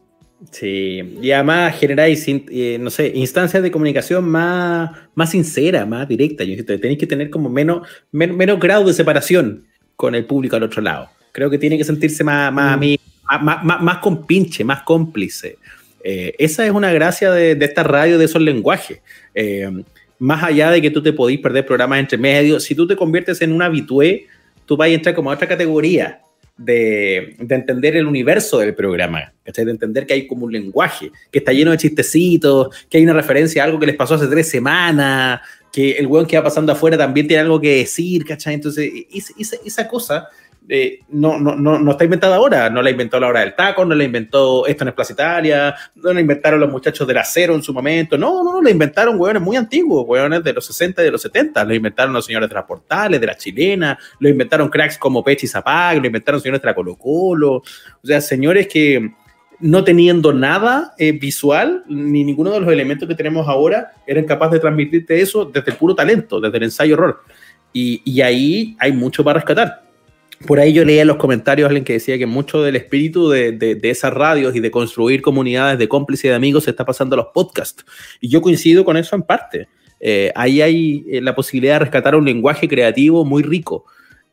Sí, 0.51 1.19
y 1.21 1.31
además 1.33 1.79
generáis, 1.79 2.25
eh, 2.27 2.79
no 2.81 2.89
sé, 2.89 3.13
instancias 3.15 3.63
de 3.63 3.71
comunicación 3.71 4.27
más, 4.27 4.91
más 5.15 5.31
sinceras, 5.31 5.87
más 5.87 6.09
directas. 6.09 6.47
Yo 6.47 6.53
insisto, 6.53 6.79
tenéis 6.81 6.99
que 6.99 7.07
tener 7.07 7.29
como 7.29 7.51
menos, 7.51 7.87
men- 8.11 8.37
menos 8.37 8.59
grado 8.59 8.87
de 8.87 8.95
separación 8.95 9.67
con 9.97 10.15
el 10.15 10.25
público 10.25 10.57
al 10.57 10.63
otro 10.63 10.81
lado. 10.81 11.11
Creo 11.33 11.51
que 11.51 11.59
tiene 11.59 11.77
que 11.77 11.85
sentirse 11.85 12.25
más, 12.25 12.51
más, 12.53 12.79
más, 12.79 13.65
más, 13.65 13.83
más 13.83 13.99
compinche, 13.99 14.65
más 14.65 14.83
cómplice. 14.83 15.59
Eh, 16.03 16.35
esa 16.39 16.65
es 16.65 16.73
una 16.73 16.91
gracia 16.91 17.31
de, 17.33 17.55
de 17.55 17.65
esta 17.67 17.83
radio, 17.83 18.17
de 18.17 18.25
esos 18.25 18.41
lenguajes. 18.41 19.01
Eh, 19.35 19.71
más 20.19 20.43
allá 20.43 20.71
de 20.71 20.81
que 20.81 20.91
tú 20.91 21.03
te 21.03 21.13
podís 21.13 21.39
perder 21.41 21.67
programas 21.67 22.01
entre 22.01 22.17
medio, 22.17 22.59
si 22.61 22.75
tú 22.75 22.87
te 22.87 22.97
conviertes 22.97 23.43
en 23.43 23.53
un 23.53 23.61
habitué, 23.61 24.27
tú 24.65 24.75
vas 24.77 24.89
a 24.89 24.93
entrar 24.93 25.15
como 25.15 25.31
a 25.31 25.35
otra 25.35 25.47
categoría 25.47 26.23
de, 26.61 27.37
de 27.39 27.55
entender 27.55 27.97
el 27.97 28.07
universo 28.07 28.59
del 28.59 28.75
programa, 28.75 29.33
¿cachai? 29.43 29.65
de 29.65 29.71
entender 29.71 30.07
que 30.07 30.13
hay 30.15 30.27
como 30.27 30.45
un 30.45 30.53
lenguaje, 30.53 31.11
que 31.33 31.39
está 31.39 31.53
lleno 31.53 31.71
de 31.71 31.79
chistecitos, 31.79 32.69
que 32.89 32.99
hay 32.99 33.05
una 33.05 33.15
referencia 33.15 33.63
a 33.63 33.67
algo 33.67 33.81
que 33.81 33.87
les 33.87 33.97
pasó 33.97 34.15
hace 34.15 34.27
tres 34.27 34.49
semanas, 34.49 35.41
que 35.73 35.93
el 35.93 36.07
weón 36.07 36.27
que 36.27 36.37
va 36.37 36.45
pasando 36.45 36.73
afuera 36.73 36.99
también 36.99 37.27
tiene 37.27 37.43
algo 37.43 37.61
que 37.61 37.77
decir, 37.77 38.25
¿cachai? 38.25 38.55
Entonces, 38.55 38.93
esa, 39.39 39.57
esa 39.65 39.89
cosa 39.89 40.29
eh, 40.73 41.01
no, 41.09 41.37
no, 41.37 41.57
no, 41.57 41.81
no 41.81 41.91
está 41.91 42.05
inventada 42.05 42.37
ahora, 42.37 42.71
no 42.71 42.81
la 42.81 42.91
inventó 42.91 43.19
la 43.19 43.27
hora 43.27 43.41
del 43.41 43.57
taco, 43.57 43.85
no 43.85 43.93
la 43.93 44.05
inventó 44.05 44.65
esto 44.69 44.85
no 44.85 44.91
es 44.91 44.95
Plaza 44.95 45.15
Italia, 45.15 45.75
no 45.97 46.13
la 46.13 46.21
inventaron 46.21 46.61
los 46.61 46.71
muchachos 46.71 47.09
del 47.09 47.19
acero 47.19 47.57
en 47.57 47.63
su 47.65 47.75
momento, 47.75 48.17
no, 48.17 48.45
no, 48.45 48.53
no, 48.53 48.63
la 48.63 48.71
inventaron 48.71 49.19
weones 49.19 49.43
muy 49.43 49.57
antiguos, 49.57 50.05
weones 50.07 50.45
de 50.45 50.53
los 50.53 50.65
60 50.65 51.03
y 51.03 51.07
de 51.07 51.11
los 51.11 51.23
70, 51.23 51.65
lo 51.65 51.75
inventaron 51.75 52.13
los 52.13 52.25
señores 52.25 52.49
de 52.49 52.55
las 52.55 52.67
portales, 52.67 53.21
de 53.21 53.27
la 53.27 53.37
chilena, 53.37 53.99
lo 54.21 54.29
inventaron 54.29 54.69
cracks 54.69 54.97
como 54.97 55.25
Pechi 55.25 55.49
Zapag, 55.49 55.99
lo 55.99 56.07
inventaron 56.07 56.41
señores 56.41 56.63
de 56.63 56.67
la 56.67 56.75
Colo 56.77 56.95
Colo, 56.95 57.55
o 57.55 57.65
sea, 58.05 58.21
señores 58.21 58.69
que 58.69 59.11
no 59.59 59.83
teniendo 59.83 60.33
nada 60.33 60.95
eh, 60.99 61.11
visual, 61.11 61.83
ni 61.89 62.23
ninguno 62.23 62.53
de 62.53 62.61
los 62.61 62.73
elementos 62.73 63.09
que 63.09 63.17
tenemos 63.17 63.49
ahora, 63.49 63.91
eran 64.07 64.25
capaces 64.25 64.53
de 64.53 64.61
transmitirte 64.61 65.21
eso 65.21 65.47
desde 65.47 65.73
el 65.73 65.77
puro 65.77 65.97
talento, 65.97 66.41
desde 66.41 66.59
el 66.59 66.63
ensayo 66.63 66.97
rol. 66.97 67.17
Y, 67.73 68.03
y 68.05 68.21
ahí 68.21 68.77
hay 68.79 68.93
mucho 68.93 69.25
para 69.25 69.41
rescatar. 69.41 69.90
Por 70.47 70.59
ahí 70.59 70.73
yo 70.73 70.85
leía 70.85 71.03
en 71.03 71.09
los 71.09 71.19
comentarios 71.19 71.67
alguien 71.67 71.85
que 71.85 71.93
decía 71.93 72.17
que 72.17 72.27
mucho 72.27 72.63
del 72.63 72.77
espíritu 72.77 73.29
de, 73.29 73.53
de, 73.53 73.75
de 73.75 73.91
esas 73.91 74.13
radios 74.13 74.57
y 74.57 74.61
de 74.61 74.71
construir 74.71 75.21
comunidades 75.21 75.79
de 75.79 75.89
cómplices 75.89 76.25
y 76.25 76.29
de 76.29 76.35
amigos 76.35 76.65
se 76.65 76.71
está 76.71 76.85
pasando 76.85 77.15
a 77.15 77.19
los 77.19 77.27
podcasts. 77.35 77.85
Y 78.21 78.29
yo 78.29 78.41
coincido 78.41 78.85
con 78.85 78.97
eso 78.97 79.15
en 79.15 79.23
parte. 79.23 79.69
Eh, 80.01 80.33
ahí 80.35 80.63
hay 80.63 81.05
eh, 81.11 81.21
la 81.21 81.35
posibilidad 81.35 81.75
de 81.75 81.81
rescatar 81.81 82.17
un 82.17 82.25
lenguaje 82.25 82.67
creativo 82.67 83.25
muy 83.25 83.43
rico. 83.43 83.85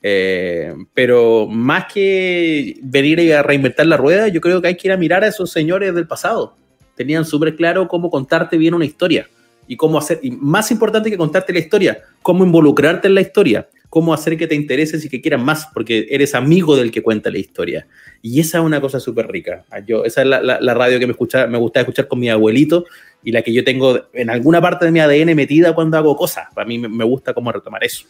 Eh, 0.02 0.74
pero 0.94 1.48
más 1.48 1.92
que 1.92 2.78
venir 2.82 3.34
a 3.34 3.44
reinventar 3.44 3.86
la 3.86 3.98
rueda, 3.98 4.30
yo 4.30 4.40
creo 4.40 4.62
que 4.62 4.70
hay 4.70 4.78
que 4.78 4.88
ir 4.88 4.94
a 4.94 4.98
mirar 4.98 5.24
a 5.24 5.28
esos 5.28 5.52
señores 5.52 5.94
del 5.94 6.08
pasado. 6.08 6.56
Tenían 6.96 7.26
súper 7.26 7.56
claro 7.56 7.88
cómo 7.88 8.10
contarte 8.10 8.58
bien 8.58 8.74
una 8.74 8.86
historia 8.86 9.28
y 9.68 9.76
cómo 9.76 9.98
hacer, 9.98 10.20
y 10.24 10.32
más 10.32 10.72
importante 10.72 11.12
que 11.12 11.18
contarte 11.18 11.52
la 11.52 11.60
historia, 11.60 12.00
cómo 12.22 12.46
involucrarte 12.46 13.10
en 13.10 13.16
la 13.16 13.22
historia, 13.22 13.68
cómo 13.90 14.14
hacer 14.14 14.38
que 14.38 14.48
te 14.48 14.56
intereses 14.56 15.04
y 15.06 15.10
que 15.10 15.22
quieras 15.22 15.42
más, 15.42 15.68
porque 15.74 16.08
eres 16.10 16.36
amigo 16.36 16.76
del 16.76 16.92
que 16.92 17.02
cuenta 17.02 17.30
la 17.30 17.38
historia. 17.38 17.88
Y 18.22 18.40
esa 18.40 18.58
es 18.60 18.64
una 18.64 18.82
cosa 18.82 19.00
súper 19.00 19.28
rica. 19.28 19.66
Yo, 19.86 20.04
esa 20.04 20.22
es 20.22 20.28
la, 20.28 20.42
la, 20.42 20.60
la 20.60 20.74
radio 20.74 21.00
que 21.00 21.08
me, 21.08 21.12
escucha, 21.12 21.48
me 21.48 21.58
gusta 21.58 21.80
escuchar 21.80 22.08
con 22.08 22.20
mi 22.20 22.30
abuelito 22.30 22.86
y 23.24 23.32
la 23.32 23.42
que 23.42 23.54
yo 23.54 23.64
tengo 23.64 24.08
en 24.14 24.30
alguna 24.30 24.62
parte 24.62 24.86
de 24.86 24.92
mi 24.92 25.00
ADN 25.00 25.36
metida 25.36 25.74
cuando 25.74 25.98
hago 25.98 26.16
cosas. 26.16 26.48
Para 26.54 26.68
mí 26.68 26.78
me, 26.78 26.88
me 26.88 27.04
gusta 27.04 27.34
cómo 27.34 27.52
retomar 27.52 27.84
eso. 27.84 28.06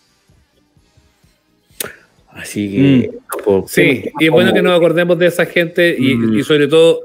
Así 2.38 2.72
que. 2.72 3.12
Mm. 3.48 3.64
Sí, 3.68 4.04
y 4.20 4.26
es 4.26 4.32
bueno 4.32 4.54
que 4.54 4.62
nos 4.62 4.78
acordemos 4.78 5.18
de 5.18 5.28
esa 5.28 5.46
gente 5.46 5.96
y, 5.98 6.16
mm. 6.16 6.40
y, 6.40 6.44
sobre 6.44 6.68
todo. 6.68 7.02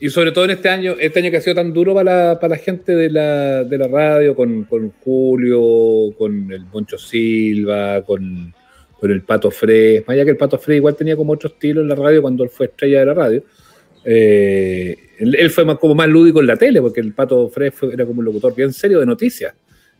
Y 0.00 0.10
sobre 0.10 0.30
todo 0.30 0.44
en 0.44 0.50
este 0.52 0.68
año, 0.68 0.94
este 0.98 1.18
año 1.18 1.30
que 1.30 1.38
ha 1.38 1.40
sido 1.40 1.56
tan 1.56 1.72
duro 1.72 1.92
para 1.92 2.28
la, 2.28 2.40
para 2.40 2.54
la 2.54 2.62
gente 2.62 2.94
de 2.94 3.10
la, 3.10 3.64
de 3.64 3.78
la 3.78 3.88
radio, 3.88 4.34
con, 4.36 4.64
con 4.64 4.92
Julio, 5.02 6.14
con 6.16 6.52
el 6.52 6.64
Moncho 6.66 6.98
Silva, 6.98 8.02
con, 8.02 8.54
con 9.00 9.10
el 9.10 9.22
Pato 9.22 9.50
Fres, 9.50 10.02
más 10.06 10.14
allá 10.14 10.24
que 10.24 10.30
el 10.30 10.36
Pato 10.36 10.58
Fres 10.58 10.76
igual 10.76 10.94
tenía 10.94 11.16
como 11.16 11.32
otro 11.32 11.48
estilo 11.48 11.80
en 11.80 11.88
la 11.88 11.96
radio 11.96 12.22
cuando 12.22 12.44
él 12.44 12.50
fue 12.50 12.66
estrella 12.66 13.00
de 13.00 13.06
la 13.06 13.14
radio. 13.14 13.44
Eh, 14.04 14.96
él, 15.18 15.50
fue 15.50 15.64
más, 15.64 15.78
como 15.78 15.96
más 15.96 16.08
lúdico 16.08 16.40
en 16.40 16.46
la 16.46 16.56
tele, 16.56 16.80
porque 16.80 17.00
el 17.00 17.12
Pato 17.12 17.48
Fres 17.48 17.74
era 17.92 18.06
como 18.06 18.20
un 18.20 18.24
locutor 18.24 18.54
bien 18.54 18.72
serio 18.72 19.00
de 19.00 19.06
noticias. 19.06 19.52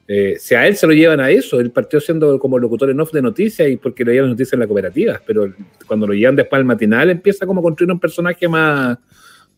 Eh, 0.06 0.36
si 0.38 0.54
a 0.54 0.66
él 0.66 0.76
se 0.76 0.86
lo 0.86 0.94
llevan 0.94 1.20
a 1.20 1.30
eso, 1.30 1.60
él 1.60 1.70
partió 1.70 2.00
siendo 2.00 2.38
como 2.38 2.58
locutor 2.58 2.88
en 2.88 2.98
off 3.00 3.12
de 3.12 3.20
noticias 3.20 3.68
y 3.68 3.76
porque 3.76 4.04
le 4.04 4.14
llevan 4.14 4.30
noticias 4.30 4.54
en 4.54 4.60
la 4.60 4.66
cooperativa, 4.66 5.20
pero 5.26 5.52
cuando 5.86 6.06
lo 6.06 6.14
llevan 6.14 6.36
después 6.36 6.58
al 6.58 6.64
matinal 6.64 7.10
empieza 7.10 7.44
como 7.44 7.60
a 7.60 7.62
construir 7.62 7.92
un 7.92 8.00
personaje 8.00 8.48
más, 8.48 8.96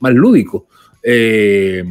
más 0.01 0.13
lúdico. 0.13 0.67
Eh, 1.03 1.85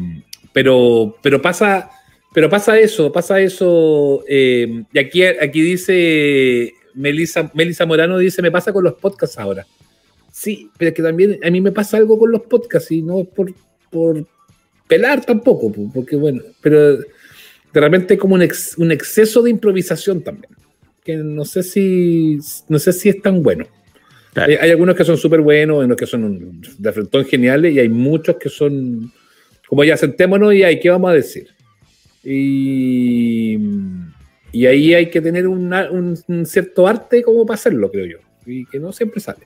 pero, 0.52 1.16
pero, 1.22 1.42
pasa, 1.42 1.90
pero 2.34 2.50
pasa 2.50 2.78
eso, 2.78 3.12
pasa 3.12 3.40
eso. 3.40 4.24
Eh, 4.28 4.84
y 4.92 5.00
aquí, 5.00 5.24
aquí 5.24 5.62
dice 5.62 6.74
Melissa, 6.94 7.50
Melissa 7.54 7.86
Morano, 7.86 8.18
dice, 8.18 8.42
me 8.42 8.52
pasa 8.52 8.74
con 8.74 8.84
los 8.84 8.96
podcasts 8.96 9.38
ahora. 9.38 9.66
Sí, 10.32 10.70
pero 10.78 10.90
es 10.90 10.96
que 10.96 11.04
también 11.04 11.40
a 11.44 11.50
mí 11.50 11.62
me 11.62 11.72
pasa 11.72 11.98
algo 11.98 12.18
con 12.20 12.32
los 12.32 12.42
podcasts 12.42 12.92
y 12.92 13.02
no 13.02 13.24
por, 13.24 13.54
por 13.90 14.26
pelar 14.88 15.26
tampoco, 15.26 15.72
porque 15.94 16.16
bueno, 16.16 16.42
pero 16.62 16.98
de 16.98 17.06
repente 17.74 18.18
como 18.18 18.36
un, 18.36 18.42
ex, 18.42 18.78
un, 18.78 18.92
exceso 18.92 19.42
de 19.42 19.52
improvisación 19.52 20.24
también, 20.24 20.52
que 21.04 21.16
no 21.18 21.46
sé 21.46 21.64
si, 21.64 22.40
no 22.68 22.80
sé 22.80 22.94
si 22.94 23.10
es 23.10 23.22
tan 23.22 23.44
bueno. 23.44 23.66
Claro. 24.40 24.52
Hay, 24.52 24.58
hay, 24.60 24.72
algunos 24.72 24.96
que 24.96 25.04
son 25.04 25.18
súper 25.18 25.42
buenos, 25.42 25.84
unos 25.84 25.98
que 25.98 26.06
son 26.06 26.62
de 26.78 26.94
frentón 26.94 27.26
geniales 27.26 27.74
y 27.74 27.80
hay 27.80 27.90
muchos 27.90 28.38
que 28.38 28.50
son 28.50 29.12
como 29.70 29.84
ya 29.84 29.96
sentémonos 29.96 30.54
y 30.56 30.64
hay, 30.64 30.80
¿qué 30.80 30.90
vamos 30.90 31.12
a 31.12 31.14
decir? 31.14 31.48
Y, 32.24 33.58
y 34.52 34.66
ahí 34.66 34.96
hay 34.96 35.10
que 35.12 35.22
tener 35.22 35.48
una, 35.48 35.90
un, 35.92 36.18
un, 36.28 36.46
cierto 36.46 36.88
arte 36.88 37.22
como 37.22 37.46
para 37.46 37.56
hacerlo, 37.56 37.92
creo 37.92 38.06
yo, 38.06 38.18
y 38.48 38.66
que 38.66 38.80
no 38.80 38.92
siempre 38.92 39.20
sale. 39.20 39.46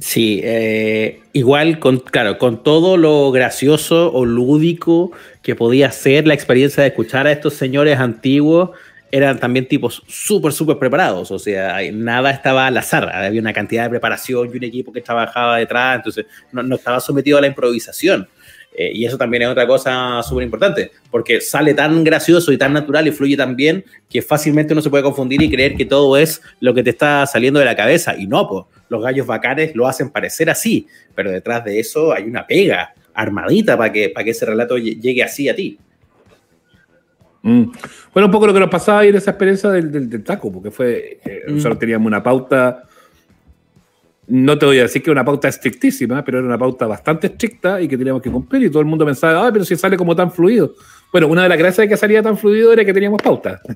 Sí, 0.00 0.40
eh, 0.44 1.20
igual 1.32 1.78
con, 1.78 1.98
claro, 1.98 2.38
con 2.38 2.62
todo 2.62 2.96
lo 2.96 3.32
gracioso 3.32 4.12
o 4.12 4.24
lúdico 4.24 5.10
que 5.42 5.54
podía 5.56 5.90
ser 5.90 6.26
la 6.26 6.34
experiencia 6.34 6.82
de 6.82 6.88
escuchar 6.90 7.26
a 7.26 7.32
estos 7.32 7.54
señores 7.54 7.98
antiguos, 7.98 8.70
eran 9.10 9.38
también 9.38 9.66
tipos 9.66 10.02
súper, 10.06 10.52
súper 10.52 10.78
preparados. 10.78 11.30
O 11.30 11.38
sea, 11.38 11.78
nada 11.92 12.30
estaba 12.30 12.66
al 12.66 12.76
azar. 12.76 13.10
Había 13.14 13.40
una 13.40 13.52
cantidad 13.52 13.84
de 13.84 13.90
preparación 13.90 14.50
y 14.52 14.56
un 14.56 14.64
equipo 14.64 14.92
que 14.92 15.00
trabajaba 15.00 15.58
detrás. 15.58 15.96
Entonces, 15.96 16.26
no, 16.52 16.62
no 16.62 16.76
estaba 16.76 17.00
sometido 17.00 17.38
a 17.38 17.40
la 17.40 17.46
improvisación. 17.46 18.28
Eh, 18.72 18.92
y 18.94 19.04
eso 19.04 19.18
también 19.18 19.42
es 19.42 19.48
otra 19.48 19.66
cosa 19.66 20.22
súper 20.22 20.44
importante, 20.44 20.92
porque 21.10 21.40
sale 21.40 21.74
tan 21.74 22.04
gracioso 22.04 22.52
y 22.52 22.56
tan 22.56 22.72
natural 22.72 23.04
y 23.08 23.10
fluye 23.10 23.36
tan 23.36 23.56
bien 23.56 23.84
que 24.08 24.22
fácilmente 24.22 24.72
uno 24.74 24.80
se 24.80 24.88
puede 24.88 25.02
confundir 25.02 25.42
y 25.42 25.50
creer 25.50 25.74
que 25.74 25.84
todo 25.84 26.16
es 26.16 26.40
lo 26.60 26.72
que 26.72 26.84
te 26.84 26.90
está 26.90 27.26
saliendo 27.26 27.58
de 27.58 27.66
la 27.66 27.74
cabeza. 27.74 28.14
Y 28.16 28.28
no, 28.28 28.48
pues, 28.48 28.64
los 28.88 29.02
gallos 29.02 29.26
bacanes 29.26 29.74
lo 29.74 29.88
hacen 29.88 30.10
parecer 30.10 30.48
así, 30.50 30.86
pero 31.16 31.32
detrás 31.32 31.64
de 31.64 31.80
eso 31.80 32.12
hay 32.12 32.22
una 32.24 32.46
pega 32.46 32.94
armadita 33.12 33.76
para 33.76 33.92
que, 33.92 34.08
para 34.10 34.24
que 34.24 34.30
ese 34.30 34.46
relato 34.46 34.78
lle- 34.78 35.00
llegue 35.00 35.24
así 35.24 35.48
a 35.48 35.54
ti. 35.56 35.76
Mm. 37.42 37.64
Bueno, 38.12 38.26
un 38.26 38.32
poco 38.32 38.46
lo 38.46 38.54
que 38.54 38.60
nos 38.60 38.70
pasaba 38.70 39.00
ahí 39.00 39.08
en 39.08 39.16
esa 39.16 39.30
experiencia 39.30 39.70
del, 39.70 39.90
del, 39.90 40.10
del 40.10 40.22
taco, 40.22 40.52
porque 40.52 40.70
fue, 40.70 41.20
eh, 41.24 41.42
Mm. 41.48 41.54
nosotros 41.54 41.78
teníamos 41.78 42.06
una 42.06 42.22
pauta, 42.22 42.84
no 44.28 44.58
te 44.58 44.66
voy 44.66 44.78
a 44.78 44.82
decir 44.82 45.02
que 45.02 45.10
una 45.10 45.24
pauta 45.24 45.48
estrictísima, 45.48 46.24
pero 46.24 46.38
era 46.38 46.46
una 46.46 46.58
pauta 46.58 46.86
bastante 46.86 47.28
estricta 47.28 47.80
y 47.80 47.88
que 47.88 47.98
teníamos 47.98 48.22
que 48.22 48.30
cumplir 48.30 48.64
y 48.64 48.70
todo 48.70 48.80
el 48.80 48.86
mundo 48.86 49.04
pensaba, 49.04 49.46
ah, 49.46 49.52
pero 49.52 49.64
si 49.64 49.74
sale 49.76 49.96
como 49.96 50.14
tan 50.14 50.30
fluido. 50.30 50.74
Bueno, 51.10 51.26
una 51.26 51.42
de 51.42 51.48
las 51.48 51.58
gracias 51.58 51.84
de 51.84 51.88
que 51.88 51.96
salía 51.96 52.22
tan 52.22 52.38
fluido 52.38 52.72
era 52.72 52.84
que 52.84 52.94
teníamos 52.94 53.20
pauta. 53.22 53.60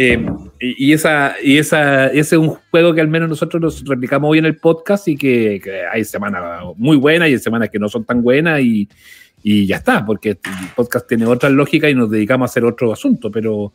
Eh, 0.00 0.14
eh, 0.14 0.24
y, 0.60 0.90
y 0.90 0.92
esa, 0.92 1.34
y 1.42 1.58
esa, 1.58 2.06
ese 2.06 2.36
es 2.36 2.40
un 2.40 2.50
juego 2.70 2.94
que 2.94 3.00
al 3.00 3.08
menos 3.08 3.28
nosotros 3.28 3.60
nos 3.60 3.84
replicamos 3.84 4.30
hoy 4.30 4.38
en 4.38 4.44
el 4.44 4.54
podcast 4.56 5.08
y 5.08 5.16
que, 5.16 5.60
que 5.62 5.84
hay 5.86 6.04
semanas 6.04 6.62
muy 6.76 6.96
buenas 6.96 7.28
y 7.28 7.32
hay 7.32 7.38
semanas 7.40 7.68
que 7.68 7.80
no 7.80 7.88
son 7.88 8.04
tan 8.04 8.22
buenas 8.22 8.60
y, 8.60 8.88
y 9.42 9.66
ya 9.66 9.76
está, 9.76 10.04
porque 10.04 10.30
el 10.30 10.38
podcast 10.74 11.06
tiene 11.08 11.26
otra 11.26 11.48
lógica 11.50 11.88
y 11.88 11.94
nos 11.94 12.10
dedicamos 12.10 12.48
a 12.48 12.50
hacer 12.50 12.64
otro 12.64 12.92
asunto, 12.92 13.30
pero, 13.30 13.72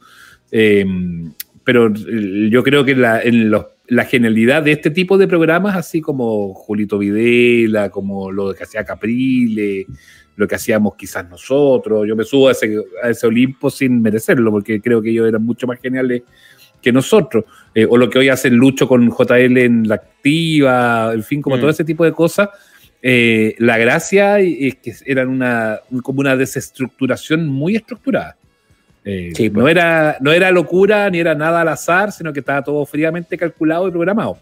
eh, 0.52 0.86
pero 1.64 1.88
eh, 1.88 2.50
yo 2.52 2.64
creo 2.64 2.84
que 2.84 2.96
la, 2.96 3.22
en 3.22 3.50
los- 3.50 3.66
la 3.88 4.06
genialidad 4.06 4.64
de 4.64 4.72
este 4.72 4.92
tipo 4.92 5.18
de 5.18 5.28
programas, 5.28 5.76
así 5.76 6.00
como 6.02 6.54
Julito 6.54 6.98
Videla, 6.98 7.90
como 7.90 8.32
lo 8.32 8.54
que 8.54 8.64
hacía 8.64 8.84
Caprile, 8.86 9.86
lo 10.36 10.48
que 10.48 10.56
hacíamos 10.56 10.96
quizás 10.96 11.30
nosotros, 11.30 12.08
yo 12.08 12.16
me 12.16 12.24
subo 12.24 12.48
a 12.48 12.54
ese, 12.54 12.78
a 13.04 13.10
ese 13.10 13.28
Olimpo 13.28 13.70
sin 13.70 14.02
merecerlo, 14.02 14.52
porque 14.52 14.82
creo 14.82 15.02
que 15.02 15.10
ellos 15.12 15.28
eran 15.28 15.44
mucho 15.44 15.68
más 15.68 15.80
geniales 15.82 16.24
que 16.82 16.92
nosotros, 16.92 17.46
Eh, 17.76 17.88
o 17.90 17.98
lo 17.98 18.08
que 18.10 18.20
hoy 18.20 18.30
hacen 18.30 18.56
Lucho 18.56 18.88
con 18.88 19.10
JL 19.10 19.58
en 19.58 19.88
la 19.88 19.96
activa, 19.96 21.12
en 21.14 21.24
fin, 21.24 21.42
como 21.42 21.58
Mm. 21.58 21.60
todo 21.60 21.70
ese 21.72 21.84
tipo 21.84 22.04
de 22.06 22.12
cosas, 22.12 22.50
eh, 23.06 23.54
la 23.60 23.78
gracia 23.78 24.40
es 24.40 24.76
que 24.76 24.94
eran 25.06 25.28
una, 25.28 25.82
como 26.02 26.22
una 26.22 26.36
desestructuración 26.38 27.48
muy 27.48 27.76
estructurada. 27.76 28.38
Eh, 29.06 29.34
Sí, 29.36 29.50
pues. 29.50 29.62
no, 29.62 29.68
era, 29.68 30.16
no 30.22 30.32
era 30.32 30.50
locura 30.52 31.10
ni 31.10 31.20
era 31.20 31.36
nada 31.36 31.62
al 31.62 31.68
azar, 31.68 32.14
sino 32.14 32.32
que 32.32 32.40
estaba 32.40 32.64
todo 32.64 32.86
fríamente 32.86 33.38
calculado 33.38 33.88
y 33.90 33.92
programado. 33.92 34.38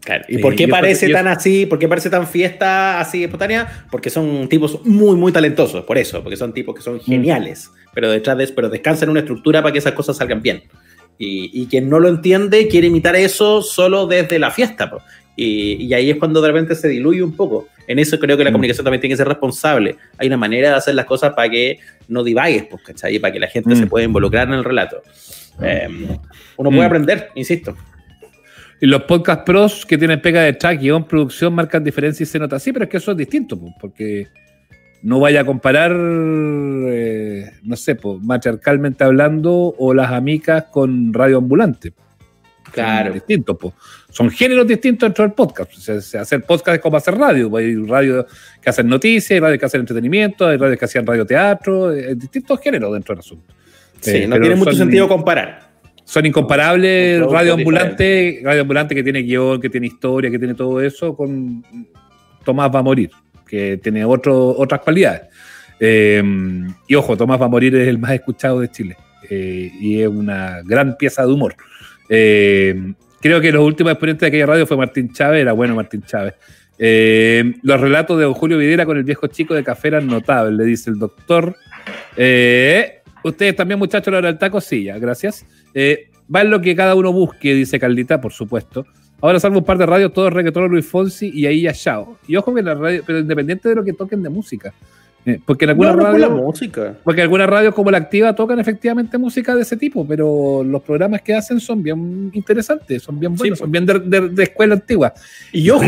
Claro. 0.00 0.24
¿Y 0.28 0.38
por 0.38 0.54
qué 0.56 0.64
eso- 0.64 0.70
parece 0.70 1.06
y 1.06 1.10
eso- 1.10 1.18
tan 1.18 1.26
así? 1.28 1.66
¿Por 1.66 1.78
qué 1.78 1.88
parece 1.88 2.08
tan 2.08 2.26
fiesta 2.26 2.98
así 3.00 3.24
espontánea? 3.24 3.86
Porque 3.90 4.08
son 4.08 4.48
tipos 4.48 4.80
muy, 4.86 5.16
muy 5.16 5.32
talentosos, 5.32 5.84
por 5.84 5.98
eso, 5.98 6.22
porque 6.22 6.36
son 6.36 6.54
tipos 6.54 6.74
que 6.74 6.80
Mm. 6.80 6.84
son 6.84 7.00
geniales, 7.00 7.70
pero 7.92 8.10
detrás 8.10 8.38
de 8.38 8.46
pero 8.48 8.70
descansan 8.70 9.08
en 9.08 9.10
una 9.10 9.20
estructura 9.20 9.60
para 9.60 9.72
que 9.72 9.80
esas 9.80 9.92
cosas 9.92 10.16
salgan 10.16 10.40
bien. 10.40 10.62
Y, 11.18 11.50
y 11.62 11.66
quien 11.66 11.88
no 11.90 11.98
lo 11.98 12.08
entiende 12.08 12.68
quiere 12.68 12.86
imitar 12.86 13.16
eso 13.16 13.60
solo 13.62 14.06
desde 14.06 14.38
la 14.38 14.50
fiesta. 14.50 14.88
po. 14.90 15.02
Y, 15.36 15.84
y 15.84 15.94
ahí 15.94 16.10
es 16.10 16.16
cuando 16.16 16.40
de 16.40 16.48
repente 16.48 16.74
se 16.74 16.88
diluye 16.88 17.22
un 17.22 17.36
poco. 17.36 17.68
En 17.86 17.98
eso 17.98 18.18
creo 18.18 18.36
que 18.36 18.42
la 18.44 18.50
Mm. 18.50 18.54
comunicación 18.54 18.84
también 18.84 19.00
tiene 19.02 19.12
que 19.12 19.18
ser 19.18 19.28
responsable. 19.28 19.96
Hay 20.18 20.26
una 20.28 20.36
manera 20.38 20.70
de 20.70 20.74
hacer 20.76 20.94
las 20.94 21.04
cosas 21.04 21.34
para 21.34 21.48
que 21.50 21.78
no 22.08 22.24
divagues, 22.24 22.64
pues, 22.70 22.82
¿cachai? 22.82 23.16
Y 23.16 23.18
para 23.18 23.32
que 23.32 23.38
la 23.40 23.46
gente 23.48 23.70
Mm. 23.74 23.76
se 23.78 23.86
pueda 23.86 24.04
involucrar 24.06 24.48
en 24.48 24.54
el 24.54 24.64
relato. 24.64 25.02
Eh, 25.62 25.88
uno 26.56 26.70
puede 26.70 26.82
Mm. 26.82 26.86
aprender, 26.86 27.28
insisto. 27.34 27.76
Y 28.80 28.86
los 28.86 29.02
podcast 29.04 29.44
pros 29.46 29.86
que 29.86 29.96
tienen 29.96 30.20
pega 30.20 30.42
de 30.42 30.52
track, 30.54 30.80
guion, 30.80 31.06
producción, 31.06 31.54
marcan 31.54 31.84
diferencia 31.84 32.24
y 32.24 32.26
se 32.26 32.38
nota 32.38 32.56
así, 32.56 32.72
pero 32.72 32.84
es 32.84 32.90
que 32.90 32.96
eso 32.98 33.10
es 33.12 33.16
distinto, 33.16 33.58
po, 33.58 33.74
porque 33.80 34.28
no 35.02 35.20
vaya 35.20 35.42
a 35.42 35.44
comparar, 35.44 35.92
eh, 35.94 37.50
no 37.62 37.76
sé, 37.76 37.94
pues, 37.94 38.20
matriarcalmente 38.22 39.04
hablando, 39.04 39.74
o 39.78 39.94
las 39.94 40.10
amicas 40.12 40.64
con 40.72 41.12
radio 41.12 41.38
ambulante. 41.38 41.92
Claro. 42.72 43.06
Son 43.06 43.14
distintos, 43.14 43.56
po. 43.56 43.74
Son 44.16 44.30
géneros 44.30 44.66
distintos 44.66 45.08
dentro 45.10 45.24
del 45.24 45.34
podcast. 45.34 45.76
O 45.76 45.80
sea, 45.80 46.00
se- 46.00 46.16
hacer 46.18 46.42
podcast 46.42 46.76
es 46.76 46.80
como 46.82 46.96
hacer 46.96 47.14
radio. 47.18 47.54
Hay 47.54 47.74
radio 47.84 48.26
que 48.62 48.70
hacen 48.70 48.88
noticias, 48.88 49.32
hay 49.32 49.40
radio 49.40 49.58
que 49.58 49.66
hacen 49.66 49.80
entretenimiento, 49.80 50.46
hay 50.46 50.56
radio 50.56 50.78
que 50.78 50.84
hacían 50.86 51.04
radioteatro, 51.06 51.92
eh, 51.92 52.14
distintos 52.14 52.58
géneros 52.60 52.94
dentro 52.94 53.14
del 53.14 53.20
asunto. 53.20 53.54
Sí, 54.00 54.16
Eh, 54.16 54.26
no 54.26 54.40
tiene 54.40 54.54
mucho 54.56 54.70
son- 54.70 54.78
sentido 54.78 55.06
comparar. 55.06 55.66
son 56.04 56.24
incomparables 56.24 57.20
Radio 57.30 57.54
Ambulante, 57.54 58.40
Radio 58.42 58.62
Ambulante 58.62 58.94
que 58.94 59.02
tiene 59.02 59.20
guion, 59.22 59.60
que 59.60 59.68
tiene 59.68 59.88
historia, 59.88 60.30
que 60.30 60.38
tiene 60.38 60.54
todo 60.54 60.80
eso, 60.80 61.14
con 61.16 61.62
Tomás 62.44 62.70
va 62.74 62.78
a 62.78 62.82
morir, 62.82 63.10
que 63.46 63.78
tiene 63.82 64.04
otro, 64.04 64.50
otras 64.56 64.80
cualidades. 64.80 65.22
Eh, 65.78 66.22
y 66.88 66.94
ojo, 66.94 67.16
Tomás 67.18 67.38
va 67.40 67.46
a 67.46 67.48
morir 67.48 67.74
es 67.76 67.86
el 67.88 67.98
más 67.98 68.12
escuchado 68.12 68.60
de 68.60 68.70
Chile 68.70 68.96
eh, 69.28 69.70
y 69.80 70.00
es 70.00 70.08
una 70.08 70.62
gran 70.64 70.96
pieza 70.96 71.26
de 71.26 71.32
humor. 71.32 71.54
Eh, 72.08 72.94
creo 73.20 73.40
que 73.40 73.52
los 73.52 73.64
últimos 73.64 73.92
exponentes 73.92 74.20
de 74.20 74.26
aquella 74.28 74.46
radio 74.46 74.66
fue 74.66 74.76
Martín 74.76 75.12
Chávez, 75.12 75.42
era 75.42 75.52
bueno 75.52 75.74
Martín 75.74 76.02
Chávez. 76.02 76.34
Eh, 76.78 77.54
los 77.62 77.80
relatos 77.80 78.18
de 78.18 78.24
don 78.24 78.34
Julio 78.34 78.58
Videra 78.58 78.84
con 78.84 78.96
el 78.96 79.04
viejo 79.04 79.26
chico 79.28 79.54
de 79.54 79.64
café 79.64 79.88
eran 79.88 80.06
notables, 80.06 80.54
le 80.54 80.64
dice 80.64 80.90
el 80.90 80.98
doctor. 80.98 81.56
Eh, 82.16 82.96
Ustedes 83.26 83.56
también, 83.56 83.80
muchachos, 83.80 84.12
lo 84.12 84.22
del 84.22 84.38
taco, 84.38 84.60
sí, 84.60 84.84
ya, 84.84 84.98
gracias. 84.98 85.44
Eh, 85.74 86.10
va 86.32 86.42
en 86.42 86.50
lo 86.50 86.60
que 86.60 86.76
cada 86.76 86.94
uno 86.94 87.12
busque, 87.12 87.54
dice 87.54 87.80
Caldita, 87.80 88.20
por 88.20 88.32
supuesto. 88.32 88.86
Ahora 89.20 89.40
salvo 89.40 89.58
un 89.58 89.64
par 89.64 89.78
de 89.78 89.86
radios, 89.86 90.12
todo 90.12 90.30
reggaetón 90.30 90.68
Luis 90.68 90.86
Fonsi 90.86 91.32
y 91.34 91.44
ahí 91.46 91.62
ya 91.62 91.72
chao. 91.72 92.18
Y 92.28 92.36
ojo 92.36 92.54
que 92.54 92.62
la 92.62 92.74
radio, 92.74 93.02
pero 93.04 93.18
independiente 93.18 93.68
de 93.68 93.74
lo 93.74 93.82
que 93.82 93.94
toquen 93.94 94.22
de 94.22 94.28
música. 94.28 94.72
Eh, 95.28 95.40
porque 95.44 95.64
en 95.64 95.70
algunas 95.70 95.96
No, 95.96 96.02
no 96.02 96.08
radios. 96.12 96.30
música. 96.30 96.94
Porque 97.02 97.20
algunas 97.20 97.48
radios 97.48 97.74
como 97.74 97.90
la 97.90 97.98
activa 97.98 98.32
tocan 98.34 98.60
efectivamente 98.60 99.18
música 99.18 99.56
de 99.56 99.62
ese 99.62 99.76
tipo, 99.76 100.06
pero 100.06 100.62
los 100.64 100.80
programas 100.82 101.20
que 101.22 101.34
hacen 101.34 101.58
son 101.58 101.82
bien 101.82 102.30
interesantes, 102.32 103.02
son 103.02 103.18
bien 103.18 103.34
buenos, 103.34 103.58
son 103.58 103.70
bien 103.70 103.84
de, 103.84 103.98
de- 103.98 104.28
de 104.28 104.42
escuela 104.44 104.74
antigua. 104.74 105.12
Y 105.52 105.68
ojo, 105.68 105.82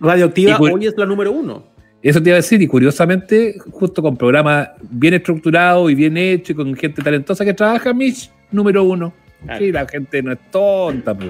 Radioactiva, 0.00 0.52
y 0.52 0.54
cu- 0.56 0.74
hoy 0.74 0.86
es 0.86 0.94
la 0.96 1.06
número 1.06 1.30
uno. 1.32 1.62
Eso 2.02 2.22
te 2.22 2.30
iba 2.30 2.34
a 2.34 2.40
decir, 2.42 2.60
y 2.62 2.66
curiosamente, 2.66 3.56
justo 3.70 4.02
con 4.02 4.16
programas 4.16 4.70
bien 4.90 5.14
estructurados 5.14 5.90
y 5.90 5.94
bien 5.94 6.16
hechos 6.16 6.50
y 6.50 6.54
con 6.54 6.74
gente 6.74 7.02
talentosa 7.02 7.44
que 7.44 7.54
trabaja, 7.54 7.92
Mitch, 7.92 8.30
número 8.50 8.84
uno. 8.84 9.12
Claro. 9.44 9.64
Sí, 9.64 9.72
la 9.72 9.86
gente 9.86 10.22
no 10.22 10.32
es 10.32 10.38
tonta, 10.50 11.14
po. 11.16 11.26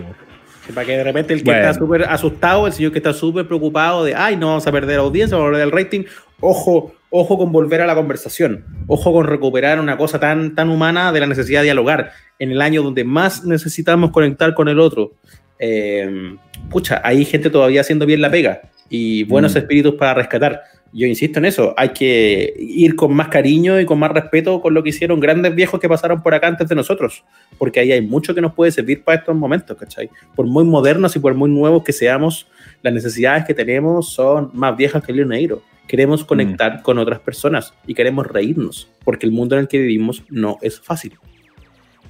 Para 0.74 0.86
que 0.86 0.92
de 0.98 1.05
repente 1.05 1.32
el 1.32 1.40
que 1.42 1.46
Bueno. 1.50 1.60
está 1.68 1.78
súper 1.78 2.02
asustado, 2.05 2.66
el 2.66 2.72
señor 2.74 2.92
que 2.92 2.98
está 2.98 3.14
súper 3.14 3.46
preocupado 3.46 4.05
de, 4.05 4.14
ay, 4.14 4.36
no 4.36 4.48
vamos 4.48 4.66
a 4.66 4.72
perder 4.72 4.98
audiencia, 4.98 5.36
vamos 5.38 5.48
a 5.48 5.52
perder 5.52 5.66
el 5.66 5.72
rating, 5.72 6.02
ojo, 6.40 6.93
ojo 7.10 7.39
con 7.39 7.52
volver 7.52 7.81
a 7.81 7.86
la 7.86 7.94
conversación, 7.94 8.65
ojo 8.86 9.12
con 9.12 9.27
recuperar 9.27 9.81
una 9.81 9.97
cosa 9.97 10.20
tan, 10.20 10.55
tan 10.55 10.70
humana 10.70 11.12
de 11.12 11.20
la 11.20 11.27
necesidad 11.27 11.60
de 11.60 11.65
dialogar 11.65 12.12
en 12.39 12.51
el 12.52 12.60
año 12.60 12.82
donde 12.82 13.05
más 13.05 13.44
necesitamos 13.44 14.10
conectar 14.10 14.55
con 14.55 14.69
el 14.69 14.78
otro. 14.78 15.12
Eh, 15.59 16.36
pucha, 16.70 17.01
hay 17.05 17.24
gente 17.24 17.51
todavía 17.51 17.81
haciendo 17.81 18.06
bien 18.06 18.20
la 18.20 18.31
pega 18.31 18.60
y 18.89 19.24
buenos 19.24 19.55
Mm. 19.55 19.59
espíritus 19.59 19.94
para 19.94 20.15
rescatar. 20.15 20.62
Yo 20.90 21.06
insisto 21.06 21.39
en 21.39 21.44
eso, 21.44 21.74
hay 21.77 21.90
que 21.90 22.55
ir 22.56 22.97
con 22.97 23.12
más 23.12 23.28
cariño 23.28 23.78
y 23.78 23.85
con 23.85 23.98
más 23.98 24.10
respeto 24.10 24.62
con 24.62 24.73
lo 24.73 24.82
que 24.82 24.89
hicieron 24.89 25.20
grandes 25.20 25.55
viejos 25.55 25.78
que 25.78 25.86
pasaron 25.86 26.23
por 26.23 26.32
acá 26.32 26.47
antes 26.47 26.66
de 26.66 26.74
nosotros, 26.74 27.24
porque 27.59 27.81
ahí 27.81 27.93
hay 27.93 28.01
mucho 28.01 28.35
que 28.35 28.40
nos 28.40 28.55
puede 28.55 28.73
servir 28.73 29.05
para 29.05 29.19
estos 29.19 29.36
momentos, 29.36 29.77
¿cachai? 29.77 30.09
Por 30.35 30.47
muy 30.47 30.65
modernos 30.65 31.15
y 31.15 31.19
por 31.19 31.35
muy 31.35 31.51
nuevos 31.51 31.85
que 31.85 31.93
seamos, 31.93 32.47
las 32.81 32.94
necesidades 32.94 33.44
que 33.44 33.52
tenemos 33.52 34.09
son 34.10 34.51
más 34.55 34.74
viejas 34.78 35.02
que 35.05 35.12
el 35.12 35.16
León 35.19 35.28
Negro. 35.28 35.60
Queremos 35.89 36.24
conectar 36.24 36.82
con 36.82 36.98
otras 36.98 37.19
personas 37.19 37.74
y 37.86 37.94
queremos 37.94 38.27
reírnos, 38.27 38.89
porque 39.05 39.27
el 39.27 39.32
mundo 39.32 39.56
en 39.56 39.62
el 39.62 39.69
que 39.69 39.78
vivimos 39.78 40.23
no 40.28 40.59
es 40.62 40.78
fácil. 40.81 41.15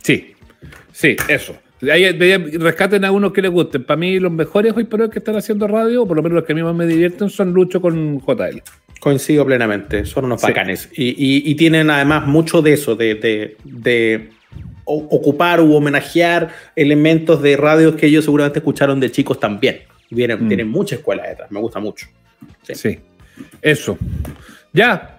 Sí, 0.02 0.32
sí, 0.92 1.16
eso. 1.28 1.56
Ahí, 1.90 2.10
rescaten 2.58 3.04
a 3.04 3.12
unos 3.12 3.32
que 3.32 3.40
les 3.40 3.50
gusten. 3.52 3.84
Para 3.84 3.96
mí, 3.98 4.18
los 4.18 4.32
mejores 4.32 4.74
hoy 4.76 4.84
por 4.84 5.00
hoy 5.00 5.10
que 5.10 5.20
están 5.20 5.36
haciendo 5.36 5.68
radio, 5.68 6.02
o 6.02 6.08
por 6.08 6.16
lo 6.16 6.22
menos 6.24 6.36
los 6.36 6.44
que 6.44 6.52
a 6.52 6.56
mí 6.56 6.62
más 6.62 6.74
me 6.74 6.86
divierten, 6.86 7.30
son 7.30 7.52
Lucho 7.52 7.80
con 7.80 8.20
JL. 8.20 8.60
Coincido 8.98 9.46
plenamente, 9.46 10.04
son 10.04 10.24
unos 10.24 10.40
Sí. 10.40 10.48
bacanes. 10.48 10.88
Y, 10.92 11.10
y- 11.10 11.48
y 11.48 11.54
tienen 11.54 11.88
además 11.88 12.26
mucho 12.26 12.62
de 12.62 12.72
eso, 12.72 12.96
de, 12.96 13.14
de- 13.14 13.56
de 13.62 14.30
o- 14.84 15.06
ocupar 15.10 15.60
u 15.60 15.72
homenajear 15.76 16.48
elementos 16.74 17.40
de 17.42 17.56
radios 17.56 17.94
que 17.94 18.06
ellos 18.06 18.24
seguramente 18.24 18.58
escucharon 18.58 18.98
de 18.98 19.12
chicos 19.12 19.38
también. 19.38 19.82
Vienen, 20.10 20.44
Mm. 20.44 20.48
Tienen 20.48 20.68
mucha 20.68 20.96
escuela 20.96 21.28
detrás, 21.28 21.48
me 21.52 21.60
gusta 21.60 21.78
mucho. 21.78 22.08
Sí. 22.62 22.98
Eso. 23.62 23.98
Ya. 24.72 25.14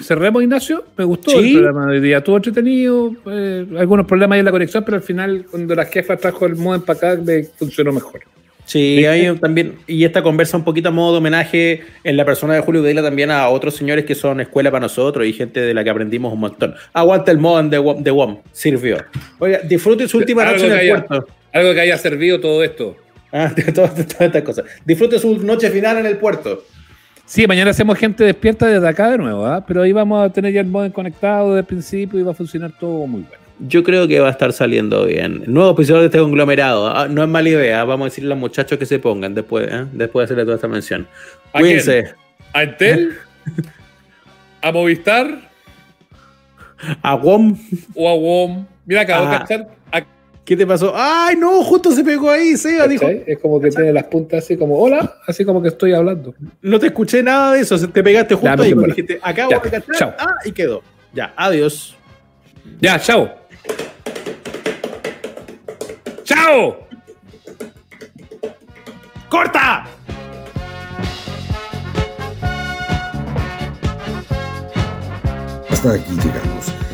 Cerremos, 0.00 0.42
Ignacio. 0.42 0.84
Me 0.96 1.04
gustó 1.04 1.30
Sí. 1.30 1.50
el 1.54 1.62
programa 1.62 1.86
de 1.86 1.92
hoy 1.92 2.00
día. 2.00 2.18
Estuvo 2.18 2.36
entretenido. 2.36 3.12
eh, 3.30 3.64
algunos 3.78 4.06
problemas 4.06 4.34
ahí 4.36 4.40
en 4.40 4.44
la 4.44 4.50
conexión, 4.50 4.84
pero 4.84 4.96
al 4.96 5.02
final, 5.02 5.46
cuando 5.50 5.74
la 5.74 5.84
jefa 5.86 6.16
trajo 6.16 6.46
el 6.46 6.56
modem 6.56 6.82
para 6.82 7.12
acá, 7.12 7.22
me 7.22 7.44
funcionó 7.44 7.92
mejor. 7.92 8.20
Sí, 8.66 9.04
hay 9.04 9.36
también, 9.36 9.74
y 9.86 10.04
esta 10.04 10.22
conversa 10.22 10.56
un 10.56 10.64
poquito 10.64 10.88
a 10.88 10.90
modo 10.90 11.12
de 11.12 11.18
homenaje 11.18 11.82
en 12.02 12.16
la 12.16 12.24
persona 12.24 12.54
de 12.54 12.60
Julio 12.60 12.80
Videla 12.82 13.02
también 13.02 13.30
a 13.30 13.48
otros 13.50 13.74
señores 13.76 14.06
que 14.06 14.14
son 14.14 14.40
escuela 14.40 14.70
para 14.70 14.80
nosotros 14.80 15.26
y 15.26 15.34
gente 15.34 15.60
de 15.60 15.74
la 15.74 15.84
que 15.84 15.90
aprendimos 15.90 16.32
un 16.32 16.40
montón. 16.40 16.74
Aguanta 16.94 17.30
el 17.30 17.36
modo 17.38 17.62
de 17.62 17.78
WOM, 17.78 18.02
de 18.02 18.10
WOM, 18.10 18.38
sirvió. 18.52 18.96
Oiga, 19.38 19.58
disfrute 19.58 20.08
su 20.08 20.16
última 20.16 20.46
noche 20.46 20.66
en 20.66 20.72
el 20.72 20.78
haya- 20.78 21.04
puerto. 21.06 21.28
Algo 21.52 21.74
que 21.74 21.80
haya 21.82 21.98
servido 21.98 22.40
todo 22.40 22.64
esto. 22.64 22.96
Ah, 23.32 23.52
todas 23.74 23.98
estas 23.98 24.42
cosas. 24.42 24.64
Disfrute 24.84 25.18
su 25.18 25.38
noche 25.44 25.68
final 25.70 25.98
en 25.98 26.06
el 26.06 26.16
puerto. 26.16 26.64
Sí, 27.26 27.46
mañana 27.46 27.70
hacemos 27.70 27.98
gente 27.98 28.22
despierta 28.24 28.66
desde 28.66 28.86
acá 28.86 29.10
de 29.10 29.18
nuevo, 29.18 29.46
¿ah? 29.46 29.64
pero 29.66 29.82
ahí 29.82 29.92
vamos 29.92 30.24
a 30.24 30.30
tener 30.30 30.52
ya 30.52 30.60
el 30.60 30.66
modem 30.66 30.92
conectado 30.92 31.48
desde 31.50 31.60
el 31.60 31.66
principio 31.66 32.20
y 32.20 32.22
va 32.22 32.32
a 32.32 32.34
funcionar 32.34 32.72
todo 32.78 33.06
muy 33.06 33.22
bueno. 33.22 33.42
Yo 33.60 33.82
creo 33.84 34.06
que 34.08 34.18
va 34.20 34.28
a 34.28 34.30
estar 34.32 34.52
saliendo 34.52 35.06
bien. 35.06 35.42
Nuevo 35.46 35.70
episodio 35.72 36.00
de 36.00 36.06
este 36.06 36.18
conglomerado. 36.18 36.88
Ah, 36.88 37.06
no 37.08 37.22
es 37.22 37.28
mala 37.28 37.48
idea. 37.48 37.84
Vamos 37.84 38.06
a 38.06 38.08
decirle 38.10 38.28
a 38.28 38.34
los 38.34 38.38
muchachos 38.40 38.78
que 38.78 38.84
se 38.84 38.98
pongan 38.98 39.32
después, 39.34 39.68
¿eh? 39.70 39.86
después 39.92 40.22
de 40.22 40.24
hacerle 40.24 40.44
toda 40.44 40.56
esta 40.56 40.68
mención. 40.68 41.06
¿A 41.52 41.60
Cuídense. 41.60 42.14
¿A 42.52 42.64
Entel? 42.64 43.14
¿A 44.62 44.72
Movistar? 44.72 45.38
A 47.00 47.14
WOM. 47.14 47.56
¿O 47.94 48.08
a 48.10 48.14
WOM? 48.14 48.66
Mira, 48.86 49.02
acabo 49.02 49.30
de 49.30 49.36
Ah. 49.36 49.38
cachar. 49.38 49.68
¿Qué 50.44 50.56
te 50.56 50.66
pasó? 50.66 50.92
¡Ay, 50.94 51.36
no! 51.36 51.62
Justo 51.64 51.90
se 51.90 52.04
pegó 52.04 52.30
ahí, 52.30 52.56
Seba. 52.56 52.86
Dijo. 52.86 53.06
Es 53.08 53.38
como 53.38 53.58
que 53.60 53.70
tiene 53.70 53.92
las 53.94 54.04
puntas 54.04 54.44
así 54.44 54.56
como, 54.58 54.78
hola, 54.78 55.16
así 55.26 55.42
como 55.44 55.62
que 55.62 55.68
estoy 55.68 55.94
hablando. 55.94 56.34
no 56.60 56.78
te 56.78 56.86
escuché 56.88 57.22
nada 57.22 57.52
de 57.54 57.60
eso. 57.60 57.78
Te 57.88 58.02
pegaste 58.02 58.34
justo 58.34 58.62
ahí. 58.62 58.74
Dijiste, 58.74 59.18
acabo 59.22 59.50
Ya, 59.52 59.58
de 59.58 59.70
cachar. 59.70 59.96
chao. 59.96 60.14
Ah, 60.18 60.34
y 60.44 60.52
quedó. 60.52 60.82
Ya, 61.14 61.32
adiós. 61.36 61.96
Ya, 62.80 62.98
chao. 63.00 63.30
¡Chao! 66.24 66.78
¡Corta! 69.28 69.84
Hasta 75.70 75.92
aquí 75.94 76.12
llegamos. 76.12 76.53